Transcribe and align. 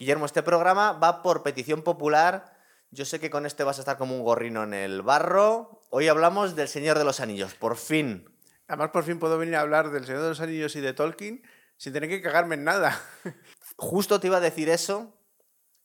Guillermo, 0.00 0.24
este 0.24 0.42
programa 0.42 0.92
va 0.92 1.22
por 1.22 1.42
petición 1.42 1.82
popular. 1.82 2.56
Yo 2.90 3.04
sé 3.04 3.20
que 3.20 3.28
con 3.28 3.44
este 3.44 3.64
vas 3.64 3.76
a 3.76 3.82
estar 3.82 3.98
como 3.98 4.16
un 4.16 4.24
gorrino 4.24 4.62
en 4.62 4.72
el 4.72 5.02
barro. 5.02 5.84
Hoy 5.90 6.08
hablamos 6.08 6.56
del 6.56 6.68
Señor 6.68 6.96
de 6.96 7.04
los 7.04 7.20
Anillos, 7.20 7.52
por 7.52 7.76
fin. 7.76 8.26
Además, 8.66 8.92
por 8.94 9.04
fin 9.04 9.18
puedo 9.18 9.36
venir 9.36 9.56
a 9.56 9.60
hablar 9.60 9.90
del 9.90 10.06
Señor 10.06 10.22
de 10.22 10.30
los 10.30 10.40
Anillos 10.40 10.74
y 10.74 10.80
de 10.80 10.94
Tolkien 10.94 11.42
sin 11.76 11.92
tener 11.92 12.08
que 12.08 12.22
cagarme 12.22 12.54
en 12.54 12.64
nada. 12.64 12.98
Justo 13.76 14.20
te 14.20 14.28
iba 14.28 14.38
a 14.38 14.40
decir 14.40 14.70
eso. 14.70 15.18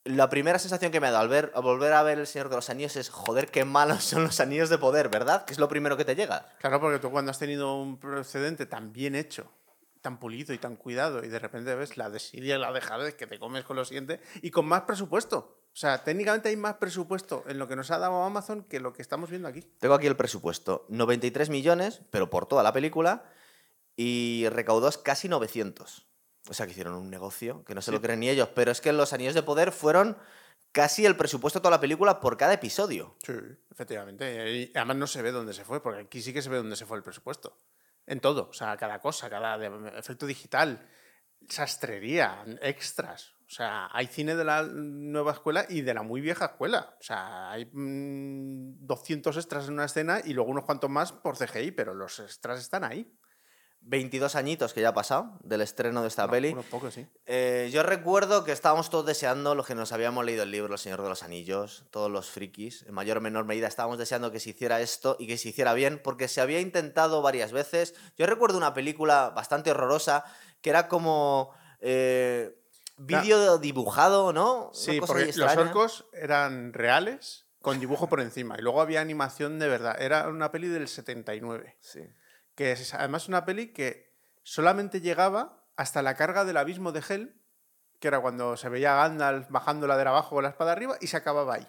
La 0.05 0.29
primera 0.29 0.59
sensación 0.59 0.93
que 0.93 1.01
me 1.01 1.07
ha 1.07 1.11
dado 1.11 1.23
al, 1.23 1.29
ver, 1.29 1.51
al 1.53 1.63
volver 1.63 1.91
a 1.91 2.01
ver 2.01 2.17
El 2.17 2.27
Señor 2.27 2.47
de 2.47 2.55
los 2.55 2.69
Anillos 2.69 2.95
es, 2.95 3.09
joder, 3.09 3.51
qué 3.51 3.65
malos 3.65 4.05
son 4.05 4.23
los 4.23 4.39
anillos 4.39 4.69
de 4.69 4.77
poder, 4.77 5.09
¿verdad? 5.09 5.43
Que 5.43 5.51
es 5.51 5.59
lo 5.59 5.67
primero 5.67 5.97
que 5.97 6.05
te 6.05 6.15
llega. 6.15 6.47
Claro, 6.61 6.79
porque 6.79 6.99
tú 6.99 7.11
cuando 7.11 7.31
has 7.31 7.39
tenido 7.39 7.75
un 7.75 7.99
procedente 7.99 8.65
tan 8.65 8.93
bien 8.93 9.13
hecho, 9.13 9.51
tan 10.05 10.19
pulido 10.19 10.53
y 10.53 10.59
tan 10.59 10.75
cuidado, 10.75 11.23
y 11.23 11.29
de 11.29 11.39
repente 11.39 11.73
ves 11.73 11.97
la 11.97 12.11
desidia 12.11 12.57
y 12.57 12.59
la 12.59 12.71
dejadez 12.71 13.15
que 13.15 13.25
te 13.25 13.39
comes 13.39 13.63
con 13.63 13.75
lo 13.75 13.85
siguiente, 13.85 14.21
y 14.43 14.51
con 14.51 14.67
más 14.67 14.81
presupuesto. 14.81 15.63
O 15.73 15.75
sea, 15.75 16.03
técnicamente 16.03 16.49
hay 16.49 16.57
más 16.57 16.75
presupuesto 16.75 17.43
en 17.47 17.57
lo 17.57 17.67
que 17.67 17.75
nos 17.75 17.89
ha 17.89 17.97
dado 17.97 18.21
Amazon 18.21 18.65
que 18.65 18.79
lo 18.79 18.93
que 18.93 19.01
estamos 19.01 19.31
viendo 19.31 19.47
aquí. 19.47 19.61
Tengo 19.79 19.95
aquí 19.95 20.05
el 20.05 20.15
presupuesto. 20.15 20.85
93 20.89 21.49
millones, 21.49 22.01
pero 22.11 22.29
por 22.29 22.45
toda 22.45 22.61
la 22.61 22.71
película, 22.71 23.23
y 23.95 24.45
recaudó 24.49 24.91
casi 25.01 25.27
900. 25.27 26.07
O 26.49 26.53
sea, 26.53 26.67
que 26.67 26.73
hicieron 26.73 26.93
un 26.93 27.09
negocio 27.09 27.65
que 27.65 27.73
no 27.73 27.81
se 27.81 27.91
lo 27.91 27.99
creen 27.99 28.19
ni 28.19 28.29
ellos. 28.29 28.49
Pero 28.53 28.71
es 28.71 28.79
que 28.79 28.93
los 28.93 29.11
Anillos 29.11 29.33
de 29.33 29.41
Poder 29.41 29.71
fueron 29.71 30.19
casi 30.71 31.03
el 31.07 31.15
presupuesto 31.15 31.57
de 31.57 31.63
toda 31.63 31.77
la 31.77 31.81
película 31.81 32.19
por 32.19 32.37
cada 32.37 32.53
episodio. 32.53 33.15
Sí, 33.25 33.33
efectivamente. 33.71 34.51
Y 34.51 34.71
además 34.75 34.97
no 34.97 35.07
se 35.07 35.23
ve 35.23 35.31
dónde 35.31 35.53
se 35.53 35.65
fue, 35.65 35.81
porque 35.81 36.01
aquí 36.01 36.21
sí 36.21 36.31
que 36.31 36.43
se 36.43 36.49
ve 36.49 36.57
dónde 36.57 36.75
se 36.75 36.85
fue 36.85 36.97
el 36.97 37.03
presupuesto. 37.03 37.57
En 38.07 38.19
todo. 38.19 38.49
O 38.49 38.53
sea, 38.53 38.77
cada 38.77 38.99
cosa, 38.99 39.29
cada 39.29 39.55
efecto 39.97 40.25
digital, 40.25 40.87
sastrería, 41.47 42.43
extras. 42.61 43.33
O 43.47 43.49
sea, 43.49 43.89
hay 43.91 44.07
cine 44.07 44.35
de 44.35 44.43
la 44.43 44.63
nueva 44.63 45.33
escuela 45.33 45.65
y 45.69 45.81
de 45.81 45.93
la 45.93 46.01
muy 46.01 46.19
vieja 46.19 46.45
escuela. 46.45 46.95
O 46.99 47.03
sea, 47.03 47.51
hay 47.51 47.69
200 47.71 49.37
extras 49.37 49.67
en 49.67 49.75
una 49.75 49.85
escena 49.85 50.19
y 50.23 50.33
luego 50.33 50.49
unos 50.49 50.65
cuantos 50.65 50.89
más 50.89 51.11
por 51.11 51.37
CGI, 51.37 51.71
pero 51.71 51.93
los 51.93 52.19
extras 52.19 52.59
están 52.59 52.83
ahí. 52.83 53.15
22 53.87 54.35
añitos 54.35 54.73
que 54.73 54.81
ya 54.81 54.89
ha 54.89 54.93
pasado 54.93 55.37
del 55.43 55.61
estreno 55.61 56.01
de 56.01 56.07
esta 56.07 56.27
peli. 56.27 56.49
Unos 56.53 56.65
pocos, 56.65 56.93
sí. 56.95 57.07
Eh, 57.27 57.69
yo 57.71 57.83
recuerdo 57.83 58.43
que 58.43 58.51
estábamos 58.51 58.89
todos 58.89 59.05
deseando, 59.05 59.53
los 59.53 59.67
que 59.67 59.75
nos 59.75 59.91
habíamos 59.91 60.25
leído 60.25 60.41
el 60.41 60.49
libro 60.51 60.73
El 60.73 60.79
Señor 60.79 61.03
de 61.03 61.09
los 61.09 61.21
Anillos, 61.21 61.85
todos 61.91 62.09
los 62.09 62.31
frikis, 62.31 62.83
en 62.87 62.95
mayor 62.95 63.17
o 63.17 63.21
menor 63.21 63.45
medida, 63.45 63.67
estábamos 63.67 63.99
deseando 63.99 64.31
que 64.31 64.39
se 64.39 64.49
hiciera 64.49 64.81
esto 64.81 65.17
y 65.19 65.27
que 65.27 65.37
se 65.37 65.49
hiciera 65.49 65.75
bien, 65.75 66.01
porque 66.03 66.27
se 66.27 66.41
había 66.41 66.59
intentado 66.61 67.21
varias 67.21 67.51
veces. 67.51 67.93
Yo 68.17 68.25
recuerdo 68.25 68.57
una 68.57 68.73
película 68.73 69.29
bastante 69.35 69.69
horrorosa 69.69 70.25
que 70.61 70.71
era 70.71 70.87
como 70.87 71.53
eh, 71.79 72.57
vídeo 72.97 73.59
dibujado, 73.59 74.33
¿no? 74.33 74.71
Sí, 74.73 74.99
porque 74.99 75.31
los 75.35 75.57
orcos 75.57 76.05
eran 76.11 76.73
reales 76.73 77.45
con 77.61 77.79
dibujo 77.79 78.09
por 78.09 78.19
encima 78.19 78.55
y 78.57 78.61
luego 78.61 78.81
había 78.81 79.01
animación 79.01 79.59
de 79.59 79.67
verdad. 79.67 80.01
Era 80.01 80.27
una 80.27 80.51
peli 80.51 80.69
del 80.69 80.87
79. 80.87 81.77
Sí 81.81 82.01
que 82.55 82.71
es 82.71 82.93
además 82.93 83.27
una 83.27 83.45
peli 83.45 83.73
que 83.73 84.15
solamente 84.43 85.01
llegaba 85.01 85.65
hasta 85.75 86.01
la 86.01 86.15
carga 86.15 86.45
del 86.45 86.57
abismo 86.57 86.91
de 86.91 87.03
Hel, 87.07 87.41
que 87.99 88.07
era 88.07 88.21
cuando 88.21 88.57
se 88.57 88.69
veía 88.69 88.93
a 88.93 89.07
Gandalf 89.07 89.49
bajando 89.49 89.87
la 89.87 89.97
de 89.97 90.03
abajo 90.03 90.35
con 90.35 90.43
la 90.43 90.49
espada 90.49 90.71
arriba 90.71 90.97
y 91.01 91.07
se 91.07 91.17
acababa 91.17 91.55
ahí. 91.55 91.67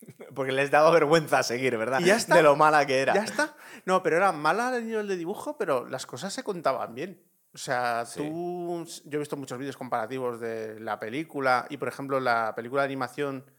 Porque 0.34 0.52
les 0.52 0.70
daba 0.70 0.90
vergüenza 0.90 1.42
seguir, 1.42 1.76
¿verdad? 1.76 2.00
¿Y 2.00 2.04
ya 2.04 2.16
está? 2.16 2.36
De 2.36 2.42
lo 2.42 2.56
mala 2.56 2.86
que 2.86 3.00
era. 3.00 3.14
Ya 3.14 3.24
está. 3.24 3.56
No, 3.84 4.02
pero 4.02 4.16
era 4.16 4.32
mala 4.32 4.68
a 4.68 4.80
nivel 4.80 5.08
de 5.08 5.16
dibujo, 5.16 5.58
pero 5.58 5.86
las 5.86 6.06
cosas 6.06 6.32
se 6.32 6.44
contaban 6.44 6.94
bien. 6.94 7.24
O 7.52 7.58
sea, 7.58 8.04
tú. 8.14 8.86
Yo 9.04 9.16
he 9.16 9.18
visto 9.18 9.36
muchos 9.36 9.58
vídeos 9.58 9.76
comparativos 9.76 10.38
de 10.38 10.78
la 10.78 11.00
película 11.00 11.66
y, 11.70 11.78
por 11.78 11.88
ejemplo, 11.88 12.20
la 12.20 12.54
película 12.54 12.82
de 12.82 12.86
animación 12.86 13.50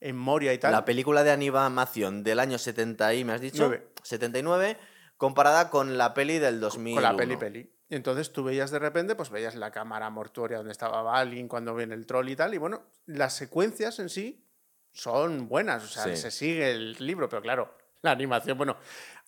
en 0.00 0.16
Moria 0.16 0.52
y 0.52 0.58
tal. 0.58 0.72
La 0.72 0.84
película 0.84 1.22
de 1.22 1.30
animación 1.30 2.22
del 2.22 2.40
año 2.40 2.58
70 2.58 3.14
y 3.14 3.24
me 3.24 3.32
has 3.32 3.40
dicho. 3.40 3.72
79 4.02 4.76
comparada 5.20 5.68
con 5.68 5.98
la 5.98 6.14
peli 6.14 6.38
del 6.38 6.60
2000. 6.60 6.94
Con 6.94 7.02
la 7.02 7.14
peli 7.14 7.36
peli. 7.36 7.70
Y 7.90 7.94
entonces 7.94 8.32
tú 8.32 8.42
veías 8.42 8.70
de 8.70 8.78
repente, 8.78 9.14
pues 9.14 9.28
veías 9.28 9.54
la 9.54 9.70
cámara 9.70 10.08
mortuoria 10.08 10.56
donde 10.56 10.72
estaba 10.72 11.02
Balin 11.02 11.46
cuando 11.46 11.74
viene 11.74 11.94
el 11.94 12.06
troll 12.06 12.30
y 12.30 12.36
tal. 12.36 12.54
Y 12.54 12.56
bueno, 12.56 12.84
las 13.04 13.34
secuencias 13.34 13.98
en 13.98 14.08
sí 14.08 14.48
son 14.92 15.46
buenas, 15.46 15.84
o 15.84 15.88
sea, 15.88 16.16
se 16.16 16.30
sigue 16.30 16.70
el 16.70 16.96
libro, 17.04 17.28
pero 17.28 17.42
claro, 17.42 17.76
la 18.00 18.12
animación, 18.12 18.56
bueno, 18.56 18.78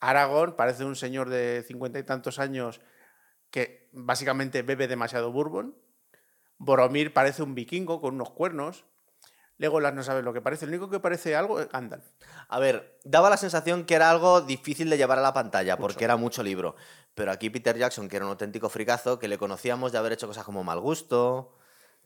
Aragorn 0.00 0.56
parece 0.56 0.86
un 0.86 0.96
señor 0.96 1.28
de 1.28 1.62
cincuenta 1.68 1.98
y 1.98 2.04
tantos 2.04 2.38
años 2.38 2.80
que 3.50 3.90
básicamente 3.92 4.62
bebe 4.62 4.88
demasiado 4.88 5.30
bourbon. 5.30 5.76
Boromir 6.56 7.12
parece 7.12 7.42
un 7.42 7.54
vikingo 7.54 8.00
con 8.00 8.14
unos 8.14 8.30
cuernos. 8.30 8.86
Legolas 9.58 9.94
no 9.94 10.02
sabe 10.02 10.22
lo 10.22 10.32
que 10.32 10.40
parece. 10.40 10.64
El 10.64 10.70
único 10.70 10.90
que 10.90 11.00
parece 11.00 11.36
algo 11.36 11.60
es 11.60 11.68
Gandalf. 11.68 12.04
A 12.48 12.58
ver, 12.58 12.98
daba 13.04 13.30
la 13.30 13.36
sensación 13.36 13.84
que 13.84 13.94
era 13.94 14.10
algo 14.10 14.40
difícil 14.40 14.90
de 14.90 14.96
llevar 14.96 15.18
a 15.18 15.22
la 15.22 15.32
pantalla, 15.32 15.76
porque 15.76 16.04
era 16.04 16.16
mucho 16.16 16.42
libro. 16.42 16.74
Pero 17.14 17.30
aquí 17.30 17.50
Peter 17.50 17.76
Jackson, 17.76 18.08
que 18.08 18.16
era 18.16 18.24
un 18.24 18.30
auténtico 18.32 18.68
fricazo, 18.68 19.18
que 19.18 19.28
le 19.28 19.38
conocíamos 19.38 19.92
de 19.92 19.98
haber 19.98 20.12
hecho 20.12 20.26
cosas 20.26 20.44
como 20.44 20.64
Mal 20.64 20.80
Gusto. 20.80 21.56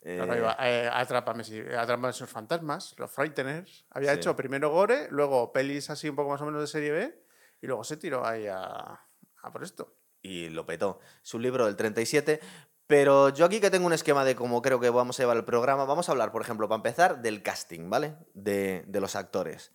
Eh... 0.03 0.19
eh 0.59 0.89
atrápame, 0.93 1.41
esos 1.41 2.29
fantasmas, 2.29 2.93
los 2.97 3.11
Frighteners. 3.11 3.85
Había 3.89 4.13
hecho 4.13 4.35
primero 4.35 4.69
Gore, 4.69 5.07
luego 5.09 5.51
pelis 5.51 5.89
así 5.89 6.09
un 6.09 6.15
poco 6.15 6.29
más 6.29 6.41
o 6.41 6.45
menos 6.45 6.61
de 6.61 6.67
serie 6.67 6.91
B, 6.91 7.23
y 7.61 7.67
luego 7.67 7.83
se 7.83 7.97
tiró 7.97 8.25
ahí 8.25 8.47
a, 8.47 9.01
a 9.41 9.51
por 9.51 9.63
esto. 9.63 9.95
Y 10.21 10.49
lo 10.49 10.65
petó. 10.65 10.99
Es 11.23 11.33
un 11.33 11.41
libro 11.41 11.65
del 11.65 11.75
37, 11.75 12.39
pero 12.87 13.29
yo 13.29 13.45
aquí 13.45 13.59
que 13.59 13.69
tengo 13.69 13.85
un 13.85 13.93
esquema 13.93 14.23
de 14.23 14.35
cómo 14.35 14.61
creo 14.61 14.79
que 14.79 14.89
vamos 14.89 15.19
a 15.19 15.23
llevar 15.23 15.35
el 15.35 15.43
programa, 15.43 15.83
vamos 15.83 16.07
a 16.07 16.13
hablar, 16.13 16.31
por 16.31 16.41
ejemplo, 16.41 16.69
para 16.69 16.77
empezar, 16.77 17.21
del 17.21 17.43
casting, 17.43 17.89
¿vale? 17.89 18.15
De, 18.33 18.85
los 18.93 19.17
actores. 19.17 19.73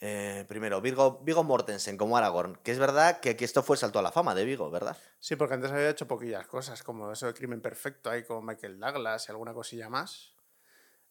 Eh, 0.00 0.44
primero, 0.48 0.80
Vigo, 0.80 1.20
Vigo 1.22 1.44
Mortensen 1.44 1.96
como 1.96 2.16
Aragorn, 2.16 2.56
que 2.64 2.72
es 2.72 2.78
verdad 2.80 3.20
que 3.20 3.30
aquí 3.30 3.44
esto 3.44 3.62
fue 3.62 3.74
el 3.74 3.78
salto 3.80 4.00
a 4.00 4.02
la 4.02 4.10
fama 4.10 4.34
de 4.34 4.44
Vigo, 4.44 4.68
¿verdad? 4.68 4.96
Sí, 5.20 5.36
porque 5.36 5.54
antes 5.54 5.70
había 5.70 5.90
hecho 5.90 6.08
poquillas 6.08 6.46
cosas, 6.48 6.82
como 6.82 7.12
eso 7.12 7.26
de 7.26 7.34
Crimen 7.34 7.60
Perfecto, 7.60 8.10
ahí 8.10 8.24
con 8.24 8.44
Michael 8.44 8.80
Douglas 8.80 9.28
y 9.28 9.30
alguna 9.30 9.54
cosilla 9.54 9.88
más. 9.88 10.34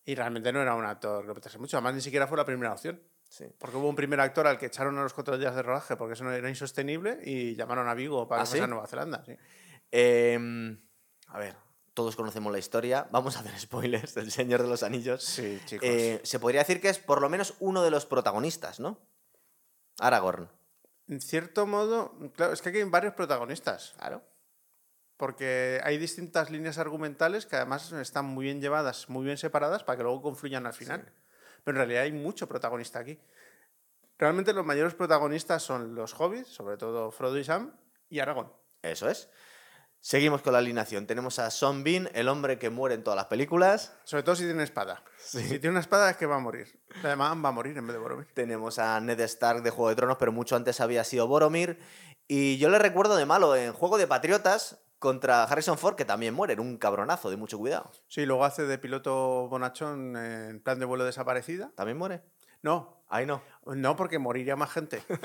Y 0.03 0.16
realmente 0.16 0.51
no 0.51 0.61
era 0.61 0.75
un 0.75 0.85
actor 0.85 1.23
que 1.23 1.31
apetece 1.31 1.57
mucho, 1.57 1.77
además 1.77 1.95
ni 1.95 2.01
siquiera 2.01 2.27
fue 2.27 2.38
la 2.38 2.45
primera 2.45 2.73
opción. 2.73 3.01
Sí. 3.29 3.45
Porque 3.59 3.77
hubo 3.77 3.88
un 3.88 3.95
primer 3.95 4.19
actor 4.19 4.45
al 4.47 4.57
que 4.57 4.66
echaron 4.66 4.97
a 4.97 5.03
los 5.03 5.13
cuatro 5.13 5.38
días 5.38 5.56
de 5.56 5.61
rodaje 5.61 5.95
porque 5.95 6.13
eso 6.13 6.23
no 6.23 6.33
era 6.33 6.50
insostenible 6.50 7.19
y 7.23 7.56
llamaron 7.56 7.88
a 7.88 7.94
Vigo 7.94 8.27
para 8.27 8.41
¿Ah, 8.41 8.63
a 8.63 8.67
Nueva 8.67 8.88
Zelanda. 8.88 9.23
Sí. 9.23 9.38
Eh, 9.91 10.79
a 11.29 11.40
ver, 11.40 11.56
todos 11.94 12.16
conocemos 12.16 12.51
la 12.51 12.59
historia. 12.59 13.07
Vamos 13.12 13.35
a 13.38 13.41
hacer 13.41 13.57
spoilers 13.59 14.16
del 14.16 14.31
Señor 14.31 14.62
de 14.62 14.69
los 14.69 14.84
Anillos. 14.84 15.23
Sí, 15.23 15.59
chicos. 15.66 15.88
Eh, 15.88 16.22
se 16.23 16.40
podría 16.40 16.62
decir 16.62 16.81
que 16.81 16.90
es 16.90 17.00
por 17.00 17.22
lo 17.22 17.29
menos 17.29 17.56
uno 17.59 17.84
de 17.84 17.91
los 17.91 18.06
protagonistas, 18.06 18.79
¿no? 18.79 19.00
Aragorn. 20.00 20.50
En 21.07 21.22
cierto 21.22 21.66
modo, 21.66 22.13
claro, 22.35 22.53
es 22.53 22.62
que 22.62 22.69
aquí 22.69 22.78
hay 22.78 22.84
varios 22.85 23.16
protagonistas. 23.16 23.95
Claro. 23.97 24.23
Porque 25.18 25.81
hay 25.84 25.97
distintas 25.97 26.50
líneas 26.50 26.78
argumentales 26.78 27.45
que 27.45 27.57
además 27.57 27.91
están 27.91 28.25
muy 28.25 28.45
bien 28.45 28.62
llevadas, 28.62 29.09
muy 29.09 29.25
bien 29.25 29.38
separadas 29.38 29.84
para 29.84 29.97
que 29.97 30.03
luego 30.03 30.22
confluyan 30.22 30.66
al 30.66 30.73
final. 30.73 31.12
Pero 31.63 31.75
en 31.75 31.79
realidad 31.79 32.03
hay 32.03 32.13
mucho 32.13 32.47
protagonista 32.47 33.00
aquí. 33.00 33.19
Realmente 34.18 34.53
los 34.53 34.66
mayores 34.66 34.95
protagonistas 34.95 35.63
son 35.63 35.95
los 35.95 36.13
hobbits, 36.13 36.47
sobre 36.47 36.78
todo 36.78 37.12
Frodo 37.12 37.38
y 37.38 37.44
Sam, 37.44 37.75
y 38.09 38.19
Aragorn. 38.19 38.51
Eso 38.81 39.09
es. 39.09 39.29
Seguimos 40.01 40.41
con 40.41 40.53
la 40.53 40.59
alineación. 40.59 41.07
Tenemos 41.07 41.39
a 41.39 41.51
Son 41.51 41.83
Bean, 41.83 42.09
el 42.13 42.29
hombre 42.29 42.57
que 42.57 42.69
muere 42.69 42.95
en 42.95 43.03
todas 43.03 43.17
las 43.17 43.25
películas. 43.25 43.93
Sobre 44.05 44.23
todo 44.23 44.35
si 44.35 44.45
tiene 44.45 44.63
espada. 44.63 45.03
Si 45.17 45.59
tiene 45.59 45.71
una 45.71 45.81
espada 45.81 46.09
es 46.09 46.17
que 46.17 46.25
va 46.25 46.37
a 46.37 46.39
morir. 46.39 46.81
Además, 47.03 47.37
va 47.43 47.49
a 47.49 47.51
morir 47.51 47.77
en 47.77 47.85
vez 47.85 47.93
de 47.93 47.99
Boromir. 47.99 48.27
Tenemos 48.33 48.79
a 48.79 48.99
Ned 49.01 49.19
Stark 49.19 49.61
de 49.61 49.71
Juego 49.71 49.89
de 49.89 49.95
Tronos, 49.95 50.17
pero 50.17 50.31
mucho 50.31 50.55
antes 50.55 50.79
había 50.79 51.03
sido 51.03 51.27
Boromir. 51.27 51.79
Y 52.27 52.57
yo 52.59 52.69
le 52.69 52.79
recuerdo 52.79 53.17
de 53.17 53.25
malo 53.25 53.55
en 53.55 53.73
Juego 53.73 53.97
de 53.97 54.07
Patriotas 54.07 54.79
contra 54.99 55.44
Harrison 55.44 55.77
Ford, 55.77 55.95
que 55.95 56.06
también 56.06 56.33
muere, 56.33 56.53
en 56.53 56.59
un 56.59 56.77
cabronazo 56.77 57.29
de 57.29 57.38
mucho 57.38 57.57
cuidado. 57.57 57.91
Sí, 58.07 58.25
luego 58.25 58.45
hace 58.45 58.65
de 58.65 58.77
piloto 58.77 59.47
bonachón 59.50 60.15
en 60.15 60.62
plan 60.62 60.79
de 60.79 60.85
vuelo 60.85 61.06
desaparecida. 61.06 61.71
¿También 61.75 61.97
muere? 61.97 62.21
No, 62.61 63.00
Ahí 63.09 63.25
no. 63.25 63.41
No, 63.65 63.95
porque 63.95 64.19
moriría 64.19 64.56
más 64.56 64.71
gente. 64.71 65.01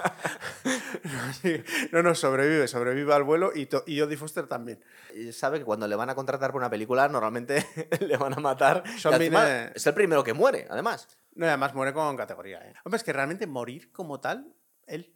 no, 1.93 2.03
no, 2.03 2.15
sobrevive, 2.15 2.67
sobrevive 2.67 3.13
al 3.13 3.23
vuelo 3.23 3.53
y, 3.55 3.69
y 3.87 4.01
Jodie 4.01 4.17
Foster 4.17 4.47
también. 4.47 4.83
Y 5.15 5.33
sabe 5.33 5.59
que 5.59 5.65
cuando 5.67 5.87
le 5.87 5.95
van 5.95 6.09
a 6.09 6.15
contratar 6.15 6.51
por 6.51 6.63
una 6.63 6.71
película, 6.71 7.09
normalmente 7.09 7.67
le 8.01 8.17
van 8.17 8.33
a 8.33 8.41
matar. 8.41 8.83
Es 8.87 9.87
el 9.87 9.95
primero 9.95 10.25
que 10.25 10.33
muere, 10.33 10.67
además. 10.71 11.09
No, 11.35 11.47
además 11.47 11.75
muere 11.75 11.93
con 11.93 12.17
categoría. 12.17 12.59
¿eh? 12.67 12.73
Hombre, 12.85 12.97
es 12.97 13.05
que 13.05 13.13
realmente 13.13 13.47
morir 13.47 13.93
como 13.93 14.19
tal, 14.19 14.55
él 14.87 15.15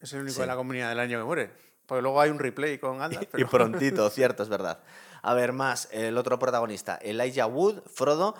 es 0.00 0.12
el 0.12 0.22
único 0.22 0.40
de 0.40 0.46
la 0.48 0.56
comunidad 0.56 0.88
del 0.88 0.98
año 0.98 1.18
que 1.18 1.24
muere. 1.24 1.52
Porque 1.86 2.02
luego 2.02 2.20
hay 2.20 2.30
un 2.30 2.40
replay 2.40 2.78
con 2.78 2.98
Gandalf. 2.98 3.28
Y 3.36 3.44
prontito, 3.44 4.08
cierto, 4.10 4.42
es 4.42 4.48
verdad. 4.48 4.82
A 5.22 5.34
ver, 5.34 5.52
más, 5.52 5.88
el 5.92 6.18
otro 6.18 6.38
protagonista, 6.38 6.96
Elijah 6.96 7.46
Wood, 7.46 7.82
Frodo, 7.86 8.34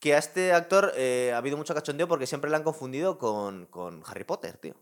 que 0.00 0.14
a 0.14 0.18
este 0.18 0.52
actor 0.52 0.92
eh, 0.96 1.32
ha 1.34 1.38
habido 1.38 1.56
mucho 1.56 1.74
cachondeo 1.74 2.06
porque 2.06 2.26
siempre 2.26 2.50
le 2.50 2.56
han 2.56 2.62
confundido 2.62 3.18
con, 3.18 3.66
con 3.66 4.02
Harry 4.06 4.24
Potter, 4.24 4.56
tío. 4.56 4.74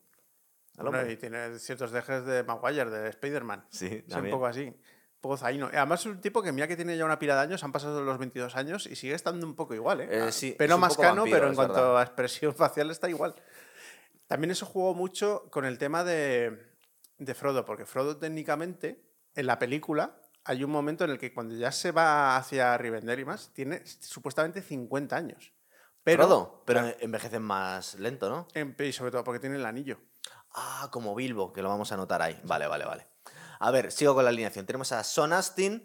y 1.08 1.16
tiene 1.16 1.58
ciertos 1.58 1.90
dejes 1.90 2.24
de 2.26 2.42
Maguire, 2.42 2.90
de 2.90 3.08
Spider-Man. 3.08 3.66
Sí, 3.70 4.04
es 4.06 4.14
un 4.14 4.30
poco 4.30 4.46
así. 4.46 4.74
poco 5.20 5.36
zaino. 5.38 5.70
Además 5.72 6.00
es 6.00 6.06
un 6.06 6.20
tipo 6.20 6.42
que 6.42 6.52
mira 6.52 6.68
que 6.68 6.76
tiene 6.76 6.96
ya 6.96 7.04
una 7.04 7.18
pila 7.18 7.34
de 7.34 7.40
años, 7.40 7.64
han 7.64 7.72
pasado 7.72 8.02
los 8.02 8.18
22 8.18 8.56
años 8.56 8.86
y 8.86 8.96
sigue 8.96 9.14
estando 9.14 9.46
un 9.46 9.54
poco 9.54 9.74
igual, 9.74 10.02
¿eh? 10.02 10.08
Eh, 10.10 10.32
sí, 10.32 10.56
un 10.58 10.80
más 10.80 10.96
cano, 10.96 11.22
vampiro, 11.22 11.36
pero 11.36 11.48
en 11.48 11.54
cuanto 11.54 11.74
verdad. 11.74 11.98
a 11.98 12.02
expresión 12.02 12.54
facial 12.56 12.90
está 12.90 13.08
igual. 13.08 13.34
También 14.26 14.50
eso 14.50 14.66
jugó 14.66 14.94
mucho 14.94 15.48
con 15.50 15.64
el 15.64 15.78
tema 15.78 16.04
de, 16.04 16.72
de 17.18 17.34
Frodo, 17.34 17.64
porque 17.64 17.86
Frodo 17.86 18.16
técnicamente, 18.18 19.00
en 19.34 19.46
la 19.46 19.58
película, 19.58 20.20
hay 20.46 20.64
un 20.64 20.70
momento 20.70 21.04
en 21.04 21.10
el 21.10 21.19
que 21.19 21.32
cuando 21.34 21.54
ya 21.54 21.70
se 21.72 21.90
va 21.93 22.37
hacia 22.37 22.76
Rivendell 22.78 23.20
y 23.20 23.25
más, 23.25 23.50
tiene 23.52 23.82
supuestamente 23.87 24.62
50 24.62 25.16
años. 25.16 25.52
Pero, 26.02 26.22
Frodo, 26.25 26.62
pero 26.64 26.84
envejecen 27.00 27.43
más 27.43 27.94
lento, 27.96 28.28
¿no? 28.31 28.46
en- 28.54 28.76
y 28.78 28.93
sobre 28.93 29.10
todo 29.10 29.25
porque 29.25 29.40
tiene 29.40 29.56
el 29.56 29.66
anillo. 29.66 29.98
Ah, 30.54 30.88
como 30.93 31.14
Bilbo, 31.14 31.52
que 31.52 31.62
lo 31.62 31.69
vamos 31.69 31.90
a 31.90 31.96
anotar 31.96 32.22
ahí. 32.22 32.40
Vale, 32.44 32.66
vale, 32.66 32.84
vale. 32.84 33.06
A 33.58 33.70
ver, 33.70 33.90
sigo 33.93 34.14
con 34.14 34.25
la 34.25 34.31
alineación. 34.31 34.64
Tenemos 34.66 34.93
a 34.93 35.02
Son 35.02 35.32
Astin, 35.32 35.84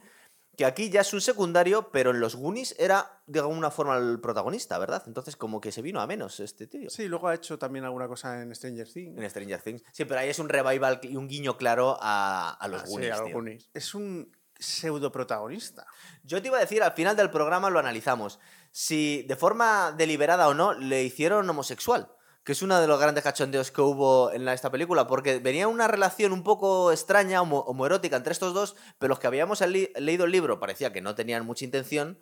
que 0.56 0.66
aquí 0.66 0.90
ya 0.90 1.02
es 1.02 1.14
un 1.14 1.22
secundario, 1.22 1.90
pero 1.92 2.12
en 2.12 2.20
los 2.20 2.36
Goonies 2.36 2.76
era 2.78 3.22
de 3.26 3.40
alguna 3.40 3.72
forma 3.72 3.98
el 3.98 4.20
protagonista, 4.22 4.78
¿verdad? 4.78 5.02
Entonces 5.08 5.36
como 5.36 5.60
que 5.60 5.72
se 5.72 5.82
vino 5.82 6.00
a 6.02 6.08
menos 6.08 6.40
este 6.40 6.68
tío. 6.68 6.90
Sí, 6.90 7.08
luego 7.08 7.28
ha 7.30 7.34
hecho 7.36 7.58
también 7.58 7.84
alguna 7.86 8.08
cosa 8.08 8.42
en 8.42 8.54
Stranger 8.54 8.88
Things. 8.88 9.18
En 9.18 9.30
Stranger 9.30 9.62
Things. 9.62 9.82
Sí, 9.92 10.06
pero 10.06 10.20
ahí 10.20 10.30
es 10.30 10.40
un 10.40 10.50
revival 10.50 11.00
y 11.04 11.16
un 11.16 11.28
guiño 11.28 11.58
claro 11.58 11.98
a, 12.00 12.52
a 12.52 12.68
los 12.68 12.84
Ah, 12.84 12.86
sí, 12.86 13.06
a 13.08 13.18
los 13.18 13.26
tío. 13.26 13.34
Goonies. 13.34 13.70
Es 13.74 13.96
un 13.96 14.32
pseudo 14.62 15.12
protagonista. 15.12 15.86
Yo 16.24 16.42
te 16.42 16.48
iba 16.48 16.58
a 16.58 16.62
decir, 16.62 16.82
al 16.84 16.94
final 16.94 17.16
del 17.16 17.30
programa 17.30 17.70
lo 17.70 17.80
analizamos. 17.80 18.40
Si 18.72 19.24
de 19.24 19.36
forma 19.36 19.92
deliberada 19.92 20.48
o 20.48 20.54
no 20.54 20.74
le 20.74 21.04
hicieron 21.04 21.50
homosexual. 21.50 22.10
Que 22.44 22.54
es 22.54 22.62
uno 22.64 22.80
de 22.82 22.88
los 22.88 23.00
grandes 23.00 23.24
cachondeos 23.24 23.70
que 23.70 23.82
hubo 23.82 24.32
en 24.32 24.48
esta 24.48 24.72
película. 24.72 25.06
Porque 25.06 25.40
venía 25.40 25.68
una 25.68 25.88
relación 25.88 26.32
un 26.32 26.44
poco 26.44 26.92
extraña, 26.92 27.42
homo- 27.42 27.66
homoerótica 27.68 28.16
entre 28.16 28.34
estos 28.34 28.54
dos. 28.54 28.76
Pero 28.98 29.10
los 29.10 29.20
que 29.20 29.28
habíamos 29.28 29.62
leído 29.62 30.26
el 30.26 30.32
libro 30.32 30.60
parecía 30.60 30.92
que 30.92 31.02
no 31.02 31.14
tenían 31.14 31.46
mucha 31.46 31.66
intención. 31.66 32.18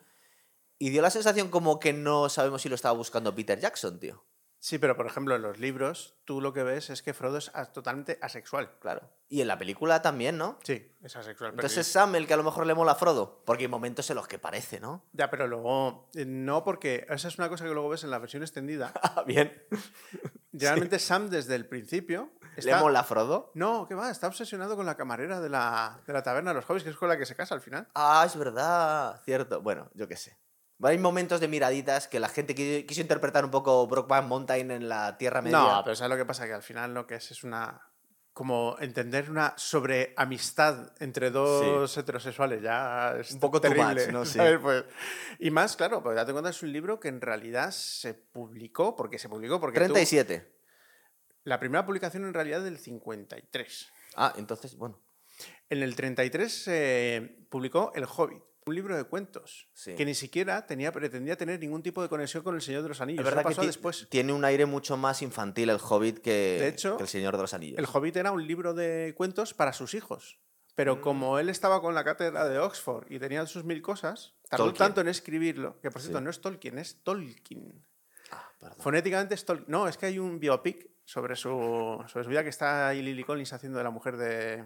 Y 0.78 0.90
dio 0.90 1.00
la 1.02 1.10
sensación 1.10 1.48
como 1.48 1.78
que 1.78 1.92
no 1.92 2.28
sabemos 2.28 2.62
si 2.62 2.68
lo 2.68 2.74
estaba 2.74 2.96
buscando 2.96 3.34
Peter 3.34 3.58
Jackson, 3.60 3.98
tío. 4.00 4.24
Sí, 4.62 4.78
pero 4.78 4.94
por 4.94 5.06
ejemplo 5.06 5.34
en 5.34 5.40
los 5.40 5.58
libros 5.58 6.16
tú 6.26 6.42
lo 6.42 6.52
que 6.52 6.62
ves 6.62 6.90
es 6.90 7.02
que 7.02 7.14
Frodo 7.14 7.38
es 7.38 7.50
as- 7.54 7.72
totalmente 7.72 8.18
asexual. 8.20 8.76
Claro. 8.78 9.10
Y 9.26 9.40
en 9.40 9.48
la 9.48 9.56
película 9.58 10.02
también, 10.02 10.36
¿no? 10.36 10.58
Sí, 10.62 10.94
es 11.02 11.16
asexual. 11.16 11.52
Entonces 11.52 11.78
es 11.78 11.86
sí. 11.86 11.92
Sam 11.94 12.14
el 12.16 12.26
que 12.26 12.34
a 12.34 12.36
lo 12.36 12.42
mejor 12.44 12.66
le 12.66 12.74
mola 12.74 12.92
a 12.92 12.94
Frodo. 12.94 13.42
Porque 13.46 13.64
hay 13.64 13.68
momentos 13.68 14.10
en 14.10 14.16
los 14.16 14.28
que 14.28 14.38
parece, 14.38 14.78
¿no? 14.78 15.02
Ya, 15.12 15.30
pero 15.30 15.46
luego 15.46 16.10
eh, 16.14 16.26
no 16.26 16.62
porque 16.62 17.06
esa 17.08 17.28
es 17.28 17.38
una 17.38 17.48
cosa 17.48 17.64
que 17.64 17.70
luego 17.72 17.88
ves 17.88 18.04
en 18.04 18.10
la 18.10 18.18
versión 18.18 18.42
extendida. 18.42 18.92
Ah, 19.02 19.24
bien. 19.26 19.62
Realmente 20.52 20.98
Sam 20.98 21.30
desde 21.30 21.54
el 21.54 21.66
principio 21.66 22.30
¿Le 22.56 22.58
está... 22.58 22.80
mola 22.80 23.00
a 23.00 23.04
Frodo? 23.04 23.52
No, 23.54 23.86
que 23.88 23.94
va, 23.94 24.10
está 24.10 24.26
obsesionado 24.26 24.76
con 24.76 24.84
la 24.84 24.96
camarera 24.96 25.40
de 25.40 25.48
la, 25.48 26.00
de 26.06 26.12
la 26.12 26.22
taberna 26.22 26.50
de 26.50 26.56
los 26.56 26.68
hobbits, 26.68 26.84
que 26.84 26.90
es 26.90 26.96
con 26.96 27.08
la 27.08 27.16
que 27.16 27.24
se 27.24 27.34
casa 27.34 27.54
al 27.54 27.60
final. 27.60 27.88
Ah, 27.94 28.24
es 28.26 28.36
verdad, 28.36 29.20
cierto. 29.24 29.62
Bueno, 29.62 29.90
yo 29.94 30.06
qué 30.06 30.16
sé. 30.16 30.36
Hay 30.82 30.98
momentos 30.98 31.40
de 31.40 31.48
miraditas 31.48 32.08
que 32.08 32.18
la 32.20 32.28
gente 32.28 32.54
qui- 32.54 32.86
quiso 32.86 33.00
interpretar 33.02 33.44
un 33.44 33.50
poco 33.50 33.86
Brockback 33.86 34.24
Mountain 34.24 34.70
en 34.70 34.88
la 34.88 35.18
Tierra 35.18 35.42
Media. 35.42 35.58
No, 35.58 35.80
pero 35.84 35.94
¿sabes 35.96 36.10
lo 36.10 36.16
que 36.16 36.24
pasa? 36.24 36.46
Que 36.46 36.54
al 36.54 36.62
final 36.62 36.94
lo 36.94 37.06
que 37.06 37.16
es 37.16 37.30
es 37.30 37.44
una... 37.44 37.82
Como 38.32 38.76
entender 38.78 39.28
una 39.28 39.52
sobre 39.58 40.14
amistad 40.16 40.92
entre 41.00 41.30
dos 41.30 41.94
heterosexuales 41.98 42.62
ya 42.62 43.16
es 43.18 43.32
Un 43.32 43.40
poco 43.40 43.60
terrible. 43.60 44.06
much, 44.06 44.12
¿no? 44.12 44.24
Sí. 44.24 44.38
Pues- 44.62 44.84
y 45.40 45.50
más, 45.50 45.76
claro, 45.76 46.02
pues 46.02 46.14
date 46.16 46.32
cuenta, 46.32 46.48
es 46.50 46.62
un 46.62 46.72
libro 46.72 46.98
que 47.00 47.08
en 47.08 47.20
realidad 47.20 47.70
se 47.72 48.14
publicó, 48.14 48.94
porque 48.96 49.18
se 49.18 49.28
publicó, 49.28 49.60
porque 49.60 49.80
tuvo- 49.80 49.92
37. 49.94 50.48
la 51.44 51.58
primera 51.58 51.84
publicación 51.84 52.24
en 52.24 52.32
realidad 52.32 52.62
del 52.62 52.78
53. 52.78 53.90
Ah, 54.14 54.32
entonces, 54.36 54.76
bueno. 54.76 54.98
En 55.68 55.82
el 55.82 55.94
33 55.96 56.52
se 56.52 57.36
publicó 57.50 57.92
El 57.94 58.04
Hobbit, 58.04 58.42
un 58.70 58.74
libro 58.76 58.96
de 58.96 59.04
cuentos 59.04 59.68
Sí. 59.74 59.94
que 59.94 60.04
ni 60.04 60.14
siquiera 60.14 60.66
tenía, 60.66 60.90
pretendía 60.92 61.36
tener 61.36 61.60
ningún 61.60 61.82
tipo 61.82 62.02
de 62.02 62.08
conexión 62.08 62.42
con 62.42 62.54
El 62.54 62.62
Señor 62.62 62.82
de 62.82 62.88
los 62.88 63.00
Anillos. 63.00 63.20
Es 63.20 63.24
verdad 63.24 63.42
pasó 63.42 63.62
después. 63.62 64.06
tiene 64.08 64.32
un 64.32 64.44
aire 64.44 64.64
mucho 64.66 64.96
más 64.96 65.20
infantil 65.22 65.68
el 65.70 65.78
Hobbit 65.80 66.18
que, 66.20 66.58
De 66.60 66.68
hecho, 66.68 66.96
que 66.96 67.02
el 67.02 67.08
Señor 67.08 67.36
de 67.36 67.42
los 67.42 67.52
Anillos. 67.54 67.78
El 67.78 67.86
Hobbit 67.92 68.16
era 68.16 68.32
un 68.32 68.46
libro 68.46 68.72
de 68.74 69.12
cuentos 69.16 69.52
para 69.54 69.72
sus 69.72 69.94
hijos. 69.94 70.40
Pero 70.76 70.96
Mm. 70.96 71.00
como 71.00 71.38
él 71.38 71.48
estaba 71.50 71.80
con 71.82 71.94
la 71.94 72.04
cátedra 72.04 72.48
de 72.48 72.58
Oxford 72.58 73.10
y 73.10 73.18
tenía 73.18 73.44
sus 73.46 73.64
mil 73.64 73.82
cosas, 73.82 74.34
tardó 74.48 74.66
Tolkien. 74.66 74.78
tanto 74.86 75.00
en 75.02 75.08
escribirlo, 75.08 75.78
que 75.80 75.90
por 75.90 76.00
cierto 76.00 76.18
Sí. 76.18 76.24
no 76.24 76.30
es 76.30 76.40
Tolkien, 76.40 76.78
es 76.78 77.02
Tolkien. 77.02 77.84
Ah. 78.30 78.74
Fonéticamente 78.78 79.34
es 79.34 79.44
Tolkien. 79.44 79.66
No, 79.68 79.88
es 79.88 79.96
que 79.98 80.06
hay 80.06 80.18
un 80.18 80.38
biopic 80.38 80.88
sobre 81.04 81.34
su, 81.36 82.02
sobre 82.06 82.24
su 82.24 82.30
vida 82.30 82.42
que 82.44 82.48
está 82.50 82.88
ahí 82.88 83.02
Lily 83.02 83.24
Collins 83.24 83.52
haciendo 83.52 83.78
de 83.78 83.84
la 83.84 83.90
mujer 83.90 84.16
de, 84.16 84.64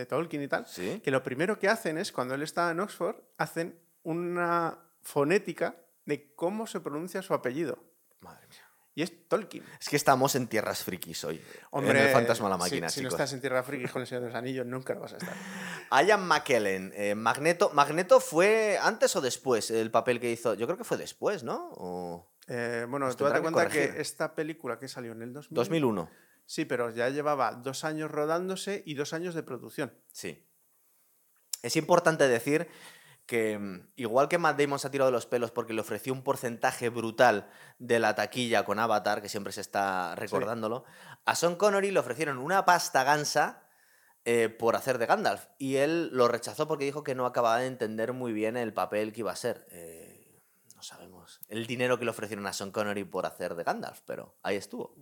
de 0.00 0.06
Tolkien 0.06 0.42
y 0.42 0.48
tal. 0.48 0.66
¿Sí? 0.66 1.00
Que 1.02 1.10
lo 1.10 1.22
primero 1.22 1.58
que 1.58 1.68
hacen 1.68 1.98
es, 1.98 2.12
cuando 2.12 2.34
él 2.34 2.42
está 2.42 2.70
en 2.70 2.80
Oxford, 2.80 3.16
hacen 3.38 3.78
una 4.02 4.78
fonética 5.02 5.76
de 6.04 6.34
cómo 6.34 6.66
se 6.66 6.80
pronuncia 6.80 7.22
su 7.22 7.34
apellido. 7.34 7.78
Madre 8.20 8.46
mía. 8.48 8.60
Y 8.94 9.02
es 9.02 9.28
Tolkien. 9.28 9.62
Es 9.78 9.90
que 9.90 9.96
estamos 9.96 10.34
en 10.36 10.46
tierras 10.46 10.82
frikis 10.82 11.22
hoy. 11.24 11.42
Hombre, 11.70 12.00
en 12.00 12.06
el 12.06 12.12
fantasma 12.12 12.46
de 12.46 12.50
la 12.50 12.56
si- 12.56 12.60
máquina, 12.60 12.88
si, 12.88 13.02
no 13.02 13.08
estás 13.08 13.30
en 13.34 13.42
Tierra 13.42 13.62
Friki 13.62 13.88
con 13.88 14.00
el 14.00 14.08
Señor 14.08 14.22
de 14.22 14.28
los 14.28 14.36
Anillos, 14.36 14.64
nunca 14.64 14.94
lo 14.94 15.00
vas 15.00 15.12
a 15.12 15.16
estar. 15.18 15.34
Ian 16.06 16.26
McKellen, 16.26 16.92
eh, 16.96 17.14
Magneto. 17.14 17.70
¿Magneto 17.74 18.20
fue 18.20 18.78
antes 18.80 19.14
o 19.14 19.20
después 19.20 19.70
el 19.70 19.90
papel 19.90 20.18
que 20.18 20.30
hizo? 20.30 20.54
Yo 20.54 20.66
creo 20.66 20.78
que 20.78 20.84
fue 20.84 20.96
después, 20.96 21.44
¿no? 21.44 21.68
O... 21.74 22.32
Eh, 22.48 22.86
bueno, 22.88 23.14
tú 23.14 23.24
date 23.24 23.42
cuenta 23.42 23.68
que, 23.68 24.00
esta 24.00 24.34
película 24.34 24.78
que 24.78 24.88
salió 24.88 25.12
en 25.12 25.20
el 25.20 25.32
2000, 25.34 25.54
2001. 25.54 26.10
Sí, 26.46 26.64
pero 26.64 26.90
ya 26.90 27.10
llevaba 27.10 27.52
dos 27.52 27.84
años 27.84 28.10
rodándose 28.10 28.82
y 28.86 28.94
dos 28.94 29.12
años 29.12 29.34
de 29.34 29.42
producción. 29.42 29.92
Sí. 30.12 30.48
Es 31.62 31.76
importante 31.76 32.28
decir 32.28 32.68
que 33.26 33.58
mm, 33.58 33.88
igual 33.96 34.28
que 34.28 34.38
Matt 34.38 34.58
Damon 34.58 34.78
se 34.78 34.86
ha 34.86 34.90
tirado 34.90 35.10
de 35.10 35.12
los 35.12 35.26
pelos 35.26 35.50
porque 35.50 35.74
le 35.74 35.80
ofreció 35.80 36.12
un 36.12 36.22
porcentaje 36.22 36.88
brutal 36.88 37.50
de 37.78 37.98
la 37.98 38.14
taquilla 38.14 38.64
con 38.64 38.78
Avatar, 38.78 39.20
que 39.20 39.28
siempre 39.28 39.52
se 39.52 39.60
está 39.60 40.14
recordándolo, 40.14 40.84
a 41.24 41.34
Sean 41.34 41.56
Connery 41.56 41.90
le 41.90 41.98
ofrecieron 41.98 42.38
una 42.38 42.64
pasta 42.64 43.02
gansa 43.02 43.64
eh, 44.24 44.48
por 44.48 44.76
hacer 44.76 44.98
de 44.98 45.06
Gandalf. 45.06 45.46
Y 45.58 45.76
él 45.76 46.10
lo 46.12 46.28
rechazó 46.28 46.68
porque 46.68 46.84
dijo 46.84 47.02
que 47.02 47.14
no 47.14 47.26
acababa 47.26 47.58
de 47.58 47.66
entender 47.66 48.12
muy 48.12 48.32
bien 48.32 48.56
el 48.56 48.72
papel 48.72 49.12
que 49.12 49.20
iba 49.20 49.32
a 49.32 49.36
ser. 49.36 49.66
Eh, 49.70 50.42
no 50.76 50.82
sabemos 50.82 51.40
el 51.48 51.66
dinero 51.66 51.98
que 51.98 52.04
le 52.04 52.10
ofrecieron 52.10 52.46
a 52.46 52.52
Sean 52.52 52.70
Connery 52.70 53.04
por 53.04 53.26
hacer 53.26 53.54
de 53.54 53.64
Gandalf, 53.64 54.00
pero 54.06 54.36
ahí 54.42 54.56
estuvo. 54.56 54.94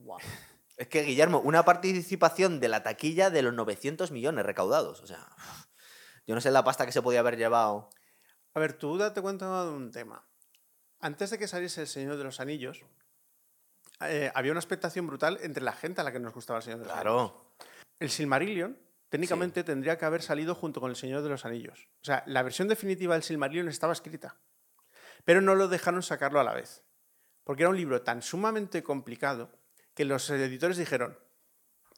Es 0.76 0.88
que, 0.88 1.03
Guillermo, 1.03 1.41
una 1.41 1.65
participación 1.65 2.59
de 2.59 2.69
la 2.69 2.82
taquilla 2.82 3.31
de 3.31 3.43
los 3.43 3.55
900 3.55 4.11
millones 4.11 4.44
recaudados. 4.44 5.00
O 5.03 5.06
sea, 5.06 5.29
yo 6.26 6.35
no 6.35 6.41
sé 6.41 6.50
la 6.50 6.65
pasta 6.65 6.85
que 6.85 6.93
se 6.93 7.03
podía 7.03 7.21
haber 7.21 7.37
llevado. 7.37 7.91
A 8.55 8.60
ver, 8.60 8.72
tú 8.72 8.98
date 8.98 9.20
cuenta 9.20 9.65
de 9.65 9.70
un 9.70 9.93
tema. 9.93 10.27
Antes 11.01 11.31
de 11.31 11.39
que 11.39 11.48
saliese 11.48 11.82
El 11.82 11.87
Señor 11.87 12.17
de 12.17 12.25
los 12.25 12.41
Anillos, 12.41 12.82
eh, 14.01 14.32
había 14.34 14.53
una 14.53 14.60
expectación 14.60 15.06
brutal 15.06 15.39
entre 15.43 15.63
la 15.63 15.72
gente 15.72 16.01
a 16.01 16.05
la 16.05 16.13
que 16.13 16.19
nos 16.19 16.32
gustaba 16.32 16.58
El 16.58 16.65
Señor 16.65 16.79
de 16.81 16.87
los 16.87 16.93
Anillos. 16.93 17.03
Claro. 17.03 17.56
El 18.01 18.10
Silmarillion, 18.10 18.79
técnicamente, 19.08 19.63
tendría 19.63 19.96
que 19.96 20.05
haber 20.05 20.22
salido 20.22 20.55
junto 20.55 20.81
con 20.81 20.91
El 20.91 20.96
Señor 20.96 21.22
de 21.22 21.29
los 21.29 21.44
Anillos. 21.44 21.89
O 22.01 22.05
sea, 22.05 22.25
la 22.27 22.43
versión 22.43 22.67
definitiva 22.67 23.15
del 23.15 23.22
Silmarillion 23.22 23.69
estaba 23.69 23.93
escrita. 23.93 24.41
Pero 25.25 25.41
no 25.41 25.55
lo 25.55 25.69
dejaron 25.69 26.03
sacarlo 26.03 26.41
a 26.41 26.44
la 26.44 26.55
vez. 26.55 26.82
Porque 27.44 27.63
era 27.63 27.70
un 27.70 27.77
libro 27.77 28.03
tan 28.03 28.22
sumamente 28.22 28.82
complicado 28.82 29.53
que 29.94 30.05
los 30.05 30.29
editores 30.31 30.77
dijeron, 30.77 31.19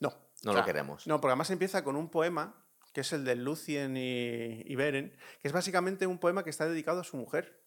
no. 0.01 0.15
No 0.43 0.53
lo 0.53 0.65
queremos. 0.65 1.07
No, 1.07 1.21
porque 1.21 1.33
además 1.33 1.51
empieza 1.51 1.83
con 1.83 1.97
un 1.97 2.11
poema, 2.11 2.63
que 2.93 3.01
es 3.01 3.13
el 3.13 3.25
de 3.25 3.37
Lucien 3.37 3.97
y, 3.97 4.63
y 4.65 4.75
Beren, 4.77 5.17
que 5.41 5.49
es 5.49 5.53
básicamente 5.53 6.07
un 6.07 6.19
poema 6.19 6.45
que 6.45 6.51
está 6.51 6.69
dedicado 6.69 7.01
a 7.01 7.05
su 7.05 7.17
mujer. 7.17 7.63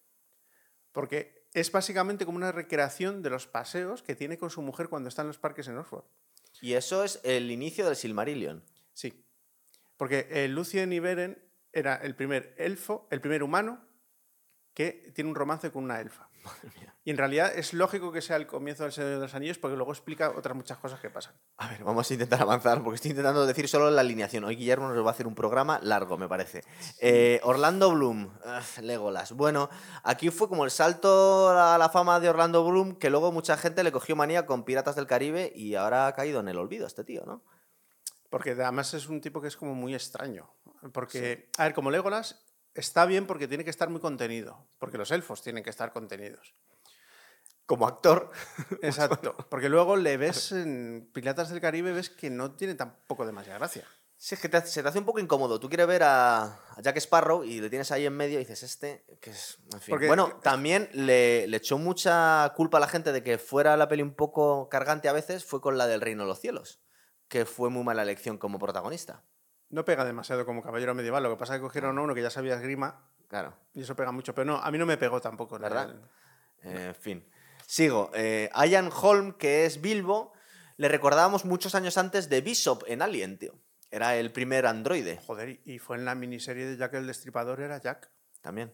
Porque 0.92 1.48
es 1.52 1.70
básicamente 1.72 2.24
como 2.24 2.36
una 2.36 2.52
recreación 2.52 3.22
de 3.22 3.30
los 3.30 3.46
paseos 3.46 4.02
que 4.02 4.14
tiene 4.14 4.38
con 4.38 4.50
su 4.50 4.62
mujer 4.62 4.88
cuando 4.88 5.08
está 5.08 5.22
en 5.22 5.28
los 5.28 5.38
parques 5.38 5.68
en 5.68 5.78
Oxford. 5.78 6.04
Y 6.60 6.74
eso 6.74 7.04
es 7.04 7.20
el 7.24 7.50
inicio 7.50 7.86
del 7.86 7.96
Silmarillion. 7.96 8.64
Sí. 8.92 9.24
Porque 9.96 10.28
eh, 10.30 10.48
Lucien 10.48 10.92
y 10.92 11.00
Beren 11.00 11.42
era 11.72 11.96
el 11.96 12.14
primer 12.14 12.54
elfo, 12.58 13.06
el 13.10 13.20
primer 13.20 13.42
humano 13.42 13.86
que 14.74 15.12
tiene 15.14 15.30
un 15.30 15.36
romance 15.36 15.70
con 15.70 15.84
una 15.84 16.00
elfa. 16.00 16.29
Y 17.02 17.10
en 17.10 17.16
realidad 17.16 17.50
es 17.56 17.72
lógico 17.72 18.12
que 18.12 18.20
sea 18.20 18.36
el 18.36 18.46
comienzo 18.46 18.82
del 18.82 18.92
Señor 18.92 19.10
de 19.10 19.18
los 19.20 19.34
Anillos 19.34 19.56
porque 19.56 19.74
luego 19.74 19.90
explica 19.90 20.30
otras 20.36 20.54
muchas 20.54 20.76
cosas 20.76 21.00
que 21.00 21.08
pasan. 21.08 21.34
A 21.56 21.68
ver, 21.68 21.82
vamos 21.82 22.10
a 22.10 22.12
intentar 22.12 22.42
avanzar 22.42 22.82
porque 22.82 22.96
estoy 22.96 23.12
intentando 23.12 23.46
decir 23.46 23.68
solo 23.68 23.90
la 23.90 24.02
alineación. 24.02 24.44
Hoy 24.44 24.56
Guillermo 24.56 24.88
nos 24.88 25.02
va 25.02 25.08
a 25.08 25.12
hacer 25.12 25.26
un 25.26 25.34
programa 25.34 25.80
largo, 25.82 26.18
me 26.18 26.28
parece. 26.28 26.62
Eh, 27.00 27.40
Orlando 27.42 27.90
Bloom, 27.90 28.26
Ugh, 28.26 28.82
Legolas. 28.82 29.32
Bueno, 29.32 29.70
aquí 30.02 30.28
fue 30.28 30.48
como 30.48 30.66
el 30.66 30.70
salto 30.70 31.48
a 31.48 31.78
la 31.78 31.88
fama 31.88 32.20
de 32.20 32.28
Orlando 32.28 32.64
Bloom 32.64 32.96
que 32.96 33.08
luego 33.08 33.32
mucha 33.32 33.56
gente 33.56 33.82
le 33.82 33.92
cogió 33.92 34.14
manía 34.14 34.44
con 34.44 34.64
Piratas 34.64 34.94
del 34.94 35.06
Caribe 35.06 35.50
y 35.54 35.76
ahora 35.76 36.06
ha 36.06 36.14
caído 36.14 36.40
en 36.40 36.48
el 36.48 36.58
olvido 36.58 36.86
este 36.86 37.02
tío, 37.02 37.24
¿no? 37.24 37.42
Porque 38.28 38.50
además 38.50 38.92
es 38.92 39.08
un 39.08 39.22
tipo 39.22 39.40
que 39.40 39.48
es 39.48 39.56
como 39.56 39.74
muy 39.74 39.94
extraño. 39.94 40.54
Porque, 40.92 41.50
a 41.56 41.64
ver, 41.64 41.74
como 41.74 41.90
Legolas 41.90 42.44
está 42.80 43.06
bien 43.06 43.26
porque 43.26 43.46
tiene 43.48 43.64
que 43.64 43.70
estar 43.70 43.88
muy 43.88 44.00
contenido. 44.00 44.66
Porque 44.78 44.98
los 44.98 45.10
elfos 45.10 45.42
tienen 45.42 45.62
que 45.62 45.70
estar 45.70 45.92
contenidos. 45.92 46.54
Como 47.66 47.86
actor. 47.86 48.30
Exacto. 48.82 49.36
Porque 49.48 49.68
luego 49.68 49.96
le 49.96 50.16
ves 50.16 50.52
en 50.52 51.08
Piratas 51.12 51.50
del 51.50 51.60
Caribe, 51.60 51.92
ves 51.92 52.10
que 52.10 52.28
no 52.30 52.52
tiene 52.52 52.74
tampoco 52.74 53.24
demasiada 53.24 53.58
gracia. 53.58 53.86
Sí, 54.16 54.34
es 54.34 54.40
que 54.42 54.50
te 54.50 54.60
se 54.66 54.82
te 54.82 54.88
hace 54.88 54.98
un 54.98 55.06
poco 55.06 55.18
incómodo. 55.18 55.58
Tú 55.58 55.68
quieres 55.70 55.86
ver 55.86 56.02
a, 56.02 56.42
a 56.42 56.82
Jack 56.82 56.96
Sparrow 56.98 57.42
y 57.42 57.58
le 57.60 57.70
tienes 57.70 57.90
ahí 57.90 58.04
en 58.04 58.14
medio 58.14 58.36
y 58.38 58.40
dices, 58.40 58.62
este, 58.64 59.02
que 59.20 59.30
es... 59.30 59.56
En 59.72 59.80
fin. 59.80 59.92
Porque- 59.92 60.08
Bueno, 60.08 60.38
también 60.42 60.90
le, 60.92 61.46
le 61.46 61.56
echó 61.56 61.78
mucha 61.78 62.52
culpa 62.54 62.76
a 62.76 62.80
la 62.80 62.88
gente 62.88 63.12
de 63.12 63.22
que 63.22 63.38
fuera 63.38 63.78
la 63.78 63.88
peli 63.88 64.02
un 64.02 64.12
poco 64.14 64.68
cargante 64.68 65.08
a 65.08 65.14
veces, 65.14 65.46
fue 65.46 65.62
con 65.62 65.78
la 65.78 65.86
del 65.86 66.02
Reino 66.02 66.24
de 66.24 66.28
los 66.28 66.38
Cielos, 66.40 66.82
que 67.28 67.46
fue 67.46 67.70
muy 67.70 67.82
mala 67.82 68.02
elección 68.02 68.36
como 68.36 68.58
protagonista. 68.58 69.24
No 69.70 69.84
pega 69.84 70.04
demasiado 70.04 70.44
como 70.44 70.62
caballero 70.62 70.94
medieval. 70.94 71.22
Lo 71.22 71.30
que 71.30 71.36
pasa 71.36 71.54
es 71.54 71.58
que 71.60 71.62
cogieron 71.66 71.96
a 71.96 72.00
uno 72.02 72.14
que 72.14 72.22
ya 72.22 72.30
sabía 72.30 72.54
esgrima 72.54 73.06
Claro, 73.28 73.54
y 73.74 73.82
eso 73.82 73.94
pega 73.94 74.10
mucho. 74.12 74.34
Pero 74.34 74.44
no, 74.44 74.56
a 74.58 74.70
mí 74.70 74.78
no 74.78 74.86
me 74.86 74.96
pegó 74.96 75.20
tampoco. 75.20 75.58
la 75.58 75.68
¿verdad? 75.68 75.94
En 76.62 76.94
fin. 76.96 77.24
Sigo. 77.64 78.10
Eh, 78.14 78.50
Ian 78.68 78.90
Holm, 78.92 79.34
que 79.34 79.64
es 79.66 79.80
Bilbo, 79.80 80.32
le 80.76 80.88
recordábamos 80.88 81.44
muchos 81.44 81.74
años 81.76 81.96
antes 81.96 82.28
de 82.28 82.40
Bishop 82.40 82.82
en 82.88 83.02
Alien, 83.02 83.38
tío. 83.38 83.54
Era 83.92 84.16
el 84.16 84.30
primer 84.32 84.66
androide 84.66 85.20
Joder, 85.26 85.60
y- 85.64 85.78
fue 85.78 85.96
en 85.96 86.04
la 86.04 86.14
miniserie 86.14 86.64
de 86.66 86.76
Jack 86.76 86.94
el 86.94 87.06
Destripador, 87.06 87.60
era 87.60 87.78
Jack. 87.80 88.10
también. 88.40 88.72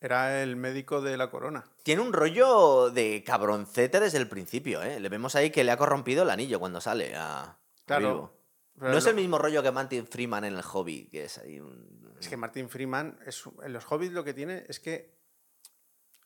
Era 0.00 0.42
el 0.42 0.56
médico 0.56 1.00
de 1.00 1.16
la 1.16 1.30
corona. 1.30 1.64
Tiene 1.82 2.02
un 2.02 2.12
rollo 2.12 2.90
de 2.90 3.22
cabroncete 3.24 4.00
desde 4.00 4.18
el 4.18 4.28
principio, 4.28 4.82
¿eh? 4.82 5.00
Le 5.00 5.08
vemos 5.08 5.34
ahí 5.34 5.50
que 5.50 5.64
le 5.64 5.72
ha 5.72 5.78
corrompido 5.78 6.24
el 6.24 6.30
anillo 6.30 6.60
cuando 6.60 6.80
sale 6.82 7.14
a, 7.16 7.42
a 7.42 7.56
Claro. 7.86 8.08
Bilbo. 8.08 8.32
Pero 8.78 8.90
No 8.92 8.98
es 8.98 9.04
lo- 9.04 9.10
el 9.10 9.16
mismo 9.16 9.38
rollo 9.38 9.62
que 9.62 9.70
Martin 9.70 10.06
Freeman 10.06 10.44
en 10.44 10.54
el 10.54 10.62
hobby, 10.62 11.06
que 11.08 11.24
es 11.24 11.38
ahí 11.38 11.60
un... 11.60 12.14
Es 12.20 12.28
que 12.28 12.36
Martin 12.36 12.68
Freeman, 12.68 13.18
es, 13.26 13.42
en 13.62 13.72
los 13.72 13.84
hobbits 13.90 14.12
lo 14.12 14.24
que 14.24 14.34
tiene 14.34 14.64
es 14.68 14.80
que 14.80 15.14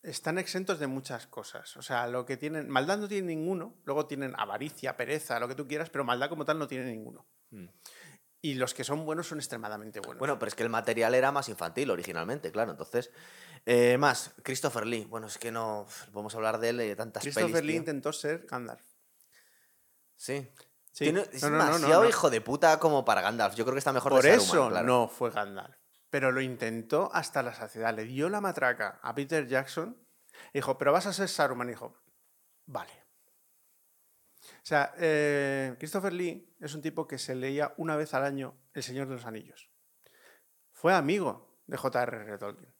están 0.02 0.38
exentos 0.38 0.78
de 0.78 0.86
muchas 0.86 1.26
cosas. 1.26 1.76
O 1.76 1.82
sea, 1.82 2.06
lo 2.06 2.24
que 2.24 2.36
tienen. 2.36 2.68
Maldad 2.68 2.98
no 2.98 3.08
tiene 3.08 3.26
ninguno. 3.28 3.74
Luego 3.84 4.06
tienen 4.06 4.32
avaricia, 4.38 4.96
pereza, 4.96 5.40
lo 5.40 5.48
que 5.48 5.54
tú 5.56 5.66
quieras, 5.66 5.90
pero 5.90 6.04
maldad 6.04 6.28
como 6.28 6.44
tal 6.44 6.58
no 6.58 6.68
tiene 6.68 6.86
ninguno. 6.86 7.26
Mm. 7.50 7.66
Y 8.40 8.54
los 8.54 8.72
que 8.74 8.84
son 8.84 9.04
buenos 9.04 9.26
son 9.26 9.38
extremadamente 9.38 9.98
buenos. 9.98 10.20
Bueno, 10.20 10.38
pero 10.38 10.48
es 10.48 10.54
que 10.54 10.62
el 10.62 10.68
material 10.70 11.14
era 11.14 11.32
más 11.32 11.48
infantil 11.48 11.90
originalmente, 11.90 12.52
claro. 12.52 12.70
Entonces, 12.70 13.10
eh, 13.66 13.98
más, 13.98 14.34
Christopher 14.44 14.86
Lee. 14.86 15.04
Bueno, 15.06 15.26
es 15.26 15.36
que 15.38 15.50
no 15.50 15.86
podemos 16.12 16.34
hablar 16.36 16.60
de 16.60 16.68
él 16.68 16.80
y 16.80 16.86
de 16.88 16.96
tantas 16.96 17.22
Christopher 17.24 17.50
pelis, 17.50 17.64
Lee 17.66 17.72
tío. 17.72 17.78
intentó 17.80 18.12
ser 18.12 18.46
Gandalf. 18.48 18.82
Sí. 20.14 20.48
Sí. 20.98 21.04
Tiene- 21.04 21.20
es 21.32 21.42
No, 21.44 21.50
no, 21.50 21.58
no, 21.58 21.64
no, 21.64 21.72
demasiado 21.74 22.02
no. 22.02 22.08
hijo 22.08 22.28
de 22.28 22.40
puta 22.40 22.80
como 22.80 23.04
para 23.04 23.20
Gandalf. 23.20 23.54
Yo 23.54 23.64
creo 23.64 23.74
que 23.74 23.78
está 23.78 23.92
mejor 23.92 24.10
Por 24.10 24.24
de 24.24 24.34
eso 24.34 24.46
Saruman, 24.46 24.70
claro. 24.70 24.86
no 24.88 25.06
fue 25.08 25.30
Gandalf. 25.30 25.76
Pero 26.10 26.32
lo 26.32 26.40
intentó 26.40 27.08
hasta 27.14 27.40
la 27.44 27.54
saciedad. 27.54 27.94
Le 27.94 28.02
dio 28.04 28.28
la 28.28 28.40
matraca 28.40 28.98
a 29.00 29.14
Peter 29.14 29.46
Jackson. 29.46 29.96
y 30.52 30.58
Dijo, 30.58 30.76
pero 30.76 30.90
vas 30.92 31.06
a 31.06 31.12
ser 31.12 31.28
Saruman. 31.28 31.68
Y 31.68 31.70
Dijo, 31.72 31.96
vale. 32.66 32.90
O 34.42 34.64
sea, 34.68 34.92
eh, 34.98 35.76
Christopher 35.78 36.12
Lee 36.12 36.52
es 36.60 36.74
un 36.74 36.82
tipo 36.82 37.06
que 37.06 37.18
se 37.18 37.34
leía 37.36 37.72
una 37.76 37.94
vez 37.96 38.12
al 38.14 38.24
año 38.24 38.56
El 38.74 38.82
Señor 38.82 39.06
de 39.06 39.14
los 39.14 39.24
Anillos. 39.24 39.70
Fue 40.72 40.92
amigo 40.94 41.60
de 41.68 41.76
J.R.R. 41.76 42.38
Tolkien. 42.38 42.70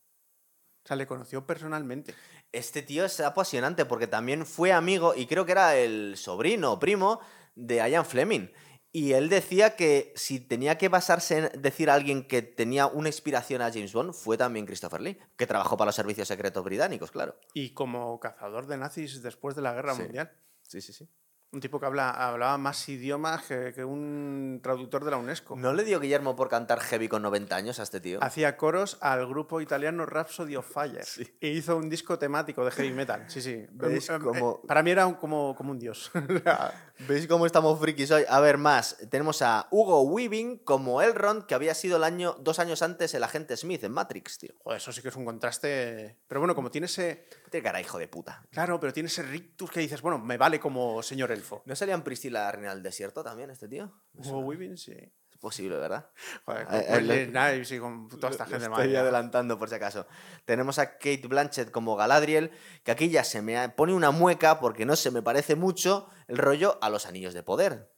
O 0.84 0.88
sea, 0.88 0.96
le 0.96 1.06
conoció 1.06 1.46
personalmente. 1.46 2.14
Este 2.50 2.82
tío 2.82 3.04
es 3.04 3.20
apasionante 3.20 3.84
porque 3.84 4.06
también 4.06 4.44
fue 4.46 4.72
amigo, 4.72 5.14
y 5.14 5.26
creo 5.26 5.44
que 5.44 5.52
era 5.52 5.76
el 5.76 6.16
sobrino 6.16 6.72
o 6.72 6.78
primo 6.80 7.20
de 7.58 7.76
Ian 7.90 8.04
Fleming. 8.06 8.48
Y 8.90 9.12
él 9.12 9.28
decía 9.28 9.76
que 9.76 10.12
si 10.16 10.40
tenía 10.40 10.78
que 10.78 10.88
basarse 10.88 11.50
en 11.52 11.62
decir 11.62 11.90
a 11.90 11.94
alguien 11.94 12.26
que 12.26 12.40
tenía 12.40 12.86
una 12.86 13.10
inspiración 13.10 13.60
a 13.60 13.70
James 13.70 13.92
Bond, 13.92 14.14
fue 14.14 14.38
también 14.38 14.64
Christopher 14.64 15.00
Lee, 15.02 15.18
que 15.36 15.46
trabajó 15.46 15.76
para 15.76 15.88
los 15.88 15.94
servicios 15.94 16.26
secretos 16.26 16.64
británicos, 16.64 17.10
claro. 17.10 17.38
Y 17.52 17.74
como 17.74 18.18
cazador 18.18 18.66
de 18.66 18.78
nazis 18.78 19.22
después 19.22 19.54
de 19.54 19.62
la 19.62 19.74
Guerra 19.74 19.94
Sí. 19.94 20.02
Mundial. 20.02 20.32
Sí, 20.62 20.80
sí, 20.80 20.92
sí. 20.94 21.08
Un 21.50 21.60
tipo 21.60 21.80
que 21.80 21.86
habla, 21.86 22.10
hablaba 22.10 22.58
más 22.58 22.86
idiomas 22.90 23.42
que, 23.46 23.72
que 23.74 23.82
un 23.82 24.60
traductor 24.62 25.02
de 25.06 25.10
la 25.12 25.16
UNESCO. 25.16 25.56
¿No 25.56 25.72
le 25.72 25.82
dio 25.82 25.98
Guillermo 25.98 26.36
por 26.36 26.50
cantar 26.50 26.78
heavy 26.80 27.08
con 27.08 27.22
90 27.22 27.56
años 27.56 27.80
a 27.80 27.84
este 27.84 28.00
tío? 28.02 28.18
Hacía 28.22 28.58
coros 28.58 28.98
al 29.00 29.26
grupo 29.26 29.62
italiano 29.62 30.04
Rhapsody 30.04 30.56
of 30.56 30.70
Fire. 30.70 31.02
E 31.40 31.48
hizo 31.48 31.78
un 31.78 31.88
disco 31.88 32.18
temático 32.18 32.62
de 32.66 32.70
heavy 32.72 32.92
metal. 32.92 33.24
Sí, 33.28 33.40
sí. 33.40 33.64
¿Veis 33.72 34.10
Em, 34.10 34.16
em, 34.16 34.22
cómo- 34.22 34.60
eh, 34.62 34.66
Para 34.66 34.82
mí 34.82 34.90
era 34.90 35.06
un- 35.06 35.14
como, 35.14 35.54
como 35.56 35.70
un 35.70 35.78
dios. 35.78 36.10
¿Veis 37.08 37.26
cómo 37.26 37.46
estamos 37.46 37.80
frikis 37.80 38.10
hoy? 38.10 38.24
A 38.28 38.40
ver, 38.40 38.58
más. 38.58 38.98
Tenemos 39.08 39.40
a 39.40 39.68
Hugo 39.70 40.02
Weaving 40.02 40.58
como 40.58 41.00
Elrond, 41.00 41.46
que 41.46 41.54
había 41.54 41.72
sido 41.74 41.96
el 41.96 42.04
año, 42.04 42.36
dos 42.40 42.58
años 42.58 42.82
antes 42.82 43.14
el 43.14 43.24
agente 43.24 43.56
Smith 43.56 43.84
en 43.84 43.92
Matrix, 43.92 44.36
tío. 44.36 44.52
Joder, 44.64 44.76
eso 44.82 44.92
sí 44.92 45.00
que 45.00 45.08
es 45.08 45.16
un 45.16 45.24
contraste. 45.24 46.18
Pero 46.28 46.42
bueno, 46.42 46.54
como 46.54 46.70
tiene 46.70 46.84
ese. 46.84 47.24
Tiene 47.50 47.64
cara, 47.64 47.80
hijo 47.80 47.98
de 47.98 48.08
puta. 48.08 48.44
Claro, 48.50 48.78
pero 48.80 48.92
tiene 48.92 49.06
ese 49.08 49.22
rictus 49.22 49.70
que 49.70 49.80
dices, 49.80 50.00
bueno, 50.02 50.18
me 50.18 50.36
vale 50.36 50.58
como 50.60 51.02
señor 51.02 51.30
elfo. 51.32 51.62
¿No 51.66 51.74
salía 51.76 51.94
en 51.94 52.02
Priscila 52.02 52.40
la 52.44 52.52
reina 52.52 52.74
del 52.74 52.82
desierto 52.82 53.22
también 53.24 53.50
este 53.50 53.68
tío? 53.68 53.92
Hugo 54.14 54.24
suena. 54.24 54.38
Weaving, 54.46 54.76
sí. 54.76 54.92
Es 55.30 55.36
posible, 55.38 55.76
¿verdad? 55.76 56.10
Joder, 56.44 56.62
Eh, 56.62 56.66
con 56.66 56.74
eh, 56.76 56.86
Wesley 56.90 57.26
lo- 57.26 57.30
Snipes 57.40 57.72
y 57.72 57.78
con 57.78 58.08
toda 58.08 58.30
esta 58.30 58.44
Lo 58.44 58.50
gente. 58.50 58.64
estoy 58.64 58.70
madre 58.76 58.88
mía. 58.88 59.00
adelantando 59.00 59.58
por 59.58 59.68
si 59.68 59.74
acaso. 59.76 60.06
Tenemos 60.44 60.78
a 60.78 60.92
Kate 60.98 61.26
Blanchett 61.28 61.70
como 61.70 61.96
Galadriel, 61.96 62.50
que 62.84 62.90
aquí 62.90 63.08
ya 63.08 63.24
se 63.24 63.40
me 63.42 63.68
pone 63.70 63.94
una 63.94 64.10
mueca 64.10 64.58
porque 64.60 64.84
no 64.86 64.96
se 64.96 65.10
me 65.10 65.22
parece 65.22 65.54
mucho 65.54 66.08
el 66.26 66.38
rollo 66.38 66.78
a 66.82 66.90
los 66.90 67.06
anillos 67.06 67.34
de 67.34 67.42
poder. 67.42 67.92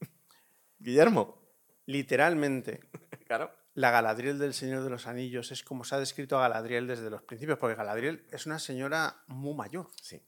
Guillermo. 0.78 1.42
Literalmente, 1.86 2.80
Claro. 3.26 3.50
La 3.74 3.90
Galadriel 3.90 4.38
del 4.38 4.54
Señor 4.54 4.82
de 4.84 4.90
los 4.90 5.06
Anillos 5.06 5.50
es 5.52 5.62
como 5.64 5.84
se 5.84 5.94
ha 5.96 5.98
descrito 5.98 6.38
a 6.38 6.42
Galadriel 6.42 6.86
desde 6.86 7.10
los 7.10 7.22
principios, 7.22 7.58
porque 7.58 7.74
Galadriel 7.74 8.24
es 8.30 8.46
una 8.46 8.58
señora 8.58 9.22
muy 9.26 9.54
mayor. 9.54 9.88
Sí. 10.00 10.24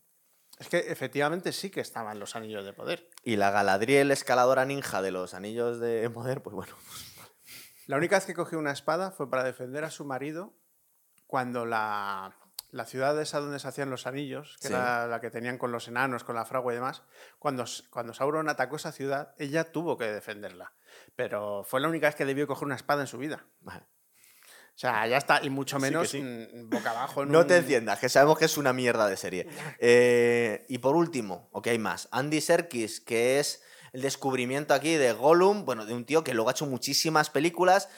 Es 0.59 0.69
que 0.69 0.79
efectivamente 0.79 1.53
sí 1.53 1.71
que 1.71 1.81
estaban 1.81 2.19
los 2.19 2.35
anillos 2.35 2.65
de 2.65 2.73
poder. 2.73 3.09
Y 3.23 3.37
la 3.37 3.51
Galadriel 3.51 4.11
escaladora 4.11 4.65
ninja 4.65 5.03
de 5.03 5.11
los 5.11 5.35
anillos 5.35 5.79
de 5.81 6.09
poder, 6.11 6.43
pues 6.43 6.55
bueno. 6.55 6.75
La 7.87 7.97
única 7.97 8.17
vez 8.17 8.27
que 8.27 8.35
cogió 8.35 8.59
una 8.59 8.73
espada 8.73 9.11
fue 9.13 9.31
para 9.31 9.45
defender 9.45 9.85
a 9.85 9.91
su 9.91 10.05
marido 10.05 10.55
cuando 11.27 11.67
la, 11.67 12.35
la 12.71 12.85
ciudad 12.87 13.21
esa 13.21 13.39
donde 13.41 13.59
se 13.61 13.69
hacían 13.69 13.91
los 13.91 14.07
anillos, 14.07 14.57
que 14.61 14.69
Sí. 14.69 14.75
era 14.75 15.07
la 15.07 15.21
que 15.21 15.31
tenían 15.31 15.59
con 15.59 15.71
los 15.73 15.87
enanos, 15.89 16.25
con 16.25 16.35
la 16.35 16.45
fragua 16.47 16.73
y 16.73 16.77
demás, 16.77 17.03
cuando, 17.39 17.65
cuando 17.91 18.13
Sauron 18.15 18.49
atacó 18.49 18.77
esa 18.77 18.93
ciudad, 18.93 19.35
ella 19.39 19.71
tuvo 19.71 19.97
que 19.99 20.07
defenderla. 20.07 20.73
Pero 21.15 21.65
fue 21.65 21.81
la 21.81 21.89
única 21.89 22.07
vez 22.07 22.15
que 22.15 22.25
debió 22.25 22.47
coger 22.47 22.65
una 22.67 22.77
espada 22.77 23.03
en 23.03 23.07
su 23.07 23.19
vida. 23.19 23.47
Vale. 23.61 23.85
O 24.77 24.79
sea, 24.79 25.07
ya 25.07 25.17
está, 25.17 25.43
y 25.43 25.49
mucho 25.49 25.79
menos 25.79 26.11
sí. 26.11 26.23
boca 26.65 26.91
abajo. 26.91 27.23
en 27.23 27.31
No 27.31 27.47
te 27.47 27.57
enciendas, 27.57 27.99
que 27.99 28.11
sabemos 28.11 28.39
que 28.39 28.45
es 28.45 28.59
una 28.59 28.75
mierda 28.75 29.09
de 29.09 29.17
serie. 29.17 29.49
Eh, 29.79 30.67
y 30.69 30.79
por 30.79 30.97
último, 30.97 31.49
ok, 31.53 31.69
hay 31.69 31.79
más. 31.79 32.09
Andy 32.11 32.41
Serkis, 32.43 33.01
que 33.01 33.39
es 33.39 33.63
el 33.93 34.03
descubrimiento 34.03 34.75
aquí 34.75 34.97
de 34.97 35.13
Gollum, 35.13 35.65
bueno, 35.65 35.87
de 35.87 35.95
un 35.95 36.05
tío 36.05 36.23
que 36.23 36.35
luego 36.35 36.51
ha 36.51 36.53
hecho 36.53 36.67
muchísimas 36.67 37.31
películas, 37.31 37.89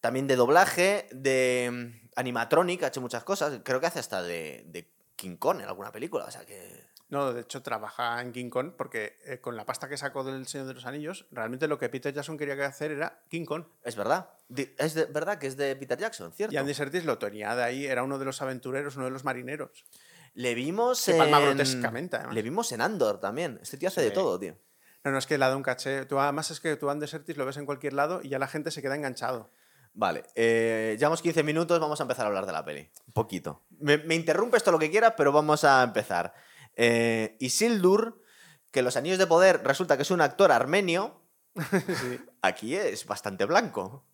también 0.00 0.26
de 0.26 0.34
doblaje, 0.34 1.06
de 1.12 1.70
mm, 1.72 2.08
animatronic, 2.16 2.82
ha 2.82 2.88
hecho 2.88 3.00
muchas 3.00 3.22
cosas. 3.22 3.60
Creo 3.62 3.80
que 3.80 3.86
hace 3.86 4.00
hasta 4.00 4.22
de, 4.22 4.64
de 4.66 4.92
King 5.14 5.36
Kong 5.36 5.60
en 5.60 5.68
alguna 5.68 5.92
película, 5.92 6.24
o 6.24 6.30
sea 6.30 6.44
que... 6.44 6.84
No, 7.14 7.32
de 7.32 7.42
hecho 7.42 7.62
trabaja 7.62 8.20
en 8.20 8.32
King 8.32 8.50
Kong 8.50 8.72
porque 8.76 9.18
eh, 9.24 9.38
con 9.40 9.56
la 9.56 9.64
pasta 9.64 9.88
que 9.88 9.96
sacó 9.96 10.24
del 10.24 10.48
Señor 10.48 10.66
de 10.66 10.74
los 10.74 10.84
Anillos, 10.84 11.26
realmente 11.30 11.68
lo 11.68 11.78
que 11.78 11.88
Peter 11.88 12.12
Jackson 12.12 12.36
quería 12.36 12.56
que 12.56 12.64
hacer 12.64 12.90
era 12.90 13.22
King 13.28 13.44
Kong. 13.44 13.66
Es 13.84 13.94
verdad. 13.94 14.30
Es 14.78 14.94
de- 14.94 15.04
verdad 15.04 15.38
que 15.38 15.46
es 15.46 15.56
de 15.56 15.76
Peter 15.76 15.96
Jackson, 15.96 16.32
¿cierto? 16.32 16.52
Y 16.52 16.56
Andy 16.58 16.74
Serkis 16.74 17.04
lo 17.04 17.16
tenía 17.16 17.54
de 17.54 17.62
ahí, 17.62 17.86
era 17.86 18.02
uno 18.02 18.18
de 18.18 18.24
los 18.24 18.42
aventureros, 18.42 18.96
uno 18.96 19.04
de 19.04 19.12
los 19.12 19.22
marineros. 19.22 19.84
Le 20.32 20.56
vimos 20.56 21.04
palma 21.16 21.38
en... 21.38 21.44
grotescamente, 21.44 22.16
además. 22.16 22.34
Le 22.34 22.42
vimos 22.42 22.72
en 22.72 22.80
Andor 22.80 23.20
también. 23.20 23.60
Este 23.62 23.76
tío 23.76 23.86
hace 23.86 24.00
de 24.00 24.10
todo, 24.10 24.36
tío. 24.40 24.56
No, 25.04 25.12
no, 25.12 25.18
es 25.18 25.26
que 25.26 25.38
le 25.38 25.44
dado 25.44 25.56
un 25.56 25.62
caché. 25.62 26.04
Tú, 26.06 26.18
además 26.18 26.50
es 26.50 26.58
que 26.58 26.74
tú 26.74 26.90
Andy 26.90 27.06
Serkis 27.06 27.36
lo 27.36 27.46
ves 27.46 27.58
en 27.58 27.66
cualquier 27.66 27.92
lado 27.92 28.22
y 28.24 28.30
ya 28.30 28.40
la 28.40 28.48
gente 28.48 28.72
se 28.72 28.82
queda 28.82 28.96
enganchado. 28.96 29.52
Vale, 29.92 30.24
eh, 30.34 30.96
llevamos 30.98 31.22
15 31.22 31.44
minutos, 31.44 31.78
vamos 31.78 32.00
a 32.00 32.02
empezar 32.02 32.24
a 32.24 32.28
hablar 32.28 32.46
de 32.46 32.50
la 32.52 32.64
peli. 32.64 32.90
Un 33.06 33.12
poquito. 33.12 33.62
Me, 33.78 33.98
me 33.98 34.16
interrumpes 34.16 34.64
todo 34.64 34.72
lo 34.72 34.78
que 34.80 34.90
quieras, 34.90 35.14
pero 35.16 35.30
vamos 35.30 35.62
a 35.62 35.84
empezar. 35.84 36.34
Eh, 36.76 37.36
Isildur, 37.40 38.22
que 38.70 38.82
los 38.82 38.96
Anillos 38.96 39.18
de 39.18 39.26
Poder 39.26 39.62
resulta 39.64 39.96
que 39.96 40.02
es 40.02 40.10
un 40.10 40.20
actor 40.20 40.52
armenio, 40.52 41.22
sí. 41.54 42.20
aquí 42.42 42.74
es 42.74 43.06
bastante 43.06 43.44
blanco. 43.44 44.06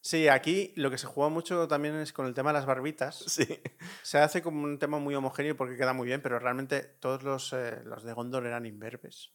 Sí, 0.00 0.28
aquí 0.28 0.72
lo 0.76 0.88
que 0.90 0.98
se 0.98 1.08
juega 1.08 1.30
mucho 1.30 1.66
también 1.66 1.96
es 1.96 2.12
con 2.12 2.26
el 2.26 2.34
tema 2.34 2.50
de 2.50 2.54
las 2.54 2.66
barbitas. 2.66 3.24
Sí. 3.26 3.60
Se 4.02 4.18
hace 4.18 4.40
como 4.40 4.62
un 4.62 4.78
tema 4.78 4.98
muy 4.98 5.16
homogéneo 5.16 5.56
porque 5.56 5.76
queda 5.76 5.92
muy 5.92 6.06
bien, 6.06 6.22
pero 6.22 6.38
realmente 6.38 6.80
todos 6.82 7.24
los, 7.24 7.52
eh, 7.52 7.82
los 7.84 8.04
de 8.04 8.12
Gondor 8.12 8.46
eran 8.46 8.66
imberbes. 8.66 9.32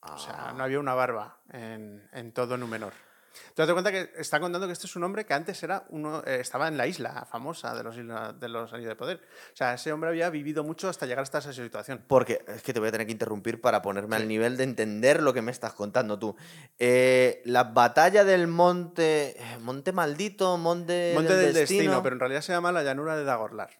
O 0.00 0.16
sea, 0.16 0.54
no 0.56 0.64
había 0.64 0.80
una 0.80 0.94
barba 0.94 1.42
en, 1.52 2.08
en 2.12 2.32
todo 2.32 2.56
Númenor. 2.56 2.94
Te 3.54 3.62
das 3.64 3.72
cuenta 3.72 3.90
que 3.92 4.10
está 4.16 4.40
contando 4.40 4.66
que 4.66 4.72
este 4.72 4.86
es 4.86 4.96
un 4.96 5.04
hombre 5.04 5.24
que 5.24 5.34
antes 5.34 5.62
era 5.62 5.84
uno, 5.90 6.22
eh, 6.26 6.38
estaba 6.40 6.68
en 6.68 6.76
la 6.76 6.86
isla 6.86 7.26
famosa 7.30 7.74
de 7.74 7.82
los, 7.82 7.96
de 7.96 8.48
los 8.48 8.72
Anillos 8.72 8.88
de 8.90 8.96
Poder. 8.96 9.16
O 9.52 9.56
sea, 9.56 9.74
ese 9.74 9.92
hombre 9.92 10.10
había 10.10 10.30
vivido 10.30 10.64
mucho 10.64 10.88
hasta 10.88 11.06
llegar 11.06 11.22
hasta 11.22 11.38
esa 11.38 11.52
situación. 11.52 12.02
Porque 12.06 12.44
es 12.48 12.62
que 12.62 12.72
te 12.72 12.80
voy 12.80 12.88
a 12.88 12.92
tener 12.92 13.06
que 13.06 13.12
interrumpir 13.12 13.60
para 13.60 13.82
ponerme 13.82 14.16
al 14.16 14.26
nivel 14.28 14.56
de 14.56 14.64
entender 14.64 15.22
lo 15.22 15.32
que 15.32 15.42
me 15.42 15.50
estás 15.52 15.72
contando 15.74 16.18
tú. 16.18 16.36
Eh, 16.78 17.42
la 17.44 17.64
batalla 17.64 18.24
del 18.24 18.46
monte. 18.46 19.36
eh, 19.40 19.58
Monte 19.60 19.92
maldito, 19.92 20.56
monte. 20.58 21.12
Monte 21.14 21.34
del, 21.34 21.46
del 21.46 21.54
destino. 21.54 22.02
pero 22.02 22.14
en 22.16 22.20
realidad 22.20 22.40
se 22.42 22.52
llama 22.52 22.72
la 22.72 22.82
llanura 22.82 23.16
de 23.16 23.24
Dagorlar. 23.24 23.79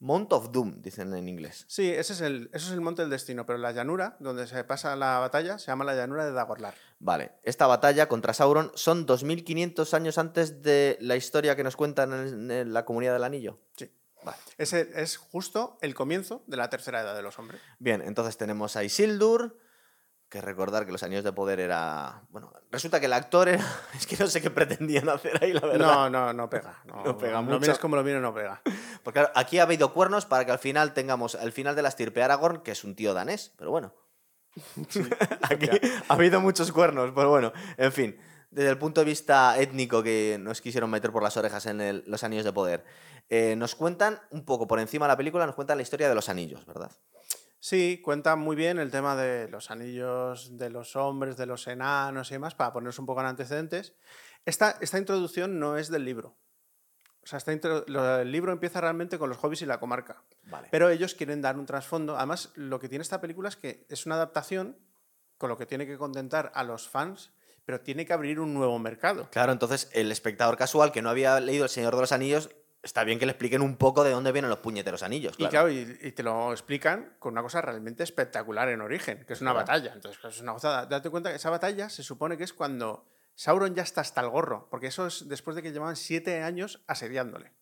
Mount 0.00 0.32
of 0.32 0.50
Doom, 0.50 0.80
dicen 0.80 1.14
en 1.14 1.28
inglés. 1.28 1.66
Sí, 1.68 1.90
ese 1.90 2.14
es 2.14 2.22
el, 2.22 2.50
eso 2.52 2.68
es 2.68 2.72
el 2.72 2.80
monte 2.80 3.02
del 3.02 3.10
destino, 3.10 3.44
pero 3.44 3.58
la 3.58 3.70
llanura 3.70 4.16
donde 4.18 4.46
se 4.46 4.64
pasa 4.64 4.96
la 4.96 5.18
batalla 5.18 5.58
se 5.58 5.66
llama 5.66 5.84
la 5.84 5.94
llanura 5.94 6.24
de 6.24 6.32
Dagorlar. 6.32 6.74
Vale, 6.98 7.32
esta 7.42 7.66
batalla 7.66 8.08
contra 8.08 8.32
Sauron 8.32 8.72
son 8.74 9.04
2500 9.04 9.92
años 9.94 10.16
antes 10.16 10.62
de 10.62 10.96
la 11.00 11.16
historia 11.16 11.54
que 11.54 11.64
nos 11.64 11.76
cuentan 11.76 12.12
en, 12.12 12.50
en 12.50 12.72
la 12.72 12.84
comunidad 12.86 13.12
del 13.12 13.24
anillo. 13.24 13.60
Sí. 13.76 13.90
Vale. 14.22 14.38
Ese 14.58 14.90
es 14.96 15.16
justo 15.16 15.78
el 15.80 15.94
comienzo 15.94 16.44
de 16.46 16.56
la 16.56 16.68
tercera 16.68 17.00
edad 17.00 17.14
de 17.14 17.22
los 17.22 17.38
hombres. 17.38 17.60
Bien, 17.78 18.02
entonces 18.02 18.36
tenemos 18.36 18.76
a 18.76 18.84
Isildur, 18.84 19.58
que 20.30 20.40
recordar 20.40 20.86
que 20.86 20.92
los 20.92 21.02
anillos 21.02 21.24
de 21.24 21.32
poder 21.32 21.58
era. 21.60 22.22
Bueno, 22.30 22.52
resulta 22.70 23.00
que 23.00 23.06
el 23.06 23.12
actor 23.12 23.48
era. 23.48 23.64
Es 23.94 24.06
que 24.06 24.16
no 24.16 24.26
sé 24.28 24.40
qué 24.40 24.48
pretendían 24.50 25.08
hacer 25.08 25.42
ahí, 25.42 25.52
la 25.52 25.60
verdad. 25.60 25.78
No, 25.78 26.08
no, 26.10 26.32
no 26.32 26.48
pega. 26.48 26.78
No, 26.86 27.02
No 27.04 27.18
pega 27.18 27.34
no 27.34 27.42
mucho. 27.42 27.60
mires 27.60 27.78
como 27.78 27.96
lo 27.96 28.04
miro, 28.04 28.20
no 28.20 28.32
pega. 28.32 28.62
Porque 29.02 29.20
claro, 29.20 29.32
aquí 29.34 29.58
ha 29.58 29.64
habido 29.64 29.92
cuernos 29.92 30.26
para 30.26 30.44
que 30.46 30.52
al 30.52 30.58
final 30.60 30.94
tengamos 30.94 31.34
al 31.34 31.52
final 31.52 31.74
de 31.76 31.82
la 31.82 31.88
estirpe 31.88 32.22
Aragorn, 32.22 32.62
que 32.62 32.70
es 32.70 32.84
un 32.84 32.94
tío 32.94 33.12
danés, 33.12 33.52
pero 33.58 33.70
bueno. 33.72 33.92
aquí 35.42 35.68
ha 36.08 36.12
habido 36.14 36.40
muchos 36.40 36.72
cuernos, 36.72 37.12
pero 37.14 37.30
bueno, 37.30 37.52
en 37.76 37.92
fin. 37.92 38.16
Desde 38.50 38.70
el 38.70 38.78
punto 38.78 39.00
de 39.00 39.04
vista 39.04 39.56
étnico 39.60 40.02
que 40.02 40.36
nos 40.40 40.60
quisieron 40.60 40.90
meter 40.90 41.12
por 41.12 41.22
las 41.22 41.36
orejas 41.36 41.66
en 41.66 41.80
el- 41.80 42.02
los 42.08 42.24
anillos 42.24 42.44
de 42.44 42.52
poder, 42.52 42.84
eh, 43.28 43.54
nos 43.56 43.76
cuentan 43.76 44.18
un 44.30 44.44
poco 44.44 44.66
por 44.66 44.80
encima 44.80 45.06
de 45.06 45.10
la 45.12 45.16
película, 45.16 45.46
nos 45.46 45.54
cuentan 45.54 45.76
la 45.78 45.82
historia 45.82 46.08
de 46.08 46.16
los 46.16 46.28
anillos, 46.28 46.66
¿verdad? 46.66 46.90
Sí, 47.62 48.00
cuenta 48.02 48.36
muy 48.36 48.56
bien 48.56 48.78
el 48.78 48.90
tema 48.90 49.14
de 49.16 49.48
los 49.48 49.70
anillos 49.70 50.56
de 50.56 50.70
los 50.70 50.96
hombres, 50.96 51.36
de 51.36 51.44
los 51.46 51.66
enanos 51.66 52.30
y 52.30 52.34
demás, 52.34 52.54
para 52.54 52.72
ponernos 52.72 52.98
un 52.98 53.04
poco 53.06 53.20
en 53.20 53.26
antecedentes. 53.26 53.94
Esta, 54.46 54.76
esta 54.80 54.98
introducción 54.98 55.58
no 55.60 55.76
es 55.76 55.90
del 55.90 56.06
libro. 56.06 56.36
O 57.22 57.26
sea, 57.26 57.36
esta 57.36 57.52
lo- 57.86 58.18
el 58.20 58.32
libro 58.32 58.50
empieza 58.52 58.80
realmente 58.80 59.18
con 59.18 59.28
los 59.28 59.36
hobbies 59.38 59.60
y 59.60 59.66
la 59.66 59.78
comarca. 59.78 60.22
Vale. 60.44 60.68
Pero 60.70 60.88
ellos 60.88 61.14
quieren 61.14 61.42
dar 61.42 61.58
un 61.58 61.66
trasfondo. 61.66 62.16
Además, 62.16 62.50
lo 62.54 62.80
que 62.80 62.88
tiene 62.88 63.02
esta 63.02 63.20
película 63.20 63.50
es 63.50 63.56
que 63.56 63.84
es 63.90 64.06
una 64.06 64.14
adaptación 64.14 64.78
con 65.36 65.50
lo 65.50 65.58
que 65.58 65.66
tiene 65.66 65.86
que 65.86 65.98
contentar 65.98 66.50
a 66.54 66.64
los 66.64 66.88
fans, 66.88 67.30
pero 67.66 67.80
tiene 67.82 68.06
que 68.06 68.14
abrir 68.14 68.40
un 68.40 68.54
nuevo 68.54 68.78
mercado. 68.78 69.28
Claro, 69.30 69.52
entonces 69.52 69.90
el 69.92 70.10
espectador 70.10 70.56
casual 70.56 70.92
que 70.92 71.02
no 71.02 71.10
había 71.10 71.38
leído 71.40 71.64
El 71.64 71.70
Señor 71.70 71.94
de 71.94 72.00
los 72.00 72.12
Anillos, 72.12 72.48
está 72.82 73.04
bien 73.04 73.18
que 73.18 73.26
le 73.26 73.32
expliquen 73.32 73.62
un 73.62 73.76
poco 73.76 74.04
de 74.04 74.10
dónde 74.10 74.32
vienen 74.32 74.48
los 74.48 74.60
puñeteros 74.60 75.02
anillos. 75.02 75.34
Y 75.34 75.46
Claro. 75.46 75.50
claro, 75.50 75.70
y, 75.70 75.98
y 76.02 76.12
te 76.12 76.22
lo 76.22 76.52
explican 76.52 77.14
con 77.18 77.32
una 77.32 77.42
cosa 77.42 77.60
realmente 77.60 78.02
espectacular 78.02 78.68
en 78.70 78.80
origen, 78.80 79.24
que 79.26 79.34
es 79.34 79.40
una 79.40 79.52
Claro. 79.52 79.66
batalla. 79.66 79.92
Entonces, 79.94 80.24
es 80.24 80.40
una 80.40 80.52
gozada. 80.52 80.86
Date 80.86 81.10
cuenta 81.10 81.30
que 81.30 81.36
esa 81.36 81.50
batalla 81.50 81.88
se 81.90 82.02
supone 82.02 82.36
que 82.38 82.44
es 82.44 82.52
cuando 82.52 83.06
Sauron 83.34 83.74
ya 83.74 83.82
está 83.82 84.00
hasta 84.02 84.20
el 84.20 84.28
gorro, 84.28 84.68
porque 84.70 84.86
eso 84.88 85.06
es 85.06 85.28
después 85.28 85.56
de 85.56 85.62
que 85.62 85.72
llevaban 85.72 85.96
siete 85.96 86.42
años 86.42 86.82
asediándole. 86.86 87.52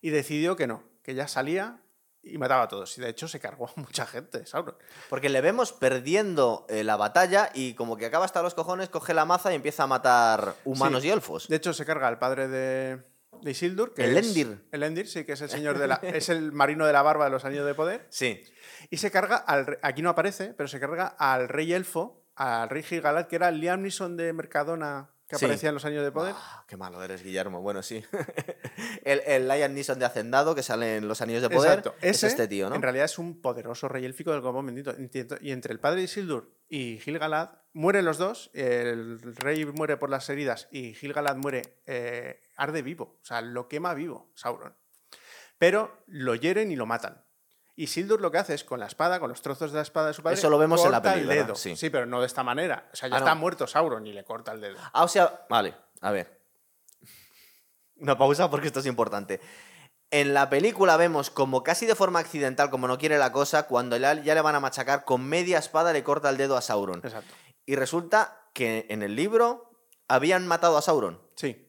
Y 0.00 0.10
decidió 0.10 0.56
que 0.56 0.66
no, 0.66 0.82
que 1.02 1.14
ya 1.14 1.28
salía 1.28 1.82
y 2.22 2.36
mataba 2.38 2.62
a 2.62 2.68
todos. 2.68 2.96
Y 2.98 3.00
de 3.02 3.08
hecho 3.10 3.28
se 3.28 3.40
cargó 3.40 3.66
a 3.66 3.72
mucha 3.76 4.06
gente, 4.06 4.44
Sauron. 4.46 4.76
Porque 5.10 5.28
le 5.30 5.40
vemos 5.40 5.72
perdiendo 5.72 6.64
eh, 6.68 6.84
la 6.84 6.96
batalla 6.96 7.50
y 7.54 7.74
como 7.74 7.96
que 7.96 8.06
acaba 8.06 8.24
hasta 8.26 8.42
los 8.42 8.54
cojones, 8.54 8.88
coge 8.88 9.12
la 9.14 9.24
maza 9.24 9.52
y 9.52 9.56
empieza 9.56 9.82
a 9.82 9.86
matar 9.86 10.54
humanos 10.64 11.02
Sí. 11.02 11.08
y 11.08 11.10
elfos. 11.10 11.48
De 11.48 11.56
hecho, 11.56 11.72
se 11.74 11.84
carga 11.86 12.08
al 12.08 12.18
padre 12.18 12.48
de, 12.48 13.02
de 13.42 13.50
Isildur, 13.52 13.94
que 13.94 14.04
El 14.04 14.16
es- 14.16 14.26
Endir. 14.28 14.64
El 14.72 14.82
Endir, 14.82 15.06
sí, 15.08 15.24
que 15.24 15.32
es 15.32 15.40
el 15.40 15.48
señor 15.50 15.78
de 15.78 15.86
la. 15.88 15.94
es 16.02 16.28
el 16.28 16.52
marino 16.52 16.86
de 16.86 16.92
la 16.92 17.02
barba 17.02 17.24
de 17.24 17.30
los 17.30 17.44
anillos 17.44 17.66
de 17.66 17.74
poder. 17.74 18.06
Sí. 18.10 18.40
Y 18.90 18.96
se 18.98 19.10
carga 19.10 19.36
al. 19.36 19.78
Aquí 19.82 20.02
no 20.02 20.10
aparece, 20.10 20.54
pero 20.56 20.68
se 20.68 20.80
carga 20.80 21.06
al 21.06 21.48
rey 21.48 21.72
elfo, 21.72 22.24
al 22.36 22.68
rey 22.68 22.82
Gilgalad, 22.82 23.26
que 23.28 23.36
era 23.36 23.48
el 23.48 23.60
Liam 23.60 23.82
Neeson 23.82 24.16
de 24.16 24.32
Mercadona, 24.32 25.10
que 25.28 25.36
Sí. 25.36 25.44
aparecía 25.44 25.68
en 25.68 25.74
los 25.74 25.84
años 25.84 26.02
de 26.04 26.10
poder. 26.12 26.34
Ah, 26.36 26.64
qué 26.66 26.76
malo 26.76 27.02
eres, 27.02 27.22
Guillermo. 27.22 27.60
Bueno, 27.60 27.82
sí. 27.82 28.02
el, 29.04 29.20
el 29.26 29.48
Lion 29.48 29.74
Neeson 29.74 29.98
de 29.98 30.04
Hacendado, 30.06 30.54
que 30.54 30.62
sale 30.62 30.96
en 30.96 31.08
Los 31.08 31.20
Anillos 31.20 31.42
de 31.42 31.50
Poder, 31.50 31.78
Exacto. 31.78 31.94
es 32.00 32.16
Ese, 32.16 32.26
este 32.28 32.48
tío, 32.48 32.68
¿no? 32.68 32.76
En 32.76 32.82
realidad 32.82 33.04
es 33.04 33.18
un 33.18 33.40
poderoso 33.40 33.88
rey 33.88 34.04
élfico 34.04 34.32
del 34.32 34.40
Gobón 34.40 34.66
bendito. 34.66 34.94
Y 35.40 35.50
entre 35.52 35.72
el 35.72 35.80
padre 35.80 35.98
de 35.98 36.04
Isildur 36.04 36.52
y 36.68 36.98
Gilgalad 36.98 37.50
mueren 37.72 38.04
los 38.04 38.18
dos. 38.18 38.50
El 38.54 39.20
rey 39.36 39.64
muere 39.66 39.96
por 39.96 40.10
las 40.10 40.28
heridas 40.28 40.68
y 40.70 40.94
Gilgalad 40.94 41.36
muere, 41.36 41.76
eh, 41.86 42.40
arde 42.60 42.82
vivo. 42.82 43.18
O 43.22 43.24
sea, 43.24 43.40
lo 43.40 43.68
quema 43.68 43.94
vivo, 43.94 44.30
Sauron. 44.34 44.76
Pero 45.58 46.02
lo 46.06 46.34
hieren 46.34 46.70
y 46.70 46.76
lo 46.76 46.86
matan. 46.86 47.24
Y 47.76 47.84
Isildur 47.84 48.20
lo 48.20 48.30
que 48.30 48.38
hace 48.38 48.54
es 48.54 48.64
con 48.64 48.78
la 48.80 48.86
espada, 48.86 49.20
con 49.20 49.30
los 49.30 49.40
trozos 49.40 49.72
de 49.72 49.76
la 49.76 49.82
espada 49.82 50.08
de 50.08 50.14
su 50.14 50.22
padre. 50.22 50.34
Eso 50.38 50.50
lo 50.50 50.58
vemos 50.58 50.84
en 50.84 50.90
la 50.90 50.98
el 50.98 51.26
¿verdad? 51.26 51.44
dedo. 51.46 51.54
Sí. 51.54 51.76
Sí. 51.76 51.88
pero 51.88 52.04
no 52.06 52.20
de 52.20 52.26
esta 52.26 52.42
manera. 52.42 52.88
O 52.92 52.96
sea, 52.96 53.08
ya 53.08 53.16
Ah, 53.16 53.18
está 53.18 53.34
no. 53.34 53.40
muerto 53.40 53.66
Sauron 53.66 54.06
y 54.06 54.12
le 54.12 54.22
corta 54.24 54.52
el 54.52 54.60
dedo. 54.60 54.76
Ah, 54.92 55.04
o 55.04 55.08
sea, 55.08 55.46
vale, 55.48 55.74
a 56.02 56.10
ver. 56.10 56.40
Una 57.96 58.16
pausa 58.18 58.50
porque 58.50 58.66
esto 58.66 58.80
es 58.80 58.86
importante. 58.86 59.40
En 60.10 60.34
la 60.34 60.50
película 60.50 60.96
vemos 60.96 61.30
como 61.30 61.62
casi 61.62 61.86
de 61.86 61.94
forma 61.94 62.18
accidental, 62.18 62.68
como 62.70 62.88
no 62.88 62.98
quiere 62.98 63.16
la 63.18 63.32
cosa, 63.32 63.66
cuando 63.66 63.96
ya 63.96 64.14
le 64.14 64.40
van 64.42 64.54
a 64.56 64.60
machacar 64.60 65.04
con 65.04 65.24
media 65.24 65.58
espada 65.58 65.92
le 65.92 66.02
corta 66.02 66.28
el 66.30 66.36
dedo 66.36 66.56
a 66.56 66.60
Sauron. 66.62 67.00
Exacto. 67.04 67.32
Y 67.64 67.76
resulta 67.76 68.48
que 68.52 68.86
en 68.90 69.02
el 69.02 69.14
libro 69.16 69.70
habían 70.08 70.46
matado 70.46 70.76
a 70.76 70.82
Sauron. 70.82 71.22
Sí. 71.36 71.66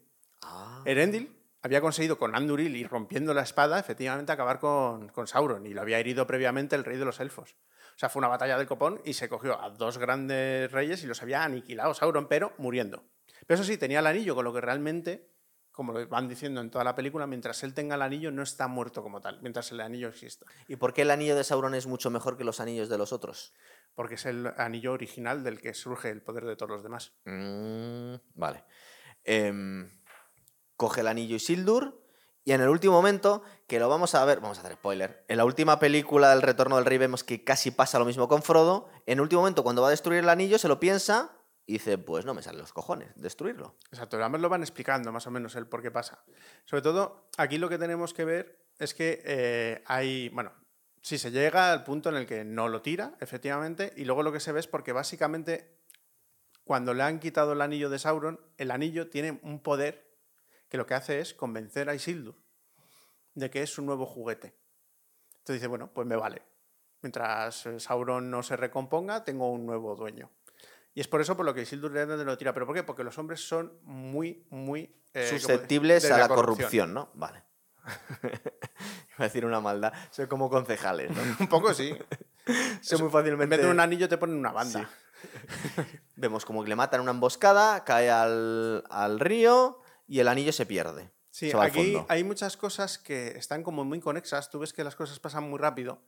Ah. 0.52 0.82
Erendil 0.86 1.38
había 1.64 1.82
conseguido 1.82 2.18
con 2.18 2.36
Anduril 2.36 2.76
y 2.76 2.84
rompiendo 2.84 3.34
la 3.34 3.44
espada, 3.44 3.80
efectivamente, 3.80 4.32
acabar 4.32 4.60
con, 4.60 5.10
con 5.10 5.28
Sauron. 5.28 5.66
Y 5.66 5.74
lo 5.74 5.82
había 5.82 6.00
herido 6.00 6.26
previamente 6.28 6.76
el 6.76 6.84
rey 6.84 6.98
de 6.98 7.06
los 7.06 7.20
elfos. 7.20 7.56
O 7.96 8.00
sea, 8.02 8.10
fue 8.10 8.20
una 8.20 8.28
batalla 8.28 8.58
del 8.58 8.68
copón 8.68 9.02
y 9.06 9.14
se 9.14 9.30
cogió 9.30 9.62
a 9.62 9.70
dos 9.70 9.98
grandes 9.98 10.72
reyes 10.72 11.04
y 11.04 11.08
los 11.08 11.22
había 11.22 11.44
aniquilado 11.44 11.94
Sauron, 11.94 12.28
pero 12.28 12.54
muriendo. 12.58 13.04
Pero 13.46 13.62
eso 13.62 13.64
sí, 13.64 13.78
tenía 13.78 14.00
el 14.00 14.08
anillo, 14.08 14.34
con 14.34 14.46
lo 14.46 14.54
que 14.54 14.62
realmente, 14.62 15.30
como 15.72 15.94
lo 15.94 16.08
van 16.08 16.28
diciendo 16.28 16.62
en 16.62 16.72
toda 16.72 16.84
la 16.84 16.96
película, 16.96 17.28
mientras 17.28 17.64
él 17.64 17.74
tenga 17.74 17.96
el 17.96 18.02
anillo 18.02 18.32
no 18.32 18.44
está 18.44 18.68
muerto 18.68 19.04
como 19.04 19.22
tal, 19.22 19.40
mientras 19.42 19.72
el 19.72 19.82
anillo 19.82 20.10
exista. 20.10 20.46
¿Y 20.68 20.78
por 20.78 20.94
qué 20.94 21.04
el 21.04 21.12
anillo 21.12 21.36
de 21.36 21.44
Sauron 21.44 21.76
es 21.76 21.86
mucho 21.86 22.10
mejor 22.10 22.38
que 22.38 22.44
los 22.44 22.60
anillos 22.60 22.90
de 22.90 22.98
los 22.98 23.14
otros? 23.14 23.54
Porque 23.94 24.16
es 24.16 24.26
el 24.26 24.48
anillo 24.58 24.94
original 24.94 25.44
del 25.44 25.60
que 25.60 25.74
surge 25.74 26.10
el 26.10 26.22
poder 26.22 26.46
de 26.46 26.56
todos 26.56 26.72
los 26.72 26.84
demás. 26.84 27.14
Mm, 27.26 28.16
vale. 28.34 28.64
Em, 29.24 29.90
coge 30.82 31.02
el 31.02 31.08
anillo 31.08 31.36
Isildur 31.36 32.02
y 32.44 32.54
en 32.54 32.62
el 32.62 32.68
último 32.68 32.94
momento, 32.94 33.44
que 33.68 33.80
lo 33.80 33.88
vamos 33.88 34.16
a 34.16 34.26
ver, 34.26 34.40
vamos 34.40 34.58
a 34.58 34.62
hacer 34.62 34.74
spoiler, 34.74 35.24
en 35.28 35.38
la 35.38 35.46
última 35.46 35.78
película 35.78 36.32
del 36.32 36.42
Retorno 36.42 36.78
del 36.78 36.86
Rey 36.86 36.98
vemos 36.98 37.24
que 37.24 37.44
casi 37.44 37.70
pasa 37.70 38.00
lo 38.00 38.06
mismo 38.06 38.28
con 38.28 38.42
Frodo, 38.42 38.90
en 39.06 39.20
el 39.20 39.22
último 39.22 39.42
momento 39.42 39.62
cuando 39.62 39.84
va 39.84 39.90
a 39.90 39.92
destruir 39.92 40.22
el 40.22 40.30
anillo 40.30 40.58
se 40.58 40.68
lo 40.68 40.80
piensa 40.80 41.38
y 41.68 41.74
dice, 41.74 42.00
pues 42.00 42.26
no 42.26 42.34
me 42.34 42.42
salen 42.42 42.62
los 42.62 42.74
cojones, 42.74 43.10
destruirlo. 43.16 43.76
Exacto, 43.92 44.18
además 44.18 44.42
lo 44.42 44.50
van 44.50 44.64
explicando 44.64 45.12
más 45.12 45.28
o 45.28 45.32
menos 45.32 45.56
el 45.56 45.68
por 45.68 45.84
qué 45.84 45.92
pasa. 45.92 46.24
Sobre 46.66 46.82
todo, 46.82 47.30
aquí 47.38 47.60
lo 47.60 47.70
que 47.70 47.78
tenemos 47.78 48.16
que 48.16 48.26
ver 48.26 48.66
es 48.80 48.96
que 48.96 49.22
eh, 49.24 49.84
hay, 49.86 50.30
bueno, 50.30 50.52
si 51.04 51.20
se 51.20 51.30
llega 51.30 51.72
al 51.72 51.84
punto 51.84 52.10
en 52.10 52.16
el 52.16 52.26
que 52.26 52.44
no 52.44 52.70
lo 52.70 52.82
tira, 52.82 53.16
efectivamente, 53.20 53.94
y 53.98 54.06
luego 54.06 54.24
lo 54.24 54.32
que 54.32 54.40
se 54.40 54.52
ve 54.52 54.60
es 54.60 54.68
porque 54.68 54.94
básicamente 54.94 55.78
cuando 56.64 56.96
le 56.96 57.04
han 57.04 57.20
quitado 57.20 57.54
el 57.54 57.62
anillo 57.62 57.92
de 57.92 58.00
Sauron, 58.00 58.40
el 58.58 58.72
anillo 58.72 59.12
tiene 59.12 59.40
un 59.44 59.62
poder 59.62 60.11
que 60.72 60.78
lo 60.78 60.86
que 60.86 60.94
hace 60.94 61.20
es 61.20 61.34
convencer 61.34 61.90
a 61.90 61.94
Isildur 61.96 62.34
de 63.36 63.50
que 63.50 63.62
es 63.62 63.78
un 63.78 63.86
nuevo 63.86 64.06
juguete. 64.06 64.56
Entonces 65.40 65.56
dice, 65.56 65.68
bueno, 65.68 65.92
pues 65.94 66.08
me 66.08 66.16
vale. 66.16 66.44
Mientras 67.02 67.66
eh, 67.66 67.78
Sauron 67.80 68.32
no 68.32 68.42
se 68.42 68.56
recomponga, 68.56 69.26
tengo 69.26 69.52
un 69.52 69.66
nuevo 69.66 69.98
dueño. 69.98 70.32
Y 70.94 71.02
es 71.02 71.10
por 71.10 71.20
eso 71.20 71.36
por 71.36 71.46
lo 71.46 71.54
que 71.54 71.64
Isildur 71.64 71.92
realmente 71.92 72.24
lo 72.24 72.38
tira. 72.38 72.54
¿Pero 72.54 72.66
por 72.66 72.76
qué? 72.76 72.84
Porque 72.84 73.04
los 73.04 73.18
hombres 73.18 73.46
son 73.46 73.80
muy, 73.84 74.48
muy... 74.50 74.96
eh, 75.14 75.20
de- 75.20 75.28
Susceptibles 75.28 76.04
de 76.04 76.14
a 76.14 76.18
la 76.20 76.28
corrupción. 76.30 76.94
¿no? 76.94 77.10
Vale. 77.16 77.44
Iba 78.24 79.18
a 79.18 79.24
decir 79.24 79.46
una 79.46 79.60
maldad, 79.60 79.92
soy 80.10 80.28
como 80.28 80.50
concejales, 80.50 81.12
¿no? 81.12 81.22
Un 81.42 81.48
poco 81.48 81.74
sí. 81.74 81.98
Soy 82.82 82.98
muy 83.00 83.08
En 83.08 83.12
fácilmente... 83.12 83.58
de 83.58 83.70
un 83.70 83.80
anillo 83.80 84.08
te 84.08 84.18
ponen 84.18 84.38
una 84.38 84.52
banda. 84.52 84.90
Vemos 86.16 86.46
como 86.46 86.64
que 86.64 86.70
le 86.70 86.76
matan 86.76 87.02
una 87.02 87.12
emboscada, 87.12 87.84
cae 87.84 88.10
al, 88.10 88.84
al 88.90 89.20
río 89.20 89.81
y 90.12 90.20
el 90.20 90.28
anillo 90.28 90.52
se 90.52 90.66
pierde. 90.66 91.10
Sí, 91.30 91.52
se 91.52 91.58
aquí 91.58 91.98
hay 92.10 92.26
muchas 92.26 92.58
cosas 92.58 92.98
que 92.98 93.30
están 93.38 93.64
como 93.64 93.86
muy 93.86 94.02
conexas. 94.02 94.50
Tú 94.50 94.60
ves 94.60 94.74
que 94.74 94.84
las 94.84 94.98
cosas 94.98 95.22
pasan 95.22 95.50
muy 95.50 95.58
rápido. 95.58 96.04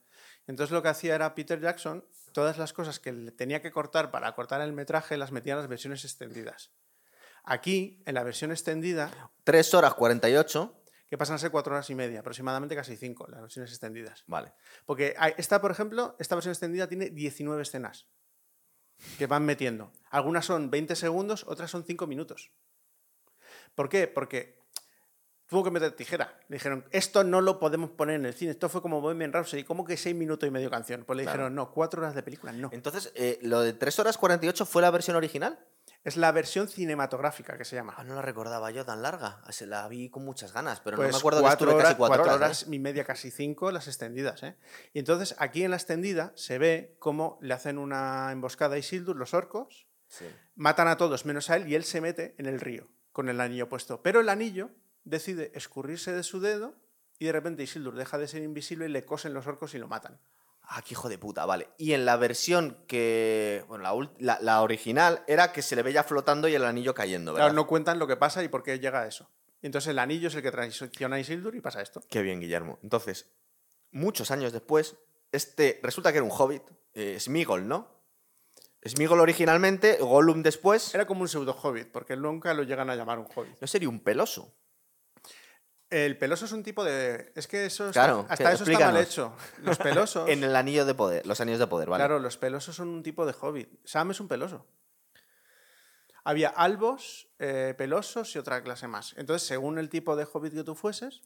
Entonces 0.46 0.72
lo 0.72 0.84
que 0.84 0.90
hacía 0.90 1.16
era 1.16 1.34
Peter 1.36 1.62
Jackson, 1.62 2.06
todas 2.34 2.58
las 2.58 2.74
cosas 2.74 3.00
que 3.00 3.14
tenía 3.32 3.62
que 3.62 3.72
cortar 3.72 4.12
para 4.12 4.36
cortar 4.36 4.60
el 4.60 4.74
metraje 4.74 5.16
las 5.16 5.32
metía 5.32 5.54
en 5.54 5.60
las 5.60 5.70
versiones 5.70 6.04
extendidas. 6.04 6.74
Aquí, 7.46 8.04
en 8.06 8.16
la 8.16 8.24
versión 8.24 8.52
extendida, 8.52 9.10
3 9.46 9.74
horas 9.74 9.94
48. 9.94 10.82
que 11.10 11.18
pasan 11.18 11.36
a 11.36 11.40
ser 11.40 11.52
cuatro 11.52 11.74
horas 11.74 11.90
y 11.90 11.96
media, 11.96 12.20
aproximadamente 12.20 12.76
casi 12.76 12.98
cinco, 12.98 13.28
las 13.30 13.40
versiones 13.40 13.72
extendidas. 13.72 14.26
Vale. 14.28 14.54
Porque 14.86 15.16
esta, 15.38 15.62
por 15.62 15.72
ejemplo, 15.72 16.18
esta 16.20 16.36
versión 16.36 16.52
extendida 16.52 16.88
tiene 16.90 17.10
19 17.10 17.62
escenas 17.62 18.10
que 19.18 19.28
van 19.28 19.46
metiendo. 19.46 19.94
Algunas 20.10 20.46
son 20.46 20.70
20 20.72 20.96
segundos, 20.98 21.46
otras 21.48 21.72
son 21.72 21.86
5 21.86 22.06
minutos. 22.08 22.52
¿Por 23.76 23.90
qué? 23.90 24.08
Porque 24.08 24.60
tuvo 25.48 25.64
que 25.64 25.72
meter 25.72 25.92
tijera. 25.92 26.38
Le 26.48 26.56
dijeron, 26.56 26.86
esto 26.92 27.24
no 27.24 27.42
lo 27.42 27.60
podemos 27.60 27.92
poner 27.92 28.16
en 28.16 28.26
el 28.26 28.34
cine. 28.34 28.52
Esto 28.52 28.70
fue 28.70 28.82
como 28.82 29.02
Bohemian 29.02 29.32
Rhapsody. 29.34 29.64
¿Cómo 29.64 29.86
que 29.86 29.98
6 29.98 30.16
minutos 30.16 30.48
y 30.48 30.52
medio 30.52 30.70
canción? 30.70 31.04
Pues 31.06 31.18
le 31.18 31.24
Claro. 31.24 31.38
dijeron, 31.40 31.56
no, 31.56 31.72
4 31.72 32.02
horas 32.02 32.16
de 32.16 32.24
película, 32.24 32.52
no. 32.54 32.70
Entonces, 32.72 33.12
eh, 33.16 33.40
lo 33.42 33.62
de 33.62 33.74
3 33.74 34.00
horas 34.00 34.18
48 34.18 34.66
fue 34.66 34.82
la 34.82 34.90
versión 34.92 35.16
original. 35.16 35.60
Es 36.04 36.18
la 36.18 36.34
versión 36.34 36.68
cinematográfica 36.68 37.58
que 37.58 37.64
se 37.64 37.78
llama. 37.78 37.94
Ah, 37.98 38.04
no 38.04 38.14
la 38.16 38.22
recordaba 38.22 38.70
yo 38.72 38.84
tan 38.84 39.02
larga. 39.02 39.42
Se 39.52 39.66
la 39.66 39.88
vi 39.88 40.10
con 40.10 40.26
muchas 40.26 40.52
ganas, 40.52 40.82
pero 40.82 40.98
no 40.98 41.04
me 41.04 41.10
Pues 41.10 41.20
acuerdo 41.20 41.40
que 41.40 41.44
cuatro 41.44 41.68
estuve 41.68 41.76
horas, 41.80 41.88
casi 41.92 41.98
cuatro, 41.98 42.18
cuatro 42.18 42.36
horas. 42.36 42.64
horas 42.64 42.74
y 42.74 42.80
media, 42.80 43.06
casi 43.06 43.32
cinco, 43.32 43.72
las 43.72 43.88
extendidas. 43.88 44.44
¿eh? 44.44 44.58
Y 44.92 45.00
entonces 45.00 45.34
aquí 45.40 45.64
en 45.64 45.72
la 45.72 45.78
extendida 45.78 46.34
se 46.36 46.58
ve 46.58 46.98
cómo 47.00 47.38
le 47.42 47.54
hacen 47.54 47.78
una 47.78 48.32
emboscada 48.34 48.76
a 48.76 48.78
Isildur, 48.80 49.16
los 49.16 49.34
orcos, 49.34 49.88
Sí. 50.08 50.26
matan 50.56 50.90
a 50.90 50.98
todos 50.98 51.26
menos 51.26 51.50
a 51.50 51.56
él 51.56 51.70
y 51.70 51.76
él 51.76 51.86
se 51.86 52.02
mete 52.02 52.36
en 52.38 52.48
el 52.48 52.60
río 52.60 52.90
con 53.14 53.30
el 53.30 53.40
anillo 53.40 53.70
puesto. 53.70 54.02
Pero 54.04 54.20
el 54.20 54.28
anillo 54.28 54.70
decide 55.06 55.52
escurrirse 55.56 56.12
de 56.12 56.24
su 56.24 56.42
dedo 56.42 56.76
y 57.20 57.26
de 57.26 57.32
repente 57.32 57.64
Isildur 57.64 57.96
deja 57.96 58.18
de 58.18 58.28
ser 58.28 58.44
invisible 58.44 58.86
y 58.86 58.90
le 58.90 59.06
cosen 59.06 59.34
los 59.34 59.48
orcos 59.48 59.74
y 59.74 59.78
lo 59.78 59.88
matan. 59.88 60.20
Ah, 60.64 60.82
qué 60.82 60.94
hijo 60.94 61.10
de 61.10 61.18
puta, 61.18 61.46
vale. 61.46 61.70
Y 61.78 61.92
en 61.94 62.06
la 62.06 62.16
versión 62.18 62.78
que. 62.88 63.64
Bueno, 63.68 63.84
la, 63.84 64.10
la- 64.20 64.40
la 64.42 64.62
original 64.62 65.24
era 65.28 65.52
que 65.52 65.62
se 65.62 65.76
le 65.76 65.84
veía 65.84 66.04
flotando 66.04 66.48
y 66.48 66.56
el 66.56 66.64
anillo 66.66 66.94
cayendo, 66.94 67.34
¿verdad? 67.34 67.48
Claro, 67.48 67.56
no 67.56 67.68
cuentan 67.68 68.00
lo 68.00 68.08
que 68.08 68.16
pasa 68.18 68.44
y 68.44 68.48
por 68.48 68.64
qué 68.64 68.80
llega 68.80 69.02
a 69.02 69.08
eso. 69.08 69.30
Entonces 69.62 69.90
el 69.92 70.00
anillo 70.00 70.30
es 70.30 70.36
el 70.36 70.42
que 70.42 70.52
traiciona 70.52 71.18
a 71.18 71.20
Isildur 71.20 71.56
y 71.56 71.62
pasa 71.62 71.82
esto. 71.82 72.02
Qué 72.10 72.22
bien, 72.22 72.40
Guillermo. 72.40 72.80
Entonces, 72.82 73.30
muchos 73.92 74.32
años 74.32 74.52
después, 74.54 74.96
este. 75.32 75.80
Resulta 75.84 76.12
que 76.12 76.18
era 76.20 76.26
un 76.26 76.32
hobbit. 76.32 76.64
Eh, 76.94 77.18
Smigol, 77.20 77.68
¿no? 77.68 77.88
Smigol 78.86 79.20
originalmente, 79.22 79.98
Gollum 80.00 80.44
después. 80.44 80.94
Era 80.94 81.06
como 81.08 81.22
un 81.22 81.28
pseudo 81.30 81.54
hobbit, 81.62 81.90
porque 81.92 82.16
nunca 82.18 82.54
lo 82.54 82.64
llegan 82.64 82.90
a 82.90 82.96
llamar 82.96 83.20
un 83.20 83.28
hobbit. 83.34 83.60
No 83.62 83.68
sería 83.68 83.88
un 83.90 84.00
peloso. 84.02 84.54
El 85.90 86.18
peloso 86.18 86.46
es 86.46 86.52
un 86.52 86.64
tipo 86.64 86.84
de. 86.84 87.32
Es 87.36 87.48
que 87.48 87.66
eso 87.68 87.88
está- 87.90 88.06
Claro, 88.06 88.26
hasta 88.28 88.36
que- 88.50 88.54
eso 88.56 88.64
está 88.64 88.80
mal 88.92 88.98
hecho. 88.98 89.36
Los 89.62 89.78
pelosos. 89.78 90.28
En 90.30 90.44
el 90.44 90.56
anillo 90.56 90.86
de 90.86 90.96
poder, 90.96 91.26
los 91.28 91.40
anillos 91.40 91.60
de 91.60 91.68
poder, 91.68 91.88
¿vale? 91.88 92.02
Claro, 92.02 92.20
los 92.20 92.38
pelosos 92.38 92.76
son 92.76 92.88
un 92.90 93.04
tipo 93.04 93.26
de 93.28 93.36
hobbit. 93.40 93.70
Sam 93.86 94.12
es 94.12 94.20
un 94.20 94.28
peloso. 94.28 94.66
Había 96.26 96.50
albos, 96.50 97.28
eh, 97.40 97.76
pelosos 97.78 98.34
y 98.36 98.40
otra 98.40 98.64
clase 98.64 98.88
más. 98.88 99.14
Entonces, 99.18 99.46
según 99.48 99.78
el 99.78 99.90
tipo 99.90 100.16
de 100.16 100.26
hobbit 100.32 100.54
que 100.54 100.64
tú 100.64 100.74
fueses, 100.74 101.22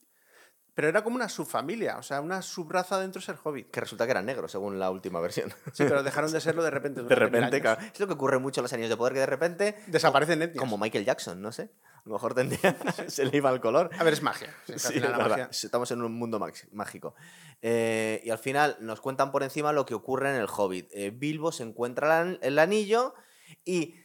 pero 0.78 0.90
era 0.90 1.04
como 1.04 1.16
una 1.16 1.28
subfamilia, 1.28 1.98
o 1.98 2.04
sea, 2.04 2.22
una 2.22 2.44
subraza 2.44 3.00
dentro 3.00 3.20
de 3.20 3.26
ser 3.26 3.36
hobbit. 3.44 3.72
Que 3.72 3.80
resulta 3.80 4.06
que 4.06 4.12
eran 4.12 4.28
negros, 4.28 4.52
según 4.52 4.78
la 4.78 4.92
última 4.92 5.20
versión. 5.20 5.50
Sí, 5.74 5.86
pero 5.86 6.04
dejaron 6.04 6.32
de 6.32 6.40
serlo 6.40 6.62
de 6.62 6.70
repente. 6.70 7.02
De 7.08 7.16
repente, 7.16 7.60
claro. 7.60 7.82
Es 7.82 8.00
lo 8.00 8.06
que 8.06 8.14
ocurre 8.14 8.38
mucho 8.38 8.62
en 8.62 8.66
los 8.66 8.74
anillos 8.74 8.92
de 8.92 8.96
poder, 8.96 9.14
que 9.14 9.20
de 9.22 9.26
repente. 9.26 9.76
Desaparecen 9.88 10.40
etnias. 10.44 10.60
Como 10.60 10.78
Michael 10.78 11.04
Jackson, 11.04 11.42
no 11.42 11.52
sé. 11.52 11.72
A 11.96 12.02
lo 12.06 12.14
mejor 12.14 12.36
tendría. 12.36 12.78
se 13.08 13.26
le 13.26 13.36
iba 13.38 13.50
el 13.50 13.60
color. 13.60 13.90
A 13.98 14.04
ver, 14.04 14.14
es 14.14 14.22
magia. 14.22 14.54
Sí, 14.68 14.74
Sí, 14.78 15.00
la 15.00 15.18
magia- 15.18 15.50
Estamos 15.52 15.90
en 15.90 16.04
un 16.04 16.14
mundo 16.14 16.40
mágico. 16.72 17.16
Eh, 17.64 18.22
y 18.24 18.30
al 18.30 18.38
final 18.38 18.78
nos 18.80 19.02
cuentan 19.02 19.32
por 19.32 19.42
encima 19.42 19.74
lo 19.74 19.84
que 19.84 19.96
ocurre 19.96 20.30
en 20.30 20.40
el 20.40 20.48
Hobbit. 20.48 20.90
Eh, 20.94 21.10
Bilbo 21.10 21.52
se 21.52 21.64
encuentra 21.64 22.22
el 22.40 22.60
anillo 22.60 23.16
y, 23.66 23.96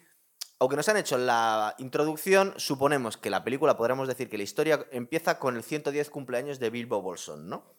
aunque 0.63 0.77
nos 0.77 0.89
han 0.89 0.97
hecho 0.97 1.19
la 1.19 1.75
introducción, 1.79 2.55
suponemos 2.57 3.17
que 3.17 3.31
la 3.31 3.43
película, 3.43 3.77
podríamos 3.77 4.07
decir 4.07 4.29
que 4.29 4.37
la 4.37 4.45
historia 4.45 4.87
empieza 4.93 5.41
con 5.41 5.57
el 5.57 5.65
110 5.65 6.09
cumpleaños 6.09 6.61
de 6.61 6.71
Bilbo 6.71 7.03
Bolson, 7.03 7.49
¿no? 7.49 7.75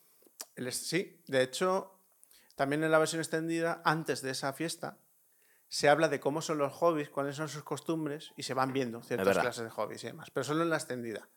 Sí, 0.70 1.24
de 1.28 1.44
hecho, 1.44 1.98
también 2.58 2.84
en 2.84 2.92
la 2.92 3.00
versión 3.00 3.22
extendida, 3.22 3.82
antes 3.86 4.22
de 4.22 4.32
esa 4.32 4.52
fiesta, 4.52 4.98
se 5.70 5.88
habla 5.88 6.10
de 6.10 6.20
cómo 6.20 6.42
son 6.42 6.58
los 6.58 6.74
hobbies, 6.74 7.10
cuáles 7.10 7.38
son 7.38 7.48
sus 7.48 7.64
costumbres, 7.64 8.34
y 8.36 8.44
se 8.44 8.54
van 8.54 8.74
viendo 8.74 9.02
ciertas 9.02 9.38
clases 9.38 9.64
de 9.64 9.70
hobbies 9.70 10.04
y 10.04 10.08
demás, 10.08 10.30
pero 10.32 10.44
solo 10.44 10.64
en 10.64 10.70
la 10.70 10.76
extendida. 10.76 11.30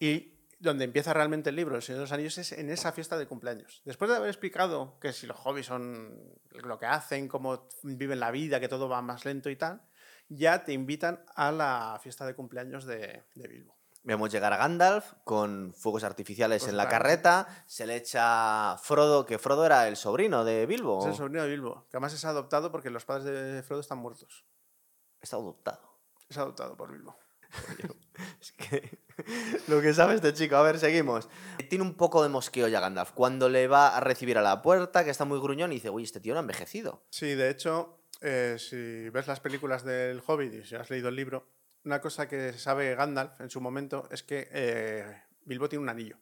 Y 0.00 0.34
donde 0.58 0.84
empieza 0.84 1.14
realmente 1.14 1.50
el 1.50 1.56
libro, 1.56 1.76
El 1.76 1.82
Señor 1.82 2.00
de 2.00 2.04
los 2.06 2.12
Anillos, 2.12 2.38
es 2.38 2.50
en 2.50 2.70
esa 2.70 2.90
fiesta 2.90 3.16
de 3.16 3.28
cumpleaños. 3.28 3.82
Después 3.84 4.10
de 4.10 4.16
haber 4.16 4.30
explicado 4.30 4.98
que 4.98 5.12
si 5.12 5.28
los 5.28 5.36
hobbies 5.36 5.66
son 5.66 6.40
lo 6.50 6.76
que 6.80 6.86
hacen, 6.86 7.28
cómo 7.28 7.68
viven 7.84 8.18
la 8.18 8.32
vida, 8.32 8.58
que 8.58 8.68
todo 8.68 8.88
va 8.88 9.00
más 9.00 9.24
lento 9.24 9.48
y 9.48 9.54
tal, 9.54 9.82
ya 10.36 10.64
te 10.64 10.72
invitan 10.72 11.24
a 11.34 11.52
la 11.52 11.98
fiesta 12.02 12.26
de 12.26 12.34
cumpleaños 12.34 12.84
de, 12.84 13.24
de 13.34 13.48
Bilbo. 13.48 13.76
Vemos 14.04 14.32
llegar 14.32 14.52
a 14.52 14.56
Gandalf 14.56 15.12
con 15.22 15.72
fuegos 15.76 16.02
artificiales 16.02 16.62
Pues 16.62 16.70
en 16.70 16.76
la 16.76 16.88
carreta, 16.88 17.46
se 17.66 17.86
le 17.86 17.94
echa 17.94 18.76
Frodo, 18.78 19.24
que 19.24 19.38
Frodo 19.38 19.64
era 19.64 19.86
el 19.86 19.96
sobrino 19.96 20.44
de 20.44 20.66
Bilbo. 20.66 21.00
Es 21.00 21.06
el 21.06 21.14
sobrino 21.14 21.42
de 21.42 21.48
Bilbo, 21.48 21.86
que 21.88 21.96
además 21.96 22.12
es 22.12 22.24
adoptado 22.24 22.72
porque 22.72 22.90
los 22.90 23.04
padres 23.04 23.24
de 23.24 23.62
Frodo 23.62 23.80
están 23.80 23.98
muertos. 23.98 24.44
Está 25.20 25.36
adoptado. 25.36 25.98
Es 26.28 26.36
adoptado 26.36 26.76
por 26.76 26.90
Bilbo. 26.90 27.16
Es 28.40 28.52
que 28.52 28.98
lo 29.68 29.80
que 29.80 29.94
sabe 29.94 30.14
este 30.14 30.32
chico. 30.32 30.56
A 30.56 30.62
ver, 30.62 30.78
seguimos. 30.78 31.28
Tiene 31.68 31.84
un 31.84 31.94
poco 31.94 32.22
de 32.22 32.28
mosqueo 32.28 32.68
ya 32.68 32.80
Gandalf. 32.80 33.12
Cuando 33.12 33.48
le 33.48 33.68
va 33.68 33.96
a 33.96 34.00
recibir 34.00 34.38
a 34.38 34.42
la 34.42 34.62
puerta, 34.62 35.04
que 35.04 35.10
está 35.10 35.24
muy 35.24 35.38
gruñón, 35.40 35.72
y 35.72 35.76
dice, 35.76 35.90
uy, 35.90 36.04
este 36.04 36.20
tío 36.20 36.34
no 36.34 36.40
ha 36.40 36.42
envejecido. 36.42 37.02
Sí, 37.10 37.34
de 37.34 37.50
hecho, 37.50 37.98
eh, 38.22 38.56
si 38.58 39.08
ves 39.10 39.26
las 39.26 39.40
películas 39.40 39.84
del 39.84 40.22
Hobbit 40.24 40.54
y 40.54 40.64
si 40.64 40.74
has 40.76 40.88
leído 40.90 41.08
el 41.08 41.16
libro, 41.16 41.48
una 41.84 42.00
cosa 42.00 42.28
que 42.28 42.52
sabe 42.52 42.94
Gandalf 42.94 43.40
en 43.40 43.50
su 43.50 43.60
momento 43.60 44.08
es 44.10 44.22
que 44.22 44.48
eh, 44.52 45.22
Bilbo 45.44 45.68
tiene 45.68 45.82
un 45.82 45.88
anillo. 45.88 46.16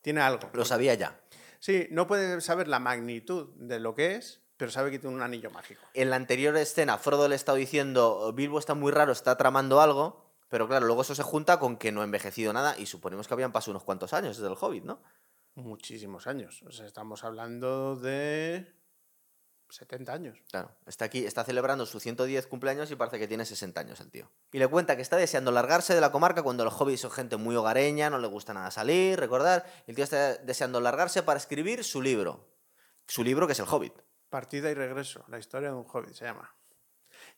Tiene 0.00 0.20
algo. 0.20 0.50
Lo 0.54 0.64
sabía 0.64 0.94
ya. 0.94 1.20
Sí, 1.60 1.88
no 1.90 2.06
puede 2.06 2.40
saber 2.40 2.68
la 2.68 2.78
magnitud 2.78 3.54
de 3.56 3.80
lo 3.80 3.94
que 3.94 4.16
es, 4.16 4.42
pero 4.56 4.70
sabe 4.70 4.90
que 4.90 4.98
tiene 4.98 5.16
un 5.16 5.22
anillo 5.22 5.50
mágico. 5.50 5.82
En 5.94 6.10
la 6.10 6.16
anterior 6.16 6.56
escena, 6.56 6.98
Frodo 6.98 7.28
le 7.28 7.36
está 7.36 7.54
diciendo, 7.54 8.32
Bilbo 8.34 8.58
está 8.58 8.74
muy 8.74 8.92
raro, 8.92 9.12
está 9.12 9.36
tramando 9.36 9.80
algo, 9.80 10.34
pero 10.48 10.68
claro, 10.68 10.86
luego 10.86 11.02
eso 11.02 11.14
se 11.14 11.22
junta 11.22 11.58
con 11.58 11.76
que 11.76 11.92
no 11.92 12.00
ha 12.00 12.04
envejecido 12.04 12.52
nada 12.52 12.78
y 12.78 12.86
suponemos 12.86 13.28
que 13.28 13.34
habían 13.34 13.52
pasado 13.52 13.72
unos 13.72 13.84
cuantos 13.84 14.12
años 14.12 14.36
desde 14.36 14.50
el 14.50 14.58
Hobbit, 14.58 14.84
¿no? 14.84 15.02
Muchísimos 15.54 16.26
años. 16.26 16.62
O 16.66 16.70
sea, 16.70 16.86
estamos 16.86 17.24
hablando 17.24 17.96
de 17.96 18.72
70 19.68 20.12
años. 20.12 20.38
Claro, 20.50 20.70
está 20.86 21.04
aquí, 21.04 21.24
está 21.24 21.44
celebrando 21.44 21.86
su 21.86 22.00
110 22.00 22.46
cumpleaños 22.46 22.90
y 22.90 22.96
parece 22.96 23.18
que 23.18 23.28
tiene 23.28 23.44
60 23.44 23.80
años 23.80 24.00
el 24.00 24.10
tío. 24.10 24.30
Y 24.52 24.58
le 24.58 24.68
cuenta 24.68 24.96
que 24.96 25.02
está 25.02 25.16
deseando 25.16 25.50
largarse 25.50 25.94
de 25.94 26.00
la 26.00 26.12
comarca 26.12 26.42
cuando 26.42 26.64
los 26.64 26.80
hobbits 26.80 27.00
son 27.00 27.10
gente 27.10 27.36
muy 27.36 27.56
hogareña, 27.56 28.10
no 28.10 28.18
le 28.18 28.26
gusta 28.26 28.54
nada 28.54 28.70
salir, 28.70 29.18
recordar. 29.18 29.64
y 29.86 29.90
El 29.90 29.96
tío 29.96 30.04
está 30.04 30.36
deseando 30.36 30.80
largarse 30.80 31.22
para 31.22 31.38
escribir 31.38 31.84
su 31.84 32.02
libro. 32.02 32.48
Su 33.06 33.22
libro 33.22 33.46
que 33.46 33.52
es 33.52 33.58
el 33.58 33.66
Hobbit. 33.68 33.94
Partida 34.30 34.70
y 34.70 34.74
regreso, 34.74 35.24
la 35.28 35.38
historia 35.38 35.68
de 35.68 35.76
un 35.76 35.86
hobbit 35.86 36.14
se 36.14 36.24
llama. 36.24 36.54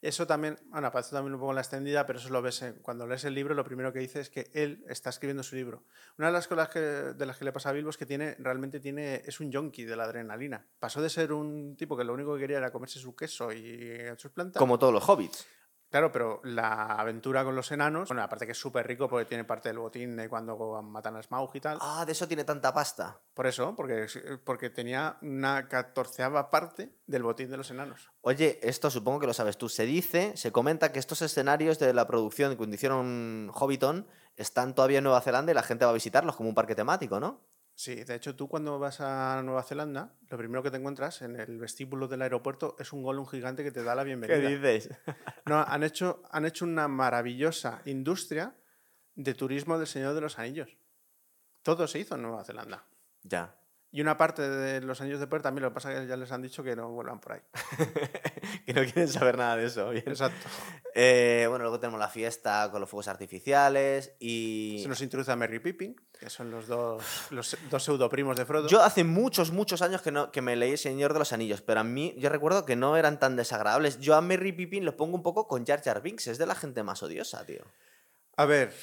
Eso 0.02 0.26
también, 0.26 0.58
bueno, 0.66 0.88
aparece 0.88 1.12
también 1.12 1.34
un 1.34 1.40
poco 1.40 1.52
en 1.52 1.56
la 1.56 1.62
extendida, 1.62 2.06
pero 2.06 2.18
eso 2.18 2.28
lo 2.28 2.42
ves 2.42 2.64
cuando 2.82 3.06
lees 3.06 3.24
el 3.24 3.34
libro, 3.34 3.54
lo 3.54 3.64
primero 3.64 3.92
que 3.92 3.98
dice 3.98 4.20
es 4.20 4.30
que 4.30 4.50
él 4.52 4.84
está 4.88 5.10
escribiendo 5.10 5.42
su 5.42 5.56
libro. 5.56 5.84
Una 6.18 6.28
de 6.28 6.32
las 6.32 6.46
cosas 6.48 6.68
que, 6.68 6.80
de 6.80 7.26
las 7.26 7.38
que 7.38 7.44
le 7.44 7.52
pasa 7.52 7.70
a 7.70 7.72
Bilbo 7.72 7.90
es 7.90 7.96
que 7.96 8.06
tiene, 8.06 8.36
realmente 8.38 8.78
tiene, 8.78 9.22
es 9.24 9.40
un 9.40 9.50
yonki 9.50 9.84
de 9.84 9.96
la 9.96 10.04
adrenalina. 10.04 10.66
Pasó 10.78 11.00
de 11.00 11.08
ser 11.08 11.32
un 11.32 11.76
tipo 11.76 11.96
que 11.96 12.04
lo 12.04 12.12
único 12.12 12.34
que 12.34 12.40
quería 12.40 12.58
era 12.58 12.70
comerse 12.70 12.98
su 12.98 13.16
queso 13.16 13.52
y 13.52 13.98
sus 14.16 14.30
plantas. 14.32 14.60
Como 14.60 14.78
todos 14.78 14.92
los 14.92 15.08
hobbits. 15.08 15.46
Claro, 15.90 16.10
pero 16.10 16.40
la 16.42 16.84
aventura 16.96 17.44
con 17.44 17.54
los 17.54 17.70
enanos, 17.70 18.08
bueno, 18.08 18.22
aparte 18.22 18.44
que 18.44 18.52
es 18.52 18.58
súper 18.58 18.86
rico 18.86 19.08
porque 19.08 19.24
tiene 19.24 19.44
parte 19.44 19.68
del 19.68 19.78
botín 19.78 20.16
de 20.16 20.28
cuando 20.28 20.56
matan 20.82 21.16
a 21.16 21.22
Smaug 21.22 21.50
y 21.54 21.60
tal. 21.60 21.78
Ah, 21.80 22.04
de 22.04 22.12
eso 22.12 22.26
tiene 22.26 22.44
tanta 22.44 22.74
pasta. 22.74 23.20
Por 23.34 23.46
eso, 23.46 23.74
porque, 23.76 24.06
porque 24.44 24.68
tenía 24.68 25.16
una 25.22 25.68
catorceava 25.68 26.50
parte 26.50 26.92
del 27.06 27.22
botín 27.22 27.50
de 27.50 27.56
los 27.56 27.70
enanos. 27.70 28.10
Oye, 28.22 28.58
esto 28.62 28.90
supongo 28.90 29.20
que 29.20 29.26
lo 29.28 29.34
sabes 29.34 29.56
tú. 29.56 29.68
Se 29.68 29.86
dice, 29.86 30.36
se 30.36 30.50
comenta 30.50 30.90
que 30.90 30.98
estos 30.98 31.22
escenarios 31.22 31.78
de 31.78 31.94
la 31.94 32.06
producción 32.06 32.56
que 32.56 32.64
hicieron 32.64 33.50
Hobbiton 33.54 34.06
están 34.36 34.74
todavía 34.74 34.98
en 34.98 35.04
Nueva 35.04 35.20
Zelanda 35.20 35.52
y 35.52 35.54
la 35.54 35.62
gente 35.62 35.84
va 35.84 35.92
a 35.92 35.94
visitarlos 35.94 36.36
como 36.36 36.48
un 36.48 36.54
parque 36.54 36.74
temático, 36.74 37.20
¿no? 37.20 37.40
Sí, 37.76 37.94
de 38.04 38.14
hecho 38.14 38.34
tú 38.34 38.48
cuando 38.48 38.78
vas 38.78 39.02
a 39.02 39.42
Nueva 39.44 39.62
Zelanda, 39.62 40.14
lo 40.30 40.38
primero 40.38 40.62
que 40.62 40.70
te 40.70 40.78
encuentras 40.78 41.20
en 41.20 41.38
el 41.38 41.58
vestíbulo 41.58 42.08
del 42.08 42.22
aeropuerto 42.22 42.74
es 42.78 42.90
un 42.94 43.02
golem 43.02 43.26
gigante 43.26 43.62
que 43.62 43.70
te 43.70 43.82
da 43.84 43.94
la 43.94 44.02
bienvenida. 44.02 44.48
dices? 44.48 44.88
No, 45.44 45.60
han 45.60 45.82
hecho, 45.82 46.22
han 46.30 46.46
hecho 46.46 46.64
una 46.64 46.88
maravillosa 46.88 47.82
industria 47.84 48.56
de 49.14 49.34
turismo 49.34 49.76
del 49.76 49.86
Señor 49.86 50.14
de 50.14 50.22
los 50.22 50.38
Anillos. 50.38 50.74
Todo 51.62 51.86
se 51.86 51.98
hizo 51.98 52.14
en 52.14 52.22
Nueva 52.22 52.44
Zelanda. 52.44 52.86
ya. 53.22 53.54
Y 53.96 54.02
una 54.02 54.18
parte 54.18 54.46
de 54.46 54.82
los 54.82 55.00
anillos 55.00 55.20
de 55.20 55.26
poder 55.26 55.40
también, 55.40 55.62
lo 55.62 55.70
que 55.70 55.74
pasa 55.76 55.90
es 55.90 56.00
que 56.00 56.06
ya 56.06 56.18
les 56.18 56.30
han 56.30 56.42
dicho 56.42 56.62
que 56.62 56.76
no 56.76 56.90
vuelvan 56.90 57.18
por 57.18 57.32
ahí. 57.32 57.40
que 58.66 58.74
no 58.74 58.82
quieren 58.82 59.08
saber 59.08 59.38
nada 59.38 59.56
de 59.56 59.64
eso. 59.64 59.88
bien. 59.88 60.04
Exacto. 60.06 60.50
Eh, 60.94 61.46
bueno, 61.48 61.62
luego 61.62 61.80
tenemos 61.80 61.98
la 61.98 62.10
fiesta 62.10 62.68
con 62.70 62.82
los 62.82 62.90
fuegos 62.90 63.08
artificiales 63.08 64.12
y... 64.18 64.80
Se 64.82 64.88
nos 64.90 65.00
introduce 65.00 65.32
a 65.32 65.36
Merry 65.36 65.60
Pippin, 65.60 65.96
que 66.20 66.28
son 66.28 66.50
los 66.50 66.66
dos, 66.66 67.02
los 67.30 67.56
dos 67.70 67.82
pseudoprimos 67.82 68.36
de 68.36 68.44
Frodo. 68.44 68.68
Yo 68.68 68.82
hace 68.82 69.02
muchos, 69.02 69.50
muchos 69.50 69.80
años 69.80 70.02
que, 70.02 70.12
no, 70.12 70.30
que 70.30 70.42
me 70.42 70.56
leí 70.56 70.72
El 70.72 70.78
Señor 70.78 71.14
de 71.14 71.20
los 71.20 71.32
Anillos, 71.32 71.62
pero 71.62 71.80
a 71.80 71.84
mí 71.84 72.14
yo 72.18 72.28
recuerdo 72.28 72.66
que 72.66 72.76
no 72.76 72.98
eran 72.98 73.18
tan 73.18 73.34
desagradables. 73.34 73.98
Yo 73.98 74.14
a 74.14 74.20
Merry 74.20 74.52
Pippin 74.52 74.84
lo 74.84 74.94
pongo 74.98 75.16
un 75.16 75.22
poco 75.22 75.48
con 75.48 75.64
Jar 75.64 75.82
Jar 75.82 76.02
Binks, 76.02 76.26
es 76.26 76.36
de 76.36 76.44
la 76.44 76.54
gente 76.54 76.82
más 76.82 77.02
odiosa, 77.02 77.46
tío. 77.46 77.64
A 78.36 78.44
ver, 78.44 78.74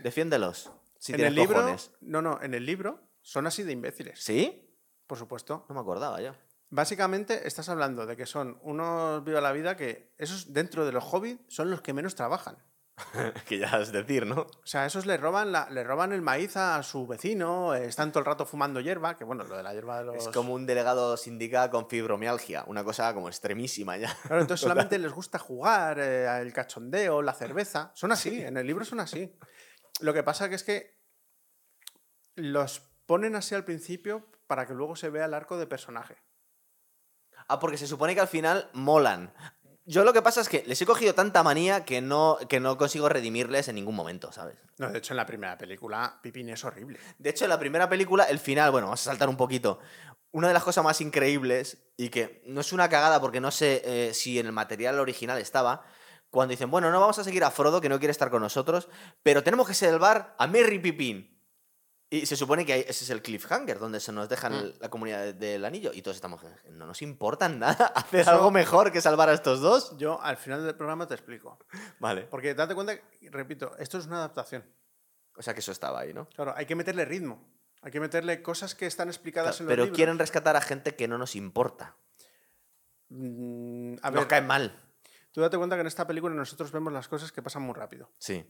Defiéndelos, 0.00 0.70
si 0.98 1.14
en 1.14 1.20
el 1.20 1.34
libro... 1.34 1.54
cojones. 1.54 1.90
No, 2.02 2.20
no, 2.20 2.38
en 2.42 2.52
el 2.52 2.66
libro 2.66 3.07
son 3.28 3.46
así 3.46 3.62
de 3.62 3.72
imbéciles. 3.72 4.18
¿Sí? 4.24 4.74
Por 5.06 5.18
supuesto. 5.18 5.66
No 5.68 5.74
me 5.74 5.82
acordaba 5.82 6.18
yo. 6.22 6.32
Básicamente 6.70 7.46
estás 7.46 7.68
hablando 7.68 8.06
de 8.06 8.16
que 8.16 8.24
son 8.24 8.58
unos 8.62 9.22
viva 9.22 9.42
la 9.42 9.52
vida 9.52 9.76
que 9.76 10.14
esos 10.16 10.54
dentro 10.54 10.86
de 10.86 10.92
los 10.92 11.04
hobbits 11.04 11.42
son 11.54 11.70
los 11.70 11.82
que 11.82 11.92
menos 11.92 12.14
trabajan. 12.14 12.56
que 13.46 13.58
ya 13.58 13.78
es 13.80 13.92
decir, 13.92 14.24
¿no? 14.26 14.40
O 14.40 14.66
sea, 14.66 14.86
esos 14.86 15.04
le 15.04 15.18
roban, 15.18 15.52
la- 15.52 15.68
le 15.68 15.84
roban 15.84 16.12
el 16.12 16.22
maíz 16.22 16.56
a 16.56 16.82
su 16.82 17.06
vecino, 17.06 17.74
eh, 17.74 17.84
están 17.84 18.12
todo 18.12 18.20
el 18.20 18.24
rato 18.24 18.46
fumando 18.46 18.80
hierba, 18.80 19.16
que 19.18 19.24
bueno, 19.24 19.44
lo 19.44 19.56
de 19.58 19.62
la 19.62 19.74
hierba 19.74 19.98
de 19.98 20.04
los... 20.06 20.16
Es 20.16 20.28
como 20.28 20.54
un 20.54 20.64
delegado 20.66 21.16
sindical 21.18 21.70
con 21.70 21.86
fibromialgia, 21.88 22.64
una 22.66 22.82
cosa 22.82 23.12
como 23.12 23.28
extremísima 23.28 23.98
ya. 23.98 24.16
Claro, 24.22 24.40
entonces 24.40 24.60
solamente 24.66 24.98
les 24.98 25.12
gusta 25.12 25.38
jugar, 25.38 25.98
eh, 26.00 26.40
el 26.40 26.52
cachondeo, 26.54 27.20
la 27.20 27.34
cerveza. 27.34 27.92
Son 27.94 28.10
así, 28.10 28.42
en 28.42 28.56
el 28.56 28.66
libro 28.66 28.84
son 28.86 29.00
así. 29.00 29.36
Lo 30.00 30.14
que 30.14 30.22
pasa 30.22 30.48
que 30.48 30.54
es 30.54 30.64
que 30.64 30.98
los 32.36 32.82
ponen 33.08 33.34
así 33.34 33.54
al 33.54 33.64
principio 33.64 34.26
para 34.46 34.66
que 34.66 34.74
luego 34.74 34.94
se 34.94 35.08
vea 35.08 35.24
el 35.24 35.32
arco 35.32 35.58
de 35.58 35.66
personaje. 35.66 36.18
Ah, 37.48 37.58
porque 37.58 37.78
se 37.78 37.86
supone 37.86 38.14
que 38.14 38.20
al 38.20 38.28
final 38.28 38.68
molan. 38.74 39.32
Yo 39.86 40.04
lo 40.04 40.12
que 40.12 40.20
pasa 40.20 40.42
es 40.42 40.50
que 40.50 40.62
les 40.66 40.80
he 40.82 40.84
cogido 40.84 41.14
tanta 41.14 41.42
manía 41.42 41.86
que 41.86 42.02
no, 42.02 42.36
que 42.50 42.60
no 42.60 42.76
consigo 42.76 43.08
redimirles 43.08 43.68
en 43.68 43.76
ningún 43.76 43.94
momento, 43.94 44.30
¿sabes? 44.30 44.58
No, 44.76 44.90
de 44.90 44.98
hecho, 44.98 45.14
en 45.14 45.16
la 45.16 45.24
primera 45.24 45.56
película, 45.56 46.20
Pipín 46.22 46.50
es 46.50 46.62
horrible. 46.62 47.00
De 47.18 47.30
hecho, 47.30 47.46
en 47.46 47.48
la 47.48 47.58
primera 47.58 47.88
película, 47.88 48.24
el 48.24 48.38
final, 48.38 48.70
bueno, 48.70 48.88
vamos 48.88 49.00
a 49.00 49.04
saltar 49.04 49.30
un 49.30 49.38
poquito. 49.38 49.78
Una 50.30 50.48
de 50.48 50.54
las 50.54 50.62
cosas 50.62 50.84
más 50.84 51.00
increíbles, 51.00 51.78
y 51.96 52.10
que 52.10 52.42
no 52.44 52.60
es 52.60 52.74
una 52.74 52.90
cagada 52.90 53.22
porque 53.22 53.40
no 53.40 53.50
sé 53.50 53.80
eh, 53.86 54.12
si 54.12 54.38
en 54.38 54.44
el 54.44 54.52
material 54.52 55.00
original 55.00 55.38
estaba, 55.38 55.86
cuando 56.28 56.50
dicen, 56.50 56.70
bueno, 56.70 56.90
no 56.90 57.00
vamos 57.00 57.18
a 57.18 57.24
seguir 57.24 57.42
a 57.42 57.50
Frodo, 57.50 57.80
que 57.80 57.88
no 57.88 57.98
quiere 57.98 58.12
estar 58.12 58.28
con 58.28 58.42
nosotros, 58.42 58.90
pero 59.22 59.42
tenemos 59.42 59.66
que 59.66 59.72
salvar 59.72 60.34
a 60.38 60.46
Merry 60.46 60.78
Pippin. 60.78 61.37
Y 62.10 62.24
se 62.24 62.36
supone 62.36 62.64
que 62.64 62.86
ese 62.88 63.04
es 63.04 63.10
el 63.10 63.20
cliffhanger, 63.20 63.78
donde 63.78 64.00
se 64.00 64.12
nos 64.12 64.28
dejan 64.30 64.54
el- 64.54 64.76
la 64.80 64.88
comunidad 64.88 65.20
de- 65.24 65.32
del 65.34 65.64
anillo. 65.66 65.90
Y 65.92 66.00
todos 66.00 66.16
estamos, 66.16 66.40
no 66.70 66.86
nos 66.86 67.02
importa 67.02 67.48
nada 67.50 67.86
hacer 67.94 68.20
Eso- 68.20 68.30
algo 68.30 68.50
mejor 68.50 68.90
que 68.92 69.00
salvar 69.02 69.28
a 69.28 69.34
estos 69.34 69.60
dos. 69.60 69.94
Yo 69.98 70.18
al 70.22 70.38
final 70.38 70.64
del 70.64 70.74
programa 70.74 71.06
te 71.06 71.14
explico. 71.14 71.58
Vale. 71.98 72.22
Porque 72.22 72.54
date 72.54 72.74
cuenta, 72.74 72.94
repito, 73.30 73.76
esto 73.78 73.98
es 73.98 74.06
una 74.06 74.16
adaptación. 74.18 74.64
O 75.36 75.42
sea 75.42 75.52
que 75.52 75.60
eso 75.60 75.70
estaba 75.70 76.00
ahí, 76.00 76.14
¿no? 76.14 76.28
Claro, 76.30 76.54
hay 76.56 76.64
que 76.64 76.74
meterle 76.74 77.04
ritmo. 77.04 77.46
Hay 77.82 77.92
que 77.92 78.00
meterle 78.00 78.42
cosas 78.42 78.74
que 78.74 78.86
están 78.86 79.08
explicadas 79.08 79.60
en 79.60 79.66
los 79.66 79.70
pero 79.72 79.84
libros. 79.84 79.96
quieren 79.96 80.18
rescatar 80.18 80.56
a 80.56 80.60
gente 80.62 80.96
que 80.96 81.06
no 81.08 81.16
nos 81.18 81.36
importa. 81.36 81.94
Mm, 83.10 83.96
a 84.02 84.10
nos 84.10 84.20
ver, 84.20 84.28
cae 84.28 84.42
mal. 84.42 84.74
tú 85.32 85.40
date 85.40 85.56
cuenta 85.56 85.76
que 85.76 85.80
en 85.82 85.86
esta 85.86 86.06
película 86.06 86.34
nosotros 86.34 86.72
vemos 86.72 86.92
las 86.92 87.06
cosas 87.08 87.32
que 87.32 87.42
pasan 87.42 87.62
muy 87.62 87.74
rápido. 87.74 88.10
Sí. 88.18 88.44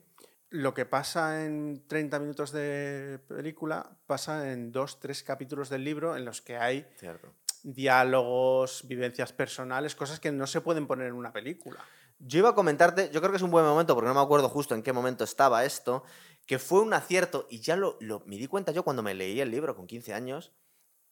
Lo 0.50 0.72
que 0.72 0.87
pasa 0.87 1.44
en 1.44 1.84
30 1.87 2.18
minutos 2.18 2.52
de 2.52 3.20
película 3.28 3.90
pasa 4.06 4.50
en 4.50 4.72
dos, 4.72 4.98
tres 4.98 5.22
capítulos 5.22 5.68
del 5.68 5.84
libro 5.84 6.16
en 6.16 6.24
los 6.24 6.40
que 6.40 6.56
hay 6.56 6.87
Cierto. 6.96 7.34
diálogos, 7.62 8.82
vivencias 8.88 9.32
personales, 9.32 9.94
cosas 9.94 10.20
que 10.20 10.32
no 10.32 10.46
se 10.46 10.62
pueden 10.62 10.87
poner 10.87 11.08
en 11.08 11.14
una 11.14 11.32
película. 11.34 11.84
Yo 12.18 12.38
iba 12.38 12.48
a 12.50 12.54
comentarte, 12.54 13.11
yo 13.12 13.20
creo 13.20 13.30
que 13.30 13.37
es 13.37 13.42
un 13.42 13.50
buen 13.50 13.64
momento, 13.66 13.94
porque 13.94 14.08
no 14.08 14.14
me 14.14 14.20
acuerdo 14.20 14.48
justo 14.48 14.74
en 14.74 14.82
qué 14.82 14.92
momento 14.92 15.22
estaba 15.22 15.64
esto, 15.66 16.02
que 16.46 16.58
fue 16.58 16.80
un 16.80 16.94
acierto, 16.94 17.46
y 17.50 17.61
ya 17.61 17.76
lo, 17.76 17.98
lo- 18.00 18.20
me 18.26 18.37
di 18.37 18.46
cuenta 18.46 18.72
yo 18.72 18.82
cuando 18.82 19.02
me 19.02 19.14
leí 19.14 19.40
el 19.40 19.50
libro 19.50 19.76
con 19.76 19.87
15 19.87 20.14
años, 20.14 20.50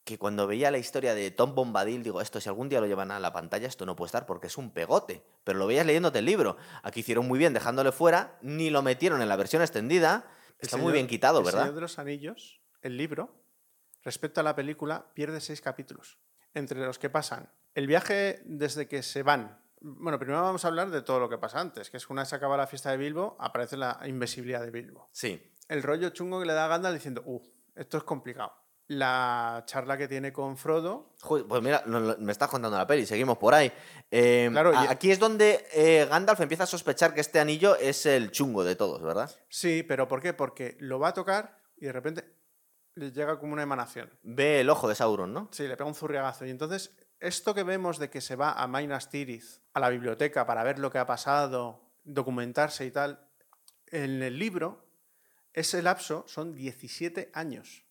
que 0.07 0.19
cuando 0.19 0.47
veía 0.47 0.71
la 0.71 0.79
historia 0.79 1.15
de 1.15 1.33
Tom 1.33 1.57
Bombadil, 1.57 2.05
digo, 2.05 2.21
esto 2.21 2.41
si 2.41 2.49
algún 2.49 2.69
día 2.69 2.81
lo 2.81 2.87
llevan 2.87 3.11
a 3.11 3.19
la 3.19 3.33
pantalla, 3.33 3.67
esto 3.67 3.85
no 3.85 3.97
puede 3.97 4.07
estar 4.07 4.25
porque 4.25 4.47
es 4.47 4.57
un 4.57 4.71
pegote. 4.71 5.27
Pero 5.43 5.59
lo 5.59 5.67
veías 5.67 5.85
leyéndote 5.85 6.21
el 6.21 6.25
libro. 6.25 6.57
Aquí 6.85 7.01
hicieron 7.01 7.27
muy 7.27 7.41
bien 7.41 7.53
dejándole 7.53 7.91
fuera, 7.91 8.39
ni 8.41 8.71
lo 8.71 8.83
metieron 8.83 9.21
en 9.21 9.29
la 9.29 9.35
versión 9.35 9.63
extendida. 9.63 10.31
El 10.61 10.67
Está 10.67 10.77
muy 10.77 10.93
bien 10.93 11.09
quitado, 11.09 11.41
El 11.41 11.45
¿verdad? 11.45 11.63
Señor 11.63 11.75
de 11.75 11.81
los 11.81 11.99
Anillos, 11.99 12.63
el 12.83 12.97
libro, 12.97 13.43
respecto 14.05 14.41
a 14.41 14.45
la 14.45 14.55
película, 14.55 15.11
pierde 15.13 15.41
seis 15.41 15.61
capítulos. 15.61 16.19
Entre 16.55 16.79
los 16.79 17.01
que 17.01 17.11
pasan 17.11 17.51
el 17.75 17.89
viaje 17.89 18.41
desde 18.45 18.87
que 18.87 19.03
se 19.03 19.25
van. 19.25 19.61
Bueno, 19.81 20.19
primero 20.19 20.41
vamos 20.41 20.65
a 20.65 20.69
hablar 20.69 20.91
de 20.91 21.03
todo 21.03 21.19
lo 21.19 21.29
que 21.29 21.37
pasa 21.37 21.61
antes, 21.61 21.91
que 21.91 21.97
es 21.97 22.07
que 22.07 22.13
una 22.13 22.23
vez 22.23 22.29
se 22.29 22.37
acaba 22.37 22.57
la 22.57 22.67
fiesta 22.67 22.93
de 22.93 22.97
Bilbo, 22.97 23.37
aparece 23.41 23.77
la 23.77 24.01
invisibilidad 24.07 24.63
de 24.63 24.71
Bilbo. 24.71 25.11
Sí. 25.13 25.53
El 25.69 25.83
rollo 25.83 26.11
chungo 26.11 26.41
que 26.41 26.47
le 26.47 26.55
da 26.55 26.65
a 26.65 26.69
Gandalf 26.69 26.95
diciendo, 26.95 27.23
uh, 27.27 27.43
esto 27.75 27.99
es 27.99 28.05
complicado. 28.05 28.53
La 28.89 29.65
charla 29.67 29.99
que 29.99 30.07
tiene 30.07 30.33
con 30.33 30.57
Frodo, 30.57 31.15
Joder, 31.21 31.47
Pues 31.47 31.61
mira, 31.63 31.83
me 31.87 32.31
estás 32.31 32.49
contando 32.49 32.77
la 32.79 32.87
peli, 32.87 33.05
seguimos 33.05 33.37
por 33.37 33.53
ahí. 33.53 33.73
Eh, 34.11 34.49
Claro, 34.53 34.73
y- 34.73 34.77
Aquí 34.89 35.11
es 35.11 35.19
donde 35.19 35.67
eh, 35.73 36.07
Gandalf 36.09 36.41
empieza 36.41 36.63
a 36.65 36.67
sospechar 36.67 37.13
que 37.13 37.21
este 37.21 37.41
anillo 37.41 37.75
es 37.77 38.07
el 38.07 38.31
chungo 38.31 38.63
de 38.63 38.77
todos, 38.77 39.03
¿verdad? 39.03 39.31
sí, 39.49 39.83
pero 39.83 40.07
¿por 40.07 40.23
qué? 40.23 40.33
Porque 40.35 40.77
lo 40.79 41.01
va 41.01 41.09
a 41.09 41.15
tocar 41.15 41.59
y 41.77 41.87
de 41.87 41.93
repente 41.93 42.33
le 42.95 43.11
llega 43.11 43.39
como 43.41 43.53
una 43.55 43.63
emanación. 43.65 44.09
Ve 44.23 44.61
el 44.61 44.71
ojo 44.71 44.89
de 44.89 44.95
Sauron, 44.95 45.33
¿no? 45.33 45.49
Sí, 45.53 45.67
le 45.67 45.77
pega 45.77 45.89
un 45.89 45.95
zurriagazo. 45.97 46.47
Y 46.47 46.51
entonces, 46.51 46.97
esto 47.19 47.55
que 47.55 47.65
vemos 47.65 47.99
de 47.99 48.09
que 48.09 48.21
se 48.21 48.37
va 48.37 48.53
a 48.53 48.69
Minas 48.69 49.11
Tirith, 49.11 49.45
a 49.75 49.81
la 49.81 49.89
biblioteca, 49.91 50.47
para 50.47 50.63
ver 50.63 50.79
lo 50.79 50.91
que 50.91 50.99
ha 50.99 51.07
pasado, 51.07 51.91
documentarse 52.05 52.87
y 52.87 52.93
tal, 52.93 53.29
en 53.89 54.23
el 54.23 54.39
libro, 54.39 54.87
ese 55.53 55.83
lapso 55.83 56.25
son 56.29 56.55
17 56.55 57.31
años. 57.35 57.83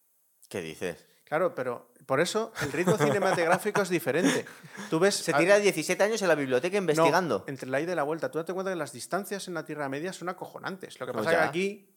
¿Qué 0.50 0.62
dices? 0.62 1.06
Claro, 1.26 1.56
pero 1.56 1.92
por 2.06 2.20
eso 2.20 2.54
el 2.62 2.72
ritmo 2.72 2.98
cinematográfico 2.98 3.82
es 3.82 3.90
diferente. 3.90 4.46
Tú 4.90 5.00
ves... 5.00 5.16
Se 5.16 5.34
tira 5.34 5.58
17 5.60 6.02
años 6.04 6.22
en 6.22 6.28
la 6.28 6.36
biblioteca 6.36 6.76
no, 6.78 6.82
investigando. 6.82 7.44
entre 7.48 7.70
la 7.70 7.82
ida 7.82 7.94
y 7.94 7.96
la 7.96 8.04
vuelta. 8.04 8.30
Tú 8.32 8.38
date 8.38 8.54
cuenta 8.54 8.72
que 8.72 8.76
las 8.78 8.92
distancias 8.94 9.48
en 9.48 9.56
la 9.56 9.66
Tierra 9.66 9.90
Media 9.90 10.14
son 10.14 10.30
acojonantes. 10.30 11.00
Lo 11.00 11.06
que 11.08 11.14
Pues 11.14 11.26
pasa 11.26 11.36
es 11.38 11.42
que 11.44 11.48
aquí 11.50 11.96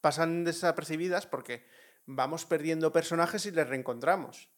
pasan 0.00 0.44
desapercibidas 0.44 1.26
porque 1.26 1.66
vamos 2.06 2.46
perdiendo 2.46 2.90
personajes 2.92 3.44
y 3.46 3.50
les 3.50 3.68
reencontramos. 3.68 4.48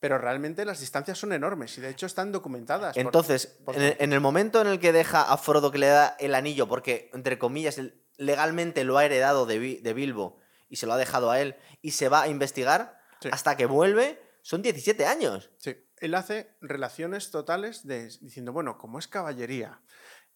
Pero 0.00 0.18
realmente 0.18 0.64
las 0.64 0.80
distancias 0.80 1.18
son 1.18 1.32
enormes 1.32 1.76
y 1.78 1.80
de 1.80 1.90
hecho 1.90 2.06
están 2.06 2.32
documentadas. 2.32 2.96
Entonces, 2.96 3.46
por- 3.46 3.76
en 3.76 3.82
el, 3.82 3.96
en 4.00 4.12
el 4.14 4.20
momento 4.20 4.60
en 4.60 4.66
el 4.66 4.80
que 4.80 4.92
deja 4.92 5.30
a 5.30 5.36
Frodo 5.36 5.70
que 5.70 5.78
le 5.78 5.86
da 5.88 6.16
el 6.18 6.34
anillo, 6.34 6.66
porque, 6.66 7.10
entre 7.12 7.38
comillas, 7.38 7.78
legalmente 8.16 8.82
lo 8.82 8.98
ha 8.98 9.04
heredado 9.04 9.46
de, 9.46 9.78
de 9.80 9.92
Bilbo 9.92 10.40
y 10.72 10.76
se 10.76 10.86
lo 10.86 10.94
ha 10.94 10.96
dejado 10.96 11.30
a 11.30 11.38
él, 11.40 11.54
y 11.82 11.90
se 11.92 12.08
va 12.08 12.22
a 12.22 12.28
investigar, 12.28 12.98
Sí. 13.20 13.28
hasta 13.30 13.56
que 13.56 13.66
vuelve, 13.66 14.20
son 14.40 14.62
17 14.62 15.06
años. 15.06 15.50
Sí, 15.58 15.76
él 15.98 16.14
hace 16.16 16.56
relaciones 16.60 17.30
totales 17.30 17.86
de, 17.86 18.08
diciendo, 18.20 18.52
bueno, 18.52 18.78
como 18.78 18.98
es 18.98 19.06
caballería, 19.06 19.80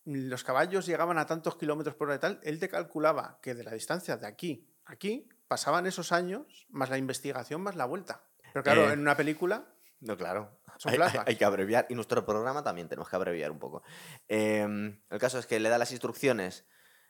los 0.04 0.44
caballos 0.44 0.86
llegaban 0.86 1.18
a 1.18 1.26
tantos 1.26 1.56
kilómetros 1.56 1.96
por 1.96 2.08
hora 2.08 2.16
y 2.16 2.20
tal, 2.20 2.38
él 2.44 2.60
te 2.60 2.68
calculaba 2.68 3.40
que 3.42 3.54
de 3.54 3.64
la 3.64 3.72
distancia 3.72 4.16
de 4.16 4.26
aquí 4.26 4.70
a 4.84 4.92
aquí 4.92 5.28
pasaban 5.48 5.86
esos 5.86 6.12
años, 6.12 6.66
más 6.70 6.90
la 6.90 6.98
investigación, 6.98 7.60
más 7.62 7.74
la 7.74 7.86
vuelta. 7.86 8.24
Pero 8.52 8.62
claro, 8.62 8.88
Eh. 8.88 8.92
en 8.92 9.00
una 9.00 9.16
película 9.16 9.66
No, 10.00 10.16
claro. 10.16 10.60
Hay, 10.84 10.90
hay- 10.92 10.96
flashbacks. 10.96 11.28
hay 11.28 11.36
que 11.36 11.44
abreviar. 11.46 11.86
Y 11.88 11.94
nuestro 11.94 12.24
programa 12.26 12.62
también 12.62 12.86
tenemos 12.88 13.08
que 13.08 13.16
abreviar 13.16 13.50
un 13.50 13.58
poco. 13.58 13.82
Eh, 14.28 14.62
el 15.10 15.18
caso 15.18 15.38
es 15.38 15.46
que 15.46 15.58
le 15.58 15.70
da 15.70 15.78
las 15.78 15.90
instrucciones 15.90 16.66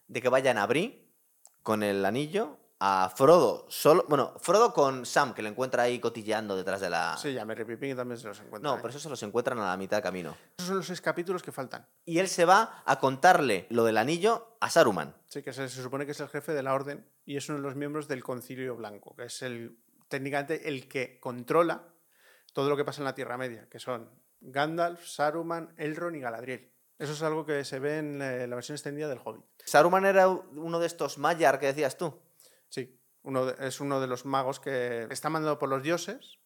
de 0.07 0.23
que 0.23 0.29
vayan 0.29 0.57
a 0.57 0.67
Bri 0.67 1.13
con 1.63 1.83
el 1.83 2.05
anillo, 2.05 2.61
a 2.79 3.13
Frodo 3.15 3.67
solo. 3.69 4.05
Bueno, 4.09 4.35
Frodo 4.39 4.73
con 4.73 5.07
Sam, 5.07 5.35
que 5.35 5.43
le 5.43 5.49
encuentra 5.49 5.85
ahí 5.85 5.99
cotilleando 5.99 6.57
detrás 6.57 6.81
de 6.81 6.91
la. 6.91 7.17
Sí, 7.17 7.33
ya 7.33 7.45
Merry 7.45 7.65
Pippin 7.65 7.97
también 7.97 8.19
se 8.19 8.29
los 8.29 8.39
encuentra. 8.41 8.69
No, 8.69 8.77
ahí. 8.77 8.83
pero 8.83 8.91
eso 8.91 8.99
se 8.99 9.09
los 9.09 9.23
encuentran 9.23 9.59
a 9.59 9.69
la 9.69 9.77
mitad 9.77 9.99
de 9.99 10.03
camino. 10.03 10.37
Esos 10.59 10.69
son 10.69 10.77
los 10.77 10.87
seis 10.87 11.01
capítulos 11.01 11.43
que 11.43 11.53
faltan. 11.53 11.87
Y 12.05 12.19
él 12.19 12.29
se 12.29 12.45
va 12.45 12.83
a 12.85 12.99
contarle 12.99 13.67
lo 13.71 13.85
del 13.85 13.97
anillo 13.97 14.57
a 14.61 14.71
Saruman. 14.71 15.15
Sí, 15.27 15.43
que 15.43 15.53
se, 15.53 15.69
se 15.69 15.83
supone 15.83 16.05
que 16.05 16.13
es 16.13 16.21
el 16.21 16.29
jefe 16.29 16.53
de 16.53 16.63
la 16.63 16.75
orden 16.75 17.09
y 17.25 17.37
es 17.37 17.49
uno 17.49 17.59
de 17.59 17.63
los 17.63 17.77
miembros 17.77 18.09
del 18.09 18.23
Concilio 18.23 18.77
Blanco, 18.77 19.15
que 19.17 19.25
es 19.25 19.43
el 19.43 19.79
técnicamente 20.09 20.69
el 20.69 20.89
que 20.89 21.19
controla 21.19 21.83
todo 22.53 22.69
lo 22.69 22.77
que 22.77 22.85
pasa 22.85 23.01
en 23.01 23.07
la 23.07 23.15
Tierra 23.15 23.37
Media, 23.37 23.69
que 23.69 23.79
son 23.79 24.11
Gandalf, 24.41 25.05
Saruman, 25.07 25.75
Elrond 25.77 26.17
y 26.17 26.21
Galadriel. 26.21 26.73
Eso 26.99 27.13
es 27.13 27.23
algo 27.23 27.45
que 27.45 27.65
se 27.65 27.79
ve 27.79 27.99
en 27.99 28.23
eh, 28.23 28.47
la 28.47 28.55
versión 28.55 28.75
extendida 28.77 29.09
del 29.09 29.21
Hobbit. 29.23 29.45
Saruman 29.65 30.07
era 30.07 30.29
uno 30.29 30.79
de 30.79 30.87
estos 30.87 31.19
Mayar 31.19 31.59
que 31.59 31.67
decías 31.67 31.99
tú. 31.99 32.19
Sí, 33.27 33.31
uno 33.31 33.47
de- 33.47 33.67
es 33.67 33.81
uno 33.81 34.01
de 34.01 34.07
los 34.07 34.25
magos 34.25 34.61
que 34.61 35.07
está 35.11 35.29
mandado 35.31 35.59
por 35.59 35.69
los 35.69 35.83
dioses, 35.83 36.39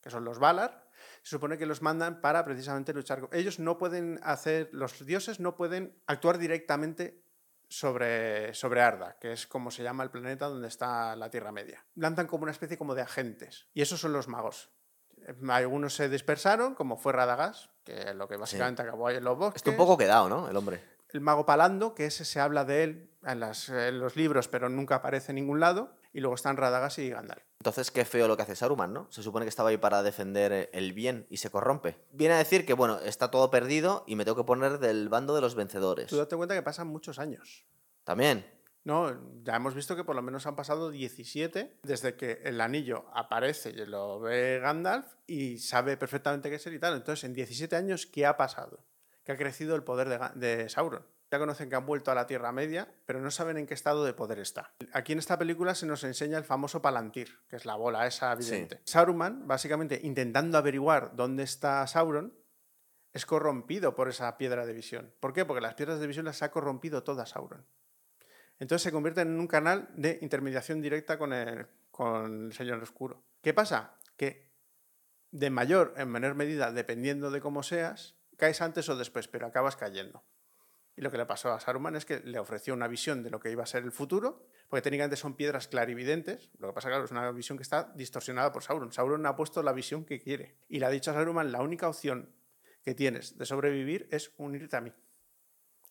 que 0.00 0.10
son 0.10 0.24
los 0.24 0.38
Valar. 0.38 0.86
Se 1.22 1.30
supone 1.30 1.58
que 1.58 1.66
los 1.66 1.82
mandan 1.82 2.20
para 2.20 2.44
precisamente 2.44 2.92
luchar. 2.94 3.28
Ellos 3.32 3.58
no 3.58 3.76
pueden 3.78 4.20
hacer, 4.22 4.68
los 4.72 5.04
dioses 5.04 5.40
no 5.40 5.56
pueden 5.56 6.00
actuar 6.06 6.38
directamente 6.38 7.22
sobre, 7.68 8.54
sobre 8.54 8.80
Arda, 8.82 9.18
que 9.20 9.32
es 9.32 9.46
como 9.46 9.70
se 9.70 9.82
llama 9.82 10.02
el 10.02 10.10
planeta 10.10 10.46
donde 10.46 10.68
está 10.68 11.14
la 11.16 11.28
Tierra 11.30 11.52
Media. 11.52 11.84
Lanzan 11.96 12.26
como 12.26 12.44
una 12.44 12.52
especie 12.52 12.78
como 12.78 12.94
de 12.94 13.02
agentes. 13.02 13.66
Y 13.74 13.82
esos 13.82 14.00
son 14.00 14.12
los 14.12 14.26
magos. 14.28 14.70
Eh, 15.26 15.34
Algunos 15.50 15.94
se 15.94 16.08
dispersaron, 16.08 16.74
como 16.74 16.96
fue 16.96 17.12
Radagast, 17.12 17.70
que 17.84 18.10
es 18.10 18.14
lo 18.14 18.26
que 18.28 18.36
básicamente 18.36 18.82
acabó 18.82 19.08
ahí 19.08 19.16
en 19.16 19.24
los 19.24 19.36
bosques. 19.36 19.56
Está 19.60 19.70
un 19.70 19.76
poco 19.76 19.98
quedado, 19.98 20.28
¿no? 20.28 20.48
El 20.48 20.56
hombre. 20.56 20.82
El 21.10 21.20
mago 21.20 21.44
Palando, 21.46 21.94
que 21.94 22.06
ese 22.06 22.24
se 22.24 22.38
habla 22.40 22.64
de 22.64 22.84
él 22.84 23.10
en, 23.24 23.40
las- 23.40 23.68
en 23.68 23.98
los 23.98 24.16
libros, 24.16 24.48
pero 24.48 24.68
nunca 24.68 24.96
aparece 24.96 25.32
en 25.32 25.36
ningún 25.36 25.60
lado. 25.60 25.94
Y 26.12 26.20
luego 26.20 26.34
están 26.34 26.56
Radagast 26.56 26.98
y 26.98 27.10
Gandalf. 27.10 27.42
Entonces, 27.60 27.90
qué 27.90 28.04
feo 28.04 28.28
lo 28.28 28.36
que 28.36 28.42
hace 28.42 28.56
Saruman, 28.56 28.92
¿no? 28.92 29.10
Se 29.10 29.22
supone 29.22 29.44
que 29.44 29.50
estaba 29.50 29.70
ahí 29.70 29.76
para 29.76 30.02
defender 30.02 30.52
eh, 30.52 30.70
el 30.72 30.92
bien 30.92 31.26
y 31.28 31.38
se 31.38 31.50
corrompe. 31.50 31.96
Viene 32.12 32.34
a 32.34 32.38
decir 32.38 32.64
que, 32.64 32.72
bueno, 32.72 32.98
está 33.00 33.30
todo 33.30 33.50
perdido 33.50 34.04
y 34.06 34.16
me 34.16 34.24
tengo 34.24 34.36
que 34.36 34.44
poner 34.44 34.78
del 34.78 35.08
bando 35.08 35.34
de 35.34 35.40
los 35.40 35.54
vencedores. 35.54 36.08
Tú 36.08 36.16
date 36.16 36.36
cuenta 36.36 36.54
que 36.54 36.62
pasan 36.62 36.86
muchos 36.86 37.18
años. 37.18 37.66
También. 38.04 38.46
No, 38.84 39.42
ya 39.42 39.56
hemos 39.56 39.74
visto 39.74 39.96
que 39.96 40.04
por 40.04 40.16
lo 40.16 40.22
menos 40.22 40.46
han 40.46 40.56
pasado 40.56 40.90
17 40.90 41.80
desde 41.82 42.16
que 42.16 42.40
el 42.44 42.60
anillo 42.60 43.06
aparece 43.12 43.70
y 43.70 43.84
lo 43.84 44.20
ve 44.20 44.60
Gandalf 44.60 45.06
y 45.26 45.58
sabe 45.58 45.96
perfectamente 45.98 46.48
qué 46.48 46.56
es 46.56 46.66
él 46.66 46.74
y 46.74 46.78
tal. 46.78 46.94
Entonces, 46.94 47.24
en 47.24 47.34
17 47.34 47.76
años, 47.76 48.06
¿qué 48.06 48.24
ha 48.24 48.36
pasado? 48.36 48.84
Que 49.24 49.32
ha 49.32 49.36
crecido 49.36 49.74
el 49.74 49.82
poder 49.82 50.32
de 50.36 50.68
Sauron. 50.70 51.04
Ya 51.30 51.38
conocen 51.38 51.68
que 51.68 51.76
han 51.76 51.86
vuelto 51.86 52.10
a 52.10 52.14
la 52.14 52.26
Tierra 52.26 52.52
Media, 52.52 52.88
pero 53.04 53.20
no 53.20 53.30
saben 53.30 53.58
en 53.58 53.66
qué 53.66 53.74
estado 53.74 54.04
de 54.04 54.14
poder 54.14 54.38
está. 54.38 54.72
Aquí 54.92 55.12
en 55.12 55.18
esta 55.18 55.38
película 55.38 55.74
se 55.74 55.86
nos 55.86 56.04
enseña 56.04 56.38
el 56.38 56.44
famoso 56.44 56.80
Palantir, 56.80 57.38
que 57.48 57.56
es 57.56 57.66
la 57.66 57.76
bola 57.76 58.06
esa 58.06 58.32
evidente. 58.32 58.80
Saruman, 58.84 59.46
básicamente 59.46 60.00
intentando 60.02 60.56
averiguar 60.56 61.14
dónde 61.14 61.42
está 61.42 61.86
Sauron, 61.86 62.34
es 63.12 63.26
corrompido 63.26 63.94
por 63.94 64.08
esa 64.08 64.36
piedra 64.38 64.64
de 64.64 64.72
visión. 64.72 65.12
¿Por 65.20 65.32
qué? 65.32 65.44
Porque 65.44 65.60
las 65.60 65.74
piedras 65.74 66.00
de 66.00 66.06
visión 66.06 66.24
las 66.24 66.42
ha 66.42 66.50
corrompido 66.50 67.02
toda 67.02 67.26
Sauron. 67.26 67.66
Entonces 68.58 68.82
se 68.82 68.92
convierte 68.92 69.20
en 69.20 69.38
un 69.38 69.46
canal 69.46 69.88
de 69.94 70.18
intermediación 70.22 70.80
directa 70.80 71.18
con 71.18 71.32
el, 71.32 71.66
con 71.90 72.46
el 72.46 72.52
Señor 72.52 72.82
Oscuro. 72.82 73.22
¿Qué 73.42 73.54
pasa? 73.54 73.94
Que 74.16 74.48
de 75.30 75.50
mayor 75.50 75.94
en 75.96 76.10
menor 76.10 76.34
medida, 76.34 76.72
dependiendo 76.72 77.30
de 77.30 77.40
cómo 77.40 77.62
seas, 77.62 78.16
caes 78.36 78.60
antes 78.62 78.88
o 78.88 78.96
después, 78.96 79.28
pero 79.28 79.46
acabas 79.46 79.76
cayendo. 79.76 80.24
Y 80.98 81.00
lo 81.00 81.12
que 81.12 81.16
le 81.16 81.26
pasó 81.26 81.52
a 81.52 81.60
Saruman 81.60 81.94
es 81.94 82.04
que 82.04 82.18
le 82.24 82.40
ofreció 82.40 82.74
una 82.74 82.88
visión 82.88 83.22
de 83.22 83.30
lo 83.30 83.38
que 83.38 83.52
iba 83.52 83.62
a 83.62 83.66
ser 83.66 83.84
el 83.84 83.92
futuro, 83.92 84.48
porque 84.68 84.82
técnicamente 84.82 85.14
son 85.14 85.36
piedras 85.36 85.68
clarividentes. 85.68 86.50
Lo 86.58 86.66
que 86.66 86.74
pasa, 86.74 86.88
claro, 86.88 87.04
es 87.04 87.12
una 87.12 87.30
visión 87.30 87.56
que 87.56 87.62
está 87.62 87.92
distorsionada 87.94 88.50
por 88.50 88.64
Sauron. 88.64 88.92
Sauron 88.92 89.24
ha 89.24 89.36
puesto 89.36 89.62
la 89.62 89.72
visión 89.72 90.04
que 90.04 90.18
quiere. 90.18 90.56
Y 90.68 90.80
le 90.80 90.86
ha 90.86 90.90
dicho 90.90 91.12
a 91.12 91.14
Saruman, 91.14 91.52
la 91.52 91.62
única 91.62 91.88
opción 91.88 92.34
que 92.82 92.96
tienes 92.96 93.38
de 93.38 93.46
sobrevivir 93.46 94.08
es 94.10 94.32
unirte 94.38 94.76
a 94.76 94.80
mí. 94.80 94.92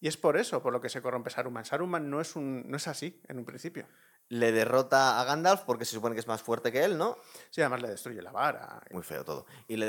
Y 0.02 0.10
es 0.10 0.18
por 0.18 0.36
eso 0.36 0.62
por 0.62 0.74
lo 0.74 0.82
que 0.82 0.90
se 0.90 1.02
corrompe 1.02 1.30
Saruman. 1.30 1.64
Saruman 1.64 2.10
no 2.10 2.20
es, 2.20 2.36
un, 2.36 2.70
no 2.70 2.76
es 2.76 2.90
así 2.90 3.22
en 3.30 3.38
un 3.40 3.46
principio 3.46 3.88
le 4.30 4.52
derrota 4.52 5.20
a 5.20 5.24
Gandalf 5.24 5.62
porque 5.62 5.86
se 5.86 5.94
supone 5.94 6.14
que 6.14 6.20
es 6.20 6.28
más 6.28 6.42
fuerte 6.42 6.72
que 6.72 6.84
él, 6.84 6.98
¿no? 6.98 7.18
Sí, 7.50 7.62
además 7.62 7.82
le 7.82 7.90
destruye 7.90 8.22
la 8.22 8.32
vara. 8.32 8.82
Muy 8.92 9.04
feo 9.04 9.24
todo. 9.24 9.46
Y 9.68 9.78
le 9.78 9.86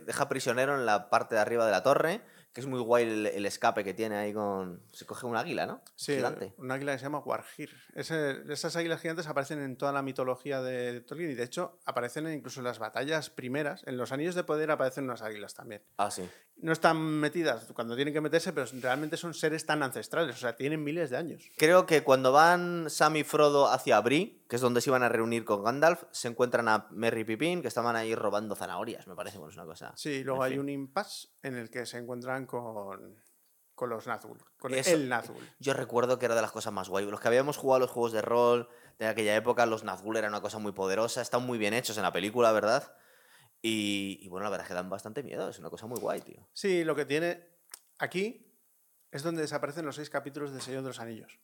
deja 0.00 0.28
prisionero 0.28 0.76
en 0.76 0.86
la 0.86 1.10
parte 1.10 1.34
de 1.34 1.40
arriba 1.40 1.66
de 1.66 1.72
la 1.72 1.82
torre 1.82 2.22
que 2.52 2.60
es 2.60 2.66
muy 2.66 2.80
guay 2.80 3.04
el, 3.04 3.46
escape 3.46 3.84
que 3.84 3.94
tiene 3.94 4.16
ahí 4.16 4.32
con... 4.32 4.82
Se 4.92 5.06
coge 5.06 5.26
un 5.26 5.36
águila, 5.36 5.66
¿no? 5.66 5.82
Sí, 5.94 6.18
un 6.56 6.70
águila 6.70 6.92
que 6.92 6.98
se 6.98 7.04
llama 7.04 7.20
Wargir. 7.20 7.70
esas 7.94 8.76
águilas 8.76 9.00
gigantes 9.00 9.28
aparecen 9.28 9.60
en 9.60 9.76
toda 9.76 9.92
la 9.92 10.02
mitología 10.02 10.60
de 10.60 11.00
Tolkien 11.00 11.30
y 11.30 11.34
de 11.34 11.44
hecho 11.44 11.78
aparecen 11.84 12.30
incluso 12.32 12.60
en 12.60 12.64
las 12.64 12.78
batallas 12.78 13.30
primeras. 13.30 13.82
En 13.86 13.96
los 13.96 14.10
Anillos 14.12 14.34
de 14.34 14.44
Poder 14.44 14.70
aparecen 14.70 15.04
unas 15.04 15.22
águilas 15.22 15.54
también. 15.54 15.82
Ah, 15.96 16.10
sí. 16.10 16.28
No 16.62 16.72
están 16.72 16.98
metidas 16.98 17.66
cuando 17.72 17.94
tienen 17.94 18.12
que 18.12 18.20
meterse, 18.20 18.52
pero 18.52 18.66
realmente 18.82 19.16
son 19.16 19.32
seres 19.32 19.64
tan 19.64 19.82
ancestrales, 19.82 20.36
o 20.36 20.38
sea, 20.38 20.56
tienen 20.56 20.84
miles 20.84 21.08
de 21.08 21.16
años. 21.16 21.42
Creo 21.56 21.86
que 21.86 22.02
cuando 22.02 22.32
van 22.32 22.90
Sam 22.90 23.16
y 23.16 23.24
Frodo 23.24 23.70
hacia 23.70 23.98
Bree, 24.00 24.44
que 24.46 24.56
es 24.56 24.62
donde 24.62 24.82
se 24.82 24.90
iban 24.90 25.02
a 25.02 25.08
reunir 25.08 25.44
con 25.44 25.64
Gandalf, 25.64 26.02
se 26.10 26.28
encuentran 26.28 26.68
a 26.68 26.88
Merry 26.90 27.24
Pippin, 27.24 27.62
que 27.62 27.68
estaban 27.68 27.96
ahí 27.96 28.14
robando 28.14 28.56
zanahorias, 28.56 29.06
me 29.06 29.14
parece, 29.14 29.38
bueno, 29.38 29.52
es 29.52 29.56
una 29.56 29.64
cosa. 29.64 29.94
Sí, 29.96 30.22
luego 30.22 30.42
hay 30.42 30.58
un 30.58 30.68
impasse 30.68 31.28
en 31.42 31.54
el 31.54 31.70
que 31.70 31.86
se 31.86 31.96
encuentran 31.96 32.39
con, 32.46 33.22
con 33.74 33.88
los 33.88 34.06
Nazgûl, 34.06 34.38
con 34.58 34.74
el 34.74 35.10
Nazgûl. 35.10 35.42
Yo 35.58 35.72
recuerdo 35.72 36.18
que 36.18 36.26
era 36.26 36.34
de 36.34 36.42
las 36.42 36.52
cosas 36.52 36.72
más 36.72 36.88
guay. 36.88 37.06
Los 37.06 37.20
que 37.20 37.28
habíamos 37.28 37.56
jugado 37.56 37.80
los 37.80 37.90
juegos 37.90 38.12
de 38.12 38.20
rol 38.22 38.68
de 38.98 39.06
aquella 39.06 39.34
época, 39.34 39.64
los 39.66 39.84
Nazgûl 39.84 40.18
eran 40.18 40.32
una 40.32 40.42
cosa 40.42 40.58
muy 40.58 40.72
poderosa, 40.72 41.22
están 41.22 41.46
muy 41.46 41.58
bien 41.58 41.72
hechos 41.72 41.96
en 41.96 42.02
la 42.02 42.12
película, 42.12 42.52
¿verdad? 42.52 42.94
Y, 43.62 44.28
bueno, 44.28 44.44
la 44.44 44.50
verdad 44.50 44.64
es 44.64 44.68
que 44.68 44.74
dan 44.74 44.88
bastante 44.88 45.22
miedo, 45.22 45.48
es 45.48 45.58
una 45.58 45.70
cosa 45.70 45.86
muy 45.86 45.98
guay, 45.98 46.20
tío. 46.20 46.46
Sí, 46.52 46.84
lo 46.84 46.94
que 46.94 47.04
tiene 47.04 47.46
aquí 47.98 48.46
es 49.10 49.22
donde 49.22 49.42
desaparecen 49.42 49.84
los 49.84 49.96
seis 49.96 50.08
capítulos 50.08 50.52
del 50.52 50.62
Señor 50.62 50.82
de 50.82 50.88
los 50.88 51.00
Anillos. 51.00 51.38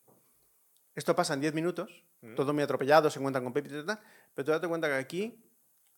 Esto 0.94 1.14
pasa 1.14 1.34
en 1.34 1.40
10 1.40 1.52
minutos, 1.52 2.04
mm. 2.22 2.34
todo 2.34 2.54
muy 2.54 2.62
atropellado, 2.62 3.10
se 3.10 3.18
encuentran 3.18 3.44
con 3.44 3.52
Pepe 3.52 3.68
y 3.68 3.84
tal, 3.84 4.00
pero 4.34 4.46
tú 4.46 4.50
date 4.52 4.66
cuenta 4.66 4.88
que 4.88 4.94
aquí 4.94 5.44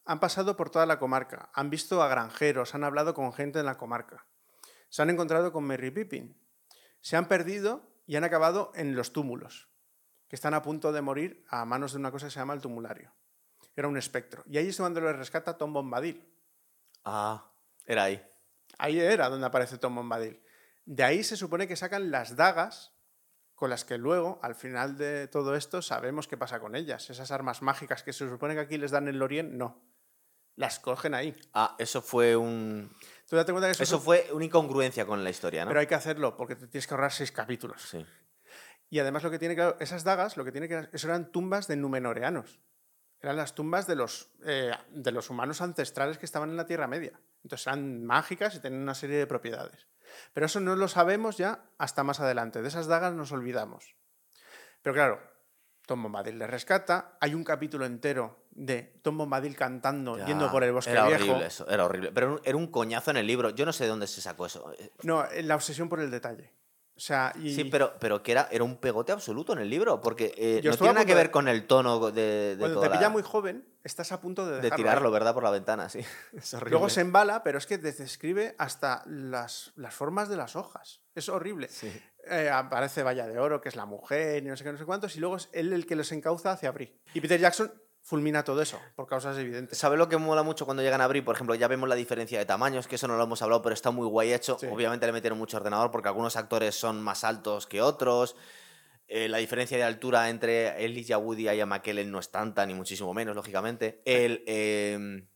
han 0.04 0.18
pasado 0.18 0.56
por 0.56 0.70
toda 0.70 0.86
la 0.86 0.98
comarca, 0.98 1.50
han 1.52 1.70
visto 1.70 2.02
a 2.02 2.08
granjeros, 2.08 2.74
han 2.74 2.82
hablado 2.82 3.14
con 3.14 3.32
gente 3.32 3.60
en 3.60 3.66
la 3.66 3.76
comarca, 3.76 4.26
se 4.88 5.02
han 5.02 5.10
encontrado 5.10 5.52
con 5.52 5.64
Merry 5.64 5.90
Pippin, 5.90 6.36
se 7.00 7.16
han 7.16 7.28
perdido 7.28 7.88
y 8.06 8.16
han 8.16 8.24
acabado 8.24 8.72
en 8.74 8.96
los 8.96 9.12
túmulos, 9.12 9.68
que 10.28 10.36
están 10.36 10.54
a 10.54 10.62
punto 10.62 10.92
de 10.92 11.02
morir 11.02 11.44
a 11.48 11.64
manos 11.64 11.92
de 11.92 11.98
una 11.98 12.10
cosa 12.10 12.26
que 12.26 12.30
se 12.30 12.40
llama 12.40 12.54
el 12.54 12.60
tumulario. 12.60 13.12
Era 13.76 13.88
un 13.88 13.96
espectro. 13.96 14.42
Y 14.46 14.58
ahí 14.58 14.68
es 14.68 14.76
donde 14.76 15.00
lo 15.00 15.12
rescata 15.12 15.56
Tom 15.56 15.72
Bombadil. 15.72 16.28
Ah, 17.04 17.52
era 17.86 18.04
ahí. 18.04 18.20
Ahí 18.78 18.98
era 18.98 19.28
donde 19.28 19.46
aparece 19.46 19.78
Tom 19.78 19.94
Bombadil. 19.94 20.42
De 20.84 21.04
ahí 21.04 21.22
se 21.22 21.36
supone 21.36 21.68
que 21.68 21.76
sacan 21.76 22.10
las 22.10 22.34
dagas 22.34 22.94
con 23.54 23.70
las 23.70 23.84
que 23.84 23.98
luego, 23.98 24.38
al 24.42 24.54
final 24.54 24.96
de 24.96 25.26
todo 25.28 25.56
esto, 25.56 25.82
sabemos 25.82 26.28
qué 26.28 26.36
pasa 26.36 26.60
con 26.60 26.76
ellas. 26.76 27.10
Esas 27.10 27.30
armas 27.30 27.60
mágicas 27.60 28.02
que 28.02 28.12
se 28.12 28.28
supone 28.28 28.54
que 28.54 28.60
aquí 28.60 28.78
les 28.78 28.92
dan 28.92 29.08
el 29.08 29.18
Lorien, 29.18 29.58
no. 29.58 29.82
Las 30.58 30.80
cogen 30.80 31.14
ahí. 31.14 31.36
Ah, 31.54 31.76
eso 31.78 32.02
fue 32.02 32.34
un... 32.34 32.92
¿Tú 33.28 33.36
date 33.36 33.52
cuenta 33.52 33.72
que 33.72 33.80
eso, 33.80 34.00
fue 34.00 34.28
una 34.32 34.44
incongruencia 34.44 35.06
con 35.06 35.22
la 35.22 35.30
historia, 35.30 35.64
¿no? 35.64 35.68
Pero 35.68 35.78
hay 35.78 35.86
que 35.86 35.94
hacerlo 35.94 36.36
porque 36.36 36.56
te 36.56 36.66
tienes 36.66 36.88
que 36.88 36.94
ahorrar 36.94 37.12
seis 37.12 37.30
capítulos. 37.30 37.80
Sí. 37.80 38.04
Y 38.90 38.98
además 38.98 39.22
lo 39.22 39.30
que 39.30 39.38
tiene. 39.38 39.56
Esas 39.78 40.02
dagas, 40.02 40.36
lo 40.36 40.44
que 40.44 40.50
tiene 40.50 40.68
que... 40.68 40.88
Eso 40.92 41.06
eran 41.06 41.30
tumbas 41.30 41.68
de 41.68 41.76
numenoreanos. 41.76 42.58
Eran 43.20 43.36
las 43.36 43.54
tumbas 43.54 43.86
de 43.86 43.94
los, 43.94 44.32
eh, 44.46 44.72
de 44.90 45.12
los 45.12 45.30
humanos 45.30 45.60
ancestrales 45.60 46.18
que 46.18 46.26
estaban 46.26 46.50
en 46.50 46.56
la 46.56 46.66
Tierra 46.66 46.88
Media. 46.88 47.20
Entonces 47.44 47.68
eran 47.68 48.04
mágicas 48.04 48.56
y 48.56 48.58
tenían 48.58 48.82
una 48.82 48.96
serie 48.96 49.16
de 49.16 49.28
propiedades. 49.28 49.86
Pero 50.32 50.46
eso 50.46 50.58
no 50.58 50.74
lo 50.74 50.88
sabemos 50.88 51.36
ya 51.36 51.66
hasta 51.78 52.02
más 52.02 52.18
adelante. 52.18 52.62
De 52.62 52.68
esas 52.68 52.88
dagas 52.88 53.14
nos 53.14 53.30
olvidamos. 53.30 53.94
Pero 54.82 54.94
claro, 54.94 55.20
Tom 55.86 56.02
Bombadil 56.02 56.36
le 56.36 56.48
rescata. 56.48 57.16
Hay 57.20 57.34
un 57.34 57.44
capítulo 57.44 57.86
entero 57.86 58.47
de 58.58 58.82
Tom 59.02 59.16
Bombadil 59.18 59.56
cantando, 59.56 60.24
yendo 60.26 60.50
por 60.50 60.64
el 60.64 60.72
bosque 60.72 60.90
era 60.90 61.06
viejo. 61.06 61.24
Horrible 61.24 61.46
eso, 61.46 61.68
era 61.68 61.84
horrible. 61.84 62.12
Pero 62.12 62.40
era 62.44 62.56
un 62.56 62.66
coñazo 62.66 63.10
en 63.10 63.18
el 63.18 63.26
libro. 63.26 63.50
Yo 63.50 63.64
no 63.64 63.72
sé 63.72 63.84
de 63.84 63.90
dónde 63.90 64.06
se 64.06 64.20
sacó 64.20 64.46
eso. 64.46 64.72
No, 65.02 65.24
la 65.42 65.54
obsesión 65.54 65.88
por 65.88 66.00
el 66.00 66.10
detalle. 66.10 66.52
Sí, 66.98 67.64
pero, 67.70 67.94
pero 68.00 68.22
que 68.24 68.32
era, 68.32 68.48
era 68.50 68.64
un 68.64 68.76
pegote 68.76 69.12
absoluto 69.12 69.52
en 69.52 69.60
el 69.60 69.70
libro, 69.70 70.00
porque 70.00 70.34
eh, 70.36 70.60
no 70.64 70.76
tiene 70.76 70.94
nada 70.94 71.06
que 71.06 71.14
ver 71.14 71.30
con 71.30 71.46
el 71.46 71.64
tono 71.64 72.10
de, 72.10 72.56
de 72.56 72.58
Cuando 72.58 72.80
te 72.80 72.90
pilla 72.90 73.08
muy 73.08 73.22
joven, 73.22 73.64
estás 73.84 74.10
a 74.10 74.20
punto 74.20 74.44
de, 74.44 74.60
de 74.60 74.70
tirarlo, 74.72 75.12
¿verdad? 75.12 75.32
Por 75.32 75.44
la 75.44 75.50
ventana, 75.50 75.88
sí. 75.88 76.00
Luego 76.68 76.88
se 76.88 77.02
embala, 77.02 77.44
pero 77.44 77.58
es 77.58 77.66
que 77.66 77.78
describe 77.78 78.56
hasta 78.58 79.04
las, 79.06 79.72
las 79.76 79.94
formas 79.94 80.28
de 80.28 80.36
las 80.36 80.56
hojas. 80.56 81.02
Es 81.14 81.28
horrible. 81.28 81.68
Eh, 82.28 82.50
aparece 82.50 83.04
Valla 83.04 83.28
de 83.28 83.38
Oro, 83.38 83.60
que 83.60 83.68
es 83.68 83.76
la 83.76 83.86
mujer, 83.86 84.42
y 84.42 84.48
no 84.48 84.56
sé 84.56 84.64
qué, 84.64 84.72
no 84.72 84.78
sé 84.78 84.84
cuántos, 84.84 85.14
y 85.14 85.20
luego 85.20 85.36
es 85.36 85.48
él 85.52 85.72
el 85.72 85.86
que 85.86 85.94
los 85.94 86.10
encauza 86.10 86.52
hacia 86.52 86.72
Brie. 86.72 87.00
Y 87.14 87.20
Peter 87.20 87.38
Jackson 87.38 87.72
fulmina 88.08 88.42
todo 88.42 88.62
eso, 88.62 88.80
por 88.96 89.06
causas 89.06 89.36
evidentes. 89.36 89.76
¿Sabes 89.76 89.98
lo 89.98 90.08
que 90.08 90.16
mola 90.16 90.42
mucho 90.42 90.64
cuando 90.64 90.82
llegan 90.82 91.02
a 91.02 91.04
abrir? 91.04 91.22
Por 91.26 91.34
ejemplo, 91.34 91.54
ya 91.54 91.68
vemos 91.68 91.90
la 91.90 91.94
diferencia 91.94 92.38
de 92.38 92.46
tamaños, 92.46 92.86
que 92.86 92.94
eso 92.94 93.06
no 93.06 93.18
lo 93.18 93.24
hemos 93.24 93.42
hablado, 93.42 93.60
pero 93.60 93.74
está 93.74 93.90
muy 93.90 94.06
guay 94.06 94.32
hecho. 94.32 94.56
Obviamente 94.72 95.04
le 95.04 95.12
metieron 95.12 95.38
mucho 95.38 95.58
ordenador 95.58 95.90
porque 95.90 96.08
algunos 96.08 96.34
actores 96.36 96.74
son 96.74 97.02
más 97.02 97.22
altos 97.22 97.66
que 97.66 97.82
otros. 97.82 98.34
Eh, 99.08 99.28
la 99.28 99.36
diferencia 99.36 99.76
de 99.76 99.82
altura 99.82 100.30
entre 100.30 100.82
Elijah 100.82 101.18
Woody 101.18 101.50
y 101.50 101.56
Ian 101.56 101.68
McKellen 101.68 102.10
no 102.10 102.18
es 102.18 102.30
tanta, 102.30 102.64
ni 102.64 102.72
muchísimo 102.72 103.12
menos, 103.12 103.36
lógicamente. 103.36 104.00
El 104.06 104.42
eh, 104.46 105.28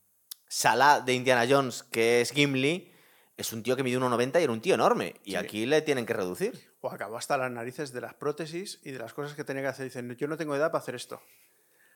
Salah 0.49 1.01
de 1.01 1.13
Indiana 1.13 1.47
Jones, 1.47 1.83
que 1.83 2.23
es 2.23 2.33
Gimli, 2.33 2.91
es 3.37 3.53
un 3.53 3.63
tío 3.63 3.77
que 3.77 3.83
mide 3.83 3.99
1,90 3.99 4.41
y 4.41 4.45
era 4.45 4.53
un 4.53 4.63
tío 4.63 4.75
enorme. 4.75 5.17
Y 5.25 5.35
aquí 5.35 5.67
le 5.67 5.83
tienen 5.83 6.07
que 6.07 6.15
reducir. 6.15 6.73
O 6.81 6.91
acabó 6.91 7.19
hasta 7.19 7.37
las 7.37 7.51
narices 7.51 7.93
de 7.93 8.01
las 8.01 8.15
prótesis 8.15 8.81
y 8.83 8.93
de 8.93 8.99
las 8.99 9.13
cosas 9.13 9.35
que 9.35 9.45
tenía 9.45 9.61
que 9.61 9.69
hacer. 9.69 9.85
Dicen, 9.85 10.17
yo 10.17 10.27
no 10.27 10.39
tengo 10.39 10.57
edad 10.57 10.71
para 10.71 10.81
hacer 10.81 10.95
esto. 10.95 11.21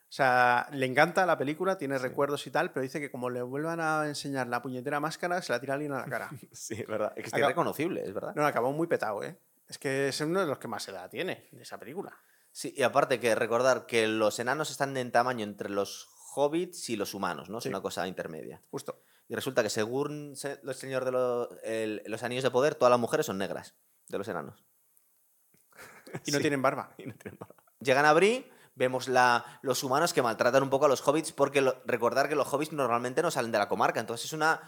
O 0.09 0.13
sea, 0.17 0.69
le 0.73 0.87
encanta 0.87 1.27
la 1.27 1.37
película, 1.37 1.77
tiene 1.77 1.99
recuerdos 1.99 2.47
y 2.47 2.51
tal, 2.51 2.73
pero 2.73 2.83
dice 2.83 3.01
que 3.01 3.11
como 3.11 3.29
le 3.29 3.43
vuelvan 3.43 3.81
a 3.81 4.07
enseñar 4.07 4.47
la 4.47 4.63
puñetera 4.63 5.01
máscara, 5.01 5.43
se 5.43 5.53
la 5.53 5.61
tira 5.61 5.75
alguien 5.75 5.93
a 5.93 5.99
la 6.01 6.07
cara. 6.07 6.31
sí, 6.53 6.75
es 6.75 6.87
verdad. 6.87 7.13
Es 7.17 7.31
que 7.31 7.41
es 7.41 7.47
reconocible, 7.47 8.05
es 8.05 8.15
verdad. 8.15 8.33
No, 8.37 8.47
acabó 8.47 8.73
muy 8.73 8.87
petado, 8.87 9.23
¿eh? 9.25 9.37
Es 9.69 9.79
que 9.79 10.09
es 10.09 10.21
uno 10.21 10.41
de 10.41 10.47
los 10.47 10.59
que 10.59 10.69
más 10.69 10.87
edad 10.89 11.11
tiene 11.11 11.49
de 11.51 11.63
esa 11.63 11.77
película. 11.79 12.17
Sí, 12.53 12.73
y 12.77 12.83
aparte 12.85 13.19
que 13.19 13.35
recordar 13.35 13.87
que 13.87 14.07
los 14.07 14.39
enanos 14.39 14.71
están 14.71 14.97
en 14.97 15.11
tamaño 15.11 15.45
entre 15.45 15.69
los 15.69 16.09
hobbits 16.35 16.89
y 16.89 16.97
los 16.97 17.13
humanos, 17.13 17.51
¿no? 17.51 17.59
Es 17.59 17.67
una 17.67 17.83
cosa 17.83 18.07
intermedia. 18.07 18.63
Justo. 18.71 19.03
Y 19.29 19.35
resulta 19.35 19.63
que 19.65 19.71
según 19.71 20.35
los 20.63 20.77
señores 20.77 21.05
de 21.05 21.13
los, 21.13 21.49
los 22.07 22.23
anillos 22.23 22.45
de 22.45 22.51
poder, 22.53 22.77
todas 22.77 22.91
las 22.91 23.01
mujeres 23.01 23.27
son 23.27 23.39
negras, 23.39 23.75
de 24.09 24.19
los 24.19 24.29
enanos. 24.29 24.65
y 26.25 26.31
no 26.31 26.39
tienen 26.39 26.63
barba. 26.63 26.95
Y 26.99 27.07
no 27.07 27.15
tienen 27.15 27.39
barba. 27.39 27.57
Llegan 27.81 28.05
a 28.05 28.13
Brie 28.13 28.49
vemos 28.77 29.09
la, 29.09 29.45
los 29.63 29.83
humanos 29.83 30.13
que 30.13 30.23
maltratan 30.23 30.63
un 30.63 30.71
poco 30.71 30.85
a 30.85 30.89
los 30.89 31.07
hobbits, 31.07 31.33
porque 31.33 31.61
recordar 31.85 32.29
que 32.29 32.37
los 32.37 32.53
hobbits 32.53 32.73
normalmente 32.73 33.23
no 33.23 33.31
salen 33.31 33.51
de 33.51 33.59
la 33.59 33.69
comarca, 33.69 33.99
entonces 33.99 34.27
es 34.27 34.33
una, 34.33 34.61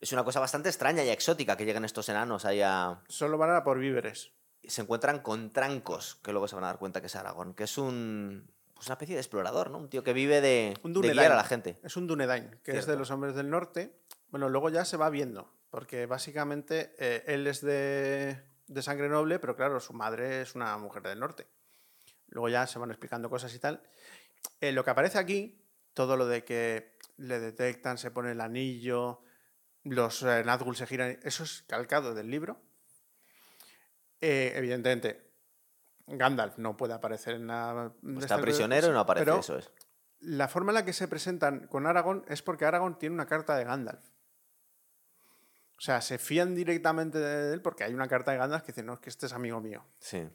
es 0.00 0.12
una 0.12 0.24
cosa 0.24 0.40
bastante 0.40 0.70
extraña 0.70 1.04
y 1.04 1.10
exótica 1.10 1.56
que 1.56 1.66
lleguen 1.66 1.84
estos 1.84 2.08
enanos 2.08 2.44
ahí 2.44 2.62
a... 2.62 3.02
Solo 3.08 3.36
van 3.36 3.54
a 3.54 3.62
por 3.62 3.78
víveres. 3.78 4.32
Se 4.62 4.80
encuentran 4.82 5.20
con 5.20 5.52
Trancos, 5.52 6.16
que 6.22 6.32
luego 6.32 6.48
se 6.48 6.54
van 6.54 6.64
a 6.64 6.68
dar 6.68 6.78
cuenta 6.78 7.00
que 7.00 7.08
es 7.08 7.16
Aragón, 7.16 7.52
que 7.54 7.64
es 7.64 7.76
un... 7.76 8.50
Pues 8.74 8.86
una 8.86 8.94
especie 8.94 9.16
de 9.16 9.20
explorador, 9.20 9.70
¿no? 9.70 9.78
Un 9.78 9.90
tío 9.90 10.04
que 10.04 10.12
vive 10.12 10.40
de, 10.40 10.78
un 10.84 10.92
de 10.92 11.12
guiar 11.12 11.32
a 11.32 11.36
la 11.36 11.42
gente. 11.42 11.80
Es 11.82 11.96
un 11.96 12.06
Dunedain, 12.06 12.60
que 12.62 12.78
es 12.78 12.86
de 12.86 12.96
los 12.96 13.10
hombres 13.10 13.34
del 13.34 13.50
norte. 13.50 13.92
Bueno, 14.30 14.48
luego 14.48 14.70
ya 14.70 14.84
se 14.84 14.96
va 14.96 15.10
viendo, 15.10 15.52
porque 15.70 16.06
básicamente 16.06 16.94
eh, 16.96 17.24
él 17.26 17.48
es 17.48 17.60
de, 17.60 18.40
de 18.68 18.82
sangre 18.82 19.08
noble, 19.08 19.40
pero 19.40 19.56
claro, 19.56 19.80
su 19.80 19.94
madre 19.94 20.42
es 20.42 20.54
una 20.54 20.78
mujer 20.78 21.02
del 21.02 21.18
norte. 21.18 21.48
Luego 22.28 22.48
ya 22.48 22.66
se 22.66 22.78
van 22.78 22.90
explicando 22.90 23.30
cosas 23.30 23.54
y 23.54 23.58
tal. 23.58 23.82
Eh, 24.60 24.72
lo 24.72 24.84
que 24.84 24.90
aparece 24.90 25.18
aquí, 25.18 25.64
todo 25.94 26.16
lo 26.16 26.26
de 26.26 26.44
que 26.44 26.96
le 27.16 27.40
detectan, 27.40 27.98
se 27.98 28.10
pone 28.10 28.32
el 28.32 28.40
anillo, 28.40 29.22
los 29.84 30.22
eh, 30.22 30.44
Nazgûl 30.44 30.76
se 30.76 30.86
giran, 30.86 31.18
eso 31.22 31.44
es 31.44 31.64
calcado 31.66 32.14
del 32.14 32.30
libro. 32.30 32.60
Eh, 34.20 34.52
evidentemente, 34.56 35.32
Gandalf 36.06 36.58
no 36.58 36.76
puede 36.76 36.94
aparecer 36.94 37.34
en 37.34 37.46
la. 37.46 37.92
Está 38.18 38.40
prisionero 38.40 38.88
y 38.88 38.90
no 38.90 39.00
aparece, 39.00 39.38
eso 39.38 39.58
es. 39.58 39.70
La 40.20 40.48
forma 40.48 40.72
en 40.72 40.74
la 40.74 40.84
que 40.84 40.92
se 40.92 41.06
presentan 41.06 41.68
con 41.68 41.86
Aragorn 41.86 42.24
es 42.28 42.42
porque 42.42 42.64
Aragorn 42.64 42.98
tiene 42.98 43.14
una 43.14 43.26
carta 43.26 43.56
de 43.56 43.64
Gandalf. 43.64 44.04
O 45.78 45.80
sea, 45.80 46.00
se 46.00 46.18
fían 46.18 46.56
directamente 46.56 47.18
de 47.18 47.54
él 47.54 47.62
porque 47.62 47.84
hay 47.84 47.94
una 47.94 48.08
carta 48.08 48.32
de 48.32 48.38
Gandalf 48.38 48.64
que 48.64 48.72
dice, 48.72 48.82
no, 48.82 48.94
es 48.94 48.98
que 48.98 49.10
este 49.10 49.26
es 49.26 49.32
amigo 49.32 49.60
mío. 49.60 49.84
Sí. 50.00 50.28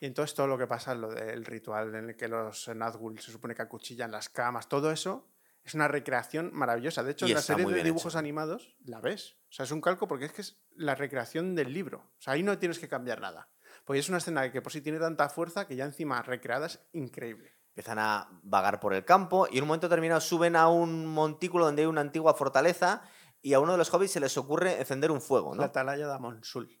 Y 0.00 0.06
entonces 0.06 0.34
todo 0.34 0.48
lo 0.48 0.58
que 0.58 0.66
pasa, 0.66 0.92
lo 0.96 1.14
del 1.14 1.44
ritual 1.44 1.94
en 1.94 2.10
el 2.10 2.16
que 2.16 2.26
los 2.26 2.68
Nazgûl 2.68 3.20
se 3.20 3.30
supone 3.30 3.54
que 3.54 3.62
acuchillan 3.62 4.10
las 4.10 4.28
camas, 4.28 4.68
todo 4.68 4.90
eso 4.90 5.28
es 5.62 5.74
una 5.74 5.86
recreación 5.86 6.50
maravillosa. 6.52 7.04
De 7.04 7.12
hecho, 7.12 7.26
en 7.26 7.34
la 7.34 7.42
serie 7.42 7.64
de 7.64 7.84
dibujos 7.84 8.16
animados 8.16 8.74
la 8.84 9.00
ves. 9.00 9.36
O 9.50 9.52
sea, 9.52 9.64
es 9.64 9.70
un 9.70 9.80
calco 9.80 10.08
porque 10.08 10.24
es 10.24 10.32
que 10.32 10.42
es 10.42 10.58
la 10.74 10.96
recreación 10.96 11.54
del 11.54 11.72
libro. 11.72 11.98
O 11.98 12.20
sea, 12.20 12.32
ahí 12.32 12.42
no 12.42 12.58
tienes 12.58 12.80
que 12.80 12.88
cambiar 12.88 13.20
nada. 13.20 13.48
Porque 13.84 14.00
es 14.00 14.08
una 14.08 14.18
escena 14.18 14.50
que 14.50 14.62
por 14.62 14.72
sí 14.72 14.80
tiene 14.80 14.98
tanta 14.98 15.28
fuerza 15.28 15.66
que 15.66 15.76
ya 15.76 15.84
encima 15.84 16.22
recreada 16.22 16.66
es 16.66 16.80
increíble. 16.92 17.52
Empiezan 17.68 18.00
a 18.00 18.28
vagar 18.42 18.80
por 18.80 18.94
el 18.94 19.04
campo 19.04 19.46
y 19.48 19.58
en 19.58 19.62
un 19.62 19.68
momento 19.68 19.88
determinado 19.88 20.20
suben 20.20 20.56
a 20.56 20.68
un 20.68 21.06
montículo 21.06 21.66
donde 21.66 21.82
hay 21.82 21.86
una 21.86 22.00
antigua 22.00 22.34
fortaleza 22.34 23.02
y 23.48 23.54
a 23.54 23.60
uno 23.60 23.72
de 23.72 23.78
los 23.78 23.94
hobbits 23.94 24.12
se 24.12 24.20
les 24.20 24.36
ocurre 24.36 24.78
encender 24.78 25.10
un 25.10 25.22
fuego, 25.22 25.54
¿no? 25.54 25.62
La 25.62 25.68
atalaya 25.68 26.06
de 26.06 26.12
Amonsul. 26.12 26.78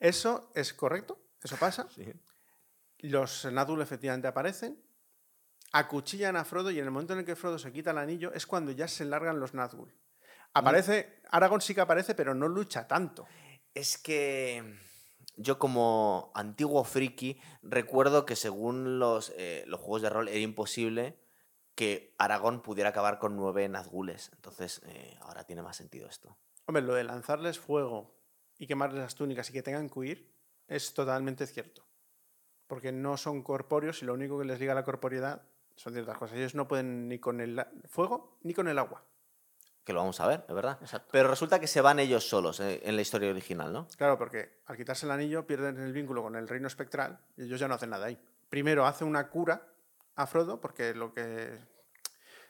Eso 0.00 0.50
es 0.54 0.72
correcto, 0.72 1.20
eso 1.42 1.58
pasa. 1.58 1.86
Los 3.00 3.44
Nazgûl 3.44 3.82
efectivamente 3.82 4.26
aparecen, 4.26 4.82
acuchillan 5.70 6.36
a 6.36 6.46
Frodo 6.46 6.70
y 6.70 6.78
en 6.78 6.86
el 6.86 6.90
momento 6.90 7.12
en 7.12 7.18
el 7.18 7.26
que 7.26 7.36
Frodo 7.36 7.58
se 7.58 7.70
quita 7.72 7.90
el 7.90 7.98
anillo 7.98 8.32
es 8.32 8.46
cuando 8.46 8.72
ya 8.72 8.88
se 8.88 9.04
largan 9.04 9.38
los 9.38 9.52
Nazgûl. 9.52 9.92
Aparece, 10.54 11.20
Aragorn 11.30 11.60
sí 11.60 11.74
que 11.74 11.82
aparece, 11.82 12.14
pero 12.14 12.34
no 12.34 12.48
lucha 12.48 12.88
tanto. 12.88 13.26
Es 13.74 13.98
que 13.98 14.78
yo 15.36 15.58
como 15.58 16.32
antiguo 16.34 16.84
friki 16.84 17.38
recuerdo 17.62 18.24
que 18.24 18.34
según 18.34 18.98
los, 18.98 19.30
eh, 19.36 19.64
los 19.66 19.78
juegos 19.78 20.00
de 20.00 20.08
rol 20.08 20.28
era 20.28 20.38
imposible 20.38 21.21
que 21.74 22.14
Aragón 22.18 22.62
pudiera 22.62 22.90
acabar 22.90 23.18
con 23.18 23.36
nueve 23.36 23.68
Nazgules. 23.68 24.30
Entonces, 24.34 24.82
eh, 24.86 25.16
ahora 25.20 25.44
tiene 25.44 25.62
más 25.62 25.76
sentido 25.76 26.08
esto. 26.08 26.36
Hombre, 26.66 26.82
lo 26.82 26.94
de 26.94 27.04
lanzarles 27.04 27.58
fuego 27.58 28.14
y 28.58 28.66
quemarles 28.66 29.00
las 29.00 29.14
túnicas 29.14 29.50
y 29.50 29.52
que 29.52 29.62
tengan 29.62 29.88
que 29.88 29.98
huir 29.98 30.32
es 30.68 30.94
totalmente 30.94 31.46
cierto. 31.46 31.84
Porque 32.66 32.92
no 32.92 33.16
son 33.16 33.42
corpóreos 33.42 34.02
y 34.02 34.06
lo 34.06 34.14
único 34.14 34.38
que 34.38 34.44
les 34.44 34.60
liga 34.60 34.72
a 34.72 34.74
la 34.74 34.84
corporeidad 34.84 35.42
son 35.76 35.92
ciertas 35.92 36.16
cosas. 36.16 36.36
Ellos 36.36 36.54
no 36.54 36.68
pueden 36.68 37.08
ni 37.08 37.18
con 37.18 37.40
el 37.40 37.64
fuego 37.88 38.38
ni 38.42 38.54
con 38.54 38.68
el 38.68 38.78
agua. 38.78 39.04
Que 39.84 39.92
lo 39.92 39.98
vamos 39.98 40.20
a 40.20 40.28
ver, 40.28 40.44
es 40.48 40.54
verdad. 40.54 40.78
Pero 41.10 41.28
resulta 41.28 41.58
que 41.58 41.66
se 41.66 41.80
van 41.80 41.98
ellos 41.98 42.28
solos 42.28 42.60
eh, 42.60 42.80
en 42.84 42.94
la 42.94 43.02
historia 43.02 43.30
original, 43.30 43.72
¿no? 43.72 43.88
Claro, 43.96 44.16
porque 44.16 44.60
al 44.66 44.76
quitarse 44.76 45.06
el 45.06 45.12
anillo 45.12 45.44
pierden 45.44 45.76
el 45.78 45.92
vínculo 45.92 46.22
con 46.22 46.36
el 46.36 46.46
reino 46.46 46.68
espectral 46.68 47.18
y 47.36 47.44
ellos 47.44 47.58
ya 47.58 47.66
no 47.66 47.74
hacen 47.74 47.90
nada 47.90 48.06
ahí. 48.06 48.18
Primero 48.48 48.86
hace 48.86 49.04
una 49.04 49.28
cura 49.28 49.71
a 50.14 50.26
Frodo 50.26 50.60
porque 50.60 50.94
lo 50.94 51.12
que, 51.12 51.58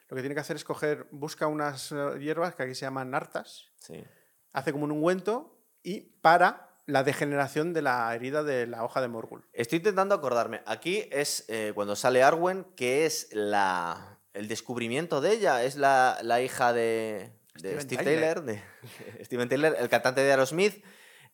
lo 0.09 0.17
que 0.17 0.23
tiene 0.23 0.35
que 0.35 0.41
hacer 0.41 0.57
es 0.57 0.65
coger, 0.65 1.07
busca 1.11 1.47
unas 1.47 1.93
eh, 1.93 2.19
hierbas 2.21 2.55
que 2.55 2.65
aquí 2.65 2.75
se 2.75 2.87
llaman 2.87 3.11
nartas, 3.11 3.71
sí. 3.77 4.05
hace 4.53 4.73
como 4.73 4.85
un 4.85 4.93
ungüento 4.93 5.59
y 5.83 6.01
para 6.21 6.73
la 6.87 7.05
degeneración 7.05 7.73
de 7.73 7.83
la 7.83 8.15
herida 8.15 8.43
de 8.43 8.67
la 8.67 8.85
hoja 8.85 9.01
de 9.01 9.09
Morgul. 9.09 9.47
Estoy 9.53 9.79
intentando 9.79 10.15
acordarme. 10.15 10.63
Aquí 10.67 11.09
es 11.11 11.45
eh, 11.49 11.73
cuando 11.75 11.97
sale 11.97 12.23
Arwen, 12.23 12.65
que 12.77 13.07
es 13.07 13.29
la, 13.33 14.19
el 14.33 14.49
descubrimiento 14.49 15.21
de 15.21 15.33
ella. 15.33 15.63
Es 15.63 15.77
la, 15.77 16.19
hija 16.43 16.73
de, 16.73 17.33
Steve 17.57 18.05
Taylor, 18.05 18.43
de, 18.43 18.63
Steven 19.25 19.49
Taylor, 19.49 19.77
el 19.79 19.89
cantante 19.89 20.23
de 20.23 20.31
Aerosmith. 20.31 20.85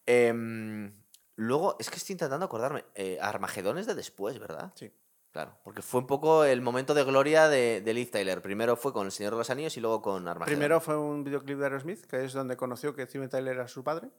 Em, 0.07 1.03
luego, 1.37 1.77
es 1.79 1.91
que 1.91 1.97
estoy 1.97 2.15
intentando 2.15 2.47
acordarme. 2.47 2.85
Eh, 2.95 3.19
Armagedón 3.21 3.79
es 3.79 3.87
de 3.87 3.95
después, 3.95 4.39
¿verdad? 4.39 4.73
Sí. 4.75 4.93
Claro, 5.33 5.59
porque 5.63 5.83
fue 5.83 6.01
un 6.01 6.07
poco 6.07 6.45
el 6.45 6.61
momento 6.63 6.95
de 6.95 7.05
gloria 7.05 7.49
de, 7.49 7.81
de 7.81 7.95
Liv 7.95 8.11
Tyler. 8.11 8.41
Primero 8.41 8.77
fue 8.77 8.93
con 8.93 9.07
El 9.07 9.13
Señor 9.13 9.33
de 9.33 9.39
los 9.39 9.51
Anillos 9.51 9.77
y 9.77 9.81
luego 9.81 10.01
con 10.01 10.27
Armageddon. 10.27 10.59
Primero 10.59 10.81
fue 10.81 10.97
un 10.97 11.23
videoclip 11.23 11.59
de 11.59 11.65
Aerosmith, 11.65 12.07
que 12.07 12.25
es 12.25 12.33
donde 12.33 12.57
conoció 12.57 12.95
que 12.95 13.07
Steven 13.07 13.29
Tyler 13.29 13.55
era 13.55 13.69
su 13.69 13.85
padre. 13.85 14.11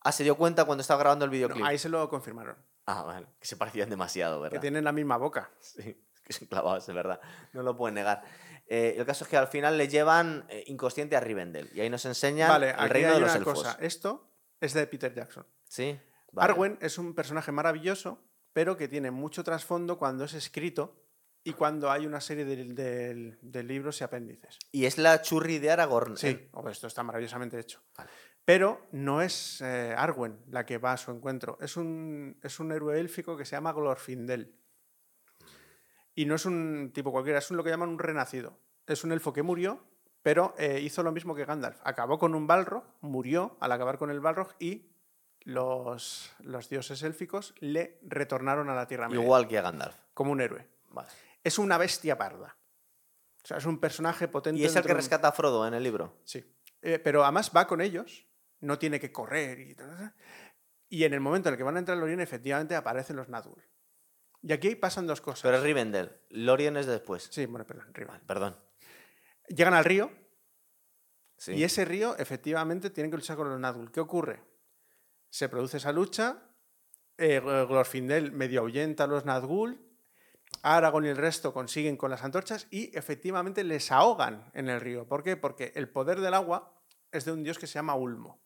Ah, 0.00 0.12
se 0.12 0.24
dio 0.24 0.36
cuenta 0.36 0.64
cuando 0.64 0.82
estaba 0.82 1.00
grabando 1.00 1.24
el 1.24 1.30
videoclip. 1.30 1.64
ahí 1.64 1.78
se 1.78 1.88
lo 1.88 2.08
confirmaron. 2.08 2.56
Ah, 2.86 3.02
vale. 3.02 3.26
Que 3.38 3.46
se 3.46 3.56
parecían 3.56 3.90
demasiado, 3.90 4.40
¿verdad? 4.40 4.56
Que 4.56 4.60
tienen 4.60 4.84
la 4.84 4.92
misma 4.92 5.16
boca. 5.16 5.50
Sí, 5.60 6.00
que 6.24 6.32
son 6.32 6.48
clavados, 6.48 6.88
es 6.88 6.94
verdad. 6.94 7.20
No 7.52 7.62
lo 7.62 7.76
pueden 7.76 7.96
negar. 7.96 8.22
Eh, 8.68 8.94
el 8.96 9.04
caso 9.04 9.24
es 9.24 9.30
que 9.30 9.36
al 9.36 9.48
final 9.48 9.76
le 9.76 9.88
llevan 9.88 10.44
eh, 10.48 10.64
inconsciente 10.68 11.16
a 11.16 11.20
Rivendell. 11.20 11.70
Y 11.74 11.80
ahí 11.80 11.90
nos 11.90 12.04
enseñan 12.04 12.48
vale, 12.48 12.70
el 12.70 12.88
reino 12.88 13.14
de 13.14 13.20
los 13.20 13.34
una 13.34 13.44
Cosa. 13.44 13.76
Esto 13.80 14.30
es 14.60 14.74
de 14.74 14.86
Peter 14.86 15.12
Jackson. 15.12 15.46
Sí. 15.64 15.98
Arwen 16.36 16.78
es 16.80 16.98
un 16.98 17.14
personaje 17.14 17.50
maravilloso, 17.52 18.22
pero 18.56 18.74
que 18.74 18.88
tiene 18.88 19.10
mucho 19.10 19.44
trasfondo 19.44 19.98
cuando 19.98 20.24
es 20.24 20.32
escrito 20.32 20.96
y 21.44 21.52
cuando 21.52 21.90
hay 21.90 22.06
una 22.06 22.22
serie 22.22 22.46
de, 22.46 23.62
libros 23.62 24.00
y 24.00 24.04
apéndices. 24.04 24.58
Y 24.72 24.86
es 24.86 24.96
la 24.96 25.20
churri 25.20 25.58
de 25.58 25.70
Aragorn. 25.70 26.16
Sí, 26.16 26.28
¿eh? 26.28 26.48
oh, 26.52 26.66
esto 26.70 26.86
está 26.86 27.02
maravillosamente 27.02 27.60
hecho. 27.60 27.82
Pero 28.46 28.86
no 28.92 29.20
es 29.20 29.60
eh, 29.60 29.94
Arwen 29.94 30.40
la 30.48 30.64
que 30.64 30.78
va 30.78 30.92
a 30.92 30.96
su 30.96 31.10
encuentro, 31.10 31.58
es 31.60 31.76
un, 31.76 32.40
es 32.42 32.58
un 32.58 32.72
héroe 32.72 32.98
élfico 32.98 33.36
que 33.36 33.44
se 33.44 33.56
llama 33.56 33.74
Glorfindel. 33.74 34.58
Y 36.14 36.24
no 36.24 36.36
es 36.36 36.46
un 36.46 36.92
tipo 36.94 37.12
cualquiera, 37.12 37.40
es 37.40 37.50
un, 37.50 37.58
lo 37.58 37.62
que 37.62 37.68
llaman 37.68 37.90
un 37.90 37.98
renacido. 37.98 38.58
Es 38.86 39.04
un 39.04 39.12
elfo 39.12 39.34
que 39.34 39.42
murió, 39.42 39.84
pero 40.22 40.54
eh, 40.56 40.80
hizo 40.80 41.02
lo 41.02 41.12
mismo 41.12 41.34
que 41.34 41.44
Gandalf. 41.44 41.78
Acabó 41.84 42.18
con 42.18 42.34
un 42.34 42.46
Balrog, 42.46 42.84
murió 43.02 43.58
al 43.60 43.72
acabar 43.72 43.98
con 43.98 44.10
el 44.10 44.20
Balrog 44.20 44.54
y 44.58 44.95
los, 45.46 46.32
los 46.40 46.68
dioses 46.68 47.02
élficos 47.02 47.54
le 47.60 47.98
retornaron 48.02 48.68
a 48.68 48.74
la 48.74 48.86
Tierra 48.86 49.08
Media. 49.08 49.22
Igual 49.22 49.48
que 49.48 49.58
a 49.58 49.62
Gandalf. 49.62 49.96
Como 50.12 50.32
un 50.32 50.40
héroe. 50.40 50.68
Vale 50.90 51.08
es 51.46 51.60
una 51.60 51.78
bestia 51.78 52.18
parda. 52.18 52.58
O 53.44 53.46
sea, 53.46 53.58
es 53.58 53.66
un 53.66 53.78
personaje 53.78 54.26
potente. 54.26 54.60
¿Y 54.60 54.64
es 54.64 54.74
el 54.74 54.82
que 54.82 54.94
rescata 54.94 55.28
a 55.28 55.32
Frodo 55.32 55.64
en 55.64 55.74
el 55.74 55.82
libro? 55.84 56.18
Sí. 56.24 56.44
Eh, 56.82 56.98
pero 56.98 57.22
además 57.22 57.52
va 57.56 57.68
con 57.68 57.80
ellos, 57.80 58.26
no 58.58 58.80
tiene 58.80 58.98
que 58.98 59.12
correr 59.12 59.60
y 59.60 59.76
Y 60.88 61.04
en 61.04 61.14
el 61.14 61.20
momento 61.20 61.48
en 61.48 61.54
el 61.54 61.56
que 61.56 61.62
van 61.62 61.76
a 61.76 61.78
entrar 61.78 61.94
en 61.94 62.00
Lorien, 62.00 62.18
efectivamente 62.18 62.74
aparecen 62.74 63.14
los 63.14 63.28
Nazgûl. 63.28 63.62
Y 64.42 64.52
aquí 64.52 64.74
pasan 64.74 65.06
dos 65.06 65.20
cosas. 65.20 65.42
Pero 65.42 65.58
es 65.58 65.62
Rivendell. 65.62 66.10
Lorien 66.30 66.76
es 66.76 66.86
después. 66.86 67.28
Sí, 67.30 67.46
bueno, 67.46 67.64
perdón, 67.64 67.94
Rivendell. 67.94 68.26
Perdón. 68.26 68.56
Llegan 69.46 69.74
al 69.74 69.84
río. 69.84 70.10
Sí. 71.36 71.52
Y 71.52 71.62
ese 71.62 71.84
río, 71.84 72.16
efectivamente, 72.18 72.90
tienen 72.90 73.12
que 73.12 73.18
luchar 73.18 73.36
con 73.36 73.48
los 73.48 73.60
Nazgûl. 73.60 73.92
¿Qué 73.92 74.00
ocurre? 74.00 74.42
Se 75.36 75.50
produce 75.50 75.76
esa 75.76 75.92
lucha. 75.92 76.38
Eh, 77.18 77.40
Glorfindel 77.40 78.32
medio 78.32 78.60
ahuyenta 78.60 79.04
a 79.04 79.06
los 79.06 79.26
Nazgûl 79.26 79.78
Aragorn 80.62 81.04
y 81.04 81.08
el 81.10 81.18
resto 81.18 81.52
consiguen 81.52 81.98
con 81.98 82.10
las 82.10 82.24
antorchas 82.24 82.66
y 82.70 82.96
efectivamente 82.96 83.62
les 83.62 83.92
ahogan 83.92 84.50
en 84.54 84.70
el 84.70 84.80
río. 84.80 85.06
¿Por 85.06 85.22
qué? 85.22 85.36
Porque 85.36 85.72
el 85.74 85.90
poder 85.90 86.22
del 86.22 86.32
agua 86.32 86.80
es 87.12 87.26
de 87.26 87.32
un 87.32 87.42
dios 87.42 87.58
que 87.58 87.66
se 87.66 87.74
llama 87.74 87.96
Ulmo. 87.96 88.42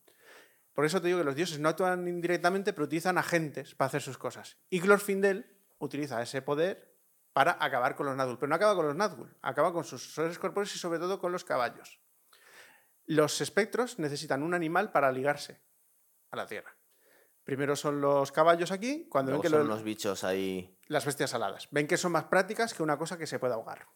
Por 0.73 0.85
eso 0.85 1.01
te 1.01 1.07
digo 1.07 1.21
que 1.21 1.25
los 1.25 1.37
dioses 1.37 1.61
no 1.61 1.69
actúan 1.69 2.09
indirectamente, 2.09 2.73
pero 2.73 2.87
utilizan 2.87 3.19
agentes 3.19 3.77
para 3.77 3.87
hacer 3.87 4.03
sus 4.03 4.19
cosas. 4.19 4.59
Y 4.69 4.81
Glorfindel 4.81 5.47
utiliza 5.79 6.21
ese 6.21 6.43
poder 6.43 6.99
para 7.33 7.57
acabar 7.61 7.95
con 7.95 8.07
los 8.07 8.17
Nazgûl. 8.17 8.37
Pero 8.41 8.49
no 8.49 8.57
acaba 8.57 8.75
con 8.75 8.89
los 8.89 8.97
Nazgûl, 8.97 9.33
acaba 9.43 9.73
con 9.73 9.85
sus 9.85 10.13
seres 10.13 10.41
corpóreos 10.41 10.75
y 10.75 10.81
sobre 10.81 10.99
todo 10.99 11.21
con 11.21 11.31
los 11.31 11.45
caballos. 11.45 12.01
Los 13.07 13.41
espectros 13.41 14.01
necesitan 14.01 14.43
un 14.43 14.55
animal 14.55 14.91
para 14.91 15.13
ligarse 15.13 15.63
a 16.33 16.37
la 16.37 16.49
tierra. 16.49 16.80
Primero 17.45 17.75
son 17.75 18.01
los 18.01 18.33
caballos 18.33 18.71
aquí, 18.71 19.07
cuando 19.09 19.33
ven 19.33 19.41
que 19.41 19.49
son 19.49 19.67
los 19.67 19.83
bichos 19.83 20.25
ahí. 20.25 20.77
Las 20.87 21.07
bestias 21.07 21.35
aladas. 21.35 21.69
Ven 21.71 21.87
que 21.87 21.97
son 21.97 22.13
más 22.13 22.25
prácticas 22.25 22.75
que 22.75 22.83
una 22.83 22.99
cosa 22.99 23.19
que 23.19 23.27
se 23.27 23.39
pueda 23.39 23.55
ahogar. 23.55 23.87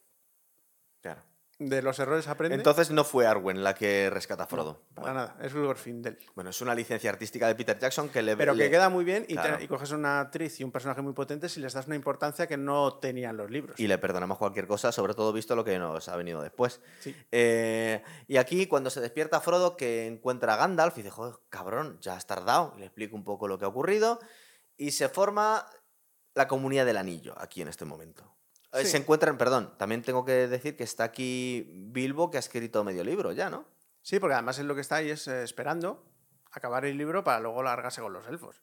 Claro 1.01 1.34
de 1.59 1.83
los 1.83 1.99
errores 1.99 2.27
aprende. 2.27 2.57
Entonces 2.57 2.91
no 2.91 3.05
fue 3.05 3.27
Arwen 3.27 3.63
la 3.63 3.75
que 3.75 4.11
rescata 4.11 4.45
a 4.45 4.47
Frodo. 4.47 4.83
para 4.95 5.15
nada, 5.15 5.37
es 5.41 5.53
Glorfindel. 5.53 6.19
Bueno, 6.35 6.51
es 6.51 6.61
una 6.61 6.75
licencia 6.75 7.11
artística 7.11 7.47
de 7.47 7.55
Peter 7.55 7.79
Jackson 7.79 8.09
que 8.09 8.23
le. 8.23 8.37
Pero 8.37 8.55
que 8.55 8.71
queda 8.71 8.89
muy 8.89 9.05
bien 9.05 9.25
y, 9.29 9.37
coges 9.69 9.93
una 9.93 10.21
actriz 10.21 10.59
y 10.61 10.65
un 10.65 10.73
personaje 10.73 11.03
muy 11.03 11.13
potente 11.13 11.49
si 11.49 11.61
les 11.61 11.73
das 11.73 11.87
una 11.87 11.97
importancia 11.97 12.47
que 12.47 12.57
no 12.57 12.95
tenían 12.99 13.37
los 13.37 13.51
libros. 13.51 13.79
Y 13.79 13.87
le 13.87 13.99
perdonamos 13.99 14.39
cualquier 14.39 14.67
cosa, 14.67 14.93
sobre 14.93 15.15
todo 15.15 15.33
visto 15.33 15.55
lo 15.55 15.65
que 15.65 15.79
nos 15.79 16.09
ha 16.09 16.17
venido 16.17 16.43
después. 16.43 16.81
Eh, 17.31 18.03
y 18.27 18.37
aquí, 18.37 18.67
cuando 18.67 18.91
se 18.91 19.01
despierta 19.01 19.41
Frodo, 19.41 19.77
que 19.77 20.07
encuentra 20.07 20.55
a 20.55 20.57
Gandalf 20.57 20.99
y 20.99 21.03
dice, 21.03 21.11
joder, 21.11 21.37
cabrón, 21.51 21.99
ya 22.01 22.15
has 22.15 22.27
tardado. 22.27 22.75
Y 22.77 22.81
le 22.81 22.87
explica 22.87 23.15
un 23.15 23.25
poco 23.25 23.49
lo 23.49 23.59
que 23.59 23.65
ha 23.65 23.69
ocurrido. 23.69 24.19
Y 24.77 24.91
se 24.91 25.09
forma 25.09 25.67
la 26.35 26.49
comunidad 26.49 26.85
del 26.85 26.97
anillo 26.97 27.35
aquí 27.39 27.63
en 27.63 27.69
este 27.69 27.85
momento. 27.85 28.34
Eh, 28.75 28.85
se 28.85 28.97
encuentran, 28.97 29.39
perdón, 29.39 29.72
también 29.79 30.03
tengo 30.03 30.25
que 30.25 30.49
decir 30.49 30.77
que 30.77 30.85
está 30.85 31.05
aquí 31.05 31.70
Bilbo 31.72 32.31
que 32.31 32.39
ha 32.39 32.41
escrito 32.41 32.83
medio 32.83 33.05
libro 33.05 33.33
ya, 33.33 33.49
¿no? 33.49 33.66
Sí, 34.03 34.18
porque 34.18 34.35
además 34.35 34.59
es 34.59 34.64
lo 34.64 34.75
que 34.75 34.81
está 34.81 34.97
ahí 34.97 35.11
es 35.11 35.29
eh, 35.29 35.43
esperando 35.45 36.05
acabar 36.51 36.85
el 36.85 36.99
libro 36.99 37.25
para 37.25 37.41
luego 37.41 37.62
largarse 37.62 38.01
con 38.01 38.12
los 38.12 38.27
elfos. 38.27 38.62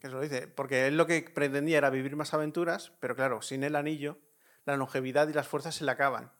Que 0.00 0.08
eso 0.08 0.16
lo 0.16 0.22
dice. 0.22 0.48
Porque 0.48 0.86
él 0.88 0.96
lo 0.96 1.06
que 1.06 1.22
pretendía 1.22 1.78
era 1.78 1.90
vivir 1.90 2.16
más 2.16 2.34
aventuras, 2.34 2.92
pero 3.00 3.14
claro, 3.14 3.40
sin 3.40 3.62
el 3.62 3.76
anillo, 3.76 4.18
la 4.64 4.76
longevidad 4.76 5.28
y 5.28 5.32
las 5.32 5.46
fuerzas 5.46 5.74
se 5.76 5.84
le 5.84 5.90
acaban. 5.90 6.32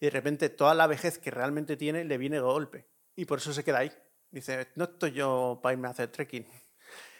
Y 0.00 0.06
de 0.06 0.10
repente 0.10 0.48
toda 0.48 0.74
la 0.74 0.86
vejez 0.86 1.18
que 1.18 1.30
realmente 1.30 1.76
tiene 1.76 2.04
le 2.04 2.18
viene 2.18 2.36
de 2.36 2.42
golpe. 2.42 2.88
Y 3.16 3.24
por 3.24 3.38
eso 3.38 3.52
se 3.52 3.64
queda 3.64 3.78
ahí. 3.78 3.92
Dice, 4.30 4.68
no 4.76 4.84
estoy 4.84 5.12
yo 5.12 5.60
para 5.62 5.74
irme 5.74 5.88
a 5.88 5.90
hacer 5.90 6.08
trekking. 6.08 6.46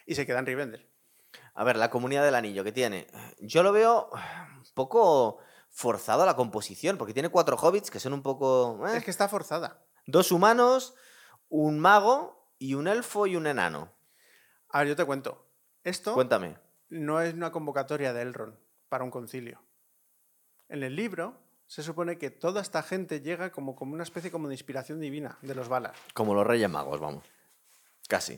Y 0.07 0.15
se 0.15 0.27
queda 0.27 0.41
en 0.41 0.47
Rivendell. 0.47 0.92
A 1.55 1.65
ver, 1.65 1.77
la 1.77 1.91
comunidad 1.91 2.25
del 2.25 2.35
anillo 2.35 2.65
que 2.65 2.73
tiene. 2.73 3.07
Yo 3.41 3.63
lo 3.63 3.73
veo 3.73 4.09
un 4.13 4.65
poco 4.75 5.39
forzado 5.69 6.23
a 6.23 6.27
la 6.27 6.37
composición, 6.37 6.99
porque 6.99 7.15
tiene 7.15 7.29
cuatro 7.29 7.57
hobbits 7.57 7.91
que 7.91 8.01
son 8.01 8.13
un 8.13 8.23
poco. 8.23 8.87
eh, 8.89 8.97
Es 8.99 9.05
que 9.05 9.11
está 9.11 9.29
forzada. 9.29 9.85
Dos 10.07 10.33
humanos, 10.33 10.95
un 11.49 11.79
mago 11.79 12.51
y 12.59 12.75
un 12.75 12.89
elfo 12.89 13.27
y 13.27 13.37
un 13.37 13.47
enano. 13.47 13.93
A 14.69 14.81
ver, 14.81 14.89
yo 14.89 14.97
te 14.97 15.05
cuento. 15.05 15.47
Esto 15.85 16.15
Cuéntame. 16.15 16.57
no 16.89 17.21
es 17.21 17.35
una 17.35 17.51
convocatoria 17.53 18.13
de 18.13 18.23
Elrond 18.23 18.57
para 18.89 19.05
un 19.05 19.11
concilio. 19.11 19.61
En 20.69 20.83
el 20.83 20.97
libro 20.97 21.39
se 21.67 21.83
supone 21.83 22.19
que 22.19 22.31
toda 22.31 22.61
esta 22.63 22.83
gente 22.83 23.21
llega 23.21 23.51
como, 23.51 23.75
como 23.75 23.95
una 23.95 24.03
especie 24.03 24.31
como 24.31 24.49
de 24.49 24.55
inspiración 24.55 25.01
divina 25.01 25.39
de 25.43 25.55
los 25.55 25.69
Valar. 25.69 25.95
Como 26.15 26.35
los 26.35 26.47
Reyes 26.47 26.69
Magos, 26.71 27.01
vamos. 27.01 27.25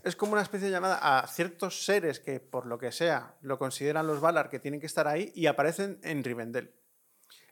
Es 0.05 0.17
como 0.17 0.33
una 0.33 0.43
especie 0.43 0.67
de 0.67 0.73
llamada 0.73 0.99
a 0.99 1.27
ciertos 1.27 1.85
seres 1.85 2.21
que, 2.21 2.41
por 2.41 2.67
lo 2.67 2.79
que 2.79 2.93
sea, 2.93 3.37
lo 3.41 3.59
consideran 3.59 4.07
los 4.07 4.21
Valar 4.21 4.49
que 4.49 4.61
tienen 4.61 4.81
que 4.81 4.87
estar 4.87 5.09
ahí 5.09 5.33
y 5.35 5.47
aparecen 5.47 5.99
en 6.03 6.23
Rivendell. 6.23 6.75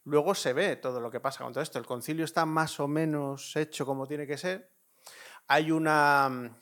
Luego 0.04 0.34
se 0.34 0.52
ve 0.52 0.76
todo 0.76 1.00
lo 1.00 1.10
que 1.10 1.20
pasa 1.20 1.44
con 1.44 1.52
todo 1.52 1.62
esto. 1.62 1.78
El 1.78 1.86
concilio 1.86 2.24
está 2.24 2.44
más 2.44 2.80
o 2.80 2.88
menos 2.88 3.54
hecho 3.56 3.86
como 3.86 4.06
tiene 4.06 4.26
que 4.26 4.36
ser. 4.36 4.70
Hay 5.48 5.70
una, 5.70 6.56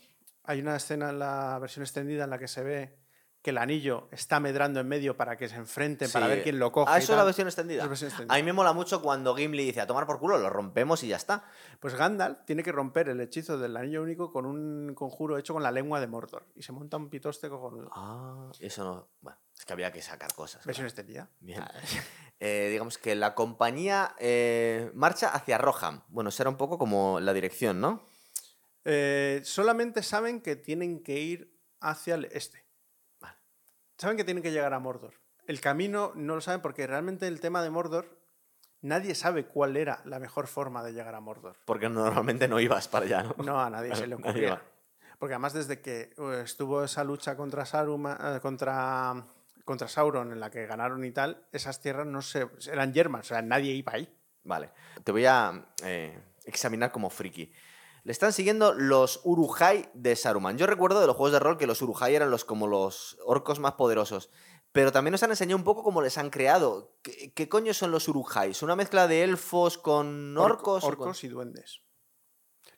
hay 0.44 0.61
una 0.61 0.76
escena 0.76 1.11
en 1.11 1.18
la 1.18 1.58
versión 1.58 1.82
extendida 1.82 2.24
en 2.24 2.30
la 2.30 2.38
que 2.38 2.48
se 2.48 2.62
ve 2.62 2.98
que 3.43 3.51
el 3.51 3.59
anillo 3.59 4.09
está 4.11 4.38
medrando 4.38 4.80
en 4.80 4.88
medio 4.88 5.16
para 5.16 5.36
que 5.36 5.49
se 5.49 5.57
enfrenten, 5.57 6.11
para 6.11 6.26
ver 6.26 6.43
quién 6.43 6.59
lo 6.59 6.70
coge. 6.72 6.93
Ah, 6.93 6.99
eso 6.99 7.12
es 7.12 7.18
la 7.18 7.24
versión 7.24 7.49
extendida. 7.49 7.78
Es 7.78 7.84
la 7.84 7.88
versión 7.88 8.09
extendida. 8.09 8.34
A 8.34 8.36
mí 8.36 8.43
me 8.43 8.53
mola 8.53 8.74
mucho 8.74 9.01
cuando 9.01 9.34
Gimli 9.34 9.64
dice 9.64 9.80
a 9.80 9.86
tomar 9.86 10.07
por 10.07 10.18
culo, 10.18 10.36
lo 10.38 10.51
rompemos 10.51 11.03
y 11.05 11.09
ya 11.09 11.16
está. 11.16 11.45
Pues 11.80 11.95
Gandalf 11.95 12.45
tiene 12.45 12.62
que 12.62 12.70
romper 12.70 13.09
el 13.09 13.20
hechizo 13.20 13.57
del 13.57 13.76
anillo 13.76 14.03
único 14.03 14.30
con 14.30 14.45
un 14.45 14.95
conjuro 14.95 15.38
hecho 15.38 15.55
con 15.55 15.62
la 15.62 15.70
lengua 15.70 16.01
de 16.01 16.07
Mordor. 16.07 16.47
Y 16.55 16.62
se 16.62 16.72
monta 16.72 16.99
un 16.99 17.09
pitoste 17.09 17.49
cojonudo. 17.49 17.91
Ah, 17.93 18.51
eso 18.61 18.84
no. 18.84 19.09
Bueno, 19.22 19.38
es 19.59 19.64
que 19.64 19.72
había 19.72 19.91
que 19.91 20.03
sacar 20.03 20.34
cosas. 20.34 20.64
Versión 20.66 20.86
claro. 20.86 20.88
extendida. 20.88 21.30
Bien. 21.41 21.64
Eh, 22.43 22.68
digamos 22.70 22.97
que 22.97 23.14
la 23.14 23.34
compañía 23.34 24.14
eh, 24.18 24.91
marcha 24.95 25.28
hacia 25.28 25.59
Roham. 25.59 26.05
Bueno, 26.09 26.30
será 26.30 26.49
un 26.49 26.57
poco 26.57 26.78
como 26.78 27.20
la 27.20 27.34
dirección, 27.34 27.82
¿no? 27.82 28.09
Eh, 28.86 29.43
solamente 29.45 30.03
saben 30.03 30.41
que 30.41 30.57
tienen 30.57 31.03
que 31.03 31.20
ir 31.20 31.55
hacia 31.80 32.14
el 32.14 32.24
este. 32.32 32.64
Saben 34.01 34.16
que 34.16 34.24
tienen 34.24 34.42
que 34.42 34.51
llegar 34.51 34.72
a 34.72 34.78
Mordor. 34.78 35.12
El 35.46 35.61
camino 35.61 36.12
no 36.14 36.34
lo 36.34 36.40
saben 36.40 36.62
porque 36.62 36.86
realmente 36.86 37.26
el 37.26 37.38
tema 37.38 37.62
de 37.62 37.68
Mordor, 37.68 38.16
nadie 38.80 39.14
sabe 39.14 39.44
cuál 39.44 39.76
era 39.76 40.01
la 40.07 40.18
mejor 40.18 40.46
forma 40.46 40.82
de 40.82 40.94
llegar 40.94 41.14
a 41.14 41.20
Mordor. 41.20 41.57
Porque 41.66 41.90
normalmente 41.90 42.48
no 42.48 42.59
ibas 42.61 42.88
para 42.88 43.05
allá, 43.05 43.22
¿no? 43.24 43.34
No, 43.44 43.61
a 43.61 43.68
nadie 43.68 43.94
se 43.94 44.07
le 44.07 44.14
ocurría. 44.16 44.62
Porque 45.18 45.34
además 45.34 45.53
desde 45.53 45.82
que 45.82 46.14
eh, 46.16 46.40
estuvo 46.42 46.82
esa 46.82 47.05
lucha 47.05 47.36
contra, 47.36 47.64
Saruma- 47.66 48.36
eh, 48.36 48.40
contra, 48.40 49.22
contra 49.66 49.86
Sauron 49.86 50.32
en 50.32 50.40
la 50.40 50.51
que 50.51 50.64
ganaron 50.64 51.05
y 51.05 51.11
tal, 51.11 51.44
esas 51.53 51.82
tierras 51.82 52.07
no 52.07 52.22
se, 52.22 52.48
eran 52.72 52.94
yermas, 52.94 53.26
o 53.26 53.28
sea, 53.34 53.42
nadie 53.42 53.72
iba 53.74 53.92
ahí. 53.92 54.09
Vale. 54.44 54.70
Te 55.05 55.12
voy 55.12 55.26
a 55.26 55.62
eh, 55.84 56.18
examinar 56.46 56.90
como 56.90 57.11
friki. 57.11 57.53
Le 58.05 58.12
están 58.12 58.32
siguiendo 58.32 58.72
los 58.74 59.20
Urujai 59.24 59.90
de 59.94 60.16
Saruman. 60.16 60.57
Yo 60.59 60.66
recuerdo 60.66 61.01
de 61.01 61.07
los 61.07 61.16
juegos 61.16 61.32
de 61.32 61.38
rol 61.38 61.59
que 61.59 61.66
los 61.66 61.82
Urujai 61.82 62.14
eran 62.14 62.30
los 62.30 62.44
como 62.44 62.66
los 62.66 63.18
orcos 63.24 63.59
más 63.61 63.74
poderosos. 63.74 64.30
Pero 64.72 64.92
también 64.92 65.12
nos 65.12 65.22
han 65.22 65.30
enseñado 65.30 65.57
un 65.59 65.64
poco 65.64 65.82
cómo 65.82 66.01
les 66.01 66.16
han 66.16 66.30
creado. 66.30 66.96
¿Qué, 67.03 67.32
qué 67.34 67.48
coño 67.48 67.74
son 67.74 67.90
los 67.90 68.07
Urujai? 68.09 68.53
¿Es 68.53 68.62
una 68.62 68.76
mezcla 68.76 69.09
de 69.09 69.24
elfos 69.24 69.78
con 69.78 70.34
Orco- 70.36 70.74
orcos? 70.74 70.84
con- 70.84 70.92
orcos 70.92 71.24
y 71.24 71.28
duendes. 71.28 71.82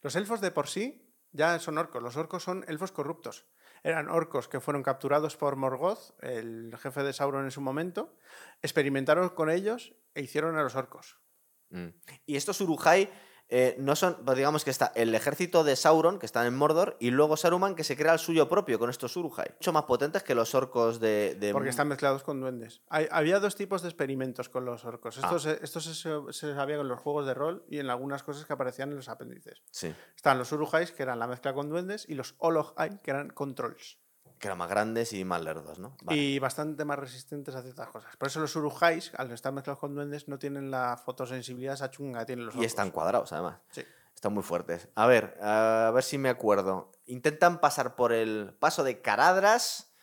Los 0.01 0.16
elfos 0.16 0.41
de 0.41 0.51
por 0.51 0.68
sí 0.68 1.14
ya 1.33 1.59
son 1.59 1.79
orcos. 1.79 2.03
Los 2.03 2.16
orcos 2.16 2.43
son 2.43 2.64
elfos 2.66 2.93
corruptos. 2.93 3.47
Eran 3.85 4.09
orcos 4.09 4.49
que 4.49 4.61
fueron 4.61 4.83
capturados 4.83 5.37
por 5.37 5.57
Morgoth, 5.57 6.14
el 6.23 6.75
jefe 6.79 7.03
de 7.03 7.12
Sauron 7.12 7.45
en 7.45 7.51
su 7.51 7.61
momento, 7.61 8.16
experimentaron 8.62 9.29
con 9.31 9.51
ellos 9.51 9.95
e 10.14 10.23
hicieron 10.23 10.57
a 10.57 10.62
los 10.62 10.77
orcos. 10.77 11.18
Mm. 11.70 11.89
Y 12.27 12.37
estos 12.37 12.61
Urujai 12.61 13.11
eh, 13.55 13.77
no 13.79 13.95
son, 13.97 14.17
pues 14.25 14.37
digamos 14.39 14.65
que 14.65 14.71
está 14.71 14.93
el 14.95 15.15
ejército 15.15 15.63
de 15.63 15.77
Sauron, 15.77 16.19
que 16.19 16.25
está 16.25 16.47
en 16.47 16.57
Mordor, 16.57 16.97
y 17.01 17.11
luego 17.11 17.37
Saruman, 17.37 17.75
que 17.75 17.85
se 17.85 17.97
crea 17.99 18.15
el 18.15 18.19
suyo 18.19 18.49
propio 18.49 18.79
con 18.79 18.89
estos 18.89 19.15
Urujai. 19.17 19.51
Mucho 19.61 19.73
más 19.75 19.85
potentes 19.85 20.23
que 20.23 20.35
los 20.35 20.55
orcos 20.55 21.01
de... 21.01 21.35
de- 21.39 21.53
Porque 21.53 21.69
están 21.69 21.89
mezclados 21.89 22.23
con 22.23 22.41
duendes. 22.41 22.81
Hay- 22.89 23.09
había 23.11 23.39
dos 23.41 23.55
tipos 23.55 23.83
de 23.83 23.89
experimentos 23.89 24.49
con 24.49 24.65
los 24.65 24.85
orcos. 24.87 25.19
Ah. 25.19 25.27
Esto, 25.27 25.39
se, 25.39 25.59
esto 25.63 25.81
se, 25.81 25.93
se 26.33 26.55
sabía 26.55 26.77
en 26.77 26.89
los 26.89 26.99
juegos 26.99 27.27
de 27.27 27.35
rol 27.35 27.65
y 27.69 27.79
en 27.79 27.91
algunas 27.91 28.23
cosas 28.23 28.47
que 28.47 28.53
aparecían 28.55 28.89
en 28.91 28.97
los 28.97 29.09
apéndices. 29.11 29.63
Sí, 29.71 29.95
Están 30.17 30.39
los 30.39 30.51
Urujais, 30.53 30.91
que 30.93 31.03
eran 31.03 31.19
la 31.19 31.27
mezcla 31.27 31.53
con 31.53 31.69
duendes, 31.69 32.07
y 32.09 32.15
los 32.15 32.35
Olohai, 32.39 33.01
que 33.03 33.11
eran 33.11 33.29
con 33.31 33.55
trolls. 33.55 33.99
Que 34.43 34.49
eran 34.49 34.59
más 34.59 34.68
grandes 34.68 35.12
y 35.12 35.24
más 35.24 35.40
lerdos, 35.40 35.78
¿no? 35.78 35.97
Vale. 36.03 36.18
Y 36.18 36.40
bastante 36.40 36.84
más 36.84 36.99
resistentes 36.99 37.55
a 37.55 37.62
ciertas 37.62 37.88
cosas. 37.90 38.16
Por 38.16 38.26
eso 38.26 38.40
los 38.40 38.57
Urujais, 38.57 39.12
al 39.16 39.30
estar 39.30 39.53
mezclados 39.53 39.78
con 39.78 39.95
duendes, 39.95 40.26
no 40.26 40.36
tienen 40.36 40.68
la 40.68 40.97
fotosensibilidad 40.97 41.74
esa 41.74 41.93
chunga 41.93 42.18
que 42.18 42.26
tienen 42.26 42.47
los 42.47 42.57
Y 42.57 42.64
están 42.64 42.90
cuadrados, 42.90 43.32
además. 43.32 43.61
Sí. 43.70 43.84
Están 44.12 44.32
muy 44.32 44.43
fuertes. 44.43 44.88
A 44.97 45.07
ver, 45.07 45.38
a 45.40 45.93
ver 45.95 46.03
si 46.03 46.18
me 46.18 46.28
acuerdo. 46.28 46.90
Intentan 47.07 47.61
pasar 47.61 47.95
por 47.95 48.12
el 48.12 48.57
paso 48.59 48.82
de 48.82 49.01
Caradras, 49.01 49.95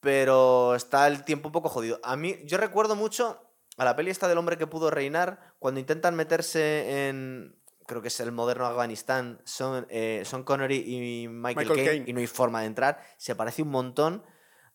pero 0.00 0.74
está 0.74 1.06
el 1.06 1.22
tiempo 1.22 1.50
un 1.50 1.52
poco 1.52 1.68
jodido. 1.68 2.00
A 2.02 2.16
mí, 2.16 2.40
yo 2.44 2.58
recuerdo 2.58 2.96
mucho 2.96 3.48
a 3.76 3.84
la 3.84 3.94
peli 3.94 4.10
esta 4.10 4.26
del 4.26 4.38
hombre 4.38 4.58
que 4.58 4.66
pudo 4.66 4.90
reinar, 4.90 5.54
cuando 5.60 5.78
intentan 5.78 6.16
meterse 6.16 7.06
en, 7.06 7.61
creo 7.86 8.02
que 8.02 8.08
es 8.08 8.20
el 8.20 8.32
moderno 8.32 8.66
Afganistán, 8.66 9.40
son, 9.44 9.86
eh, 9.90 10.22
son 10.24 10.44
Connery 10.44 10.76
y 11.24 11.28
Michael, 11.28 11.68
Caine, 11.84 12.04
y 12.06 12.12
no 12.12 12.20
hay 12.20 12.26
forma 12.26 12.60
de 12.60 12.66
entrar. 12.66 13.02
Se 13.16 13.34
parece 13.34 13.62
un 13.62 13.70
montón 13.70 14.24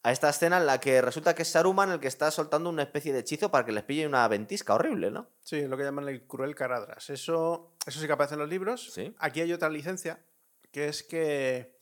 a 0.04 0.12
esta 0.12 0.30
escena 0.30 0.58
en 0.58 0.66
la 0.66 0.80
que 0.80 1.02
resulta 1.02 1.36
que 1.36 1.42
es 1.42 1.50
Saruman 1.50 1.92
el 1.92 2.00
que 2.00 2.08
está 2.08 2.32
soltando 2.32 2.70
una 2.70 2.84
especie 2.84 3.12
de 3.12 3.20
hechizo 3.20 3.52
para 3.52 3.66
que 3.66 3.72
les 3.72 3.84
pille 3.84 4.06
una 4.08 4.28
ventisca 4.28 4.74
horrible, 4.76 5.12
¿no? 5.12 5.30
Sí, 5.42 5.62
lo 5.68 5.76
que 5.78 5.84
llaman 5.84 6.08
el 6.08 6.26
cruel 6.28 6.56
Caradras. 6.56 7.10
Eso, 7.10 7.76
eso 7.86 8.00
sí 8.00 8.06
que 8.08 8.14
aparece 8.14 8.36
en 8.36 8.40
los 8.40 8.50
libros. 8.50 8.92
Sí. 8.94 9.14
Aquí 9.20 9.42
hay 9.42 9.52
otra 9.52 9.70
licencia, 9.70 10.24
que 10.72 10.88
es 10.88 11.04
que 11.04 11.76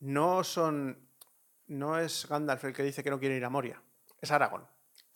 no 0.00 0.44
son. 0.44 1.08
No 1.66 1.98
es 1.98 2.26
Gandalf 2.28 2.64
el 2.64 2.72
que 2.72 2.82
dice 2.82 3.02
que 3.02 3.10
no 3.10 3.18
quiere 3.18 3.36
ir 3.36 3.44
a 3.44 3.50
Moria. 3.50 3.82
Es 4.20 4.30
Aragón. 4.30 4.66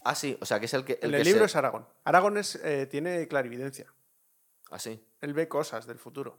Ah, 0.05 0.15
sí, 0.15 0.37
o 0.41 0.45
sea, 0.45 0.59
que 0.59 0.67
es 0.67 0.75
el 0.75 0.85
que... 0.85 0.99
El 1.01 1.15
el 1.15 1.21
que 1.23 1.25
libro 1.25 1.41
se- 1.41 1.47
es 1.47 1.57
Aragón. 1.57 1.87
Aragón 2.05 2.37
es, 2.37 2.57
eh, 2.57 2.87
tiene 2.91 3.27
clarividencia. 3.29 3.87
Ah, 4.73 4.79
sí. 4.79 5.07
Él 5.21 5.35
ve 5.35 5.49
cosas 5.49 5.87
del 5.87 5.99
futuro. 5.99 6.39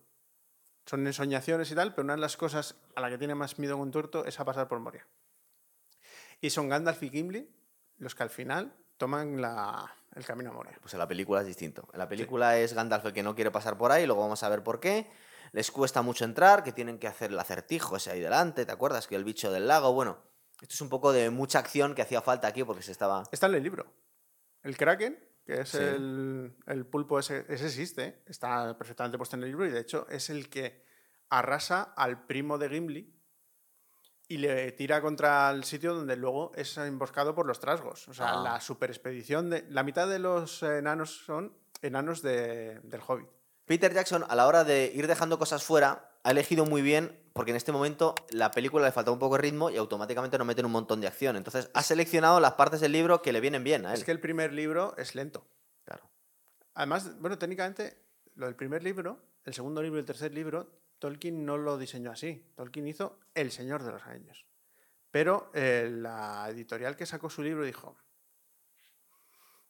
Son 0.85 1.05
ensoñaciones 1.07 1.71
y 1.71 1.75
tal, 1.75 1.93
pero 1.93 2.03
una 2.03 2.15
de 2.15 2.19
las 2.21 2.35
cosas 2.35 2.75
a 2.95 3.01
la 3.01 3.09
que 3.09 3.17
tiene 3.17 3.35
más 3.35 3.59
miedo 3.59 3.77
con 3.77 3.91
tuerto 3.91 4.25
es 4.25 4.39
a 4.39 4.45
pasar 4.45 4.67
por 4.67 4.79
Moria. 4.79 5.07
Y 6.41 6.49
son 6.49 6.67
Gandalf 6.67 7.01
y 7.03 7.09
Gimli 7.09 7.49
los 7.99 8.15
que 8.15 8.23
al 8.23 8.29
final 8.29 8.75
toman 8.97 9.39
la- 9.39 9.95
el 10.15 10.25
camino 10.25 10.49
a 10.49 10.53
Moria. 10.53 10.77
Pues 10.81 10.93
en 10.93 10.99
la 10.99 11.07
película 11.07 11.41
es 11.41 11.47
distinto. 11.47 11.87
En 11.93 11.99
la 11.99 12.09
película 12.09 12.57
es 12.57 12.73
Gandalf 12.73 13.05
el 13.05 13.13
que 13.13 13.23
no 13.23 13.35
quiere 13.35 13.51
pasar 13.51 13.77
por 13.77 13.91
ahí, 13.91 14.05
luego 14.05 14.21
vamos 14.23 14.43
a 14.43 14.49
ver 14.49 14.63
por 14.63 14.79
qué. 14.79 15.09
Les 15.51 15.69
cuesta 15.71 16.01
mucho 16.01 16.25
entrar, 16.25 16.63
que 16.63 16.71
tienen 16.71 16.97
que 16.97 17.07
hacer 17.07 17.31
el 17.31 17.39
acertijo 17.39 17.95
ese 17.97 18.11
ahí 18.11 18.19
delante, 18.19 18.65
¿te 18.65 18.71
acuerdas? 18.71 19.07
Que 19.07 19.15
el 19.15 19.23
bicho 19.23 19.51
del 19.51 19.67
lago, 19.67 19.93
bueno, 19.93 20.17
esto 20.59 20.73
es 20.73 20.81
un 20.81 20.89
poco 20.89 21.13
de 21.13 21.29
mucha 21.29 21.59
acción 21.59 21.93
que 21.93 22.01
hacía 22.01 22.21
falta 22.21 22.47
aquí 22.47 22.63
porque 22.63 22.81
se 22.81 22.91
estaba... 22.91 23.23
Está 23.31 23.45
en 23.47 23.55
el 23.55 23.63
libro. 23.63 23.85
El 24.63 24.75
Kraken, 24.75 25.23
que 25.45 25.61
es 25.61 25.69
Sí. 25.69 25.77
el, 25.77 26.55
el 26.67 26.85
pulpo 26.85 27.19
ese, 27.19 27.45
ese 27.49 27.65
existe, 27.67 28.23
está 28.27 28.77
perfectamente 28.77 29.17
puesto 29.17 29.35
en 29.35 29.43
el 29.43 29.49
libro 29.49 29.65
y 29.65 29.71
de 29.71 29.79
hecho 29.79 30.07
es 30.09 30.29
el 30.29 30.49
que 30.49 30.83
arrasa 31.29 31.93
al 31.95 32.25
primo 32.25 32.57
de 32.57 32.69
Gimli 32.69 33.13
y 34.29 34.37
le 34.37 34.71
tira 34.71 35.01
contra 35.01 35.49
el 35.51 35.63
sitio 35.63 35.93
donde 35.93 36.15
luego 36.15 36.51
es 36.55 36.77
emboscado 36.77 37.35
por 37.35 37.45
los 37.45 37.59
trasgos. 37.59 38.07
O 38.07 38.13
sea, 38.13 38.39
Ah. 38.39 38.43
la 38.43 38.61
superexpedición 38.61 39.49
de... 39.49 39.65
La 39.69 39.83
mitad 39.83 40.07
de 40.07 40.19
los 40.19 40.63
enanos 40.63 41.23
son 41.25 41.55
enanos 41.81 42.21
de- 42.21 42.79
del 42.83 43.01
Hobbit. 43.05 43.27
Peter 43.65 43.93
Jackson, 43.93 44.23
a 44.27 44.35
la 44.35 44.47
hora 44.47 44.63
de 44.63 44.91
ir 44.95 45.07
dejando 45.07 45.37
cosas 45.37 45.63
fuera, 45.63 46.09
ha 46.23 46.31
elegido 46.31 46.65
muy 46.65 46.81
bien, 46.81 47.19
porque 47.33 47.51
en 47.51 47.57
este 47.57 47.71
momento 47.71 48.13
la 48.29 48.51
película 48.51 48.85
le 48.85 48.91
falta 48.91 49.11
un 49.11 49.19
poco 49.19 49.35
de 49.35 49.41
ritmo 49.41 49.69
y 49.69 49.77
automáticamente 49.77 50.37
nos 50.37 50.47
meten 50.47 50.65
un 50.65 50.71
montón 50.71 51.01
de 51.01 51.07
acción. 51.07 51.35
Entonces, 51.35 51.69
ha 51.73 51.81
seleccionado 51.81 52.39
las 52.39 52.53
partes 52.53 52.79
del 52.79 52.91
libro 52.91 53.21
que 53.21 53.33
le 53.33 53.41
vienen 53.41 53.63
bien 53.63 53.85
a 53.85 53.93
él. 53.93 53.99
Es 53.99 54.05
que 54.05 54.11
el 54.11 54.19
primer 54.19 54.53
libro 54.53 54.95
es 54.97 55.15
lento. 55.15 55.45
Claro. 55.83 56.09
Además, 56.75 57.19
bueno, 57.19 57.37
técnicamente, 57.39 57.97
lo 58.35 58.45
del 58.45 58.55
primer 58.55 58.83
libro, 58.83 59.19
el 59.45 59.53
segundo 59.53 59.81
libro 59.81 59.97
y 59.97 60.01
el 60.01 60.05
tercer 60.05 60.31
libro, 60.33 60.71
Tolkien 60.99 61.45
no 61.45 61.57
lo 61.57 61.77
diseñó 61.77 62.11
así. 62.11 62.45
Tolkien 62.55 62.87
hizo 62.87 63.19
El 63.33 63.51
Señor 63.51 63.83
de 63.83 63.91
los 63.91 64.03
Anillos. 64.03 64.45
Pero 65.11 65.51
eh, 65.53 65.89
la 65.91 66.47
editorial 66.49 66.95
que 66.95 67.05
sacó 67.05 67.29
su 67.29 67.43
libro 67.43 67.65
dijo: 67.65 67.97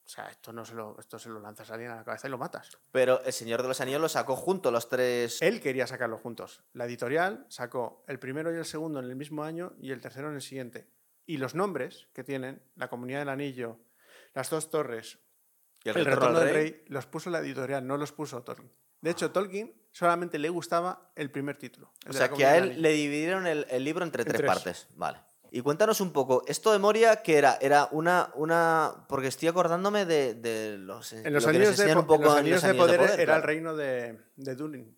O 0.06 0.10
sea, 0.10 0.26
esto, 0.28 0.52
no 0.52 0.66
se 0.66 0.74
lo, 0.76 0.98
esto 1.00 1.18
se 1.18 1.30
lo 1.30 1.40
lanzas 1.40 1.72
a 1.72 1.76
alguien 1.76 1.92
a 1.92 1.96
la 1.96 2.04
cabeza 2.04 2.28
y 2.28 2.32
lo 2.32 2.38
matas. 2.38 2.78
Pero 2.92 3.24
El 3.24 3.32
Señor 3.32 3.62
de 3.62 3.70
los 3.70 3.80
Anillos 3.80 4.02
lo 4.02 4.10
sacó 4.10 4.36
junto 4.36 4.70
los 4.70 4.90
tres... 4.90 5.42
Él 5.42 5.62
quería 5.62 5.88
sacarlo 5.88 6.18
juntos. 6.18 6.62
La 6.74 6.86
editorial 6.86 7.46
sacó 7.50 8.04
el 8.08 8.20
primero 8.20 8.54
y 8.54 8.58
el 8.58 8.66
segundo 8.66 9.00
en 9.00 9.06
el 9.06 9.16
mismo 9.16 9.44
año 9.44 9.74
y 9.80 9.92
el 9.92 10.02
tercero 10.02 10.30
en 10.30 10.36
el 10.36 10.42
siguiente. 10.42 10.88
Y 11.26 11.38
los 11.38 11.56
nombres 11.56 12.10
que 12.14 12.24
tienen, 12.24 12.62
la 12.76 12.90
Comunidad 12.90 13.20
del 13.20 13.30
Anillo, 13.30 13.80
las 14.34 14.50
dos 14.50 14.70
torres 14.70 15.20
y 15.86 15.90
El 15.90 15.96
retorno 16.06 16.40
del 16.40 16.54
rey 16.54 16.84
los 16.88 17.06
puso 17.06 17.30
la 17.30 17.40
editorial, 17.40 17.86
no 17.88 17.98
los 17.98 18.12
puso 18.12 18.44
Tolkien. 18.44 18.72
De 19.02 19.10
hecho, 19.12 19.32
Tolkien 19.32 19.74
solamente 19.92 20.40
le 20.40 20.50
gustaba 20.50 21.12
el 21.16 21.30
primer 21.32 21.58
título. 21.58 21.92
O 22.08 22.14
sea, 22.14 22.30
que 22.30 22.46
a 22.46 22.58
él 22.58 22.82
le 22.82 22.92
dividieron 22.92 23.48
el, 23.48 23.66
el 23.70 23.84
libro 23.84 24.04
entre 24.06 24.24
En 24.24 24.28
tres, 24.30 24.38
tres. 24.38 24.48
partes. 24.48 24.88
Vale. 24.96 25.20
Y 25.56 25.62
cuéntanos 25.62 26.02
un 26.02 26.12
poco, 26.12 26.44
esto 26.48 26.72
de 26.72 26.80
Moria, 26.80 27.18
que 27.18 27.38
era? 27.38 27.60
Era 27.62 27.88
una, 27.92 28.32
una... 28.34 29.06
Porque 29.08 29.28
estoy 29.28 29.50
acordándome 29.50 30.04
de, 30.04 30.34
de 30.34 30.80
los... 30.80 31.14
En 31.14 31.32
los 31.32 31.44
lo 31.44 31.50
anillos 31.52 31.78
de, 31.78 31.96
un 31.96 32.12
en 32.12 32.22
en 32.24 32.28
anillos 32.28 32.64
poder, 32.76 33.02
era 33.02 33.16
claro. 33.18 33.36
el 33.36 33.44
reino 33.44 33.76
de, 33.76 34.20
de 34.36 34.56
Durin. 34.56 34.98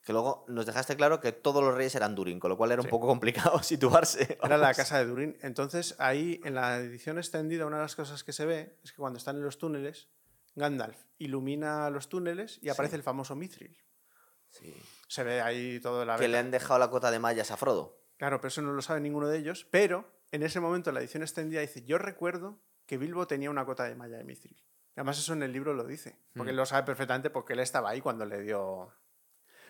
Que 0.00 0.14
luego 0.14 0.46
nos 0.48 0.64
dejaste 0.64 0.96
claro 0.96 1.20
que 1.20 1.32
todos 1.32 1.62
los 1.62 1.74
reyes 1.74 1.94
eran 1.96 2.14
Durin, 2.14 2.40
con 2.40 2.48
lo 2.48 2.56
cual 2.56 2.72
era 2.72 2.80
un 2.80 2.88
poco 2.88 3.06
complicado 3.06 3.58
situarse. 3.62 4.38
Era 4.42 4.56
la 4.56 4.72
casa 4.72 4.96
de 5.00 5.04
Durin. 5.04 5.36
Entonces, 5.42 5.96
ahí 5.98 6.40
en 6.44 6.54
la 6.54 6.78
edición 6.78 7.18
extendida, 7.18 7.66
una 7.66 7.76
de 7.76 7.82
las 7.82 7.94
cosas 7.94 8.24
que 8.24 8.32
se 8.32 8.46
ve 8.46 8.78
es 8.82 8.92
que 8.92 8.96
cuando 8.96 9.18
están 9.18 9.36
en 9.36 9.44
los 9.44 9.58
túneles, 9.58 10.08
Gandalf 10.54 10.96
ilumina 11.18 11.90
los 11.90 12.08
túneles 12.08 12.58
y 12.62 12.70
aparece 12.70 12.92
Sí. 12.92 12.96
el 12.96 13.02
famoso 13.02 13.36
Mithril. 13.36 13.76
Sí. 14.48 14.74
Se 15.08 15.24
ve 15.24 15.42
ahí 15.42 15.78
todo 15.78 16.06
la 16.06 16.16
Que 16.16 16.28
le 16.28 16.38
han 16.38 16.50
dejado 16.50 16.78
la 16.78 16.88
cota 16.88 17.10
de 17.10 17.18
mallas 17.18 17.50
a 17.50 17.58
Frodo. 17.58 18.03
Claro, 18.16 18.40
pero 18.40 18.48
eso 18.48 18.62
no 18.62 18.72
lo 18.72 18.82
sabe 18.82 19.00
ninguno 19.00 19.28
de 19.28 19.38
ellos. 19.38 19.66
Pero 19.70 20.04
en 20.30 20.42
ese 20.42 20.60
momento, 20.60 20.90
en 20.90 20.94
la 20.94 21.00
edición 21.00 21.22
extendida 21.22 21.60
dice: 21.60 21.84
Yo 21.84 21.98
recuerdo 21.98 22.60
que 22.86 22.98
Bilbo 22.98 23.26
tenía 23.26 23.50
una 23.50 23.64
cota 23.64 23.84
de 23.84 23.94
malla 23.94 24.16
de 24.18 24.24
Mithril. 24.24 24.62
Además, 24.96 25.18
eso 25.18 25.32
en 25.32 25.42
el 25.42 25.52
libro 25.52 25.74
lo 25.74 25.84
dice. 25.84 26.18
Porque 26.34 26.50
Mm. 26.50 26.54
él 26.54 26.56
lo 26.56 26.66
sabe 26.66 26.84
perfectamente 26.84 27.30
porque 27.30 27.54
él 27.54 27.60
estaba 27.60 27.90
ahí 27.90 28.00
cuando 28.00 28.24
le 28.24 28.40
dio. 28.42 28.92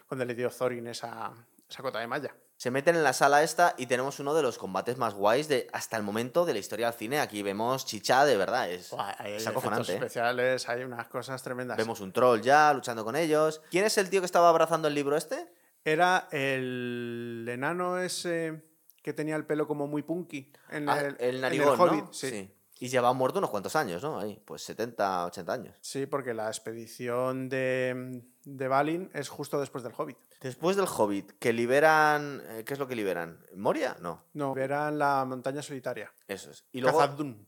Cuando 0.07 0.24
le 0.26 0.34
dio 0.34 0.51
Thorin 0.51 0.86
esa, 0.88 1.32
esa 1.68 1.82
cota 1.82 1.99
de 1.99 2.07
malla. 2.07 2.34
Se 2.57 2.70
meten 2.70 2.95
en 2.95 3.03
la 3.03 3.12
sala 3.14 3.42
esta 3.42 3.74
y 3.78 3.86
tenemos 3.86 4.20
uno 4.20 4.32
de 4.34 4.42
los 4.42 4.59
combates 4.59 4.97
más 4.97 5.14
guays 5.14 5.49
de 5.49 5.66
hasta 5.72 5.97
el 5.97 6.03
momento 6.03 6.45
de 6.45 6.53
la 6.53 6.59
historia 6.61 6.86
del 6.90 6.95
cine. 6.95 7.18
Aquí 7.20 7.42
vemos 7.42 7.84
chicha 7.84 8.24
de 8.24 8.36
verdad, 8.36 8.70
es, 8.70 8.90
Buah, 8.90 9.14
hay 9.18 9.32
es 9.34 9.47
acojonante. 9.47 9.92
¿eh? 9.92 9.95
especiales, 9.97 10.68
hay 10.68 10.84
unas 10.84 11.09
cosas 11.09 11.42
tremendas. 11.42 11.76
Vemos 11.76 12.01
un 12.01 12.12
troll 12.12 12.40
ya 12.42 12.72
luchando 12.72 13.05
con 13.05 13.16
ellos. 13.16 13.61
¿Quién 13.70 13.84
es 13.86 13.99
el 13.99 14.09
tío 14.09 14.20
que 14.20 14.26
estaba 14.26 14.49
abrazando 14.51 14.86
el 14.88 14.95
libro 14.95 15.16
este? 15.16 15.53
Era 15.85 16.28
el 16.32 17.47
enano 17.49 17.99
ese 17.99 18.64
que 19.03 19.12
tenía 19.12 19.37
el 19.37 19.45
pelo 19.47 19.66
como 19.66 19.87
muy 19.87 20.03
punky. 20.03 20.53
En 20.70 20.89
Ah, 20.89 21.01
el, 21.01 21.16
el 21.20 21.35
en 21.37 21.41
narigón, 21.43 21.78
Hobbit, 21.80 22.05
¿no? 22.05 22.12
sí. 22.12 22.51
Y 22.80 22.89
lleva 22.89 23.12
muerto 23.12 23.39
unos 23.39 23.51
cuantos 23.51 23.76
años, 23.76 24.03
¿no? 24.03 24.18
Ahí, 24.18 24.43
pues 24.45 24.62
70, 24.62 25.26
80 25.26 25.53
años. 25.53 25.76
Sí, 25.80 26.07
porque 26.07 26.35
la 26.35 26.49
expedición 26.49 27.49
de, 27.49 28.20
de 28.45 28.68
Balin 28.68 29.11
es 29.14 29.28
justo 29.28 29.61
después 29.61 29.85
del 29.85 29.93
Hobbit. 29.97 30.18
Después 30.41 30.76
del 30.76 30.87
Hobbit, 30.87 31.32
que 31.39 31.53
liberan... 31.53 32.43
eh, 32.49 32.64
¿Qué 32.66 32.72
es 32.74 32.78
lo 32.80 32.89
que 32.89 32.97
liberan? 32.97 33.39
¿Moria? 33.55 33.97
No, 34.01 34.24
No, 34.35 34.57
era 34.57 34.89
en 34.89 34.99
la 34.99 35.24
montaña 35.24 35.62
solitaria. 35.62 36.12
eso 36.26 36.51
es. 36.51 36.64
Y 36.72 36.80
luego, 36.80 37.01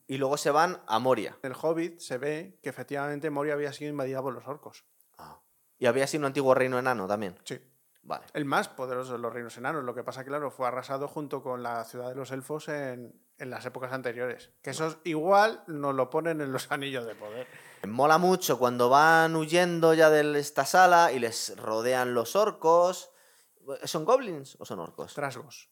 y 0.07 0.17
luego 0.19 0.37
se 0.37 0.51
van 0.53 0.81
a 0.87 0.99
Moria. 1.01 1.37
En 1.43 1.51
el 1.51 1.59
Hobbit 1.61 1.99
se 1.99 2.19
ve 2.19 2.59
que 2.63 2.69
efectivamente 2.71 3.29
Moria 3.29 3.55
había 3.55 3.73
sido 3.73 3.91
invadida 3.91 4.23
por 4.23 4.33
los 4.33 4.47
orcos. 4.47 4.85
Ah. 5.19 5.41
Y 5.79 5.87
había 5.87 6.07
sido 6.07 6.21
un 6.21 6.27
antiguo 6.27 6.55
reino 6.55 6.79
enano 6.79 7.09
también. 7.09 7.35
Sí. 7.45 7.59
Vale. 8.09 8.25
El 8.35 8.45
más 8.45 8.69
poderoso 8.69 9.13
de 9.15 9.19
los 9.19 9.33
reinos 9.33 9.57
enanos. 9.57 9.83
Lo 9.85 9.95
que 9.95 10.05
pasa, 10.05 10.25
claro, 10.25 10.51
fue 10.51 10.69
arrasado 10.69 11.09
junto 11.09 11.43
con 11.43 11.63
la 11.63 11.85
ciudad 11.85 12.09
de 12.09 12.15
los 12.15 12.31
elfos 12.31 12.69
en, 12.69 13.21
en 13.39 13.51
las 13.51 13.67
épocas 13.67 13.93
anteriores. 13.93 14.51
Que 14.63 14.71
eso 14.71 15.01
igual 15.05 15.65
nos 15.67 15.95
lo 15.95 16.09
ponen 16.09 16.41
en 16.41 16.53
los 16.53 16.71
anillos 16.71 17.05
de 17.05 17.15
poder. 17.17 17.47
Mola 17.87 18.19
mucho 18.19 18.59
cuando 18.59 18.89
van 18.89 19.35
huyendo 19.35 19.93
ya 19.95 20.09
de 20.11 20.39
esta 20.39 20.65
sala 20.65 21.11
y 21.13 21.19
les 21.19 21.57
rodean 21.57 22.15
los 22.15 22.37
orcos. 22.37 23.11
¿Son 23.85 24.05
goblins 24.05 24.57
o 24.61 24.65
son 24.65 24.79
orcos? 24.79 25.13
Trasgos. 25.15 25.71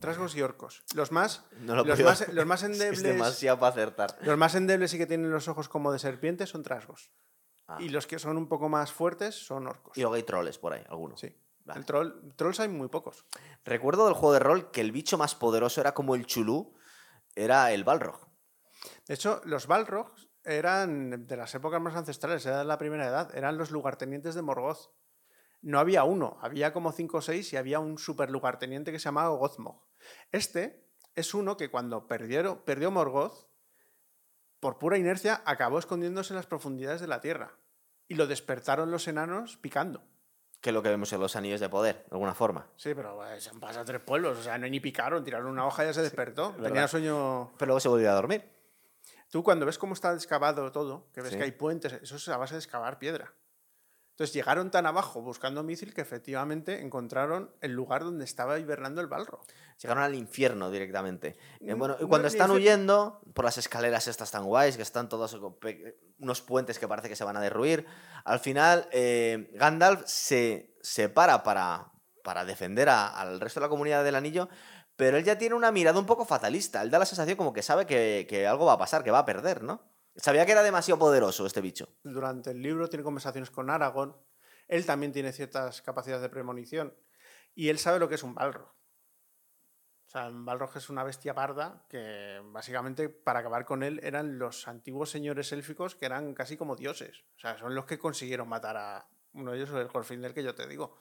Trasgos 0.00 0.34
y 0.34 0.42
orcos. 0.42 0.82
Los 0.94 1.12
más, 1.12 1.44
No 1.60 1.76
lo 1.76 1.84
los 1.84 1.96
puedo- 1.96 2.08
más, 2.10 2.28
los 2.32 2.46
más 2.46 2.62
Es 2.64 2.70
endebles. 2.72 3.02
demasiado 3.04 3.58
para 3.60 3.70
acertar. 3.72 4.18
Los 4.22 4.36
más 4.36 4.54
endebles 4.56 4.92
y 4.94 4.98
que 4.98 5.06
tienen 5.06 5.30
los 5.30 5.46
ojos 5.48 5.68
como 5.68 5.92
de 5.92 5.98
serpiente 6.00 6.46
son 6.48 6.62
trasgos. 6.64 7.12
Ah. 7.68 7.78
Y 7.80 7.88
los 7.88 8.06
que 8.06 8.18
son 8.18 8.36
un 8.36 8.48
poco 8.48 8.68
más 8.68 8.92
fuertes 8.92 9.34
son 9.36 9.66
orcos. 9.68 9.96
Y 9.96 10.00
luego 10.00 10.14
hay 10.16 10.22
troles 10.24 10.58
por 10.58 10.72
ahí, 10.72 10.82
algunos. 10.88 11.20
Sí. 11.20 11.34
Vale. 11.66 11.80
El 11.80 11.86
troll, 11.86 12.32
trolls 12.36 12.60
hay 12.60 12.68
muy 12.68 12.88
pocos. 12.88 13.26
Recuerdo 13.64 14.06
del 14.06 14.14
juego 14.14 14.32
de 14.32 14.38
rol 14.38 14.70
que 14.70 14.80
el 14.80 14.92
bicho 14.92 15.18
más 15.18 15.34
poderoso 15.34 15.80
era 15.80 15.92
como 15.94 16.14
el 16.14 16.24
chulú, 16.24 16.74
era 17.34 17.72
el 17.72 17.84
balrog. 17.84 18.26
De 19.06 19.14
hecho, 19.14 19.40
los 19.44 19.66
Balrogs 19.66 20.28
eran 20.44 21.26
de 21.26 21.36
las 21.36 21.54
épocas 21.54 21.80
más 21.80 21.96
ancestrales, 21.96 22.46
era 22.46 22.58
de 22.58 22.64
la 22.64 22.78
primera 22.78 23.06
edad, 23.06 23.34
eran 23.36 23.58
los 23.58 23.70
lugartenientes 23.70 24.34
de 24.34 24.42
Morgoth. 24.42 24.92
No 25.60 25.80
había 25.80 26.04
uno, 26.04 26.38
había 26.40 26.72
como 26.72 26.92
cinco 26.92 27.18
o 27.18 27.22
seis 27.22 27.52
y 27.52 27.56
había 27.56 27.80
un 27.80 27.98
super 27.98 28.30
lugarteniente 28.30 28.92
que 28.92 28.98
se 28.98 29.06
llamaba 29.06 29.36
Gozmog. 29.36 29.84
Este 30.30 30.86
es 31.14 31.34
uno 31.34 31.56
que 31.56 31.70
cuando 31.70 32.06
perdieron, 32.06 32.62
perdió 32.64 32.90
Morgoth, 32.90 33.48
por 34.60 34.78
pura 34.78 34.98
inercia, 34.98 35.42
acabó 35.44 35.78
escondiéndose 35.78 36.32
en 36.32 36.36
las 36.36 36.46
profundidades 36.46 37.00
de 37.00 37.08
la 37.08 37.20
tierra. 37.20 37.58
Y 38.08 38.14
lo 38.14 38.26
despertaron 38.26 38.90
los 38.90 39.08
enanos 39.08 39.56
picando. 39.56 40.04
Que 40.60 40.72
lo 40.72 40.82
que 40.82 40.88
vemos 40.88 41.12
en 41.12 41.20
los 41.20 41.36
anillos 41.36 41.60
de 41.60 41.68
poder, 41.68 41.96
de 41.96 42.12
alguna 42.12 42.34
forma. 42.34 42.66
Sí, 42.76 42.92
pero 42.94 43.24
eh, 43.26 43.40
se 43.40 43.50
han 43.50 43.60
pasado 43.60 43.84
tres 43.84 44.00
pueblos, 44.00 44.38
o 44.38 44.42
sea, 44.42 44.58
no 44.58 44.66
ni 44.68 44.80
picaron, 44.80 45.22
tiraron 45.22 45.46
una 45.48 45.66
hoja 45.66 45.84
y 45.84 45.86
ya 45.88 45.92
se 45.92 46.02
despertó. 46.02 46.52
verdad. 46.52 46.68
Tenía 46.68 46.88
sueño 46.88 47.52
Pero 47.58 47.66
luego 47.68 47.80
se 47.80 47.88
volvió 47.88 48.10
a 48.10 48.14
dormir. 48.14 48.42
Tú 49.30 49.42
cuando 49.42 49.66
ves 49.66 49.76
cómo 49.78 49.92
está 49.94 50.12
excavado 50.14 50.72
todo, 50.72 51.06
que 51.12 51.20
ves 51.20 51.32
Sí. 51.32 51.36
que 51.38 51.44
hay 51.44 51.52
puentes, 51.52 51.92
eso 51.94 52.16
es 52.16 52.28
a 52.28 52.36
base 52.36 52.54
de 52.54 52.60
excavar 52.60 52.98
piedra. 52.98 53.32
Entonces 54.16 54.32
llegaron 54.32 54.70
tan 54.70 54.86
abajo 54.86 55.20
buscando 55.20 55.62
Mithril 55.62 55.92
que 55.92 56.00
efectivamente 56.00 56.80
encontraron 56.80 57.50
el 57.60 57.72
lugar 57.72 58.02
donde 58.02 58.24
estaba 58.24 58.58
hibernando 58.58 59.02
el 59.02 59.08
Balro. 59.08 59.42
Llegaron 59.82 60.02
al 60.02 60.14
infierno 60.14 60.70
directamente. 60.70 61.36
Eh, 61.60 61.74
bueno, 61.74 61.96
y 62.00 62.06
cuando 62.08 62.26
están 62.28 62.50
huyendo 62.56 63.20
por 63.34 63.44
las 63.44 63.58
escaleras 63.58 64.08
estas 64.08 64.30
tan 64.30 64.44
guays, 64.44 64.76
que 64.78 64.82
están 64.82 65.10
todos 65.10 65.38
unos 66.18 66.40
puentes 66.40 66.78
que 66.78 66.88
parece 66.88 67.10
que 67.10 67.16
se 67.16 67.24
van 67.24 67.36
a 67.36 67.42
derruir, 67.42 67.84
al 68.24 68.40
final 68.40 68.88
eh, 68.90 69.50
Gandalf 69.52 70.02
se 70.06 70.74
separa 70.80 71.42
para, 71.42 71.92
para 72.24 72.46
defender 72.46 72.88
a- 72.88 73.08
al 73.08 73.38
resto 73.38 73.60
de 73.60 73.66
la 73.66 73.70
comunidad 73.70 74.02
del 74.02 74.14
anillo, 74.14 74.48
pero 74.96 75.18
él 75.18 75.24
ya 75.24 75.36
tiene 75.36 75.54
una 75.54 75.70
mirada 75.72 75.98
un 75.98 76.06
poco 76.06 76.24
fatalista. 76.24 76.80
Él 76.80 76.90
da 76.90 76.98
la 76.98 77.04
sensación 77.04 77.36
como 77.36 77.52
que 77.52 77.60
sabe 77.62 77.84
que, 77.84 78.26
que 78.30 78.46
algo 78.46 78.64
va 78.64 78.72
a 78.72 78.78
pasar, 78.78 79.04
que 79.04 79.10
va 79.10 79.18
a 79.18 79.26
perder, 79.26 79.62
¿no? 79.62 79.82
Sabía 80.16 80.46
que 80.46 80.52
era 80.52 80.62
demasiado 80.62 80.98
poderoso 80.98 81.46
este 81.46 81.60
bicho. 81.60 81.88
Durante 82.02 82.50
el 82.50 82.62
libro 82.62 82.88
tiene 82.88 83.04
conversaciones 83.04 83.50
con 83.50 83.68
Aragorn. 83.70 84.16
Él 84.68 84.86
también 84.86 85.12
tiene 85.12 85.32
ciertas 85.32 85.82
capacidades 85.82 86.22
de 86.22 86.28
premonición. 86.28 86.94
Y 87.54 87.68
él 87.68 87.78
sabe 87.78 87.98
lo 87.98 88.08
que 88.08 88.14
es 88.16 88.22
un 88.22 88.34
Balrog. 88.34 88.66
O 90.06 90.08
sea, 90.08 90.28
un 90.28 90.44
Balrog 90.44 90.76
es 90.76 90.88
una 90.88 91.04
bestia 91.04 91.34
parda 91.34 91.84
que 91.88 92.40
básicamente 92.44 93.08
para 93.08 93.40
acabar 93.40 93.64
con 93.64 93.82
él 93.82 94.00
eran 94.02 94.38
los 94.38 94.68
antiguos 94.68 95.10
señores 95.10 95.52
élficos 95.52 95.94
que 95.94 96.06
eran 96.06 96.32
casi 96.34 96.56
como 96.56 96.76
dioses. 96.76 97.24
O 97.36 97.40
sea, 97.40 97.58
son 97.58 97.74
los 97.74 97.84
que 97.86 97.98
consiguieron 97.98 98.48
matar 98.48 98.76
a 98.76 99.08
uno 99.32 99.52
de 99.52 99.58
ellos, 99.58 99.70
el 99.70 99.88
Gorfindel 99.88 100.32
que 100.32 100.42
yo 100.42 100.54
te 100.54 100.66
digo. 100.66 100.98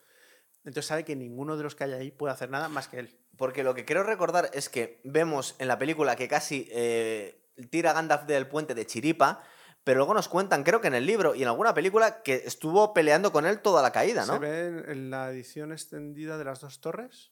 Entonces 0.66 0.88
sabe 0.88 1.06
que 1.06 1.16
ninguno 1.16 1.56
de 1.56 1.64
los 1.64 1.76
que 1.76 1.84
hay 1.84 1.94
ahí 1.94 2.12
puede 2.12 2.34
hacer 2.34 2.50
nada 2.50 2.68
más 2.68 2.88
que 2.88 3.00
él. 3.00 3.20
Porque 3.38 3.64
lo 3.64 3.76
que 3.76 3.86
quiero 3.86 4.04
recordar 4.04 4.50
es 4.54 4.68
que 4.70 5.00
vemos 5.04 5.56
en 5.60 5.68
la 5.68 5.78
película 5.78 6.16
que 6.16 6.28
casi 6.28 6.68
eh, 6.72 7.45
tira 7.70 7.94
Gandalf 7.94 8.24
del 8.24 8.48
puente 8.48 8.76
de 8.76 8.86
Chiripa, 8.86 9.44
pero 9.84 10.00
luego 10.00 10.14
nos 10.14 10.28
cuentan, 10.28 10.64
creo 10.64 10.82
que 10.82 10.88
en 10.88 10.96
el 10.96 11.06
libro 11.06 11.36
y 11.36 11.44
en 11.44 11.48
alguna 11.48 11.74
película, 11.74 12.24
que 12.24 12.42
estuvo 12.46 12.94
peleando 12.94 13.32
con 13.32 13.46
él 13.46 13.62
toda 13.62 13.84
la 13.84 13.92
caída, 13.92 14.26
Se 14.26 14.32
¿no? 14.32 14.40
ve 14.40 14.84
en, 14.88 15.12
la 15.12 15.30
edición 15.30 15.72
extendida 15.72 16.38
de 16.38 16.46
las 16.46 16.60
dos 16.60 16.82
torres. 16.82 17.32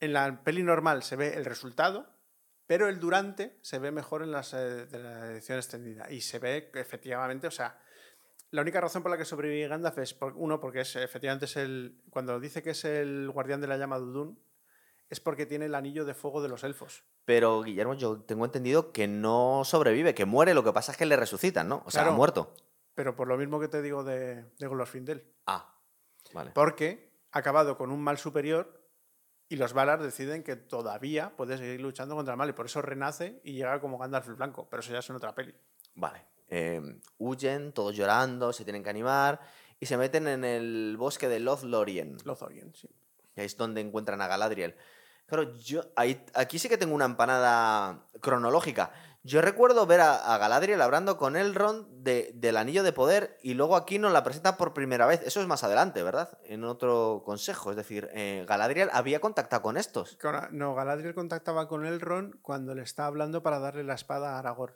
En 0.00 0.14
la 0.14 0.42
peli 0.42 0.62
normal 0.62 1.02
se 1.02 1.16
ve 1.16 1.34
el 1.34 1.44
resultado, 1.44 2.08
pero 2.66 2.88
el 2.88 2.98
durante 3.00 3.58
se 3.60 3.78
ve 3.78 3.92
mejor 3.92 4.22
en 4.22 4.30
eh, 4.30 4.86
la 4.92 5.30
edición 5.30 5.58
extendida. 5.58 6.10
Y 6.10 6.22
se 6.22 6.38
ve 6.38 6.70
efectivamente, 6.74 7.46
o 7.46 7.50
sea, 7.50 7.78
la 8.50 8.62
única 8.62 8.80
razón 8.80 9.02
por 9.02 9.10
la 9.10 9.18
que 9.18 9.24
sobrevive 9.24 9.68
Gandalf 9.68 9.98
es, 9.98 10.16
uno, 10.36 10.60
porque 10.60 10.80
es, 10.80 10.96
efectivamente 10.96 11.44
es 11.44 11.56
el. 11.56 12.00
Cuando 12.08 12.40
dice 12.40 12.62
que 12.62 12.70
es 12.70 12.84
el 12.84 13.30
guardián 13.30 13.60
de 13.60 13.66
la 13.66 13.76
llama 13.76 13.98
de 13.98 14.04
Udun, 14.04 14.38
es 15.10 15.20
porque 15.20 15.44
tiene 15.44 15.66
el 15.66 15.74
anillo 15.74 16.04
de 16.04 16.14
fuego 16.14 16.40
de 16.40 16.48
los 16.48 16.64
elfos. 16.64 17.04
Pero, 17.24 17.62
Guillermo, 17.62 17.94
yo 17.94 18.20
tengo 18.20 18.44
entendido 18.44 18.92
que 18.92 19.06
no 19.08 19.62
sobrevive, 19.64 20.14
que 20.14 20.24
muere, 20.26 20.52
lo 20.54 20.62
que 20.62 20.72
pasa 20.72 20.92
es 20.92 20.98
que 20.98 21.06
le 21.06 21.16
resucitan, 21.16 21.68
¿no? 21.68 21.82
O 21.86 21.90
sea, 21.90 22.02
ha 22.02 22.04
Claro. 22.04 22.16
muerto. 22.16 22.54
Pero 22.94 23.16
por 23.16 23.28
lo 23.28 23.36
mismo 23.36 23.58
que 23.60 23.68
te 23.68 23.80
digo 23.82 24.04
de, 24.04 24.44
de 24.58 24.68
Glorfindel. 24.68 25.24
Ah, 25.46 25.74
vale. 26.32 26.50
Porque 26.54 27.10
ha 27.32 27.38
acabado 27.38 27.76
con 27.76 27.90
un 27.90 28.00
mal 28.02 28.18
superior 28.18 28.80
y 29.48 29.56
los 29.56 29.72
Valar 29.72 30.02
deciden 30.02 30.42
que 30.44 30.56
todavía 30.56 31.34
puede 31.36 31.58
seguir 31.58 31.80
luchando 31.80 32.14
contra 32.14 32.34
el 32.34 32.38
mal 32.38 32.48
y 32.50 32.52
por 32.52 32.66
eso 32.66 32.82
renace 32.82 33.40
y 33.42 33.52
llega 33.54 33.80
como 33.80 33.98
Gandalf 33.98 34.28
el 34.28 34.34
Blanco, 34.34 34.68
pero 34.70 34.80
eso 34.80 34.92
ya 34.92 34.98
es 35.00 35.10
en 35.10 35.16
otra 35.16 35.34
peli. 35.34 35.54
Vale. 35.94 36.24
Eh, 36.48 37.00
huyen, 37.18 37.72
todos 37.72 37.96
llorando, 37.96 38.52
se 38.52 38.64
tienen 38.64 38.84
que 38.84 38.90
animar 38.90 39.40
y 39.80 39.86
se 39.86 39.96
meten 39.96 40.28
en 40.28 40.44
el 40.44 40.96
bosque 40.98 41.28
de 41.28 41.40
Lothlorien. 41.40 42.18
Lothlorien, 42.24 42.74
sí. 42.74 42.88
que 43.34 43.44
es 43.44 43.56
donde 43.56 43.80
encuentran 43.80 44.20
a 44.20 44.28
Galadriel. 44.28 44.76
Claro, 45.26 45.54
yo 45.54 45.82
ahí- 45.96 46.24
aquí 46.34 46.58
sí 46.58 46.68
que 46.68 46.78
tengo 46.78 46.94
una 46.94 47.06
empanada 47.06 48.06
cronológica. 48.20 48.92
Yo 49.26 49.40
recuerdo 49.40 49.86
ver 49.86 50.02
a, 50.02 50.36
Galadriel 50.36 50.82
hablando 50.82 51.16
con 51.16 51.34
Elrond 51.34 51.86
de, 52.04 52.32
del 52.34 52.58
Anillo 52.58 52.82
de 52.82 52.92
Poder 52.92 53.38
y 53.42 53.54
luego 53.54 53.74
aquí 53.74 53.98
nos 53.98 54.12
la 54.12 54.22
presenta 54.22 54.58
por 54.58 54.74
primera 54.74 55.06
vez. 55.06 55.22
Eso 55.24 55.40
es 55.40 55.46
más 55.46 55.64
adelante, 55.64 56.02
¿verdad? 56.02 56.38
En 56.44 56.62
otro 56.62 57.22
consejo. 57.24 57.70
Es 57.70 57.76
decir, 57.76 58.10
eh, 58.12 58.44
Galadriel 58.46 58.90
había 58.92 59.20
contactado 59.20 59.62
con 59.62 59.78
estos. 59.78 60.18
No, 60.52 60.74
Galadriel 60.74 61.14
contactaba 61.14 61.68
con 61.68 61.86
Elrond 61.86 62.34
cuando 62.42 62.74
le 62.74 62.82
está 62.82 63.06
hablando 63.06 63.42
para 63.42 63.60
darle 63.60 63.82
la 63.82 63.94
espada 63.94 64.36
a 64.36 64.40
Aragorn. 64.40 64.74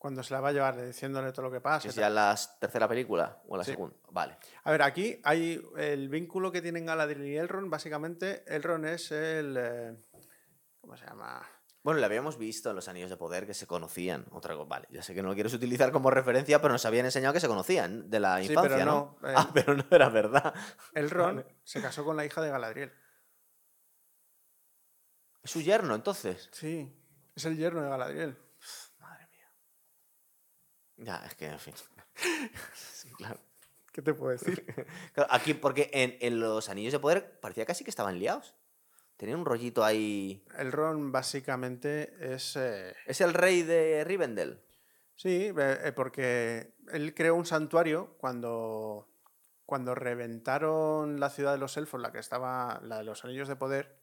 Cuando 0.00 0.22
se 0.22 0.32
la 0.32 0.40
va 0.40 0.48
a 0.48 0.52
llevar, 0.52 0.82
diciéndole 0.82 1.30
todo 1.30 1.42
lo 1.42 1.50
que 1.52 1.60
pasa. 1.60 1.86
Es 1.86 1.94
ya 1.94 2.08
la 2.08 2.34
tercera 2.58 2.88
película 2.88 3.42
o 3.46 3.54
la 3.58 3.64
Sí. 3.64 3.72
segunda. 3.72 3.94
Vale. 4.10 4.38
A 4.64 4.70
ver, 4.70 4.80
aquí 4.80 5.20
hay 5.24 5.62
el 5.76 6.08
vínculo 6.08 6.50
que 6.50 6.62
tienen 6.62 6.86
Galadriel 6.86 7.26
y 7.26 7.36
Elrond. 7.36 7.68
Básicamente, 7.70 8.42
Elrond 8.46 8.86
es 8.86 9.12
el. 9.12 9.56
eh, 9.58 9.94
¿Cómo 10.80 10.96
se 10.96 11.04
llama? 11.04 11.46
Bueno, 11.82 12.00
le 12.00 12.06
habíamos 12.06 12.38
visto 12.38 12.70
en 12.70 12.76
los 12.76 12.88
Anillos 12.88 13.10
de 13.10 13.18
Poder 13.18 13.46
que 13.46 13.52
se 13.52 13.66
conocían. 13.66 14.24
Otra 14.30 14.54
cosa, 14.54 14.68
vale, 14.70 14.86
ya 14.90 15.02
sé 15.02 15.14
que 15.14 15.20
no 15.22 15.28
lo 15.28 15.34
quieres 15.34 15.52
utilizar 15.52 15.92
como 15.92 16.10
referencia, 16.10 16.62
pero 16.62 16.72
nos 16.72 16.86
habían 16.86 17.04
enseñado 17.04 17.34
que 17.34 17.40
se 17.40 17.48
conocían 17.48 18.08
de 18.08 18.20
la 18.20 18.38
Sí, 18.38 18.48
infancia, 18.48 18.76
pero 18.78 18.90
¿no? 18.90 19.18
no, 19.20 19.28
eh, 19.28 19.34
Ah, 19.36 19.50
pero 19.52 19.74
no 19.74 19.84
era 19.90 20.08
verdad. 20.08 20.54
El 20.94 21.10
Ron 21.10 21.44
se 21.62 21.82
casó 21.82 22.06
con 22.06 22.16
la 22.16 22.24
hija 22.24 22.40
de 22.40 22.48
Galadriel. 22.48 22.90
Es 25.42 25.50
su 25.50 25.60
yerno, 25.60 25.94
entonces. 25.94 26.48
Sí, 26.52 26.90
es 27.34 27.44
el 27.44 27.58
yerno 27.58 27.82
de 27.82 27.90
Galadriel. 27.90 28.38
Ya, 31.02 31.16
es 31.26 31.34
que, 31.34 31.46
en 31.46 31.58
fin. 31.58 31.74
Sí, 32.74 33.08
claro. 33.16 33.38
¿Qué 33.92 34.02
te 34.02 34.14
puedo 34.14 34.30
decir? 34.32 34.64
Claro, 35.14 35.32
Aquí, 35.32 35.54
porque 35.54 35.90
en, 35.92 36.16
en 36.20 36.38
los 36.40 36.68
Anillos 36.68 36.92
de 36.92 36.98
Poder 37.00 37.40
parecía 37.40 37.66
casi 37.66 37.84
que 37.84 37.90
estaban 37.90 38.18
liados. 38.18 38.54
Tenían 39.16 39.40
un 39.40 39.44
rollito 39.46 39.84
ahí. 39.84 40.44
El 40.56 40.72
Ron 40.72 41.12
básicamente 41.12 42.14
es... 42.34 42.56
eh, 42.56 42.94
Es 43.06 43.20
el 43.20 43.34
rey 43.34 43.62
de 43.62 44.04
Rivendell. 44.04 44.62
Sí, 45.16 45.52
eh, 45.56 45.78
eh, 45.84 45.92
porque 45.94 46.74
él 46.92 47.14
creó 47.14 47.34
un 47.34 47.44
santuario 47.44 48.14
cuando, 48.18 49.08
cuando 49.66 49.94
reventaron 49.94 51.20
la 51.20 51.28
ciudad 51.28 51.52
de 51.52 51.58
los 51.58 51.76
elfos, 51.76 52.00
la 52.00 52.12
que 52.12 52.18
estaba, 52.18 52.80
la 52.82 52.98
de 52.98 53.04
los 53.04 53.22
anillos 53.24 53.48
de 53.48 53.56
poder. 53.56 54.00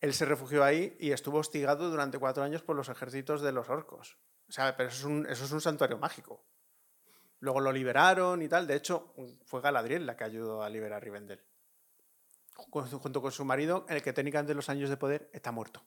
Él 0.00 0.14
se 0.14 0.24
refugió 0.24 0.62
ahí 0.64 0.96
y 1.00 1.10
estuvo 1.10 1.38
hostigado 1.38 1.90
durante 1.90 2.18
cuatro 2.18 2.42
años 2.44 2.62
por 2.62 2.76
los 2.76 2.88
ejércitos 2.88 3.42
de 3.42 3.52
los 3.52 3.68
orcos. 3.68 4.16
O 4.50 4.52
sea, 4.52 4.76
pero 4.76 4.88
eso 4.90 4.98
es 4.98 5.04
un, 5.04 5.26
eso 5.26 5.44
es 5.46 5.52
un 5.52 5.60
santuario 5.62 5.96
mágico. 5.96 6.44
Luego 7.38 7.60
lo 7.60 7.72
liberaron 7.72 8.42
y 8.42 8.48
tal. 8.48 8.66
De 8.66 8.74
hecho, 8.74 9.14
fue 9.46 9.62
Galadriel 9.62 10.04
la 10.04 10.16
que 10.16 10.24
ayudó 10.24 10.62
a 10.62 10.68
liberar 10.68 11.02
Rivendell. 11.02 11.40
Ju- 12.54 12.98
Junto 13.00 13.22
con 13.22 13.32
su 13.32 13.44
marido, 13.44 13.86
el 13.88 14.02
que 14.02 14.12
técnicamente 14.12 14.52
en 14.52 14.56
los 14.56 14.68
años 14.68 14.90
de 14.90 14.96
poder 14.98 15.30
está 15.32 15.52
muerto. 15.52 15.82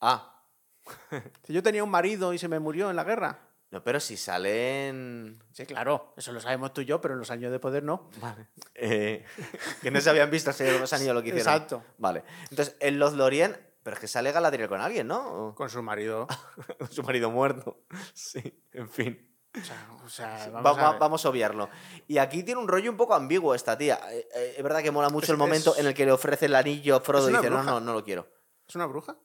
Ah, 0.00 0.44
Si 1.44 1.52
yo 1.52 1.62
tenía 1.62 1.82
un 1.82 1.90
marido 1.90 2.32
y 2.32 2.38
se 2.38 2.48
me 2.48 2.58
murió 2.60 2.90
en 2.90 2.96
la 2.96 3.04
guerra, 3.04 3.48
no, 3.70 3.82
pero 3.84 3.98
si 4.00 4.16
salen. 4.16 5.42
Sí, 5.52 5.64
claro, 5.64 6.12
eso 6.16 6.32
lo 6.32 6.40
sabemos 6.40 6.72
tú 6.74 6.80
y 6.82 6.84
yo, 6.86 7.00
pero 7.00 7.14
en 7.14 7.20
los 7.20 7.30
años 7.30 7.50
de 7.52 7.58
poder 7.60 7.82
no. 7.82 8.10
Vale. 8.20 8.48
Eh, 8.74 9.24
que 9.82 9.90
no 9.90 10.00
se 10.00 10.08
habían 10.10 10.30
visto 10.30 10.52
de 10.52 10.78
los 10.78 10.92
Anillos 10.92 11.14
lo 11.14 11.22
que 11.22 11.28
hicieron. 11.28 11.52
Exacto. 11.52 11.84
Vale. 11.98 12.24
Entonces, 12.50 12.76
en 12.80 12.98
los 12.98 13.12
Lorien. 13.14 13.56
Pero 13.82 13.94
es 13.94 14.00
que 14.00 14.08
sale 14.08 14.30
Galadriel 14.32 14.68
con 14.68 14.80
alguien, 14.80 15.06
¿no? 15.06 15.54
Con 15.56 15.70
su 15.70 15.82
marido. 15.82 16.26
Con 16.78 16.90
su 16.90 17.02
marido 17.02 17.30
muerto. 17.30 17.84
Sí, 18.14 18.42
en 18.72 18.88
fin. 18.88 19.26
O 19.58 19.64
sea, 19.64 19.88
o 20.04 20.08
sea, 20.08 20.48
Va- 20.50 20.60
vamos, 20.60 20.78
va- 20.82 20.88
a 20.88 20.90
ver. 20.92 21.00
vamos 21.00 21.24
a 21.24 21.28
obviarlo. 21.28 21.68
Y 22.06 22.18
aquí 22.18 22.42
tiene 22.44 22.60
un 22.60 22.68
rollo 22.68 22.90
un 22.90 22.96
poco 22.96 23.14
ambiguo 23.14 23.54
esta 23.54 23.76
tía. 23.76 23.98
Eh, 24.12 24.28
eh, 24.34 24.54
es 24.58 24.62
verdad 24.62 24.80
que 24.82 24.90
mola 24.92 25.08
mucho 25.08 25.24
Es- 25.24 25.30
el 25.30 25.36
momento 25.38 25.72
es- 25.74 25.80
en 25.80 25.86
el 25.86 25.94
que 25.94 26.04
le 26.06 26.12
ofrece 26.12 26.46
el 26.46 26.54
anillo 26.54 26.96
a 26.96 27.00
Frodo 27.00 27.28
y 27.28 27.32
dice, 27.32 27.50
no, 27.50 27.56
bruja. 27.56 27.70
no, 27.72 27.80
no 27.80 27.92
lo 27.94 28.04
quiero. 28.04 28.28
¿Es 28.68 28.76
una 28.76 28.86
bruja? 28.86 29.16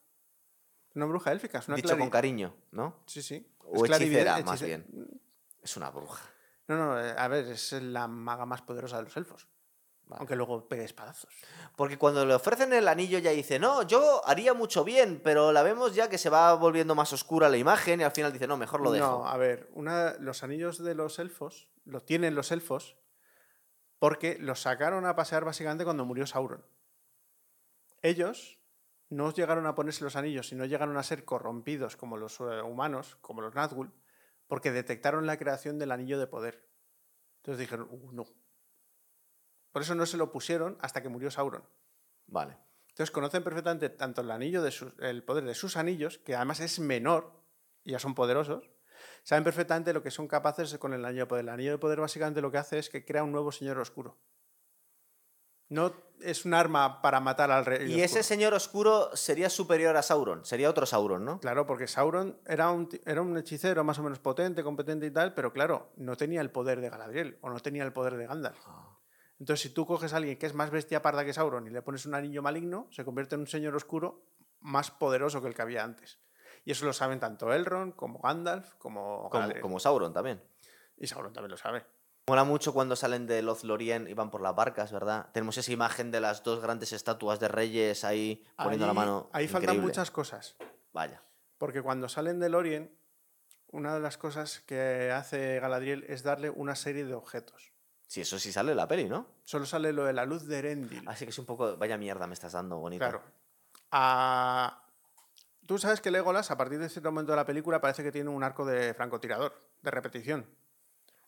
Una 0.95 1.05
bruja 1.05 1.31
élfica. 1.31 1.59
Es 1.59 1.67
una 1.67 1.75
Dicho 1.75 1.95
con 1.97 2.09
cariño, 2.09 2.55
¿no? 2.71 3.03
Sí, 3.05 3.21
sí. 3.21 3.45
O 3.59 3.85
hechicera, 3.85 4.41
más 4.43 4.61
bien. 4.61 4.87
Es 5.61 5.75
una 5.77 5.89
bruja. 5.91 6.23
No, 6.67 6.77
no, 6.77 6.99
eh, 6.99 7.13
a 7.17 7.27
ver, 7.27 7.45
es 7.49 7.73
la 7.73 8.07
maga 8.07 8.45
más 8.47 8.61
poderosa 8.63 8.97
de 8.97 9.03
los 9.03 9.17
elfos. 9.17 9.47
Vale. 10.07 10.19
Aunque 10.19 10.35
luego 10.35 10.67
pegue 10.67 10.83
espadazos. 10.83 11.33
Porque 11.75 11.97
cuando 11.97 12.25
le 12.25 12.35
ofrecen 12.35 12.71
el 12.73 12.87
anillo 12.87 13.17
ya 13.17 13.31
dice, 13.31 13.57
no, 13.57 13.81
yo 13.83 14.21
haría 14.27 14.53
mucho 14.53 14.83
bien, 14.83 15.19
pero 15.23 15.51
la 15.51 15.63
vemos 15.63 15.95
ya 15.95 16.09
que 16.09 16.19
se 16.19 16.29
va 16.29 16.53
volviendo 16.53 16.93
más 16.93 17.11
oscura 17.11 17.49
la 17.49 17.57
imagen 17.57 18.01
y 18.01 18.03
al 18.03 18.11
final 18.11 18.31
dice, 18.31 18.47
no, 18.47 18.55
mejor 18.55 18.81
lo 18.81 18.91
dejo. 18.91 19.07
No, 19.07 19.27
a 19.27 19.35
ver, 19.37 19.67
una, 19.73 20.13
los 20.19 20.43
anillos 20.43 20.83
de 20.83 20.93
los 20.93 21.17
elfos 21.17 21.69
lo 21.85 22.03
tienen 22.03 22.35
los 22.35 22.51
elfos 22.51 22.97
porque 23.97 24.37
los 24.39 24.61
sacaron 24.61 25.05
a 25.07 25.15
pasear 25.15 25.43
básicamente 25.43 25.83
cuando 25.85 26.05
murió 26.05 26.27
Sauron. 26.27 26.63
Ellos 28.03 28.59
no 29.09 29.31
llegaron 29.33 29.65
a 29.65 29.73
ponerse 29.73 30.03
los 30.03 30.15
anillos 30.15 30.51
y 30.51 30.55
no 30.55 30.65
llegaron 30.65 30.97
a 30.97 31.03
ser 31.03 31.25
corrompidos 31.25 31.95
como 31.97 32.17
los 32.17 32.39
eh, 32.39 32.61
humanos, 32.61 33.17
como 33.21 33.41
los 33.41 33.55
Nazgûl, 33.55 33.91
porque 34.47 34.71
detectaron 34.71 35.25
la 35.25 35.37
creación 35.37 35.79
del 35.79 35.91
anillo 35.91 36.19
de 36.19 36.27
poder. 36.27 36.67
Entonces 37.37 37.59
dijeron, 37.59 37.87
"Uh, 37.89 38.11
no. 38.11 38.25
Por 39.75 39.81
eso 39.81 39.93
no 39.93 40.05
se 40.05 40.15
lo 40.15 40.31
pusieron 40.31 40.77
hasta 40.79 41.01
que 41.03 41.09
murió 41.09 41.29
Sauron. 41.29 41.61
Vale. 42.27 42.55
Entonces 42.87 43.11
conocen 43.11 43.43
perfectamente 43.43 43.89
tanto 43.89 44.21
el 44.21 44.31
anillo 44.31 44.61
de 44.63 44.71
sus- 44.71 44.93
el 44.99 45.21
poder 45.21 45.43
de 45.43 45.53
sus 45.53 45.75
anillos, 45.75 46.17
que 46.19 46.33
además 46.33 46.61
es 46.61 46.79
menor 46.79 47.33
y 47.83 47.91
ya 47.91 47.99
son 47.99 48.15
poderosos. 48.15 48.71
Saben 49.23 49.43
perfectamente 49.43 49.91
lo 49.91 50.01
que 50.01 50.11
son 50.11 50.29
capaces 50.29 50.77
con 50.77 50.93
el 50.93 51.03
anillo 51.03 51.23
de 51.23 51.27
poder. 51.27 51.43
El 51.43 51.49
anillo 51.49 51.71
de 51.71 51.77
poder 51.77 51.99
básicamente 51.99 52.39
lo 52.41 52.53
que 52.53 52.57
hace 52.57 52.79
es 52.79 52.89
que 52.89 53.03
crea 53.03 53.25
un 53.25 53.33
nuevo 53.33 53.51
señor 53.51 53.77
oscuro. 53.77 54.17
No 55.67 55.91
es 56.21 56.45
un 56.45 56.53
arma 56.53 57.01
para 57.01 57.19
matar 57.19 57.51
al 57.51 57.65
rey. 57.65 57.91
Y 57.91 57.99
ese 57.99 58.23
señor 58.23 58.53
oscuro 58.53 59.09
sería 59.13 59.49
superior 59.49 59.97
a 59.97 60.03
Sauron, 60.03 60.45
sería 60.45 60.69
otro 60.69 60.85
Sauron, 60.85 61.25
¿no? 61.25 61.41
Claro, 61.41 61.65
porque 61.65 61.87
Sauron 61.89 62.39
era 62.45 62.71
un, 62.71 62.87
ti- 62.87 63.01
era 63.05 63.21
un 63.21 63.37
hechicero 63.37 63.83
más 63.83 63.99
o 63.99 64.03
menos 64.03 64.19
potente, 64.19 64.63
competente 64.63 65.05
y 65.07 65.11
tal, 65.11 65.33
pero 65.33 65.51
claro, 65.51 65.91
no 65.97 66.15
tenía 66.15 66.39
el 66.39 66.49
poder 66.49 66.79
de 66.79 66.89
Galadriel 66.89 67.39
o 67.41 67.49
no 67.49 67.59
tenía 67.59 67.83
el 67.83 67.91
poder 67.91 68.15
de 68.15 68.25
Gandalf. 68.25 68.57
Entonces, 69.39 69.61
si 69.63 69.69
tú 69.69 69.85
coges 69.85 70.13
a 70.13 70.17
alguien 70.17 70.37
que 70.37 70.45
es 70.45 70.53
más 70.53 70.69
bestia 70.69 71.01
parda 71.01 71.25
que 71.25 71.33
Sauron 71.33 71.67
y 71.67 71.69
le 71.69 71.81
pones 71.81 72.05
un 72.05 72.15
anillo 72.15 72.41
maligno, 72.41 72.87
se 72.91 73.03
convierte 73.03 73.35
en 73.35 73.41
un 73.41 73.47
señor 73.47 73.75
oscuro 73.75 74.23
más 74.61 74.91
poderoso 74.91 75.41
que 75.41 75.47
el 75.47 75.53
que 75.53 75.61
había 75.61 75.83
antes. 75.83 76.19
Y 76.63 76.71
eso 76.71 76.85
lo 76.85 76.93
saben 76.93 77.19
tanto 77.19 77.53
Elrond 77.53 77.95
como 77.95 78.19
Gandalf 78.19 78.73
como 78.75 79.29
Como, 79.61 79.79
Sauron 79.79 80.13
también. 80.13 80.41
Y 80.97 81.07
Sauron 81.07 81.33
también 81.33 81.51
lo 81.51 81.57
sabe. 81.57 81.85
Mola 82.27 82.43
mucho 82.43 82.73
cuando 82.73 82.95
salen 82.95 83.27
de 83.27 83.43
Lothlorien 83.43 84.07
y 84.07 84.15
van 84.15 84.31
por 84.31 84.41
las 84.41 84.55
barcas, 84.55 84.91
¿verdad? 84.91 85.29
Tenemos 85.31 85.57
esa 85.59 85.71
imagen 85.71 86.09
de 86.09 86.21
las 86.21 86.43
dos 86.43 86.59
grandes 86.59 86.91
estatuas 86.91 87.39
de 87.39 87.47
reyes 87.49 88.03
ahí 88.03 88.43
poniendo 88.57 88.87
la 88.87 88.93
mano. 88.93 89.29
Ahí 89.31 89.47
faltan 89.47 89.79
muchas 89.79 90.09
cosas. 90.09 90.55
Vaya. 90.91 91.21
Porque 91.59 91.83
cuando 91.83 92.09
salen 92.09 92.39
del 92.39 92.53
Lorien, 92.53 92.97
una 93.67 93.93
de 93.93 93.99
las 93.99 94.17
cosas 94.17 94.61
que 94.61 95.11
hace 95.11 95.59
Galadriel 95.59 96.03
es 96.07 96.23
darle 96.23 96.49
una 96.49 96.75
serie 96.75 97.05
de 97.05 97.13
objetos. 97.13 97.74
Sí, 98.15 98.21
eso 98.21 98.39
sí 98.39 98.53
sale 98.53 98.71
en 98.71 98.77
la 98.77 98.87
peli, 98.87 99.09
¿no? 99.09 99.27
Solo 99.43 99.65
sale 99.65 99.91
lo 99.91 100.05
de 100.05 100.13
la 100.13 100.23
luz 100.23 100.47
de 100.47 100.59
Erendil. 100.59 101.03
Así 101.05 101.25
que 101.25 101.31
es 101.31 101.37
un 101.37 101.45
poco. 101.45 101.75
Vaya 101.75 101.97
mierda 101.97 102.27
me 102.27 102.33
estás 102.33 102.53
dando, 102.53 102.77
bonito. 102.77 103.03
Claro. 103.03 103.21
Ah, 103.91 104.81
Tú 105.67 105.77
sabes 105.77 105.99
que 105.99 106.11
Legolas, 106.11 106.49
a 106.49 106.55
partir 106.55 106.79
de 106.79 106.87
cierto 106.87 107.11
momento 107.11 107.33
de 107.33 107.35
la 107.35 107.45
película, 107.45 107.81
parece 107.81 108.03
que 108.03 108.13
tiene 108.13 108.29
un 108.29 108.41
arco 108.41 108.63
de 108.65 108.93
francotirador, 108.93 109.69
de 109.81 109.91
repetición. 109.91 110.45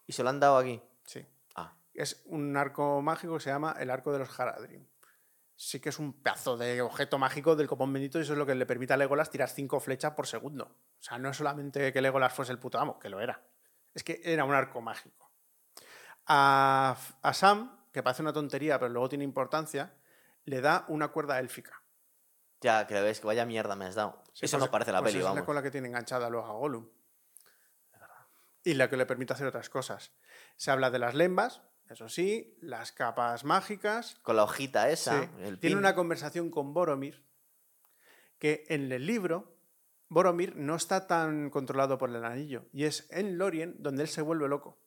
¿Y 0.05 0.13
se 0.13 0.23
lo 0.23 0.29
han 0.29 0.39
dado 0.39 0.57
aquí? 0.57 0.81
Sí. 1.03 1.25
Ah, 1.55 1.73
Es 1.93 2.21
un 2.27 2.55
arco 2.55 3.01
mágico 3.01 3.33
que 3.33 3.41
se 3.41 3.49
llama 3.49 3.75
el 3.77 3.89
arco 3.89 4.13
de 4.13 4.19
los 4.19 4.39
Haradrim. 4.39 4.87
Sí 5.57 5.81
que 5.81 5.89
es 5.89 5.99
un 5.99 6.13
pedazo 6.13 6.55
de 6.55 6.81
objeto 6.81 7.17
mágico 7.17 7.57
del 7.57 7.67
copón 7.67 7.91
bendito 7.91 8.17
y 8.17 8.21
eso 8.21 8.31
es 8.31 8.39
lo 8.39 8.45
que 8.45 8.55
le 8.55 8.65
permite 8.65 8.93
a 8.93 8.97
Legolas 8.97 9.29
tirar 9.29 9.49
cinco 9.49 9.81
flechas 9.81 10.13
por 10.13 10.25
segundo. 10.25 10.63
O 10.63 11.03
sea, 11.03 11.17
no 11.17 11.31
es 11.31 11.35
solamente 11.35 11.91
que 11.91 12.01
Legolas 12.01 12.31
fuese 12.33 12.53
el 12.53 12.59
puto 12.59 12.79
amo, 12.79 12.97
que 12.97 13.09
lo 13.09 13.19
era. 13.19 13.41
Es 13.93 14.05
que 14.05 14.21
era 14.23 14.45
un 14.45 14.53
arco 14.53 14.79
mágico. 14.79 15.26
A, 16.27 16.97
a 17.21 17.33
Sam, 17.33 17.77
que 17.91 18.03
parece 18.03 18.21
una 18.21 18.33
tontería, 18.33 18.77
pero 18.79 18.89
luego 18.89 19.09
tiene 19.09 19.23
importancia, 19.23 19.93
le 20.45 20.61
da 20.61 20.85
una 20.89 21.07
cuerda 21.09 21.39
élfica. 21.39 21.81
ya, 22.59 22.87
que 22.87 22.99
ves 23.01 23.19
que 23.19 23.27
vaya 23.27 23.45
mierda 23.45 23.75
me 23.75 23.85
has 23.85 23.95
dado. 23.95 24.23
Sí, 24.33 24.45
eso 24.45 24.57
pues- 24.57 24.65
no 24.67 24.71
parece 24.71 24.91
la 24.91 24.99
pues 25.01 25.11
peli, 25.11 25.19
es 25.19 25.23
vamos. 25.25 25.39
la 25.39 25.45
con 25.45 25.55
la 25.55 25.61
que 25.63 25.69
tiene 25.71 25.87
enganchada 25.89 26.29
luego 26.29 26.47
a 26.47 26.51
Gollum. 26.53 26.87
Y 28.63 28.73
la 28.73 28.89
que 28.89 28.97
le 28.97 29.05
permite 29.05 29.33
hacer 29.33 29.47
otras 29.47 29.69
cosas. 29.69 30.11
Se 30.57 30.71
habla 30.71 30.89
de 30.89 30.99
las 30.99 31.13
lembas, 31.15 31.61
eso 31.89 32.09
sí, 32.09 32.57
las 32.61 32.91
capas 32.91 33.43
mágicas. 33.45 34.15
Con 34.23 34.35
la 34.35 34.43
hojita 34.43 34.89
esa, 34.89 35.21
Sí. 35.21 35.29
el 35.39 35.59
Tiene 35.59 35.75
pin. 35.75 35.77
una 35.77 35.95
conversación 35.95 36.49
con 36.49 36.73
Boromir 36.73 37.23
que 38.39 38.65
en 38.69 38.91
el 38.91 39.05
libro 39.05 39.55
Boromir 40.09 40.55
no 40.57 40.75
está 40.75 41.07
tan 41.07 41.49
controlado 41.49 41.97
por 41.97 42.09
el 42.09 42.23
anillo 42.25 42.65
y 42.73 42.83
es 42.85 43.07
en 43.11 43.37
Lorien 43.37 43.75
donde 43.79 44.03
él 44.03 44.09
se 44.09 44.21
vuelve 44.21 44.47
loco 44.47 44.77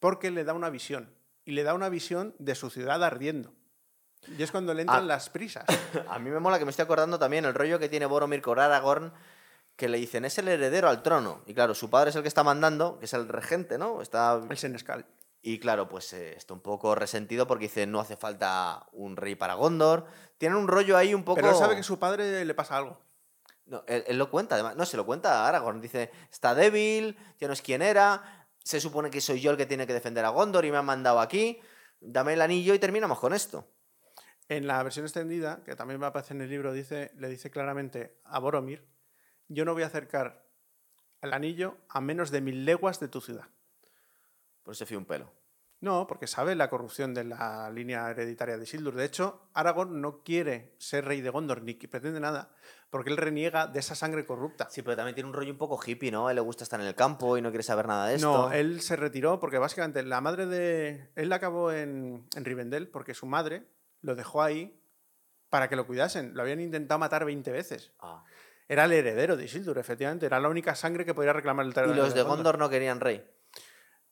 porque 0.00 0.30
le 0.30 0.44
da 0.44 0.52
una 0.54 0.70
visión 0.70 1.12
y 1.44 1.52
le 1.52 1.62
da 1.62 1.74
una 1.74 1.88
visión 1.88 2.34
de 2.38 2.54
su 2.54 2.70
ciudad 2.70 3.02
ardiendo. 3.02 3.52
Y 4.36 4.42
es 4.42 4.50
cuando 4.50 4.74
le 4.74 4.82
entran 4.82 5.04
Ah. 5.04 5.06
las 5.06 5.30
prisas. 5.30 5.64
A 6.08 6.18
mí 6.18 6.30
me 6.30 6.40
mola 6.40 6.58
que 6.58 6.64
me 6.64 6.70
estoy 6.70 6.84
acordando 6.84 7.18
también 7.18 7.44
el 7.44 7.54
rollo 7.54 7.78
que 7.78 7.88
tiene 7.88 8.06
Boromir 8.06 8.42
con 8.42 8.58
Aragorn, 8.58 9.12
que 9.76 9.88
le 9.88 9.98
dicen, 9.98 10.24
es 10.24 10.36
el 10.38 10.48
heredero 10.48 10.88
al 10.88 11.02
trono. 11.02 11.42
Y 11.46 11.54
claro, 11.54 11.74
su 11.74 11.88
padre 11.88 12.10
es 12.10 12.16
el 12.16 12.22
que 12.22 12.28
está 12.28 12.42
mandando, 12.42 12.98
que 12.98 13.04
es 13.06 13.14
el 13.14 13.28
regente, 13.28 13.78
¿no? 13.78 14.02
Está... 14.02 14.40
El 14.50 14.58
Senescal. 14.58 15.06
Y 15.40 15.60
claro, 15.60 15.88
pues 15.88 16.12
eh, 16.14 16.34
está 16.36 16.52
un 16.52 16.60
poco 16.60 16.96
resentido 16.96 17.46
porque 17.46 17.66
dice, 17.66 17.86
no 17.86 18.00
hace 18.00 18.16
falta 18.16 18.86
un 18.92 19.16
rey 19.16 19.36
para 19.36 19.54
Gondor. 19.54 20.04
Tienen 20.36 20.58
un 20.58 20.66
rollo 20.66 20.96
ahí 20.96 21.14
un 21.14 21.22
poco... 21.22 21.36
Pero 21.36 21.50
él 21.50 21.56
sabe 21.56 21.76
que 21.76 21.84
su 21.84 21.98
padre 21.98 22.44
le 22.44 22.54
pasa 22.54 22.76
algo. 22.76 23.00
No, 23.66 23.84
él, 23.86 24.02
él 24.08 24.18
lo 24.18 24.30
cuenta, 24.30 24.56
además. 24.56 24.74
No, 24.74 24.84
se 24.84 24.96
lo 24.96 25.06
cuenta 25.06 25.44
a 25.44 25.48
Aragorn. 25.48 25.80
Dice, 25.80 26.10
está 26.30 26.56
débil, 26.56 27.16
ya 27.38 27.46
no 27.46 27.52
es 27.52 27.62
quien 27.62 27.82
era, 27.82 28.37
se 28.68 28.82
supone 28.82 29.08
que 29.08 29.22
soy 29.22 29.40
yo 29.40 29.50
el 29.50 29.56
que 29.56 29.64
tiene 29.64 29.86
que 29.86 29.94
defender 29.94 30.26
a 30.26 30.28
Gondor 30.28 30.66
y 30.66 30.70
me 30.70 30.76
han 30.76 30.84
mandado 30.84 31.20
aquí. 31.20 31.58
Dame 32.00 32.34
el 32.34 32.42
anillo 32.42 32.74
y 32.74 32.78
terminamos 32.78 33.18
con 33.18 33.32
esto. 33.32 33.66
En 34.46 34.66
la 34.66 34.82
versión 34.82 35.06
extendida, 35.06 35.62
que 35.64 35.74
también 35.74 36.02
va 36.02 36.08
a 36.08 36.08
aparecer 36.10 36.36
en 36.36 36.42
el 36.42 36.50
libro, 36.50 36.74
dice, 36.74 37.10
le 37.16 37.30
dice 37.30 37.50
claramente 37.50 38.20
a 38.24 38.38
Boromir, 38.40 38.86
yo 39.48 39.64
no 39.64 39.72
voy 39.72 39.84
a 39.84 39.86
acercar 39.86 40.44
el 41.22 41.32
anillo 41.32 41.78
a 41.88 42.02
menos 42.02 42.30
de 42.30 42.42
mil 42.42 42.66
leguas 42.66 43.00
de 43.00 43.08
tu 43.08 43.22
ciudad. 43.22 43.48
Por 44.64 44.74
eso 44.74 44.84
fui 44.84 44.98
un 44.98 45.06
pelo. 45.06 45.32
No, 45.80 46.08
porque 46.08 46.26
sabe 46.26 46.56
la 46.56 46.68
corrupción 46.68 47.14
de 47.14 47.22
la 47.22 47.70
línea 47.70 48.10
hereditaria 48.10 48.56
de 48.56 48.64
Isildur. 48.64 48.96
De 48.96 49.04
hecho, 49.04 49.48
Aragorn 49.54 50.00
no 50.00 50.24
quiere 50.24 50.74
ser 50.78 51.04
rey 51.04 51.20
de 51.20 51.30
Gondor 51.30 51.62
ni 51.62 51.74
pretende 51.74 52.18
nada, 52.18 52.50
porque 52.90 53.10
él 53.10 53.16
reniega 53.16 53.68
de 53.68 53.78
esa 53.78 53.94
sangre 53.94 54.26
corrupta. 54.26 54.68
Sí, 54.70 54.82
pero 54.82 54.96
también 54.96 55.14
tiene 55.14 55.28
un 55.28 55.34
rollo 55.34 55.52
un 55.52 55.58
poco 55.58 55.78
hippie, 55.84 56.10
¿no? 56.10 56.26
A 56.26 56.32
él 56.32 56.36
le 56.36 56.40
gusta 56.40 56.64
estar 56.64 56.80
en 56.80 56.86
el 56.86 56.96
campo 56.96 57.38
y 57.38 57.42
no 57.42 57.50
quiere 57.50 57.62
saber 57.62 57.86
nada 57.86 58.08
de 58.08 58.16
esto. 58.16 58.48
No, 58.48 58.52
él 58.52 58.80
se 58.80 58.96
retiró 58.96 59.38
porque 59.38 59.58
básicamente 59.58 60.02
la 60.02 60.20
madre 60.20 60.46
de. 60.46 61.10
Él 61.14 61.32
acabó 61.32 61.70
en, 61.70 62.26
en 62.34 62.44
Rivendell 62.44 62.88
porque 62.88 63.14
su 63.14 63.26
madre 63.26 63.68
lo 64.00 64.16
dejó 64.16 64.42
ahí 64.42 64.82
para 65.48 65.68
que 65.68 65.76
lo 65.76 65.86
cuidasen. 65.86 66.34
Lo 66.34 66.42
habían 66.42 66.60
intentado 66.60 66.98
matar 66.98 67.24
20 67.24 67.52
veces. 67.52 67.92
Ah. 68.00 68.24
Era 68.68 68.84
el 68.84 68.92
heredero 68.92 69.36
de 69.36 69.44
Isildur, 69.44 69.78
efectivamente. 69.78 70.26
Era 70.26 70.40
la 70.40 70.48
única 70.48 70.74
sangre 70.74 71.04
que 71.04 71.14
podía 71.14 71.32
reclamar 71.32 71.64
el 71.64 71.70
Y 71.70 71.74
terreno 71.74 71.94
los 71.94 72.14
de 72.14 72.22
Gondor 72.22 72.58
no 72.58 72.68
querían 72.68 73.00
rey. 73.00 73.24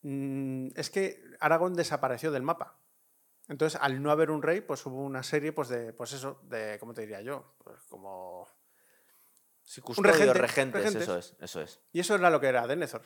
Mm, 0.03 0.69
es 0.77 0.89
que 0.89 1.23
Aragón 1.41 1.74
desapareció 1.74 2.30
del 2.32 2.43
mapa. 2.43 2.78
Entonces, 3.49 3.78
al 3.80 4.03
no 4.03 4.11
haber 4.11 4.30
un 4.30 4.43
rey, 4.43 4.61
pues 4.61 4.84
hubo 4.87 5.03
una 5.03 5.22
serie, 5.22 5.53
pues 5.53 5.68
de, 5.68 5.93
pues 5.93 6.12
eso, 6.12 6.41
de, 6.43 6.78
¿cómo 6.80 6.95
te 6.95 7.03
diría 7.03 7.20
yo? 7.20 7.55
Pues 7.62 7.76
como... 7.89 8.49
Sí, 9.62 9.80
custodios, 9.80 10.16
regente, 10.16 10.39
regentes, 10.39 10.82
regentes. 10.82 11.03
eso 11.03 11.18
es, 11.18 11.34
eso 11.41 11.61
es. 11.61 11.80
Y 11.93 12.01
eso 12.01 12.14
era 12.14 12.30
lo 12.30 12.41
que 12.41 12.47
era 12.47 12.66
Denethor. 12.66 13.03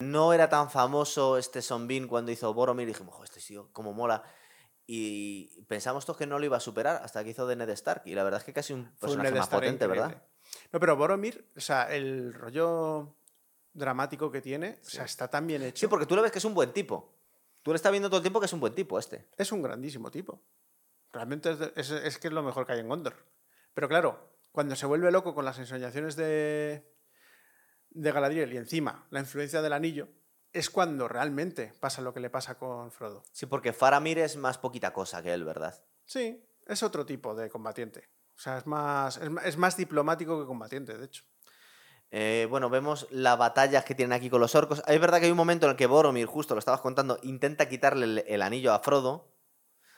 No 0.00 0.32
era 0.32 0.48
tan 0.48 0.70
famoso 0.70 1.36
este 1.36 1.60
Sonbin 1.60 2.06
cuando 2.06 2.32
hizo 2.32 2.52
Boromir 2.54 2.84
y 2.84 2.92
dijimos, 2.92 3.14
"Jo, 3.14 3.24
este 3.24 3.40
tío, 3.40 3.68
cómo 3.72 3.92
mola. 3.92 4.22
Y 4.86 5.62
pensamos 5.64 6.06
todos 6.06 6.16
que 6.16 6.26
no 6.26 6.38
lo 6.38 6.44
iba 6.46 6.56
a 6.56 6.60
superar 6.60 7.02
hasta 7.02 7.22
que 7.22 7.30
hizo 7.30 7.46
de 7.46 7.56
Ned 7.56 7.68
Stark. 7.70 8.02
Y 8.06 8.14
la 8.14 8.24
verdad 8.24 8.40
es 8.40 8.44
que 8.44 8.54
casi 8.54 8.72
un 8.72 8.84
Fue 8.96 9.10
un 9.10 9.16
personaje 9.16 9.34
más 9.34 9.48
potente, 9.48 9.84
increíble. 9.84 10.00
¿verdad? 10.00 10.22
No, 10.72 10.80
pero 10.80 10.96
Boromir, 10.96 11.50
o 11.54 11.60
sea, 11.60 11.94
el 11.94 12.32
rollo 12.32 13.16
dramático 13.74 14.30
que 14.30 14.40
tiene, 14.40 14.78
o 14.82 14.88
sea, 14.88 15.04
está 15.04 15.28
tan 15.28 15.46
bien 15.46 15.62
hecho. 15.62 15.80
Sí, 15.80 15.86
porque 15.88 16.06
tú 16.06 16.16
le 16.16 16.22
ves 16.22 16.32
que 16.32 16.38
es 16.38 16.44
un 16.46 16.54
buen 16.54 16.72
tipo. 16.72 17.17
Tú 17.68 17.72
le 17.74 17.76
estás 17.76 17.92
viendo 17.92 18.08
todo 18.08 18.16
el 18.16 18.22
tiempo 18.22 18.40
que 18.40 18.46
es 18.46 18.52
un 18.54 18.60
buen 18.60 18.74
tipo 18.74 18.98
este. 18.98 19.28
Es 19.36 19.52
un 19.52 19.60
grandísimo 19.60 20.10
tipo. 20.10 20.42
Realmente 21.12 21.50
es, 21.50 21.58
de- 21.58 21.70
es- 21.76 21.90
es 21.90 22.16
que 22.16 22.28
es 22.28 22.32
lo 22.32 22.42
mejor 22.42 22.64
que 22.64 22.72
hay 22.72 22.80
en 22.80 22.88
Gondor. 22.88 23.12
Pero 23.74 23.90
claro, 23.90 24.38
cuando 24.52 24.74
se 24.74 24.86
vuelve 24.86 25.10
loco 25.12 25.34
con 25.34 25.44
las 25.44 25.58
ensoñaciones 25.58 26.16
de, 26.16 26.90
de 27.90 28.10
Galadriel 28.12 28.54
y 28.54 28.56
encima 28.56 29.06
la 29.10 29.20
influencia 29.20 29.60
del 29.60 29.74
anillo, 29.74 30.08
es 30.54 30.70
cuando 30.70 31.08
realmente 31.08 31.74
pasa 31.78 32.00
lo 32.00 32.14
que 32.14 32.20
le 32.20 32.30
pasa 32.30 32.56
con 32.56 32.90
Frodo. 32.90 33.22
Sí, 33.32 33.44
porque 33.44 33.74
Faramir 33.74 34.18
es 34.18 34.38
más 34.38 34.56
poquita 34.56 34.94
cosa 34.94 35.22
que 35.22 35.34
él, 35.34 35.44
¿verdad? 35.44 35.78
Sí, 36.06 36.42
es 36.66 36.82
otro 36.82 37.04
tipo 37.04 37.34
de 37.34 37.50
combatiente. 37.50 38.08
O 38.34 38.40
sea, 38.40 38.56
es 38.56 38.66
más, 38.66 39.18
es, 39.18 39.28
es 39.44 39.58
más 39.58 39.76
diplomático 39.76 40.40
que 40.40 40.46
combatiente, 40.46 40.96
de 40.96 41.04
hecho. 41.04 41.22
Eh, 42.10 42.46
bueno, 42.48 42.70
vemos 42.70 43.06
las 43.10 43.36
batallas 43.36 43.84
que 43.84 43.94
tienen 43.94 44.12
aquí 44.12 44.30
con 44.30 44.40
los 44.40 44.54
orcos. 44.54 44.82
Es 44.86 45.00
verdad 45.00 45.18
que 45.18 45.26
hay 45.26 45.30
un 45.30 45.36
momento 45.36 45.66
en 45.66 45.70
el 45.70 45.76
que 45.76 45.86
Boromir, 45.86 46.26
justo 46.26 46.54
lo 46.54 46.58
estabas 46.58 46.80
contando, 46.80 47.18
intenta 47.22 47.68
quitarle 47.68 48.24
el, 48.26 48.42
anillo 48.42 48.72
a 48.72 48.80
Frodo. 48.80 49.34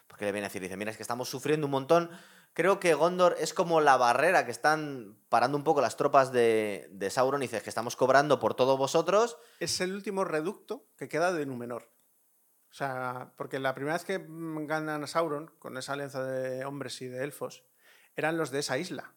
Porque 0.09 0.25
le 0.25 0.33
viene 0.33 0.47
a 0.47 0.49
decir, 0.49 0.61
dice, 0.61 0.77
mira, 0.77 0.91
es 0.91 0.97
que 0.97 1.05
estamos 1.05 1.29
sufriendo 1.29 1.67
un 1.67 1.71
montón. 1.71 2.11
Creo 2.53 2.81
que 2.81 2.95
Gondor 2.95 3.37
es 3.39 3.55
como 3.55 3.81
la 3.81 3.97
barrera 3.97 4.45
que 4.45 4.51
están 4.51 5.17
parando 5.29 5.57
un 5.57 5.63
poco 5.63 5.81
las 5.81 5.97
tropas 5.97 6.33
de, 6.33 7.09
Sauron. 7.11 7.43
Y 7.43 7.47
dices 7.47 7.63
que 7.63 7.71
estamos 7.71 7.95
cobrando 7.95 8.41
por 8.41 8.55
todos 8.55 8.77
vosotros. 8.77 9.39
Es 9.61 9.81
el 9.81 9.95
último 9.95 10.25
reducto 10.25 10.89
que 10.97 11.09
queda 11.09 11.33
de 11.33 11.47
Númenor. 11.47 11.93
O 12.71 12.75
sea, 12.75 13.33
porque 13.37 13.61
la 13.61 13.75
primera 13.75 13.95
vez 13.95 14.05
que 14.05 14.25
ganan 14.29 15.05
a 15.05 15.07
Sauron, 15.07 15.53
con 15.61 15.77
esa 15.77 15.93
alianza 15.93 16.25
de 16.25 16.65
hombres 16.65 17.01
y 17.03 17.07
de 17.07 17.23
elfos, 17.23 17.65
eran 18.17 18.37
los 18.37 18.51
de 18.51 18.61
esa 18.61 18.79
isla. 18.79 19.15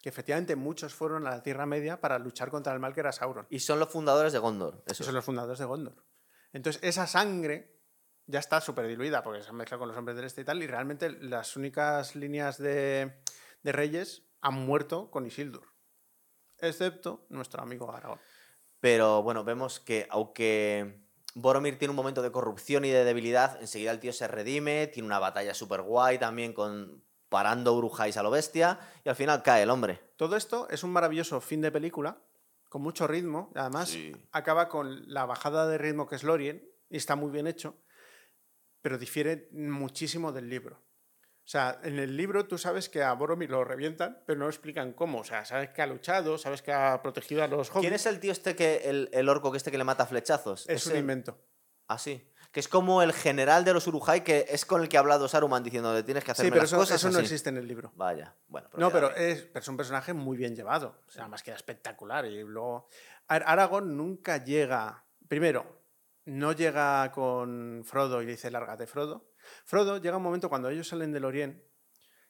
Que 0.00 0.08
efectivamente 0.08 0.56
muchos 0.56 0.94
fueron 0.94 1.26
a 1.26 1.30
la 1.30 1.42
Tierra 1.42 1.66
Media 1.66 2.00
para 2.00 2.18
luchar 2.18 2.50
contra 2.50 2.72
el 2.72 2.80
mal 2.80 2.94
que 2.94 3.00
era 3.00 3.12
Sauron. 3.12 3.46
Y 3.50 3.60
son 3.60 3.78
los 3.78 3.90
fundadores 3.90 4.32
de 4.32 4.38
Gondor. 4.38 4.82
Esos 4.86 5.00
Eso 5.00 5.04
son 5.04 5.14
los 5.14 5.24
fundadores 5.24 5.58
de 5.58 5.64
Gondor. 5.66 6.04
Entonces, 6.52 6.82
esa 6.82 7.06
sangre 7.06 7.80
ya 8.26 8.38
está 8.38 8.60
súper 8.60 8.86
diluida 8.86 9.22
porque 9.22 9.42
se 9.42 9.52
mezcla 9.52 9.78
con 9.78 9.88
los 9.88 9.96
hombres 9.96 10.16
del 10.16 10.24
este 10.24 10.40
y 10.40 10.44
tal. 10.44 10.62
Y 10.62 10.66
realmente 10.66 11.10
las 11.10 11.56
únicas 11.56 12.16
líneas 12.16 12.58
de, 12.58 13.20
de 13.62 13.72
reyes 13.72 14.24
han 14.40 14.54
muerto 14.54 15.10
con 15.10 15.26
Isildur. 15.26 15.66
Excepto 16.58 17.26
nuestro 17.28 17.62
amigo 17.62 17.92
Aragorn. 17.92 18.20
Pero 18.80 19.22
bueno, 19.22 19.44
vemos 19.44 19.80
que 19.80 20.06
aunque 20.10 21.02
Boromir 21.34 21.78
tiene 21.78 21.90
un 21.90 21.96
momento 21.96 22.22
de 22.22 22.32
corrupción 22.32 22.84
y 22.84 22.90
de 22.90 23.04
debilidad, 23.04 23.60
enseguida 23.60 23.90
el 23.90 24.00
tío 24.00 24.12
se 24.12 24.26
redime, 24.26 24.86
tiene 24.86 25.06
una 25.06 25.18
batalla 25.18 25.54
súper 25.54 25.82
guay 25.82 26.18
también 26.18 26.52
con 26.52 27.04
parando 27.30 27.72
Urujais 27.72 28.16
a 28.18 28.22
lo 28.22 28.30
bestia 28.30 28.78
y 29.02 29.08
al 29.08 29.16
final 29.16 29.42
cae 29.42 29.62
el 29.62 29.70
hombre. 29.70 29.98
Todo 30.16 30.36
esto 30.36 30.68
es 30.68 30.84
un 30.84 30.92
maravilloso 30.92 31.40
fin 31.40 31.62
de 31.62 31.72
película, 31.72 32.18
con 32.68 32.82
mucho 32.82 33.06
ritmo. 33.06 33.50
Además, 33.54 33.88
Sí. 33.88 34.12
acaba 34.32 34.68
con 34.68 35.10
la 35.12 35.24
bajada 35.24 35.66
de 35.66 35.78
ritmo 35.78 36.06
que 36.06 36.16
es 36.16 36.24
Lorien, 36.24 36.68
y 36.90 36.96
está 36.98 37.16
muy 37.16 37.30
bien 37.30 37.46
hecho, 37.46 37.76
pero 38.82 38.98
difiere 38.98 39.48
muchísimo 39.52 40.32
del 40.32 40.50
libro. 40.50 40.76
O 41.42 41.48
sea, 41.50 41.80
en 41.82 41.98
el 41.98 42.16
libro 42.16 42.46
tú 42.46 42.58
sabes 42.58 42.88
que 42.88 43.02
a 43.02 43.12
Boromir 43.12 43.50
lo 43.50 43.64
revientan, 43.64 44.22
pero 44.26 44.38
no 44.38 44.46
explican 44.46 44.92
cómo. 44.92 45.20
O 45.20 45.24
sea, 45.24 45.44
sabes 45.44 45.70
que 45.70 45.82
ha 45.82 45.86
luchado, 45.86 46.38
sabes 46.38 46.62
que 46.62 46.72
ha 46.72 47.00
protegido 47.02 47.42
a 47.42 47.48
los 47.48 47.70
hobbits. 47.70 47.80
¿Quién 47.80 47.94
es 47.94 48.06
el 48.06 48.20
tío 48.20 48.30
este 48.30 48.54
que, 48.54 48.82
el, 48.84 49.08
el 49.12 49.28
orco 49.28 49.50
que 49.50 49.56
este 49.56 49.70
que 49.72 49.78
le 49.78 49.84
mata 49.84 50.06
flechazos? 50.06 50.68
Es 50.68 50.86
un 50.86 50.92
Ese- 50.92 51.00
invento. 51.00 51.38
Ah, 51.88 51.98
sí. 51.98 52.24
Que 52.52 52.58
es 52.60 52.66
como 52.68 53.00
el 53.02 53.12
general 53.12 53.64
de 53.64 53.72
los 53.72 53.86
Urujai, 53.86 54.24
que 54.24 54.44
es 54.48 54.64
con 54.64 54.82
el 54.82 54.88
que 54.88 54.96
ha 54.96 55.00
hablado 55.00 55.28
Saruman 55.28 55.62
diciendo 55.62 55.94
que 55.94 56.02
tienes 56.02 56.24
que 56.24 56.32
hacer 56.32 56.46
Sí, 56.46 56.50
pero 56.50 56.62
las 56.62 56.70
eso, 56.70 56.78
cosas 56.78 56.96
eso 57.00 57.08
no 57.10 57.18
así". 57.18 57.26
existe 57.26 57.48
en 57.48 57.58
el 57.58 57.68
libro. 57.68 57.92
Vaya, 57.94 58.34
bueno. 58.48 58.68
No, 58.76 58.90
pero 58.90 59.14
es, 59.14 59.42
pero 59.42 59.60
es 59.60 59.68
un 59.68 59.76
personaje 59.76 60.12
muy 60.14 60.36
bien 60.36 60.56
llevado. 60.56 61.00
O 61.06 61.10
sea, 61.10 61.28
más 61.28 61.42
que 61.44 61.52
espectacular. 61.52 62.26
Y 62.26 62.42
luego. 62.42 62.88
Ar- 63.28 63.44
Aragorn 63.46 63.96
nunca 63.96 64.42
llega. 64.42 65.04
Primero, 65.28 65.80
no 66.24 66.50
llega 66.52 67.12
con 67.12 67.82
Frodo 67.84 68.20
y 68.20 68.26
le 68.26 68.32
dice, 68.32 68.50
lárgate, 68.50 68.86
Frodo. 68.88 69.30
Frodo 69.64 69.98
llega 69.98 70.16
un 70.16 70.22
momento 70.24 70.48
cuando 70.48 70.68
ellos 70.70 70.88
salen 70.88 71.12
del 71.12 71.24
Orient, 71.24 71.62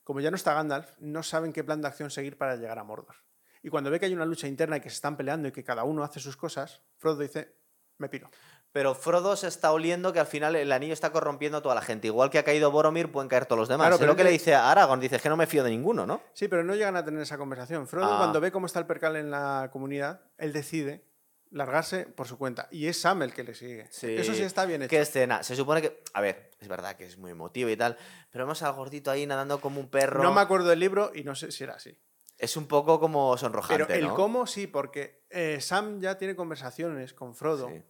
como 0.04 0.20
ya 0.20 0.30
no 0.30 0.36
está 0.36 0.52
Gandalf, 0.52 0.90
no 0.98 1.22
saben 1.22 1.52
qué 1.54 1.64
plan 1.64 1.80
de 1.80 1.88
acción 1.88 2.10
seguir 2.10 2.36
para 2.36 2.56
llegar 2.56 2.78
a 2.78 2.84
Mordor. 2.84 3.16
Y 3.62 3.68
cuando 3.70 3.90
ve 3.90 3.98
que 3.98 4.06
hay 4.06 4.14
una 4.14 4.24
lucha 4.26 4.46
interna 4.46 4.76
y 4.76 4.80
que 4.80 4.90
se 4.90 4.96
están 4.96 5.16
peleando 5.16 5.48
y 5.48 5.52
que 5.52 5.64
cada 5.64 5.84
uno 5.84 6.02
hace 6.04 6.20
sus 6.20 6.36
cosas, 6.36 6.82
Frodo 6.98 7.18
dice, 7.22 7.56
me 7.98 8.08
piro. 8.08 8.30
Pero 8.72 8.94
Frodo 8.94 9.34
se 9.36 9.48
está 9.48 9.72
oliendo 9.72 10.12
que 10.12 10.20
al 10.20 10.26
final 10.26 10.54
el 10.54 10.70
anillo 10.70 10.92
está 10.92 11.10
corrompiendo 11.10 11.58
a 11.58 11.62
toda 11.62 11.74
la 11.74 11.82
gente. 11.82 12.06
Igual 12.06 12.30
que 12.30 12.38
ha 12.38 12.44
caído 12.44 12.70
Boromir, 12.70 13.10
pueden 13.10 13.28
caer 13.28 13.46
todos 13.46 13.58
los 13.58 13.68
demás. 13.68 13.84
Claro, 13.86 13.96
es 13.96 14.00
pero 14.00 14.12
lo 14.12 14.16
que 14.16 14.22
le 14.24 14.30
dice 14.30 14.54
a 14.54 14.70
Aragorn. 14.70 15.00
Dice 15.00 15.16
"Es 15.16 15.22
que 15.22 15.28
no 15.28 15.36
me 15.36 15.46
fío 15.48 15.64
de 15.64 15.70
ninguno, 15.70 16.06
¿no? 16.06 16.22
Sí, 16.34 16.46
pero 16.46 16.62
no 16.62 16.74
llegan 16.76 16.94
a 16.96 17.04
tener 17.04 17.20
esa 17.20 17.36
conversación. 17.36 17.88
Frodo, 17.88 18.12
Ah. 18.12 18.18
cuando 18.18 18.40
ve 18.40 18.52
cómo 18.52 18.66
está 18.66 18.78
el 18.78 18.86
percal 18.86 19.16
en 19.16 19.30
la 19.30 19.70
comunidad, 19.72 20.20
él 20.38 20.52
decide 20.52 21.04
largarse 21.50 22.06
por 22.06 22.28
su 22.28 22.38
cuenta. 22.38 22.68
Y 22.70 22.86
es 22.86 23.00
Sam 23.00 23.22
el 23.22 23.34
que 23.34 23.42
le 23.42 23.54
sigue. 23.56 23.88
Eso 23.90 24.34
sí 24.34 24.42
está 24.42 24.64
bien 24.66 24.82
hecho. 24.82 24.90
¿Qué 24.90 25.00
escena? 25.00 25.42
Se 25.42 25.56
supone 25.56 25.82
que. 25.82 26.02
A 26.14 26.20
ver, 26.20 26.52
es 26.60 26.68
verdad 26.68 26.94
que 26.94 27.06
es 27.06 27.18
muy 27.18 27.32
emotivo 27.32 27.70
y 27.70 27.76
tal. 27.76 27.96
Pero 28.30 28.44
vemos 28.44 28.62
al 28.62 28.72
gordito 28.74 29.10
ahí 29.10 29.26
nadando 29.26 29.60
como 29.60 29.80
un 29.80 29.88
perro. 29.88 30.22
No 30.22 30.32
me 30.32 30.40
acuerdo 30.42 30.68
del 30.68 30.78
libro 30.78 31.10
y 31.12 31.24
no 31.24 31.34
sé 31.34 31.50
si 31.50 31.64
era 31.64 31.74
así. 31.74 31.98
Es 32.38 32.56
un 32.56 32.66
poco 32.68 33.00
como 33.00 33.36
sonrojante. 33.36 33.84
Pero 33.84 33.98
el 33.98 34.06
¿no? 34.08 34.14
cómo 34.14 34.46
sí, 34.46 34.66
porque 34.68 35.24
eh, 35.28 35.58
Sam 35.60 36.00
ya 36.00 36.16
tiene 36.16 36.36
conversaciones 36.36 37.12
con 37.12 37.34
Frodo. 37.34 37.68
Sí. 37.68 37.82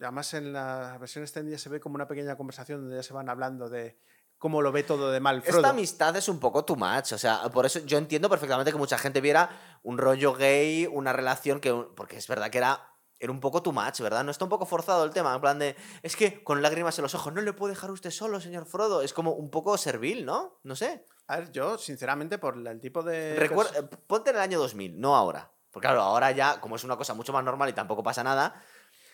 Además, 0.00 0.32
en 0.34 0.52
la 0.52 0.96
versión 0.98 1.24
extendida 1.24 1.58
se 1.58 1.68
ve 1.68 1.80
como 1.80 1.94
una 1.96 2.06
pequeña 2.06 2.36
conversación 2.36 2.80
donde 2.82 2.96
ya 2.96 3.02
se 3.02 3.12
van 3.14 3.28
hablando 3.28 3.68
de 3.68 3.98
cómo 4.38 4.62
lo 4.62 4.70
ve 4.70 4.84
todo 4.84 5.10
de 5.10 5.18
mal 5.20 5.42
Frodo. 5.42 5.58
Esta 5.58 5.70
amistad 5.70 6.14
es 6.16 6.28
un 6.28 6.38
poco 6.38 6.64
too 6.64 6.76
much. 6.76 7.12
O 7.12 7.18
sea, 7.18 7.42
por 7.52 7.66
eso 7.66 7.80
yo 7.80 7.98
entiendo 7.98 8.28
perfectamente 8.30 8.70
que 8.70 8.78
mucha 8.78 8.98
gente 8.98 9.20
viera 9.20 9.50
un 9.82 9.98
rollo 9.98 10.34
gay, 10.34 10.86
una 10.86 11.12
relación 11.12 11.60
que. 11.60 11.72
Porque 11.96 12.16
es 12.16 12.26
verdad 12.28 12.50
que 12.50 12.58
era. 12.58 12.84
Era 13.20 13.32
un 13.32 13.40
poco 13.40 13.60
too 13.64 13.72
much, 13.72 13.98
¿verdad? 14.00 14.22
No 14.22 14.30
está 14.30 14.44
un 14.44 14.48
poco 14.48 14.64
forzado 14.64 15.04
el 15.04 15.10
tema. 15.10 15.34
En 15.34 15.40
plan 15.40 15.58
de. 15.58 15.74
Es 16.04 16.14
que 16.14 16.44
con 16.44 16.62
lágrimas 16.62 16.96
en 16.98 17.02
los 17.02 17.16
ojos, 17.16 17.32
no 17.34 17.40
le 17.40 17.52
puede 17.52 17.74
dejar 17.74 17.90
usted 17.90 18.12
solo, 18.12 18.40
señor 18.40 18.64
Frodo. 18.66 19.02
Es 19.02 19.12
como 19.12 19.32
un 19.32 19.50
poco 19.50 19.76
servil, 19.76 20.24
¿no? 20.24 20.60
No 20.62 20.76
sé. 20.76 21.04
A 21.26 21.38
ver, 21.38 21.50
yo, 21.50 21.76
sinceramente, 21.78 22.38
por 22.38 22.56
el 22.56 22.80
tipo 22.80 23.02
de. 23.02 23.36
Recuer- 23.36 23.74
eh, 23.76 23.82
ponte 24.06 24.30
en 24.30 24.36
el 24.36 24.42
año 24.42 24.60
2000, 24.60 25.00
no 25.00 25.16
ahora. 25.16 25.50
Porque 25.72 25.86
claro, 25.88 26.00
ahora 26.02 26.30
ya, 26.30 26.60
como 26.60 26.76
es 26.76 26.84
una 26.84 26.96
cosa 26.96 27.12
mucho 27.14 27.32
más 27.32 27.42
normal 27.44 27.68
y 27.68 27.72
tampoco 27.72 28.04
pasa 28.04 28.22
nada. 28.22 28.62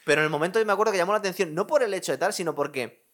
Pero 0.04 0.20
en 0.20 0.24
el 0.26 0.30
momento 0.30 0.58
yo 0.58 0.66
me 0.66 0.72
acuerdo 0.72 0.92
que 0.92 0.98
llamó 0.98 1.12
la 1.12 1.18
atención, 1.18 1.54
no 1.54 1.66
por 1.66 1.82
el 1.82 1.94
hecho 1.94 2.12
de 2.12 2.18
tal, 2.18 2.32
sino 2.32 2.54
porque 2.54 3.06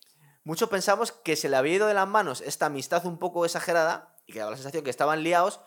muchos 0.44 0.68
pensamos 0.68 1.12
que 1.12 1.36
se 1.36 1.48
le 1.48 1.56
había 1.56 1.74
ido 1.76 1.86
de 1.86 1.94
las 1.94 2.08
manos 2.08 2.40
esta 2.40 2.66
amistad 2.66 3.06
un 3.06 3.18
poco 3.18 3.44
exagerada 3.44 4.16
y 4.26 4.32
que 4.32 4.38
daba 4.40 4.50
la 4.50 4.56
sensación 4.56 4.82
que 4.84 4.90
estaban 4.90 5.22
liados, 5.22 5.60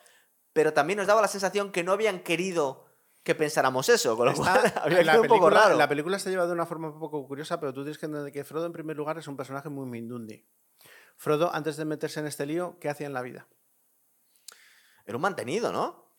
pero 0.52 0.74
también 0.74 0.98
nos 0.98 1.08
daba 1.08 1.22
la 1.22 1.28
sensación 1.28 1.72
que 1.72 1.84
no 1.84 1.92
habían 1.94 2.20
querido 2.20 2.86
que 3.24 3.36
pensáramos 3.36 3.88
eso, 3.88 4.18
con 4.18 4.26
lo 4.26 4.32
Está- 4.34 4.60
cual 4.60 4.74
había 4.84 4.98
la, 4.98 5.04
quedado 5.04 5.22
un 5.22 5.28
poco 5.30 5.40
película, 5.46 5.64
raro. 5.64 5.78
la 5.78 5.88
película 5.88 6.18
está 6.18 6.30
llevada 6.30 6.48
de 6.50 6.54
una 6.54 6.66
forma 6.66 6.90
un 6.90 7.00
poco 7.00 7.26
curiosa, 7.26 7.58
pero 7.60 7.74
tú 7.74 7.84
tienes 7.84 7.98
que 7.98 8.06
entender 8.08 8.34
que 8.34 8.44
Frodo, 8.44 8.66
en 8.66 8.74
primer 8.74 8.98
lugar, 8.98 9.18
es 9.18 9.28
un 9.30 9.38
personaje 9.38 9.70
muy 9.70 9.86
mindundi. 9.86 10.46
Frodo, 11.16 11.54
antes 11.54 11.78
de 11.78 11.86
meterse 11.86 12.20
en 12.20 12.28
este 12.28 12.46
lío, 12.46 12.78
¿qué 12.82 12.90
hacía 12.90 13.08
en 13.08 13.14
la 13.14 13.22
vida? 13.22 13.48
Era 15.06 15.16
un 15.16 15.22
mantenido, 15.22 15.72
¿no? 15.72 16.12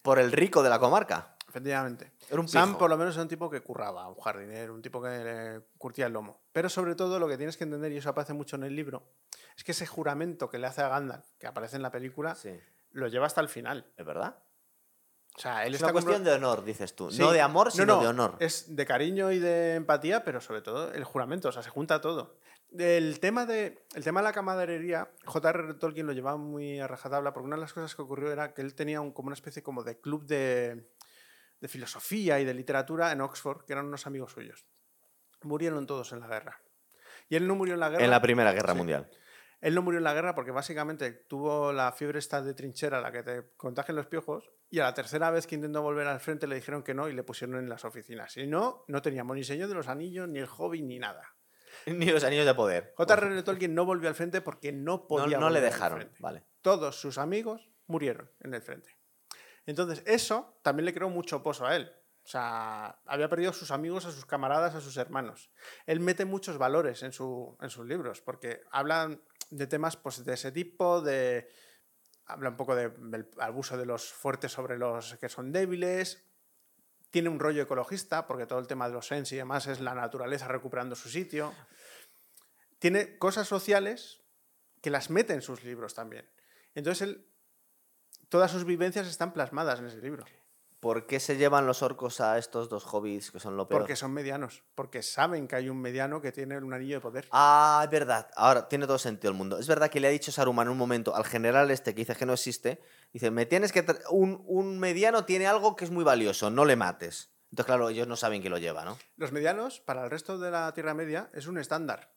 Por 0.00 0.18
el 0.18 0.32
rico 0.32 0.62
de 0.62 0.70
la 0.70 0.78
comarca. 0.78 1.35
Efectivamente. 1.48 2.12
Era 2.28 2.40
un 2.40 2.48
Sam, 2.48 2.70
pijo. 2.70 2.78
por 2.78 2.90
lo 2.90 2.96
menos, 2.96 3.14
era 3.14 3.22
un 3.22 3.28
tipo 3.28 3.48
que 3.48 3.60
curraba, 3.60 4.08
un 4.08 4.16
jardinero, 4.20 4.74
un 4.74 4.82
tipo 4.82 5.00
que 5.02 5.60
curtía 5.78 6.06
el 6.06 6.12
lomo. 6.12 6.42
Pero 6.52 6.68
sobre 6.68 6.94
todo, 6.94 7.18
lo 7.18 7.28
que 7.28 7.36
tienes 7.36 7.56
que 7.56 7.64
entender, 7.64 7.92
y 7.92 7.98
eso 7.98 8.10
aparece 8.10 8.32
mucho 8.32 8.56
en 8.56 8.64
el 8.64 8.74
libro, 8.74 9.04
es 9.56 9.62
que 9.64 9.72
ese 9.72 9.86
juramento 9.86 10.50
que 10.50 10.58
le 10.58 10.66
hace 10.66 10.82
a 10.82 10.88
Gandalf, 10.88 11.24
que 11.38 11.46
aparece 11.46 11.76
en 11.76 11.82
la 11.82 11.90
película, 11.90 12.34
Sí, 12.34 12.58
lo 12.90 13.06
lleva 13.08 13.26
hasta 13.26 13.40
el 13.40 13.48
final. 13.48 13.86
es 13.96 14.04
verdad. 14.04 14.38
O 15.36 15.38
sea, 15.38 15.66
él 15.66 15.74
Es 15.74 15.80
está 15.82 15.86
una 15.88 15.92
cuestión 15.92 16.24
de 16.24 16.32
honor, 16.32 16.64
dices 16.64 16.96
tú. 16.96 17.10
Sí. 17.10 17.20
No 17.20 17.30
de 17.30 17.42
amor, 17.42 17.66
No, 17.66 17.70
sino 17.70 17.86
no, 17.96 18.00
de 18.00 18.08
honor. 18.08 18.36
Es 18.40 18.74
de 18.74 18.86
cariño 18.86 19.30
y 19.32 19.38
de 19.38 19.74
empatía, 19.74 20.24
pero 20.24 20.40
sobre 20.40 20.62
todo 20.62 20.92
el 20.92 21.04
juramento, 21.04 21.50
o 21.50 21.52
sea, 21.52 21.62
se 21.62 21.68
junta 21.70 22.00
todo. 22.00 22.38
El 22.76 23.20
tema 23.20 23.44
de, 23.46 23.84
el 23.94 24.02
tema 24.02 24.20
de 24.20 24.24
la 24.24 24.32
camaradería, 24.32 25.10
J.R.R. 25.26 25.74
Tolkien 25.74 26.06
lo 26.06 26.12
llevaba 26.14 26.38
muy 26.38 26.80
a 26.80 26.86
rajatabla 26.88 27.32
porque 27.34 27.46
una 27.46 27.56
de 27.56 27.60
las 27.62 27.72
cosas 27.74 27.94
que 27.94 28.00
ocurrió 28.02 28.32
era 28.32 28.54
que 28.54 28.62
él 28.62 28.74
tenía 28.74 29.00
un- 29.02 29.12
como 29.12 29.26
una 29.28 29.34
especie 29.34 29.62
como 29.62 29.84
de 29.84 30.00
club 30.00 30.24
de, 30.26 30.90
de 31.60 31.68
filosofía 31.68 32.38
y 32.40 32.44
de 32.44 32.54
literatura 32.54 33.12
en 33.12 33.20
Oxford, 33.20 33.64
que 33.64 33.72
eran 33.72 33.86
unos 33.86 34.06
amigos 34.06 34.32
suyos. 34.32 34.66
Murieron 35.42 35.86
todos 35.86 36.12
en 36.12 36.20
la 36.20 36.28
guerra. 36.28 36.60
Y 37.28 37.36
él 37.36 37.46
no 37.46 37.54
murió 37.54 37.74
en 37.74 37.80
la 37.80 37.88
guerra. 37.90 38.04
En 38.04 38.10
la 38.10 38.20
Primera 38.22 38.52
Guerra 38.52 38.72
Sí. 38.72 38.78
Mundial. 38.78 39.10
Él 39.60 39.74
no 39.74 39.82
murió 39.82 39.98
en 39.98 40.04
la 40.04 40.12
guerra 40.14 40.34
porque 40.34 40.50
básicamente 40.50 41.12
tuvo 41.12 41.72
la 41.72 41.90
fiebre 41.92 42.18
esta 42.18 42.42
de 42.42 42.52
trinchera, 42.54 43.00
la 43.00 43.10
que 43.10 43.22
te 43.22 43.50
contagian 43.56 43.96
los 43.96 44.06
piojos, 44.06 44.50
y 44.68 44.80
a 44.80 44.84
la 44.84 44.94
tercera 44.94 45.30
vez 45.30 45.46
que 45.46 45.54
intentó 45.54 45.80
volver 45.82 46.06
al 46.06 46.20
frente 46.20 46.46
le 46.46 46.56
dijeron 46.56 46.82
que 46.82 46.92
no 46.94 47.08
y 47.08 47.14
le 47.14 47.22
pusieron 47.22 47.56
en 47.58 47.68
las 47.68 47.84
oficinas. 47.84 48.36
Y 48.36 48.46
no, 48.46 48.84
no 48.86 49.00
teníamos 49.00 49.34
ni 49.36 49.44
Señor 49.44 49.68
de 49.68 49.74
los 49.74 49.88
Anillos, 49.88 50.28
ni 50.28 50.40
el 50.40 50.46
hobby, 50.46 50.82
ni 50.82 50.98
nada. 50.98 51.34
Ni 51.86 52.06
los 52.06 52.24
anillos 52.24 52.46
de 52.46 52.54
poder. 52.54 52.94
J.R.R. 52.96 53.42
Tolkien 53.42 53.74
no 53.74 53.84
volvió 53.84 54.08
al 54.08 54.14
frente 54.14 54.40
porque 54.40 54.72
no 54.72 54.92
No, 54.92 55.06
podía 55.06 55.38
no 55.38 55.50
le 55.50 55.58
volver 55.60 55.64
al 55.64 55.70
dejaron. 55.72 56.12
Vale. 56.20 56.44
Todos 56.62 56.98
sus 56.98 57.18
amigos 57.18 57.68
murieron 57.86 58.30
en 58.40 58.54
el 58.54 58.62
frente. 58.62 58.95
Entonces, 59.66 60.02
eso 60.06 60.58
también 60.62 60.84
le 60.86 60.94
creó 60.94 61.08
mucho 61.10 61.42
pozo 61.42 61.66
a 61.66 61.76
él. 61.76 61.92
O 62.24 62.28
sea, 62.28 62.98
había 63.06 63.28
perdido 63.28 63.50
a 63.50 63.54
sus 63.54 63.70
amigos, 63.70 64.04
a 64.06 64.10
sus 64.12 64.26
camaradas, 64.26 64.74
a 64.74 64.80
sus 64.80 64.96
hermanos. 64.96 65.50
Él 65.86 66.00
mete 66.00 66.24
muchos 66.24 66.58
valores 66.58 67.02
en, 67.02 67.12
su- 67.12 67.56
en 67.60 67.70
sus 67.70 67.86
libros, 67.86 68.20
porque 68.20 68.62
hablan 68.70 69.20
de 69.50 69.66
temas 69.66 69.96
pues, 69.96 70.24
de 70.24 70.34
ese 70.34 70.50
tipo, 70.52 71.00
de... 71.02 71.48
Habla 72.28 72.48
un 72.50 72.56
poco 72.56 72.74
de- 72.74 72.88
del 72.88 73.28
abuso 73.38 73.76
de 73.76 73.86
los 73.86 74.12
fuertes 74.12 74.50
sobre 74.50 74.76
los 74.78 75.14
que 75.18 75.28
son 75.28 75.52
débiles. 75.52 76.24
Tiene 77.10 77.28
un 77.28 77.38
rollo 77.38 77.62
ecologista, 77.62 78.26
porque 78.26 78.46
todo 78.46 78.58
el 78.58 78.66
tema 78.66 78.88
de 78.88 78.94
los 78.94 79.06
Sens 79.06 79.30
y 79.32 79.36
demás 79.36 79.68
es 79.68 79.80
la 79.80 79.94
naturaleza 79.94 80.48
recuperando 80.48 80.96
su 80.96 81.08
sitio. 81.08 81.54
Tiene 82.80 83.18
cosas 83.18 83.46
sociales 83.46 84.20
que 84.82 84.90
las 84.90 85.10
mete 85.10 85.32
en 85.32 85.42
sus 85.42 85.62
libros 85.64 85.94
también. 85.94 86.28
Entonces, 86.74 87.02
él, 87.08 87.26
todas 88.28 88.50
sus 88.50 88.64
vivencias 88.64 89.06
están 89.06 89.32
plasmadas 89.32 89.80
en 89.80 89.86
ese 89.86 89.98
libro. 89.98 90.24
¿Por 90.80 91.06
qué 91.06 91.20
se 91.20 91.36
llevan 91.36 91.66
los 91.66 91.82
orcos 91.82 92.20
a 92.20 92.38
estos 92.38 92.68
dos 92.68 92.84
hobbits 92.92 93.30
que 93.30 93.40
son 93.40 93.56
lo 93.56 93.66
peor? 93.66 93.80
Porque 93.80 93.96
son 93.96 94.12
medianos. 94.12 94.62
Porque 94.74 95.02
saben 95.02 95.48
que 95.48 95.56
hay 95.56 95.68
un 95.68 95.80
mediano 95.80 96.20
que 96.20 96.32
tiene 96.32 96.58
un 96.58 96.72
anillo 96.72 96.96
de 96.96 97.00
poder. 97.00 97.28
Ah, 97.32 97.80
es 97.82 97.90
verdad. 97.90 98.30
Ahora 98.36 98.68
tiene 98.68 98.86
todo 98.86 98.98
sentido 98.98 99.32
el 99.32 99.36
mundo. 99.36 99.58
Es 99.58 99.66
verdad 99.66 99.90
que 99.90 100.00
le 100.00 100.08
ha 100.08 100.10
dicho 100.10 100.30
Saruman 100.30 100.66
en 100.66 100.72
un 100.72 100.78
momento 100.78 101.16
al 101.16 101.24
general 101.24 101.70
este 101.70 101.94
que 101.94 102.02
dice 102.02 102.14
que 102.14 102.26
no 102.26 102.34
existe. 102.34 102.80
Dice, 103.12 103.30
me 103.30 103.46
tienes 103.46 103.72
que... 103.72 103.84
Un, 104.10 104.44
un 104.46 104.78
mediano 104.78 105.24
tiene 105.24 105.46
algo 105.46 105.74
que 105.76 105.86
es 105.86 105.90
muy 105.90 106.04
valioso, 106.04 106.50
no 106.50 106.64
le 106.64 106.76
mates. 106.76 107.32
Entonces, 107.50 107.66
claro, 107.66 107.88
ellos 107.88 108.06
no 108.06 108.16
saben 108.16 108.42
quién 108.42 108.52
lo 108.52 108.58
lleva, 108.58 108.84
¿no? 108.84 108.98
Los 109.16 109.32
medianos, 109.32 109.80
para 109.80 110.04
el 110.04 110.10
resto 110.10 110.38
de 110.38 110.50
la 110.50 110.72
Tierra 110.74 110.94
Media, 110.94 111.30
es 111.32 111.46
un 111.46 111.58
estándar. 111.58 112.15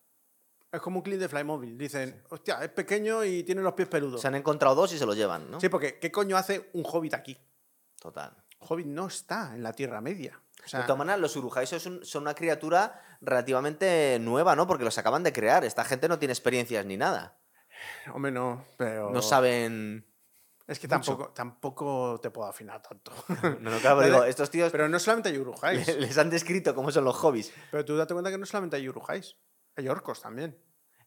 Es 0.71 0.81
como 0.81 0.97
un 0.97 1.03
clip 1.03 1.19
de 1.19 1.27
Flymobile. 1.27 1.77
Dicen, 1.77 2.23
hostia, 2.29 2.63
es 2.63 2.69
pequeño 2.69 3.23
y 3.23 3.43
tiene 3.43 3.61
los 3.61 3.73
pies 3.73 3.87
peludos. 3.87 4.21
Se 4.21 4.27
han 4.27 4.35
encontrado 4.35 4.75
dos 4.75 4.93
y 4.93 4.97
se 4.97 5.05
los 5.05 5.15
llevan, 5.15 5.49
¿no? 5.49 5.59
Sí, 5.59 5.69
porque 5.69 5.97
¿qué 5.97 6.11
coño 6.11 6.37
hace 6.37 6.69
un 6.73 6.83
hobbit 6.85 7.15
aquí? 7.15 7.37
Total. 7.99 8.35
Hobbit 8.59 8.87
no 8.87 9.07
está 9.07 9.55
en 9.55 9.63
la 9.63 9.73
Tierra 9.73 10.01
Media. 10.01 10.39
O 10.63 10.67
sea, 10.67 10.81
de 10.81 10.85
todas 10.85 10.99
maneras, 10.99 11.19
los 11.19 11.35
urujais 11.35 11.69
son, 11.69 12.05
son 12.05 12.23
una 12.23 12.35
criatura 12.35 13.01
relativamente 13.21 14.19
nueva, 14.21 14.55
¿no? 14.55 14.67
Porque 14.67 14.83
los 14.83 14.97
acaban 14.97 15.23
de 15.23 15.33
crear. 15.33 15.63
Esta 15.63 15.83
gente 15.85 16.07
no 16.07 16.19
tiene 16.19 16.33
experiencias 16.33 16.85
ni 16.85 16.97
nada. 16.97 17.39
hombre, 18.13 18.31
no, 18.31 18.65
pero... 18.77 19.09
No 19.09 19.21
saben... 19.21 20.05
Es 20.67 20.77
que 20.77 20.87
tampoco, 20.87 21.29
tampoco 21.29 22.19
te 22.21 22.29
puedo 22.29 22.47
afinar 22.47 22.79
tanto. 22.79 23.11
No, 23.59 23.71
no, 23.71 23.79
claro, 23.79 24.01
digo, 24.01 24.23
estos 24.23 24.51
tíos 24.51 24.71
pero 24.71 24.87
no 24.87 24.99
solamente 24.99 25.29
hay 25.29 25.37
urujais. 25.39 25.87
les 25.97 26.15
han 26.19 26.29
descrito 26.29 26.75
cómo 26.75 26.91
son 26.91 27.05
los 27.05 27.15
hobbies. 27.15 27.51
Pero 27.71 27.83
tú 27.83 27.97
date 27.97 28.13
cuenta 28.13 28.29
que 28.29 28.37
no 28.37 28.45
solamente 28.45 28.75
hay 28.75 28.87
urujais. 28.87 29.35
Hay 29.79 29.87
orcos 29.87 30.21
también. 30.21 30.57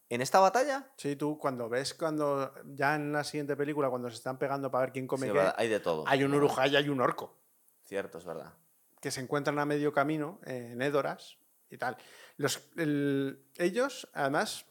¿En 0.09 0.23
esta 0.23 0.41
batalla? 0.41 0.91
Sí, 0.97 1.15
tú 1.15 1.39
cuando 1.39 1.69
ves 1.69 1.93
cuando 1.93 2.55
ya 2.75 2.95
en 2.95 3.13
la 3.13 3.23
siguiente 3.23 3.55
película 3.55 3.91
cuando 3.91 4.09
se 4.09 4.17
están 4.17 4.39
pegando 4.39 4.71
para 4.71 4.87
ver 4.87 4.93
quién 4.93 5.07
come 5.07 5.27
Sí, 5.27 5.33
qué, 5.33 5.53
hay 5.57 5.69
de 5.69 5.79
todo. 5.79 6.05
hay 6.07 6.25
un 6.25 6.33
urujai 6.35 6.71
y 6.71 6.77
hay 6.77 6.89
un 6.89 7.01
orco 7.03 7.39
Cierto, 7.85 8.17
es 8.19 8.25
verdad. 8.25 8.55
que 9.01 9.11
se 9.11 9.21
encuentran 9.21 9.59
a 9.59 9.67
medio 9.67 9.93
camino 9.93 10.41
eh, 10.47 10.71
en 10.73 10.81
Edoras 10.81 11.37
y 11.69 11.77
tal. 11.77 11.97
Los, 12.39 12.63
el- 12.77 13.45
ellos, 13.59 14.09
además, 14.15 14.65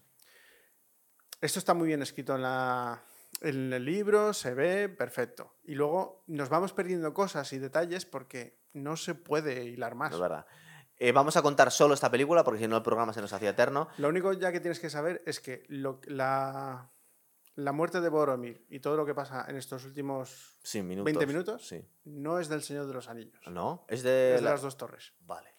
esto 1.42 1.60
está 1.60 1.74
muy 1.76 1.88
bien 1.88 2.02
escrito 2.02 2.36
en, 2.36 2.42
la, 2.44 3.04
en 3.42 3.72
el 3.74 3.86
libro, 3.86 4.34
se 4.34 4.54
ve 4.56 4.90
perfecto. 4.90 5.56
Y 5.64 5.76
luego 5.76 6.24
nos 6.28 6.50
vamos 6.50 6.74
perdiendo 6.74 7.14
cosas 7.14 7.52
y 7.54 7.60
detalles 7.60 8.06
porque 8.06 8.60
no 8.74 8.96
se 8.98 9.14
puede 9.16 9.66
hilar 9.66 9.94
más. 9.96 10.14
Es 10.14 10.20
verdad. 10.20 10.46
Eh, 11.04 11.12
vamos 11.12 11.36
a 11.36 11.42
contar 11.42 11.72
solo 11.72 11.96
esta 11.96 12.12
película 12.12 12.44
porque 12.44 12.60
si 12.60 12.68
no 12.68 12.78
el 12.78 12.84
programa 12.84 13.12
se 13.12 13.22
nos 13.22 13.34
hacía 13.34 13.50
eterno. 13.50 13.88
Lo 13.98 14.08
único 14.10 14.34
ya 14.34 14.52
que 14.52 14.60
tienes 14.60 14.80
que 14.80 14.90
saber 14.92 15.24
es 15.26 15.40
que 15.40 15.64
lo- 15.68 16.00
la, 16.06 16.92
la 17.56 17.72
muerte 17.72 18.02
de 18.02 18.10
Boromir 18.10 18.68
y 18.70 18.80
todo 18.82 18.96
lo 18.98 19.04
que 19.06 19.16
pasa 19.16 19.46
en 19.48 19.56
estos 19.56 19.84
últimos 19.84 20.60
Sí, 20.64 20.84
minutos. 20.84 21.06
20 21.06 21.26
minutos 21.26 21.68
Sí. 21.68 21.84
no 22.04 22.40
es 22.40 22.50
del 22.50 22.62
Señor 22.62 22.86
de 22.86 22.94
los 22.94 23.08
Anillos. 23.10 23.42
¿No? 23.48 23.84
Es 23.88 24.04
de, 24.04 24.36
Es 24.36 24.42
de 24.42 24.46
la- 24.46 24.52
las 24.52 24.62
dos 24.62 24.78
torres. 24.78 25.14
Vale. 25.22 25.56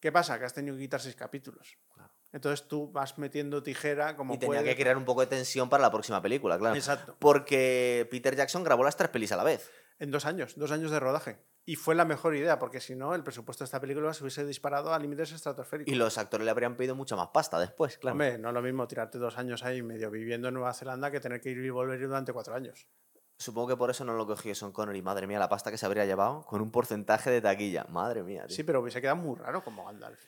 ¿Qué 0.00 0.10
pasa? 0.10 0.38
Que 0.38 0.46
has 0.46 0.54
tenido 0.54 0.74
que 0.76 0.82
quitar 0.84 1.02
seis 1.02 1.16
capítulos. 1.16 1.76
Claro. 1.92 2.10
Entonces 2.32 2.66
tú 2.66 2.90
vas 2.90 3.18
metiendo 3.18 3.62
tijera 3.62 4.16
como 4.16 4.32
Y 4.34 4.38
tenía 4.38 4.60
puedes. 4.60 4.74
que 4.74 4.80
crear 4.82 4.96
un 4.96 5.04
poco 5.04 5.20
de 5.20 5.26
tensión 5.26 5.68
para 5.68 5.82
la 5.82 5.90
próxima 5.90 6.22
película, 6.22 6.56
claro. 6.58 6.76
Exacto. 6.76 7.14
Porque 7.18 8.08
Peter 8.10 8.34
Jackson 8.34 8.64
grabó 8.64 8.84
las 8.84 8.96
tres 8.96 9.10
pelis 9.10 9.32
a 9.32 9.36
la 9.36 9.44
vez. 9.44 9.70
En 9.98 10.10
dos 10.10 10.24
años, 10.24 10.54
dos 10.56 10.70
años 10.70 10.90
de 10.90 10.98
rodaje. 11.00 11.38
Y 11.68 11.76
fue 11.76 11.94
la 11.94 12.06
mejor 12.06 12.34
idea, 12.34 12.58
porque 12.58 12.80
si 12.80 12.94
no, 12.96 13.14
el 13.14 13.22
presupuesto 13.22 13.62
de 13.62 13.66
esta 13.66 13.78
película 13.78 14.14
se 14.14 14.22
hubiese 14.22 14.42
disparado 14.46 14.94
a 14.94 14.98
límites 14.98 15.32
estratosféricos. 15.32 15.92
Y 15.92 15.96
los 15.96 16.16
actores 16.16 16.46
le 16.46 16.50
habrían 16.50 16.78
pedido 16.78 16.94
mucha 16.94 17.14
más 17.14 17.28
pasta 17.28 17.60
después, 17.60 17.98
claro. 17.98 18.14
Hombre, 18.14 18.38
no 18.38 18.48
es 18.48 18.54
lo 18.54 18.62
mismo 18.62 18.88
tirarte 18.88 19.18
dos 19.18 19.36
años 19.36 19.62
ahí 19.62 19.82
medio 19.82 20.10
viviendo 20.10 20.48
en 20.48 20.54
Nueva 20.54 20.72
Zelanda 20.72 21.10
que 21.10 21.20
tener 21.20 21.42
que 21.42 21.50
ir 21.50 21.58
y 21.58 21.68
volver 21.68 22.00
durante 22.00 22.32
cuatro 22.32 22.54
años. 22.54 22.88
Supongo 23.36 23.68
que 23.68 23.76
por 23.76 23.90
eso 23.90 24.02
no 24.06 24.14
lo 24.14 24.26
cogió 24.26 24.54
Son 24.54 24.72
Connery. 24.72 25.02
Madre 25.02 25.26
mía, 25.26 25.38
la 25.38 25.50
pasta 25.50 25.70
que 25.70 25.76
se 25.76 25.84
habría 25.84 26.06
llevado 26.06 26.40
con 26.46 26.62
un 26.62 26.70
porcentaje 26.70 27.30
de 27.30 27.42
taquilla. 27.42 27.84
Madre 27.90 28.22
mía, 28.22 28.46
tío. 28.46 28.56
Sí, 28.56 28.62
pero 28.62 28.80
hubiese 28.80 29.02
quedado 29.02 29.16
muy 29.16 29.36
raro 29.36 29.62
como 29.62 29.84
Gandalf. 29.84 30.24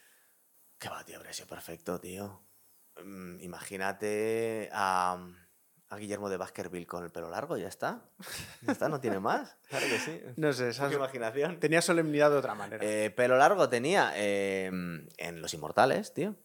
Qué 0.78 0.90
va, 0.90 1.02
tío, 1.06 1.16
habría 1.16 1.32
sido 1.32 1.48
perfecto, 1.48 1.98
tío. 1.98 2.42
Mm, 3.02 3.40
imagínate 3.40 4.68
a, 4.74 5.26
a 5.90 5.96
Guillermo 5.96 6.28
de 6.30 6.36
Baskerville 6.36 6.86
con 6.86 7.04
el 7.04 7.10
pelo 7.10 7.28
largo, 7.28 7.56
ya 7.56 7.66
está. 7.68 8.02
Ya 8.62 8.72
está, 8.72 8.88
no 8.88 9.00
tiene 9.00 9.18
más. 9.20 9.56
Claro 9.68 9.86
que 9.86 9.98
sí. 9.98 10.22
No 10.36 10.52
sé, 10.52 10.68
esas- 10.70 10.92
imaginación. 10.92 11.58
tenía 11.60 11.82
solemnidad 11.82 12.30
de 12.30 12.36
otra 12.36 12.54
manera. 12.54 12.84
Eh, 12.84 13.10
pelo 13.10 13.36
largo 13.36 13.68
tenía 13.68 14.12
eh, 14.14 14.66
en 14.66 15.42
Los 15.42 15.52
Inmortales, 15.54 16.14
tío. 16.14 16.36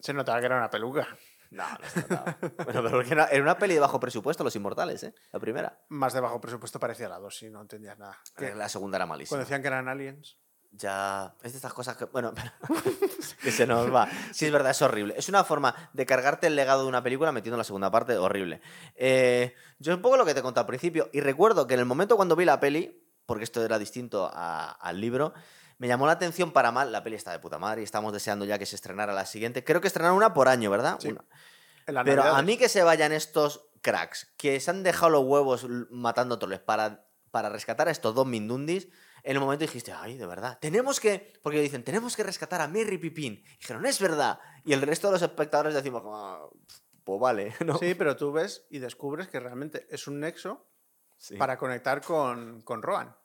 Se 0.00 0.12
notaba 0.12 0.40
que 0.40 0.46
era 0.46 0.56
una 0.58 0.68
peluca. 0.70 1.06
No, 1.50 1.64
no 1.78 1.88
se 1.88 2.00
notaba. 2.00 2.36
bueno, 2.40 2.56
pero 2.82 2.90
porque 2.90 3.12
era, 3.12 3.26
era 3.26 3.42
una 3.42 3.56
peli 3.56 3.74
de 3.74 3.80
bajo 3.80 4.00
presupuesto, 4.00 4.42
Los 4.42 4.56
Inmortales, 4.56 5.02
¿eh? 5.04 5.14
La 5.32 5.38
primera. 5.38 5.80
Más 5.88 6.12
de 6.12 6.20
bajo 6.20 6.40
presupuesto 6.40 6.80
parecía 6.80 7.08
la 7.08 7.18
dos, 7.18 7.38
si 7.38 7.48
no 7.50 7.60
entendías 7.62 7.96
nada. 7.98 8.18
La 8.56 8.68
segunda 8.68 8.96
era 8.98 9.06
malísima. 9.06 9.36
cuando 9.36 9.44
decían 9.44 9.62
que 9.62 9.68
eran 9.68 9.88
aliens. 9.88 10.36
Ya. 10.78 11.34
Es 11.42 11.52
de 11.52 11.58
estas 11.58 11.72
cosas 11.72 11.96
que. 11.96 12.04
Bueno, 12.06 12.32
que 13.42 13.50
se 13.50 13.66
nos 13.66 13.92
va. 13.94 14.08
Sí, 14.32 14.46
es 14.46 14.52
verdad, 14.52 14.70
es 14.72 14.82
horrible. 14.82 15.14
Es 15.16 15.28
una 15.28 15.44
forma 15.44 15.74
de 15.92 16.06
cargarte 16.06 16.46
el 16.46 16.56
legado 16.56 16.82
de 16.82 16.88
una 16.88 17.02
película 17.02 17.32
metiendo 17.32 17.54
en 17.56 17.58
la 17.58 17.64
segunda 17.64 17.90
parte, 17.90 18.16
horrible. 18.16 18.60
Eh, 18.94 19.54
yo 19.78 19.94
un 19.94 20.02
poco 20.02 20.16
lo 20.16 20.24
que 20.24 20.34
te 20.34 20.42
conté 20.42 20.60
al 20.60 20.66
principio. 20.66 21.08
Y 21.12 21.20
recuerdo 21.20 21.66
que 21.66 21.74
en 21.74 21.80
el 21.80 21.86
momento 21.86 22.16
cuando 22.16 22.36
vi 22.36 22.44
la 22.44 22.60
peli, 22.60 23.02
porque 23.26 23.44
esto 23.44 23.64
era 23.64 23.78
distinto 23.78 24.30
a- 24.32 24.70
al 24.72 25.00
libro, 25.00 25.32
me 25.78 25.88
llamó 25.88 26.06
la 26.06 26.12
atención 26.12 26.52
para 26.52 26.70
mal. 26.72 26.92
La 26.92 27.02
peli 27.02 27.16
está 27.16 27.32
de 27.32 27.38
puta 27.38 27.58
madre 27.58 27.80
y 27.82 27.84
estamos 27.84 28.12
deseando 28.12 28.44
ya 28.44 28.58
que 28.58 28.66
se 28.66 28.76
estrenara 28.76 29.12
la 29.12 29.26
siguiente. 29.26 29.64
Creo 29.64 29.80
que 29.80 29.88
estrenaron 29.88 30.16
una 30.16 30.32
por 30.34 30.48
año, 30.48 30.70
¿verdad? 30.70 30.98
Sí. 31.00 31.08
Una. 31.08 31.24
Pero 32.04 32.22
a 32.24 32.42
mí 32.42 32.56
que 32.56 32.68
se 32.68 32.82
vayan 32.82 33.12
estos 33.12 33.68
cracks, 33.80 34.32
que 34.36 34.58
se 34.58 34.70
han 34.70 34.82
dejado 34.82 35.10
los 35.10 35.24
huevos 35.24 35.66
troles 36.38 36.58
para, 36.60 37.06
para 37.30 37.48
rescatar 37.48 37.86
a 37.88 37.92
estos 37.92 38.14
dos 38.14 38.26
mindundis, 38.26 38.88
en 39.26 39.32
el 39.36 39.40
momento 39.40 39.64
dijiste, 39.64 39.92
ay, 39.92 40.16
de 40.16 40.24
verdad, 40.26 40.56
tenemos 40.60 41.00
que, 41.00 41.32
porque 41.42 41.60
dicen, 41.60 41.82
tenemos 41.82 42.14
que 42.16 42.22
rescatar 42.22 42.60
a 42.60 42.68
Merry 42.68 42.96
Pipín. 42.96 43.34
Y 43.44 43.58
dijeron, 43.58 43.84
es 43.84 44.00
verdad. 44.00 44.38
Y 44.64 44.72
el 44.72 44.82
resto 44.82 45.08
de 45.08 45.14
los 45.14 45.22
espectadores 45.22 45.74
decimos, 45.74 46.02
"Ah, 46.06 46.46
pues 47.04 47.20
vale, 47.20 47.54
¿no? 47.66 47.76
Sí, 47.78 47.94
pero 47.94 48.16
tú 48.16 48.32
ves 48.32 48.66
y 48.70 48.78
descubres 48.78 49.28
que 49.28 49.40
realmente 49.40 49.86
es 49.90 50.06
un 50.06 50.20
nexo 50.20 50.66
Sí. 51.18 51.36
para 51.36 51.56
conectar 51.56 52.02
con, 52.02 52.60
con 52.62 52.82
Rohan. 52.82 53.16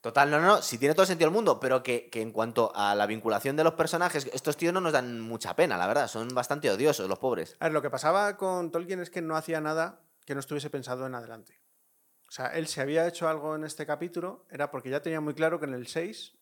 Total, 0.00 0.30
no, 0.30 0.38
no, 0.40 0.46
no, 0.46 0.62
sí 0.62 0.78
tiene 0.78 0.94
todo 0.94 1.02
el 1.02 1.08
sentido 1.08 1.28
del 1.30 1.34
mundo, 1.34 1.58
pero 1.58 1.82
que, 1.82 2.08
que 2.10 2.20
en 2.20 2.30
cuanto 2.30 2.70
a 2.76 2.94
la 2.94 3.06
vinculación 3.06 3.56
de 3.56 3.64
los 3.64 3.74
personajes, 3.74 4.28
estos 4.32 4.56
tíos 4.56 4.72
no 4.72 4.80
nos 4.80 4.92
dan 4.92 5.20
mucha 5.20 5.56
pena, 5.56 5.76
la 5.78 5.86
verdad, 5.88 6.06
son 6.06 6.28
bastante 6.28 6.70
odiosos 6.70 7.08
los 7.08 7.18
pobres. 7.18 7.56
A 7.58 7.64
ver, 7.64 7.72
lo 7.72 7.82
que 7.82 7.90
pasaba 7.90 8.36
con 8.36 8.70
Tolkien 8.70 9.00
es 9.00 9.10
que 9.10 9.22
no 9.22 9.36
hacía 9.36 9.60
nada 9.60 10.02
que 10.24 10.34
no 10.34 10.40
estuviese 10.40 10.70
pensado 10.70 11.06
en 11.06 11.14
adelante. 11.14 11.60
O 12.28 12.30
sea, 12.30 12.46
él 12.48 12.66
se 12.66 12.80
había 12.80 13.06
hecho 13.06 13.28
algo 13.28 13.54
en 13.54 13.64
este 13.64 13.86
capítulo, 13.86 14.46
era 14.50 14.70
porque 14.70 14.90
ya 14.90 15.00
tenía 15.00 15.20
muy 15.20 15.34
claro 15.34 15.58
que 15.60 15.66
en 15.66 15.74
el 15.74 15.86
6 15.86 16.36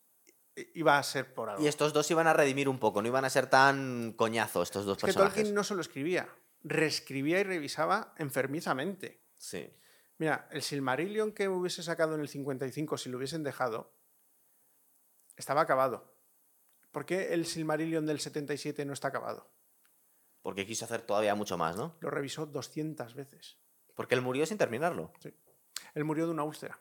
i- 0.57 0.71
iba 0.81 0.97
a 0.99 1.03
ser 1.03 1.35
por 1.35 1.51
algo. 1.51 1.63
Y 1.63 1.67
estos 1.69 1.93
dos 1.93 2.11
iban 2.11 2.27
a 2.27 2.33
redimir 2.33 2.69
un 2.69 2.79
poco, 2.79 3.03
no 3.03 3.09
iban 3.09 3.25
a 3.25 3.31
ser 3.31 3.49
tan 3.49 4.13
coñazos 4.17 4.69
estos 4.69 4.87
dos 4.87 4.97
es 4.99 5.01
que 5.03 5.07
personajes. 5.09 5.35
Tolkien 5.35 5.55
no 5.55 5.63
solo 5.65 5.81
escribía, 5.83 6.29
reescribía 6.63 7.41
y 7.41 7.45
revisaba 7.45 8.15
enfermizamente. 8.19 9.23
Sí. 9.37 9.71
Mira, 10.17 10.49
el 10.53 10.63
Silmarillion 10.63 11.33
que 11.33 11.49
hubiese 11.49 11.83
sacado 11.83 12.15
en 12.15 12.21
el 12.21 12.29
55, 12.29 12.97
si 12.97 13.11
lo 13.11 13.19
hubiesen 13.19 13.43
dejado, 13.43 13.93
estaba 15.37 15.61
acabado. 15.63 16.15
¿Por 16.93 17.05
qué 17.05 17.35
el 17.35 17.45
Silmarillion 17.47 18.07
del 18.07 18.21
77 18.21 18.85
no 18.85 18.93
está 18.93 19.09
acabado? 19.09 19.51
Porque 20.43 20.65
quiso 20.67 20.85
hacer 20.85 21.03
todavía 21.03 21.35
mucho 21.35 21.59
más, 21.59 21.77
¿no? 21.77 21.97
Lo 22.01 22.11
revisó 22.11 22.47
200 22.47 23.15
veces. 23.15 23.59
Porque 23.97 24.15
él 24.15 24.21
murió 24.23 24.47
sin 24.47 24.59
terminarlo. 24.59 25.13
Sí. 25.21 25.35
Él 25.95 26.05
murió 26.05 26.27
de 26.27 26.33
una 26.33 26.43
úlcera, 26.45 26.79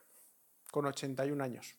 con 0.72 0.86
81 0.86 1.42
años. 1.44 1.76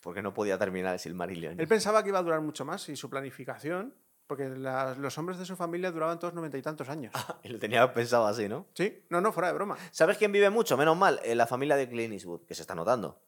Porque 0.00 0.22
no 0.22 0.32
podía 0.32 0.58
terminar 0.58 0.94
el 0.94 1.00
Silmarillion. 1.00 1.58
Él 1.58 1.66
pensaba 1.68 2.02
que 2.02 2.10
iba 2.10 2.18
a 2.18 2.22
durar 2.22 2.40
mucho 2.40 2.64
más 2.64 2.88
y 2.88 2.96
su 2.96 3.10
planificación, 3.10 3.94
porque 4.26 4.48
la- 4.48 4.94
los 4.94 5.16
hombres 5.18 5.38
de 5.38 5.44
su 5.44 5.56
familia 5.56 5.90
duraban 5.90 6.18
todos 6.18 6.34
noventa 6.34 6.56
y 6.56 6.62
tantos 6.62 6.88
años. 6.88 7.12
Y 7.42 7.48
lo 7.48 7.58
tenía 7.58 7.92
pensado 7.92 8.26
así, 8.26 8.48
¿no? 8.48 8.66
Sí, 8.74 9.04
no, 9.10 9.20
no, 9.20 9.32
fuera 9.32 9.48
de 9.48 9.54
broma. 9.54 9.76
¿Sabes 9.90 10.16
quién 10.18 10.30
vive 10.32 10.50
mucho? 10.50 10.76
Menos 10.76 10.96
mal, 10.96 11.20
Eh, 11.24 11.34
la 11.34 11.46
familia 11.46 11.74
de 11.76 11.88
Clint 11.88 12.12
Eastwood, 12.14 12.44
que 12.46 12.54
se 12.54 12.62
está 12.62 12.74
notando. 12.74 13.22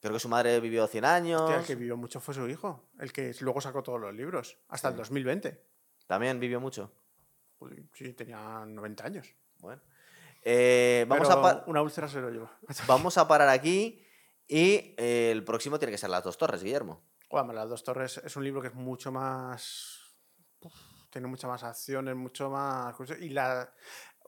Creo 0.00 0.12
que 0.12 0.20
su 0.20 0.28
madre 0.28 0.60
vivió 0.60 0.86
100 0.86 1.04
años. 1.04 1.40
Hostia, 1.40 1.58
el 1.60 1.66
que 1.66 1.74
vivió 1.74 1.96
mucho 1.96 2.20
fue 2.20 2.34
su 2.34 2.46
hijo, 2.48 2.88
el 3.00 3.12
que 3.12 3.34
luego 3.40 3.60
sacó 3.60 3.82
todos 3.82 4.00
los 4.00 4.14
libros, 4.14 4.58
hasta 4.68 4.88
el 4.88 4.94
Sí. 4.94 4.98
2020. 4.98 5.60
También 6.06 6.38
vivió 6.38 6.60
mucho. 6.60 6.92
Uy, 7.58 7.88
Sí, 7.94 8.12
tenía 8.12 8.64
90 8.66 9.04
años. 9.06 9.34
Bueno. 9.58 9.80
Eh, 10.48 11.04
vamos, 11.08 11.26
Pero 11.26 11.44
a 11.44 11.64
Una 11.66 11.82
úlcera 11.82 12.08
se 12.08 12.20
lo 12.20 12.30
llevó. 12.30 12.48
vamos 12.86 13.18
a 13.18 13.26
parar 13.26 13.48
aquí 13.48 14.00
y 14.46 14.94
eh, 14.96 15.30
el 15.32 15.42
próximo 15.44 15.78
tiene 15.80 15.90
que 15.90 15.98
ser 15.98 16.08
Las 16.10 16.22
Dos 16.22 16.38
Torres, 16.38 16.62
Guillermo. 16.62 17.02
Bueno, 17.28 17.52
Las 17.52 17.68
dos 17.68 17.82
torres 17.82 18.18
es 18.24 18.36
un 18.36 18.44
libro 18.44 18.62
que 18.62 18.68
es 18.68 18.74
mucho 18.74 19.10
más... 19.10 19.98
Uf, 20.60 20.72
tiene 21.10 21.26
mucha 21.26 21.48
más 21.48 21.64
acciones, 21.64 22.14
mucho 22.14 22.48
más... 22.48 22.94
Y 23.20 23.30
la... 23.30 23.72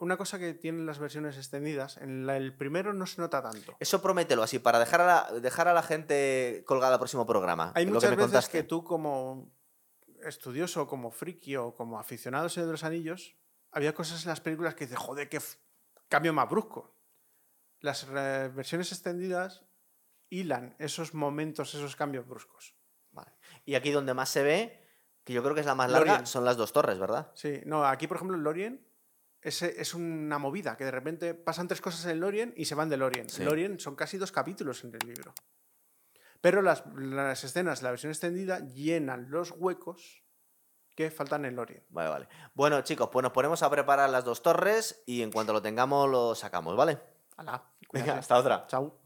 una 0.01 0.17
cosa 0.17 0.41
que 0.41 0.55
tienen 0.55 0.87
las 0.87 0.99
versiones 0.99 1.37
extendidas, 1.37 1.99
en 1.99 2.27
la- 2.27 2.37
el 2.37 2.57
primero 2.57 2.93
no 2.93 3.07
se 3.07 3.21
nota 3.21 3.41
tanto. 3.41 3.77
Eso 3.79 4.03
promételo 4.03 4.43
así, 4.43 4.59
para 4.59 4.81
dejar 4.81 5.03
a 5.03 5.07
la, 5.31 5.41
dejar 5.41 5.69
a 5.69 5.73
la 5.73 5.85
gente 5.85 6.65
colgada 6.67 6.95
al 6.95 6.99
próximo 6.99 7.25
programa. 7.25 7.71
Hay 7.77 7.85
lo 7.87 7.93
muchas 7.93 8.11
que 8.11 8.17
veces 8.17 8.33
contaste. 8.33 8.59
que 8.59 8.63
tú 8.65 8.83
como 8.83 9.53
estudioso, 10.25 10.89
como 10.89 11.13
friki 11.13 11.55
o 11.57 11.75
como 11.77 12.01
aficionado 12.01 12.45
al 12.45 12.51
Señor 12.51 12.67
de 12.67 12.73
los 12.73 12.83
Anillos, 12.85 13.37
había 13.71 13.95
cosas 13.95 14.25
en 14.25 14.31
las 14.31 14.41
películas 14.41 14.75
que 14.75 14.87
dices, 14.87 14.99
joder, 14.99 15.29
qué 15.29 15.41
cambio 16.09 16.33
más 16.33 16.49
brusco. 16.49 16.97
Las 17.81 18.07
versiones 18.11 18.91
extendidas 18.93 19.65
hilan 20.31 20.75
esos 20.79 21.15
momentos, 21.15 21.75
esos 21.75 21.97
cambios 21.97 22.27
bruscos. 22.27 22.75
Vale. 23.13 23.33
Y 23.65 23.75
aquí 23.75 23.91
donde 23.91 24.15
más 24.15 24.29
se 24.29 24.43
ve, 24.43 24.85
que 25.25 25.33
yo 25.33 25.43
creo 25.43 25.55
que 25.55 25.61
es 25.61 25.67
la 25.67 25.75
más 25.75 25.91
larga, 25.91 26.27
son 26.27 26.45
las 26.45 26.57
dos 26.57 26.73
torres, 26.73 26.99
¿verdad? 26.99 27.33
Sí, 27.35 27.61
no, 27.67 27.85
aquí 27.87 28.07
por 28.07 28.17
ejemplo 28.17 28.37
en 28.37 28.43
Lorien 28.43 28.87
es, 29.41 29.63
es 29.63 29.95
una 29.95 30.39
movida, 30.39 30.77
que 30.77 30.85
de 30.85 30.91
repente 30.91 31.35
pasan 31.35 31.69
tres 31.69 31.81
cosas 31.81 32.05
en 32.07 32.21
Lorien 32.21 32.53
y 32.57 32.65
se 32.65 32.75
van 32.75 32.89
de 32.89 32.97
Lorien. 32.97 33.29
Sí. 33.29 33.45
Lorien 33.45 33.79
son 33.79 33.95
casi 33.95 34.19
dos 34.19 34.33
capítulos 34.33 34.85
en 34.85 34.95
el 34.95 35.07
libro. 35.07 35.33
Pero 36.41 36.63
las, 36.63 36.85
las 36.97 37.43
escenas, 37.45 37.83
la 37.83 37.91
versión 37.91 38.11
extendida, 38.11 38.61
llenan 38.61 39.31
los 39.31 39.53
huecos 39.53 40.25
que 40.99 41.13
faltan 41.13 41.45
en 41.45 41.55
Lorien. 41.55 41.81
Vale, 41.91 42.09
vale. 42.09 42.29
Bueno, 42.55 42.81
chicos, 42.81 43.09
pues 43.13 43.23
nos 43.23 43.31
ponemos 43.31 43.63
a 43.63 43.71
preparar 43.71 44.11
las 44.11 44.25
dos 44.25 44.43
torres 44.43 45.01
y 45.07 45.23
en 45.23 45.31
cuanto 45.31 45.53
lo 45.53 45.63
tengamos 45.63 46.11
lo 46.11 46.35
sacamos, 46.35 46.75
¿vale? 46.75 46.99
Hala, 47.37 47.63
Venga, 47.93 48.19
hasta 48.19 48.37
otra. 48.37 48.67
Chao. 48.67 48.99